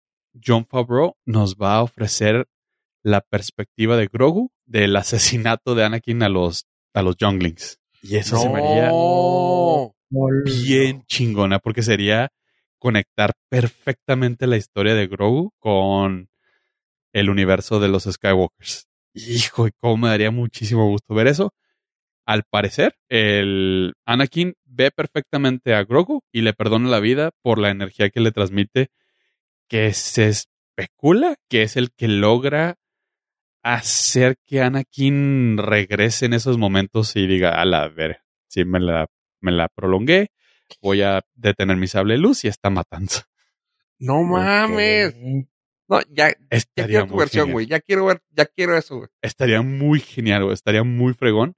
John 0.43 0.65
Favreau 0.65 1.17
nos 1.23 1.55
va 1.55 1.75
a 1.75 1.83
ofrecer 1.83 2.47
la 3.03 3.21
perspectiva 3.21 3.95
de 3.95 4.07
Grogu 4.07 4.49
del 4.65 4.95
asesinato 4.95 5.75
de 5.75 5.83
Anakin 5.83 6.23
a 6.23 6.29
los, 6.29 6.65
a 6.95 7.03
los 7.03 7.15
Younglings. 7.17 7.79
Y 8.01 8.15
eso 8.15 8.37
se 8.37 8.49
me 8.49 8.57
haría. 8.57 8.89
Bien 10.63 11.03
chingona 11.05 11.59
porque 11.59 11.83
sería 11.83 12.31
conectar 12.79 13.33
perfectamente 13.49 14.47
la 14.47 14.57
historia 14.57 14.93
de 14.93 15.07
Grogu 15.07 15.51
con 15.59 16.29
el 17.13 17.29
universo 17.29 17.79
de 17.79 17.87
los 17.87 18.03
Skywalkers. 18.03 18.87
Hijo, 19.13 19.67
y 19.67 19.71
cómo 19.71 19.97
me 19.97 20.09
daría 20.09 20.31
muchísimo 20.31 20.87
gusto 20.87 21.15
ver 21.15 21.27
eso. 21.27 21.53
Al 22.25 22.43
parecer, 22.43 22.95
el 23.07 23.93
Anakin 24.05 24.55
ve 24.65 24.91
perfectamente 24.91 25.73
a 25.73 25.83
Grogu 25.83 26.21
y 26.31 26.41
le 26.41 26.53
perdona 26.53 26.89
la 26.89 26.99
vida 26.99 27.31
por 27.41 27.59
la 27.59 27.69
energía 27.69 28.09
que 28.09 28.19
le 28.19 28.31
transmite, 28.31 28.89
que 29.69 29.93
se 29.93 30.27
especula 30.27 31.35
que 31.49 31.63
es 31.63 31.77
el 31.77 31.91
que 31.91 32.07
logra 32.07 32.75
hacer 33.63 34.37
que 34.45 34.61
Anakin 34.61 35.57
regrese 35.57 36.25
en 36.25 36.33
esos 36.33 36.57
momentos 36.57 37.15
y 37.15 37.25
diga, 37.25 37.59
a 37.61 37.65
la 37.65 37.87
ver, 37.87 38.21
si 38.47 38.65
me 38.65 38.79
la, 38.79 39.07
me 39.45 39.51
la 39.51 39.69
prolongué, 39.69 40.31
voy 40.81 41.01
a 41.03 41.23
detener 41.35 41.77
mi 41.77 41.87
sable 41.87 42.15
de 42.15 42.19
luz 42.19 42.43
y 42.43 42.47
está 42.47 42.69
matando. 42.69 43.11
No 43.99 44.23
mames. 44.23 45.15
No, 45.87 46.01
ya, 46.09 46.29
ya 46.29 46.35
Estaría 46.49 46.87
quiero 46.87 47.05
tu 47.07 47.13
muy 47.13 47.19
versión, 47.19 47.41
genial. 47.43 47.53
güey. 47.53 47.65
Ya 47.67 47.79
quiero 47.79 48.05
ver, 48.07 48.21
ya 48.31 48.45
quiero 48.45 48.75
eso, 48.75 48.97
güey. 48.97 49.09
Estaría 49.21 49.61
muy 49.61 49.99
genial, 49.99 50.43
güey. 50.43 50.53
Estaría 50.53 50.83
muy 50.83 51.13
fregón 51.13 51.55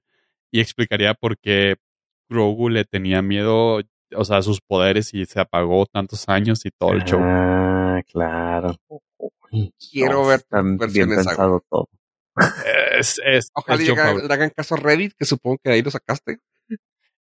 y 0.52 0.60
explicaría 0.60 1.14
por 1.14 1.38
qué 1.38 1.76
Grogu 2.28 2.68
le 2.68 2.84
tenía 2.84 3.22
miedo, 3.22 3.80
o 4.14 4.24
sea, 4.24 4.36
a 4.36 4.42
sus 4.42 4.60
poderes 4.60 5.14
y 5.14 5.24
se 5.24 5.40
apagó 5.40 5.86
tantos 5.86 6.28
años 6.28 6.64
y 6.66 6.70
todo 6.70 6.92
el 6.92 7.04
show. 7.04 7.20
Ah, 7.22 8.02
claro. 8.06 8.76
Quiero 9.90 10.12
No, 10.22 10.26
ver 10.26 10.40
está 10.40 10.60
bien 10.92 11.08
pensado 11.08 11.64
todo. 11.70 11.88
Es, 12.98 13.20
es, 13.24 13.48
Ojalá 13.54 13.80
es 13.82 13.88
le 13.88 13.92
hagan- 13.94 14.06
Favreau. 14.08 14.28
le 14.28 14.34
hagan 14.34 14.50
caso 14.50 14.74
a 14.74 14.78
Reddit, 14.78 15.14
que 15.18 15.24
supongo 15.24 15.56
que 15.58 15.70
de 15.70 15.76
ahí 15.76 15.82
lo 15.82 15.90
sacaste. 15.90 16.38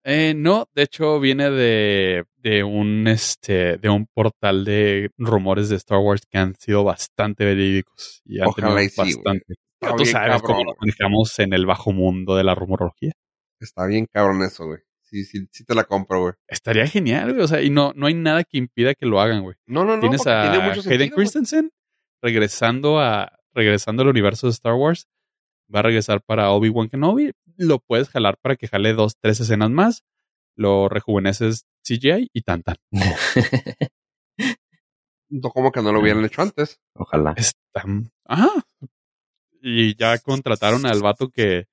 Eh, 0.07 0.35
no, 0.37 0.69
de 0.75 0.83
hecho 0.83 1.19
viene 1.19 1.51
de, 1.51 2.25
de 2.37 2.63
un 2.63 3.09
este 3.09 3.79
de 3.79 3.89
un 3.89 4.07
portal 4.07 4.65
de 4.65 5.11
rumores 5.17 5.71
de 5.71 5.77
Star 5.77 5.99
Wars 5.99 6.23
que 6.31 6.37
han 6.37 6.55
sido 6.57 6.85
bastante 6.85 7.45
verídicos 7.47 8.21
y 8.27 8.39
han 8.39 8.49
Ojalá 8.49 8.69
tenido 8.69 8.83
y 8.83 8.89
sí, 8.91 8.97
güey. 8.97 9.15
bastante. 9.15 9.55
Pero 9.81 9.97
tú 9.97 10.03
bien 10.03 10.13
sabes 10.13 10.43
cabrón, 10.43 10.47
cómo 10.47 10.65
nos 10.65 10.75
manejamos 10.79 11.39
en 11.39 11.53
el 11.55 11.65
bajo 11.67 11.93
mundo 11.93 12.37
de 12.37 12.45
la 12.45 12.55
rumorología. 12.55 13.13
Está 13.61 13.87
bien 13.87 14.07
cabrón 14.13 14.43
eso, 14.43 14.67
güey. 14.67 14.81
Sí, 15.01 15.25
sí, 15.25 15.47
sí 15.51 15.65
te 15.65 15.75
la 15.75 15.85
compro, 15.85 16.21
güey. 16.21 16.35
Estaría 16.49 16.87
genial, 16.87 17.33
güey. 17.33 17.43
O 17.43 17.49
sea, 17.49 17.63
y 17.63 17.71
no, 17.71 17.93
no 17.95 18.07
hay 18.07 18.15
nada 18.15 18.45
que 18.45 18.59
impida 18.59 18.95
que 18.95 19.07
lo 19.07 19.21
hagan, 19.21 19.43
güey. 19.43 19.57
No, 19.67 19.85
no, 19.85 19.95
no, 19.97 20.01
Tienes 20.01 20.27
a 20.27 20.51
tiene 20.51 20.59
mucho 20.69 20.81
Hayden 20.81 20.99
sentido. 20.99 21.17
Christensen 21.17 21.71
regresando 22.21 22.99
a 23.01 23.33
regresando 23.55 24.03
al 24.03 24.09
universo 24.09 24.49
de 24.49 24.53
Star 24.53 24.75
Wars. 24.75 25.07
Va 25.75 25.81
a 25.81 25.83
regresar 25.83 26.21
para 26.21 26.51
Obi-Wan 26.51 26.89
Kenobi. 26.89 27.33
Lo 27.57 27.79
puedes 27.79 28.09
jalar 28.09 28.39
para 28.41 28.57
que 28.57 28.69
jale 28.69 28.93
dos, 28.93 29.17
tres 29.21 29.41
escenas 29.41 29.71
más, 29.71 30.05
lo 30.57 30.89
rejuveneces 30.89 31.67
CGI 31.83 32.31
y 32.33 32.43
tan 32.43 32.63
tan. 32.63 32.77
No 35.31 35.51
como 35.51 35.73
que 35.73 35.83
no 35.83 35.93
lo 35.93 36.01
hubieran 36.01 36.25
hecho 36.25 36.43
antes. 36.43 36.81
Ojalá. 36.95 37.35
Está, 37.37 37.85
ajá. 38.25 38.51
Y 39.61 39.97
ya 39.97 40.17
contrataron 40.19 40.87
al 40.87 41.01
vato 41.01 41.29
que 41.29 41.67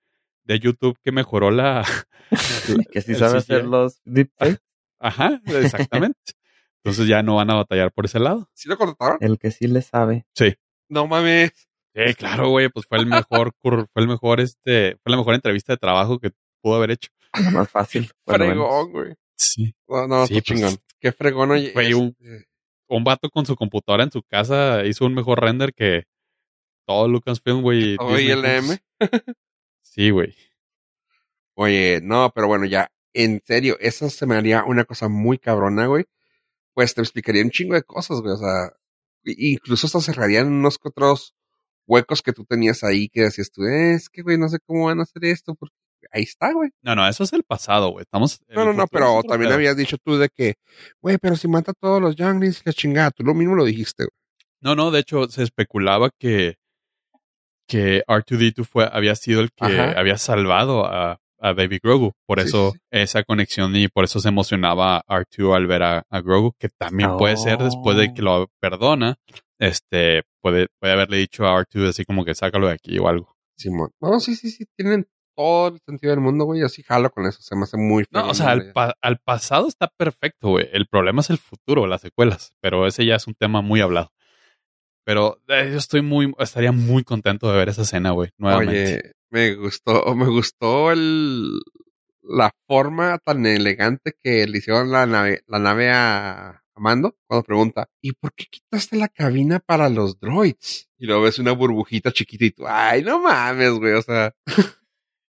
de 0.46 0.60
YouTube 0.60 0.98
que 1.04 1.12
mejoró 1.12 1.52
la. 1.52 1.86
que 2.92 3.02
sí 3.02 3.14
sabe 3.14 3.38
hacer 3.38 3.66
los 3.66 4.02
deepfakes. 4.04 4.62
Ajá, 5.00 5.42
exactamente. 5.46 6.34
Entonces 6.84 7.08
ya 7.08 7.22
no 7.22 7.36
van 7.36 7.52
a 7.52 7.56
batallar 7.56 7.92
por 7.92 8.06
ese 8.06 8.20
lado. 8.20 8.50
¿Sí 8.54 8.68
lo 8.68 8.78
contrataron? 8.78 9.20
El 9.22 9.38
que 9.38 9.52
sí 9.52 9.68
le 9.68 9.82
sabe. 9.82 10.26
Sí. 10.34 10.56
No 10.90 11.06
mames. 11.06 11.70
Sí, 11.94 12.14
claro, 12.16 12.50
güey, 12.50 12.70
pues 12.70 12.86
fue 12.88 13.00
el 13.00 13.06
mejor, 13.06 13.54
fue 13.62 13.86
el 13.96 14.08
mejor, 14.08 14.40
este, 14.40 14.98
fue 15.04 15.12
la 15.12 15.18
mejor 15.18 15.36
entrevista 15.36 15.74
de 15.74 15.78
trabajo 15.78 16.20
que 16.20 16.32
pudo 16.62 16.76
haber 16.76 16.92
hecho. 16.92 17.10
Lo 17.46 17.52
más 17.52 17.70
fácil. 17.70 18.10
Fregón, 18.26 18.92
güey. 18.92 19.14
Sí. 19.36 19.74
No, 19.88 20.08
no, 20.08 20.28
Sí, 20.28 20.36
pues, 20.36 20.44
chingón. 20.44 20.76
Qué 21.00 21.12
fregón, 21.12 21.52
oye. 21.52 21.72
Güey, 21.74 21.94
un- 21.94 22.16
este, 22.20 22.48
Un 22.88 23.04
vato 23.04 23.30
con 23.30 23.46
su 23.46 23.56
computadora 23.56 24.04
en 24.04 24.12
su 24.12 24.22
casa 24.24 24.86
hizo 24.86 25.06
un 25.06 25.14
mejor 25.16 25.42
render 25.42 25.74
que 25.74 26.04
todo 26.86 27.08
Lucasfilm, 27.08 27.62
güey. 27.62 27.96
ILM. 27.96 28.68
juntos. 28.68 28.82
Sí, 29.84 30.10
güey. 30.10 30.34
Oye, 31.56 32.00
no, 32.02 32.32
pero 32.34 32.48
bueno, 32.48 32.66
ya, 32.66 32.92
en 33.14 33.42
serio, 33.46 33.76
eso 33.80 34.10
se 34.10 34.26
me 34.26 34.36
haría 34.36 34.64
una 34.64 34.86
cosa 34.86 35.10
muy 35.10 35.38
cabrona, 35.38 35.88
güey. 35.88 36.06
Pues 36.74 36.94
te 36.94 37.02
explicaría 37.02 37.44
un 37.44 37.52
chingo 37.52 37.76
de 37.76 37.84
cosas, 37.84 38.22
güey. 38.22 38.34
O 38.34 38.38
sea, 38.38 38.72
incluso 39.26 39.88
hasta 39.88 40.00
cerrarían 40.00 40.48
unos 40.48 40.78
que 40.78 40.88
otros 40.90 41.36
huecos 41.92 42.22
que 42.22 42.34
tú 42.34 42.46
tenías 42.46 42.84
ahí 42.84 43.10
que 43.10 43.22
decías 43.22 43.52
tú, 43.52 43.64
"Eh, 43.64 43.94
es 43.96 44.10
que, 44.10 44.22
güey, 44.22 44.38
no 44.38 44.48
sé 44.50 44.60
cómo 44.66 44.86
van 44.86 45.00
a 45.00 45.04
hacer 45.04 45.26
esto, 45.26 45.56
porque 45.56 45.76
ahí 46.12 46.24
está, 46.24 46.52
güey. 46.54 46.70
No, 46.82 46.96
no, 46.96 47.08
eso 47.08 47.24
es 47.24 47.34
el 47.34 47.44
pasado, 47.44 47.90
güey. 47.92 48.04
Estamos. 48.04 48.40
No, 48.50 48.66
no, 48.66 48.74
no, 48.74 48.88
pero 48.88 49.22
también 49.24 49.50
pedo. 49.50 49.56
habías 49.56 49.78
dicho 49.78 49.98
tú 50.04 50.18
de 50.18 50.30
que, 50.30 50.56
güey, 51.02 51.18
pero 51.18 51.36
si 51.36 51.48
mata 51.48 51.72
a 51.72 51.76
todos 51.80 52.02
los 52.02 52.16
younglings 52.16 52.62
la 52.66 52.74
chingada, 52.74 53.12
tú 53.12 53.24
lo 53.24 53.34
mismo 53.34 53.56
lo 53.56 53.66
dijiste, 53.66 54.04
güey. 54.06 54.12
No, 54.62 54.76
no, 54.76 54.92
de 54.92 55.00
hecho 55.00 55.28
se 55.28 55.44
especulaba 55.44 56.10
que, 56.20 56.56
que 57.68 58.04
R2D2 58.08 58.66
fue, 58.66 58.90
había 58.92 59.16
sido 59.16 59.42
el 59.42 59.52
que 59.52 59.66
Ajá. 59.66 60.00
había 60.00 60.18
salvado 60.18 60.86
a, 60.86 61.20
a 61.40 61.54
Baby 61.54 61.80
Grogu. 61.82 62.12
Por 62.28 62.40
Sí, 62.42 62.48
eso 62.48 62.72
sí, 62.74 62.80
esa 62.92 63.24
conexión 63.24 63.76
y 63.76 63.88
por 63.88 64.04
eso 64.04 64.20
se 64.20 64.30
emocionaba 64.30 65.04
R2 65.08 65.56
al 65.56 65.68
ver 65.68 65.84
a, 65.84 66.04
a 66.10 66.22
Grogu, 66.22 66.54
que 66.60 66.70
también 66.70 67.18
puede 67.18 67.38
ser 67.38 67.58
después 67.60 67.98
de 67.98 68.14
que 68.14 68.22
lo 68.22 68.50
perdona. 68.60 69.16
Este 69.62 70.24
puede, 70.42 70.68
puede 70.80 70.94
haberle 70.94 71.18
dicho 71.18 71.46
a 71.46 71.54
R2 71.64 71.88
así 71.90 72.04
como 72.04 72.26
que 72.26 72.34
sácalo 72.34 72.68
de 72.68 72.74
aquí 72.74 72.98
o 72.98 73.08
algo. 73.08 73.38
Simón. 73.56 73.92
No, 74.02 74.20
sí, 74.20 74.36
sí, 74.36 74.50
sí, 74.50 74.66
tienen 74.76 75.08
todo 75.36 75.68
el 75.76 75.80
sentido 75.86 76.12
del 76.12 76.20
mundo, 76.20 76.46
güey. 76.46 76.64
Así 76.64 76.82
jalo 76.82 77.12
con 77.12 77.28
eso, 77.28 77.42
se 77.44 77.56
me 77.56 77.64
hace 77.64 77.78
muy 77.78 78.06
No, 78.10 78.28
o 78.30 78.34
sea, 78.34 78.50
al, 78.52 78.72
pa- 78.74 78.96
al 79.02 79.20
pasado 79.20 79.68
está 79.68 79.88
perfecto, 79.88 80.50
güey. 80.50 80.68
El 80.74 80.88
problema 80.88 81.22
es 81.22 81.30
el 81.30 81.38
futuro, 81.38 81.86
las 81.86 82.02
secuelas. 82.02 82.54
Pero 82.60 82.88
ese 82.88 83.06
ya 83.06 83.16
es 83.18 83.28
un 83.28 83.36
tema 83.36 83.62
muy 83.62 83.82
hablado. 83.82 84.12
Pero 85.06 85.40
eh, 85.48 85.70
yo 85.72 85.78
estoy 85.78 86.02
muy, 86.02 86.34
estaría 86.40 86.72
muy 86.72 87.04
contento 87.04 87.52
de 87.52 87.58
ver 87.58 87.70
esa 87.70 87.84
escena, 87.84 88.12
güey, 88.12 88.32
nuevamente. 88.38 88.94
Oye, 88.96 89.12
me 89.30 89.56
gustó, 89.56 90.16
me 90.16 90.26
gustó 90.28 90.92
el, 90.92 91.60
la 92.24 92.52
forma 92.68 93.20
tan 93.20 93.46
elegante 93.46 94.14
que 94.24 94.48
le 94.48 94.58
hicieron 94.58 94.92
la 94.92 95.06
nave, 95.06 95.42
la 95.48 95.60
nave 95.60 95.92
a, 95.92 96.61
a 96.76 96.80
Mando 96.80 97.16
cuando 97.28 97.44
pregunta, 97.44 97.90
¿y 98.02 98.14
por 98.14 98.34
qué 98.34 98.46
quitaste 98.50 98.98
la 98.98 99.08
cabina 99.08 99.60
para 99.60 99.90
los 99.90 100.20
droids? 100.20 100.90
Y 100.98 101.06
luego 101.06 101.24
ves 101.24 101.40
una 101.40 101.52
burbujita 101.52 102.12
chiquita 102.12 102.46
y 102.46 102.52
tú, 102.52 102.64
ay, 102.68 103.04
no 103.04 103.20
mames, 103.20 103.72
güey, 103.72 103.94
o 103.94 104.02
sea, 104.02 104.34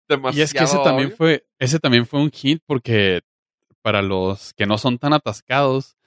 demasiado. 0.07 0.37
Y 0.39 0.41
es 0.41 0.53
que 0.53 0.63
ese 0.63 0.77
también 0.83 1.11
fue, 1.11 1.45
ese 1.59 1.79
también 1.79 2.05
fue 2.05 2.21
un 2.21 2.31
hit 2.31 2.61
porque 2.65 3.21
para 3.81 4.01
los 4.01 4.53
que 4.53 4.65
no 4.65 4.77
son 4.77 4.97
tan 4.97 5.13
atascados, 5.13 5.97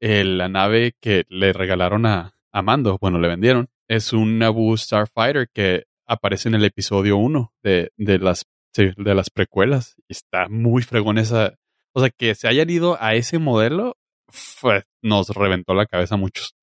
eh, 0.00 0.24
la 0.24 0.48
nave 0.48 0.94
que 1.00 1.24
le 1.28 1.52
regalaron 1.52 2.06
a, 2.06 2.34
a 2.50 2.62
Mando, 2.62 2.98
bueno, 3.00 3.18
le 3.18 3.28
vendieron, 3.28 3.68
es 3.88 4.12
un 4.12 4.38
Naboo 4.38 4.76
Starfighter 4.76 5.48
que 5.52 5.84
aparece 6.06 6.48
en 6.48 6.56
el 6.56 6.64
episodio 6.64 7.16
1 7.16 7.54
de, 7.62 7.92
de 7.96 8.18
las 8.18 8.46
de 8.74 9.14
las 9.14 9.30
precuelas. 9.30 9.96
Y 10.08 10.12
está 10.12 10.48
muy 10.48 10.82
fregón 10.82 11.18
esa. 11.18 11.54
O 11.92 12.00
sea, 12.00 12.10
que 12.10 12.34
se 12.34 12.48
hayan 12.48 12.70
ido 12.70 12.96
a 13.00 13.14
ese 13.14 13.38
modelo 13.38 13.98
fue- 14.32 14.84
nos 15.02 15.28
reventó 15.28 15.74
la 15.74 15.86
cabeza 15.86 16.16
a 16.16 16.18
muchos. 16.18 16.54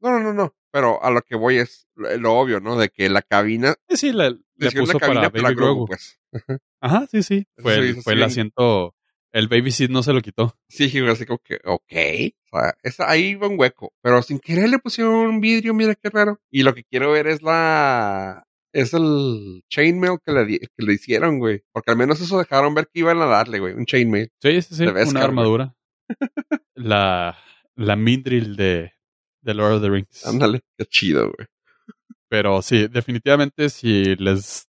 No, 0.00 0.10
no, 0.10 0.20
no, 0.20 0.32
no, 0.32 0.54
pero 0.70 1.02
a 1.02 1.10
lo 1.10 1.22
que 1.22 1.34
voy 1.34 1.56
es 1.56 1.88
lo, 1.96 2.34
obvio, 2.34 2.60
¿no? 2.60 2.76
De 2.78 2.88
que 2.90 3.08
la 3.08 3.22
cabina, 3.22 3.74
Sí, 3.88 3.96
sí, 3.96 4.12
le, 4.12 4.36
le 4.56 4.70
puso 4.70 4.92
la 4.92 5.00
cabina 5.00 5.20
para 5.22 5.30
para 5.30 5.42
Baby 5.42 5.54
Grogu, 5.56 5.74
Grogu. 5.74 5.86
pues. 5.86 6.20
Ajá, 6.80 7.06
sí, 7.10 7.22
sí. 7.22 7.46
Fue, 7.56 7.74
el, 7.76 8.02
fue 8.02 8.12
el 8.12 8.22
asiento. 8.22 8.94
El 9.32 9.48
baby 9.48 9.70
seat 9.72 9.90
no 9.90 10.02
se 10.02 10.12
lo 10.12 10.20
quitó. 10.22 10.56
Sí, 10.68 10.88
güey, 11.00 11.10
así 11.12 11.26
como 11.26 11.38
que, 11.40 11.56
ok. 11.64 11.92
O 12.52 12.58
sea, 12.60 12.74
esa, 12.82 13.10
ahí 13.10 13.34
va 13.34 13.48
un 13.48 13.58
hueco. 13.58 13.92
Pero 14.00 14.22
sin 14.22 14.38
querer 14.38 14.70
le 14.70 14.78
pusieron 14.78 15.14
un 15.14 15.40
vidrio, 15.40 15.74
mira 15.74 15.94
qué 15.96 16.08
raro. 16.08 16.40
Y 16.50 16.62
lo 16.62 16.74
que 16.74 16.84
quiero 16.84 17.10
ver 17.12 17.26
es 17.26 17.42
la. 17.42 18.44
Es 18.72 18.94
el 18.94 19.64
chainmail 19.68 20.18
que 20.24 20.32
le, 20.32 20.58
que 20.60 20.68
le 20.78 20.92
hicieron, 20.94 21.38
güey. 21.40 21.62
Porque 21.72 21.90
al 21.90 21.96
menos 21.96 22.20
eso 22.20 22.38
dejaron 22.38 22.74
ver 22.74 22.86
que 22.92 23.00
iban 23.00 23.20
a 23.20 23.26
darle, 23.26 23.58
güey. 23.58 23.74
Un 23.74 23.84
chainmail. 23.84 24.30
Sí, 24.40 24.62
sí, 24.62 24.74
sí. 24.76 24.82
Una 24.84 24.92
güey. 24.92 25.02
La, 26.74 27.36
la 27.76 27.96
Mindril 27.96 28.56
de, 28.56 28.92
de 29.42 29.54
Lord 29.54 29.74
of 29.74 29.82
the 29.82 29.90
Rings. 29.90 30.26
Ándale, 30.26 30.60
qué 30.76 30.84
chido, 30.86 31.32
güey. 31.32 31.48
Pero 32.28 32.60
sí, 32.62 32.88
definitivamente 32.88 33.70
si 33.70 34.14
les... 34.16 34.68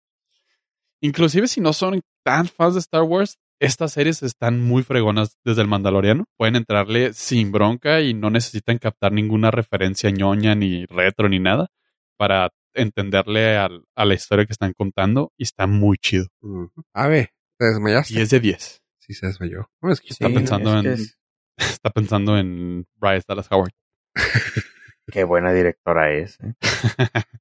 Inclusive 1.01 1.47
si 1.49 1.61
no 1.61 1.73
son 1.73 2.01
tan 2.25 2.47
fans 2.49 2.75
de 2.75 2.81
Star 2.81 3.03
Wars, 3.03 3.39
estas 3.61 3.93
series 3.93 4.23
están 4.23 4.61
muy 4.61 4.83
fregonas 4.83 5.37
desde 5.45 5.63
el 5.63 5.69
Mandaloriano. 5.69 6.25
Pueden 6.37 6.57
entrarle 6.57 7.13
sin 7.13 7.51
bronca 7.53 8.01
y 8.01 8.15
no 8.15 8.31
necesitan 8.31 8.79
captar 8.79 9.13
ninguna 9.13 9.51
referencia 9.51 10.11
ñoña 10.11 10.55
ni 10.55 10.87
retro 10.87 11.29
ni 11.29 11.39
nada 11.41 11.69
para 12.17 12.51
entenderle 12.75 13.57
al- 13.57 13.85
a 13.97 14.05
la 14.05 14.15
historia 14.15 14.47
que 14.47 14.53
están 14.53 14.73
contando 14.73 15.33
y 15.37 15.43
está 15.45 15.67
muy 15.67 15.97
chido. 15.99 16.27
Ujú. 16.41 16.71
A 16.95 17.09
ver, 17.09 17.31
¿te 17.59 17.67
desmayaste? 17.67 18.15
10 18.15 18.31
de 18.31 18.41
10. 18.41 18.83
Sí, 18.99 19.15
se 19.15 19.27
desmayó. 19.27 19.69
No, 19.83 19.91
es 19.91 20.01
que 20.01 20.09
Está 20.11 20.29
pensando 20.29 20.77
es 20.77 20.83
que 20.83 20.89
en- 20.89 20.95
es- 20.95 21.19
Está 21.83 21.91
pensando 21.91 22.39
en 22.39 22.87
Bryce 22.97 23.25
Dallas 23.29 23.49
Howard. 23.51 23.73
Qué 25.11 25.25
buena 25.25 25.53
directora 25.53 26.13
es. 26.13 26.39
¿eh? 26.41 26.55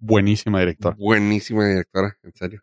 Buenísima 0.00 0.60
directora. 0.60 0.94
buenísima 0.96 1.66
directora, 1.66 2.16
en 2.22 2.32
serio. 2.34 2.62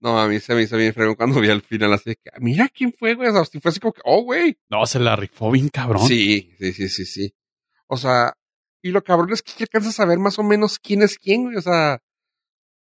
No, 0.00 0.20
a 0.20 0.28
mí 0.28 0.38
se 0.38 0.54
me 0.54 0.62
hizo 0.62 0.76
bien 0.76 0.94
fregón 0.94 1.16
cuando 1.16 1.40
vi 1.40 1.50
al 1.50 1.60
final 1.62 1.92
así 1.92 2.10
de 2.10 2.16
que, 2.16 2.30
"Ah, 2.32 2.38
mira 2.40 2.68
quién 2.68 2.92
fue, 2.92 3.14
güey. 3.14 3.28
O 3.30 3.32
sea, 3.44 3.60
fue 3.60 3.68
así 3.70 3.80
como 3.80 3.92
que, 3.92 4.00
oh, 4.04 4.22
güey. 4.22 4.56
No, 4.70 4.86
se 4.86 5.00
la 5.00 5.16
rifó 5.16 5.50
bien 5.50 5.68
cabrón. 5.70 6.06
Sí, 6.06 6.54
sí, 6.58 6.72
sí, 6.72 6.88
sí, 6.88 7.04
sí. 7.04 7.34
O 7.88 7.96
sea, 7.96 8.32
y 8.80 8.90
lo 8.92 9.02
cabrón 9.02 9.32
es 9.32 9.42
que 9.42 9.64
alcanzas 9.64 9.98
a 9.98 10.04
ver 10.04 10.18
más 10.20 10.38
o 10.38 10.44
menos 10.44 10.78
quién 10.78 11.02
es 11.02 11.18
quién, 11.18 11.42
güey. 11.44 11.56
O 11.56 11.62
sea, 11.62 11.98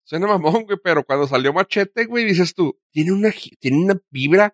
suena 0.03 0.27
mamón, 0.27 0.65
güey, 0.65 0.79
pero 0.83 1.05
cuando 1.05 1.29
salió 1.29 1.53
Machete, 1.53 2.07
güey, 2.07 2.25
dices 2.25 2.53
tú, 2.53 2.77
tiene 2.91 3.13
una, 3.13 3.31
tiene 3.61 3.77
una 3.79 3.97
vibra 4.11 4.53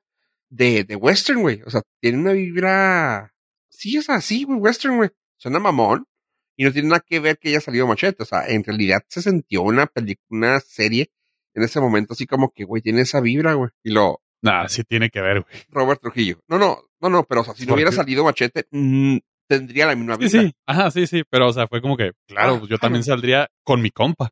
de, 0.51 0.85
de 0.85 0.97
western, 0.97 1.41
güey. 1.41 1.63
O 1.65 1.71
sea, 1.71 1.81
tiene 2.01 2.19
una 2.19 2.33
vibra, 2.33 3.33
sí, 3.71 3.97
o 3.99 4.03
sea, 4.03 4.21
sí, 4.21 4.45
güey, 4.45 4.59
western, 4.59 4.97
güey. 4.97 5.11
Suena 5.39 5.59
mamón. 5.59 6.05
Y 6.57 6.65
no 6.65 6.73
tiene 6.73 6.89
nada 6.89 7.01
que 7.01 7.21
ver 7.21 7.39
que 7.39 7.49
haya 7.49 7.61
salido 7.61 7.87
Machete. 7.87 8.23
O 8.23 8.27
sea, 8.27 8.47
en 8.47 8.63
realidad 8.63 9.01
se 9.09 9.23
sintió 9.23 9.63
una 9.63 9.87
película, 9.87 10.27
una 10.31 10.61
serie 10.61 11.11
en 11.55 11.63
ese 11.63 11.81
momento 11.81 12.13
así 12.13 12.27
como 12.27 12.51
que, 12.51 12.65
güey, 12.65 12.83
tiene 12.83 13.01
esa 13.01 13.21
vibra, 13.21 13.55
güey. 13.55 13.71
Y 13.83 13.91
lo, 13.93 14.21
Nah, 14.43 14.69
sí 14.69 14.85
tiene 14.85 15.09
que 15.11 15.21
ver, 15.23 15.41
güey. 15.43 15.55
Robert 15.71 16.01
Trujillo. 16.03 16.39
No, 16.49 16.59
no, 16.59 16.79
no, 17.01 17.09
no, 17.09 17.25
pero 17.25 17.41
o 17.41 17.45
sea, 17.45 17.55
si 17.55 17.63
no 17.63 17.69
¿Por 17.69 17.77
hubiera 17.77 17.91
qué? 17.91 17.97
salido 17.97 18.25
Machete, 18.25 18.67
tendría 19.49 19.87
la 19.87 19.97
misma 19.97 20.17
Sí, 20.17 20.25
vibra. 20.25 20.43
sí. 20.43 20.55
Ajá, 20.67 20.91
sí, 20.91 21.07
sí. 21.07 21.23
Pero, 21.31 21.49
o 21.49 21.53
sea, 21.53 21.67
fue 21.67 21.81
como 21.81 21.97
que, 21.97 22.13
claro, 22.27 22.55
Ah, 22.55 22.59
pues 22.59 22.71
yo 22.71 22.79
también 22.79 23.05
saldría 23.05 23.49
con 23.65 23.81
mi 23.81 23.91
compa. 23.91 24.31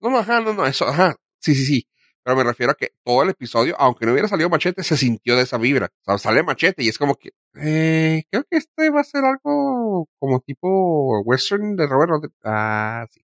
No, 0.00 0.10
no, 0.10 0.18
ajá, 0.18 0.40
no, 0.40 0.52
no, 0.54 0.66
eso, 0.66 0.86
ajá. 0.86 1.16
Sí, 1.40 1.54
sí, 1.54 1.64
sí. 1.64 1.86
Pero 2.22 2.36
me 2.36 2.44
refiero 2.44 2.72
a 2.72 2.74
que 2.74 2.92
todo 3.04 3.22
el 3.22 3.30
episodio, 3.30 3.74
aunque 3.78 4.04
no 4.04 4.12
hubiera 4.12 4.28
salido 4.28 4.50
Machete, 4.50 4.82
se 4.82 4.96
sintió 4.96 5.36
de 5.36 5.42
esa 5.42 5.58
vibra. 5.58 5.86
O 5.86 6.04
sea, 6.04 6.18
sale 6.18 6.42
Machete 6.42 6.82
y 6.82 6.88
es 6.88 6.98
como 6.98 7.14
que, 7.14 7.30
eh, 7.54 8.24
creo 8.30 8.44
que 8.44 8.58
este 8.58 8.90
va 8.90 9.00
a 9.00 9.04
ser 9.04 9.24
algo 9.24 10.08
como 10.18 10.40
tipo 10.40 11.20
western 11.22 11.76
de 11.76 11.86
Robert 11.86 12.10
Rodríguez. 12.10 12.38
Ah, 12.44 13.06
sí. 13.10 13.20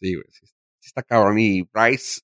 Sí, 0.00 0.14
güey, 0.14 0.26
sí, 0.30 0.46
sí 0.46 0.86
está 0.86 1.02
cabrón. 1.02 1.38
Y 1.38 1.62
Bryce, 1.62 2.22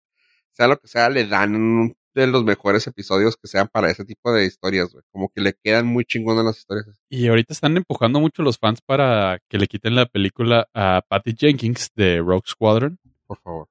sea 0.52 0.68
lo 0.68 0.78
que 0.78 0.88
sea, 0.88 1.10
le 1.10 1.26
dan 1.26 1.94
de 2.16 2.26
los 2.26 2.44
mejores 2.44 2.86
episodios 2.86 3.36
que 3.36 3.46
sean 3.46 3.68
para 3.68 3.90
ese 3.90 4.04
tipo 4.04 4.32
de 4.32 4.46
historias, 4.46 4.90
güey. 4.90 5.04
Como 5.12 5.28
que 5.28 5.42
le 5.42 5.52
quedan 5.52 5.86
muy 5.86 6.04
chingonas 6.06 6.44
las 6.44 6.58
historias. 6.58 6.86
Y 7.10 7.28
ahorita 7.28 7.52
están 7.52 7.76
empujando 7.76 8.20
mucho 8.20 8.42
los 8.42 8.58
fans 8.58 8.80
para 8.80 9.40
que 9.48 9.58
le 9.58 9.66
quiten 9.66 9.94
la 9.94 10.06
película 10.06 10.66
a 10.72 11.02
Patty 11.06 11.34
Jenkins 11.38 11.90
de 11.94 12.18
Rogue 12.18 12.46
Squadron 12.46 12.98
Por 13.26 13.38
favor. 13.40 13.68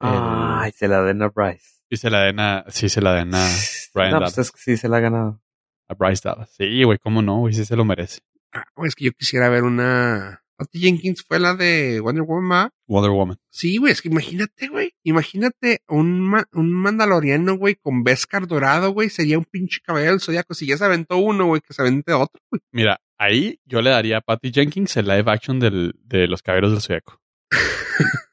Ay, 0.00 0.72
se 0.72 0.88
la 0.88 1.02
den 1.02 1.22
a 1.22 1.28
Bryce. 1.28 1.80
y 1.90 1.96
se 1.96 2.10
la 2.10 2.22
den 2.22 2.40
a, 2.40 2.64
sí, 2.68 2.88
se 2.88 3.00
la 3.00 3.14
den 3.14 3.34
a, 3.34 3.46
Brian 3.94 4.10
no, 4.12 4.18
pues 4.20 4.34
Dallas. 4.34 4.38
es 4.38 4.52
que 4.52 4.58
sí 4.60 4.76
se 4.76 4.88
la 4.88 4.98
ha 4.98 5.00
ganado. 5.00 5.40
a 5.88 5.94
Bryce 5.94 6.22
Dallas. 6.28 6.50
Sí, 6.56 6.82
güey, 6.84 6.98
cómo 6.98 7.22
no, 7.22 7.38
güey, 7.38 7.54
sí 7.54 7.64
se 7.64 7.76
lo 7.76 7.84
merece. 7.84 8.20
Ah, 8.52 8.64
güey, 8.74 8.88
es 8.88 8.94
que 8.94 9.04
yo 9.06 9.12
quisiera 9.12 9.48
ver 9.48 9.62
una 9.64 10.42
Patty 10.56 10.80
Jenkins 10.80 11.22
fue 11.26 11.38
la 11.38 11.54
de 11.54 12.00
Wonder 12.00 12.24
Woman. 12.24 12.70
Wonder 12.88 13.10
Woman. 13.12 13.36
Sí, 13.48 13.76
güey, 13.76 13.92
es 13.92 14.02
que 14.02 14.08
imagínate, 14.08 14.66
güey. 14.68 14.92
Imagínate 15.04 15.82
un, 15.86 16.20
ma- 16.20 16.48
un 16.52 16.72
mandaloriano, 16.72 17.56
güey, 17.56 17.76
con 17.76 18.02
Beskar 18.02 18.46
dorado, 18.48 18.90
güey. 18.90 19.08
Sería 19.08 19.38
un 19.38 19.44
pinche 19.44 19.78
cabello 19.84 20.10
del 20.10 20.20
zodiaco. 20.20 20.54
Si 20.54 20.66
ya 20.66 20.76
se 20.76 20.84
aventó 20.84 21.18
uno, 21.18 21.46
güey, 21.46 21.60
que 21.60 21.72
se 21.74 21.82
avente 21.82 22.12
otro, 22.12 22.40
güey. 22.50 22.60
Mira, 22.72 22.98
ahí 23.18 23.60
yo 23.66 23.82
le 23.82 23.90
daría 23.90 24.16
a 24.18 24.20
Patty 24.20 24.50
Jenkins 24.52 24.96
el 24.96 25.06
live 25.06 25.30
action 25.30 25.60
del, 25.60 25.94
de 26.02 26.26
los 26.26 26.42
caballeros 26.42 26.72
del 26.72 26.80
Zodiaco. 26.80 27.20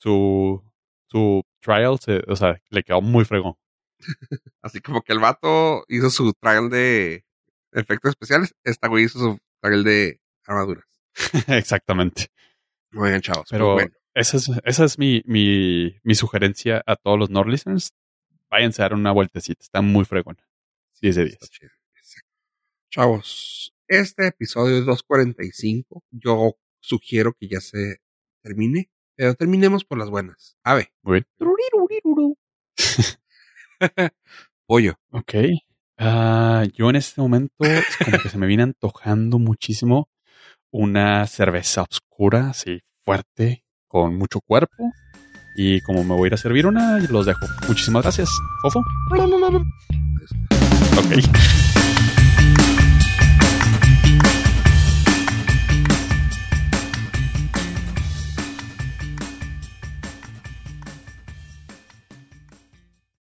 Su, 0.00 0.62
su 1.08 1.42
trial, 1.60 1.98
se- 2.00 2.22
o 2.26 2.34
sea, 2.36 2.60
le 2.70 2.82
quedó 2.82 3.00
muy 3.02 3.24
fregón. 3.24 3.54
Así 4.62 4.80
como 4.80 5.02
que 5.02 5.12
el 5.12 5.18
vato 5.18 5.84
hizo 5.88 6.08
su 6.10 6.32
trial 6.32 6.70
de 6.70 7.24
efectos 7.72 8.10
especiales. 8.10 8.54
Esta 8.64 8.88
güey 8.88 9.04
hizo 9.04 9.18
su 9.18 9.38
trial 9.60 9.84
de 9.84 10.20
armaduras. 10.46 10.84
Exactamente. 11.48 12.28
Muy 12.92 13.10
bien, 13.10 13.20
chavos. 13.20 13.46
Pero 13.50 13.74
bueno. 13.74 13.92
esa 14.14 14.38
es, 14.38 14.50
esa 14.64 14.84
es 14.84 14.98
mi, 14.98 15.22
mi, 15.26 15.96
mi 16.02 16.14
sugerencia 16.14 16.82
a 16.86 16.96
todos 16.96 17.18
los 17.18 17.30
Nord 17.30 17.48
listeners. 17.48 17.92
Váyanse 18.50 18.82
a 18.82 18.86
dar 18.86 18.94
una 18.94 19.12
vueltecita. 19.12 19.62
Está 19.62 19.80
muy 19.82 20.04
fregón. 20.04 20.36
10 21.02 21.16
de 21.16 21.22
10. 21.24 21.34
Está 21.34 21.46
chido. 21.46 21.70
Exacto. 21.96 22.28
Chavos, 22.90 23.74
este 23.86 24.26
episodio 24.28 24.78
es 24.78 24.86
245. 24.86 26.02
Yo 26.10 26.56
sugiero 26.80 27.34
que 27.38 27.48
ya 27.48 27.60
se 27.60 27.98
termine, 28.42 28.90
pero 29.20 29.34
terminemos 29.34 29.84
por 29.84 29.98
las 29.98 30.08
buenas. 30.08 30.56
Ave. 30.64 30.94
Muy 31.02 31.12
bien. 31.12 31.26
Pollo. 34.66 34.94
Ok. 35.10 35.34
Ah, 35.98 36.64
yo 36.72 36.88
en 36.88 36.96
este 36.96 37.20
momento 37.20 37.52
es 37.58 37.84
como 38.02 38.18
que 38.18 38.30
se 38.30 38.38
me 38.38 38.46
viene 38.46 38.62
antojando 38.62 39.38
muchísimo 39.38 40.08
una 40.70 41.26
cerveza 41.26 41.82
oscura, 41.82 42.48
así 42.48 42.80
fuerte, 43.04 43.62
con 43.88 44.16
mucho 44.16 44.40
cuerpo. 44.40 44.90
Y 45.54 45.82
como 45.82 46.02
me 46.02 46.14
voy 46.14 46.24
a 46.24 46.26
ir 46.28 46.34
a 46.34 46.38
servir 46.38 46.66
una, 46.66 46.98
los 47.00 47.26
dejo. 47.26 47.44
Muchísimas 47.68 48.04
gracias. 48.04 48.30
Fofo. 48.62 48.80
Ok. 50.96 51.80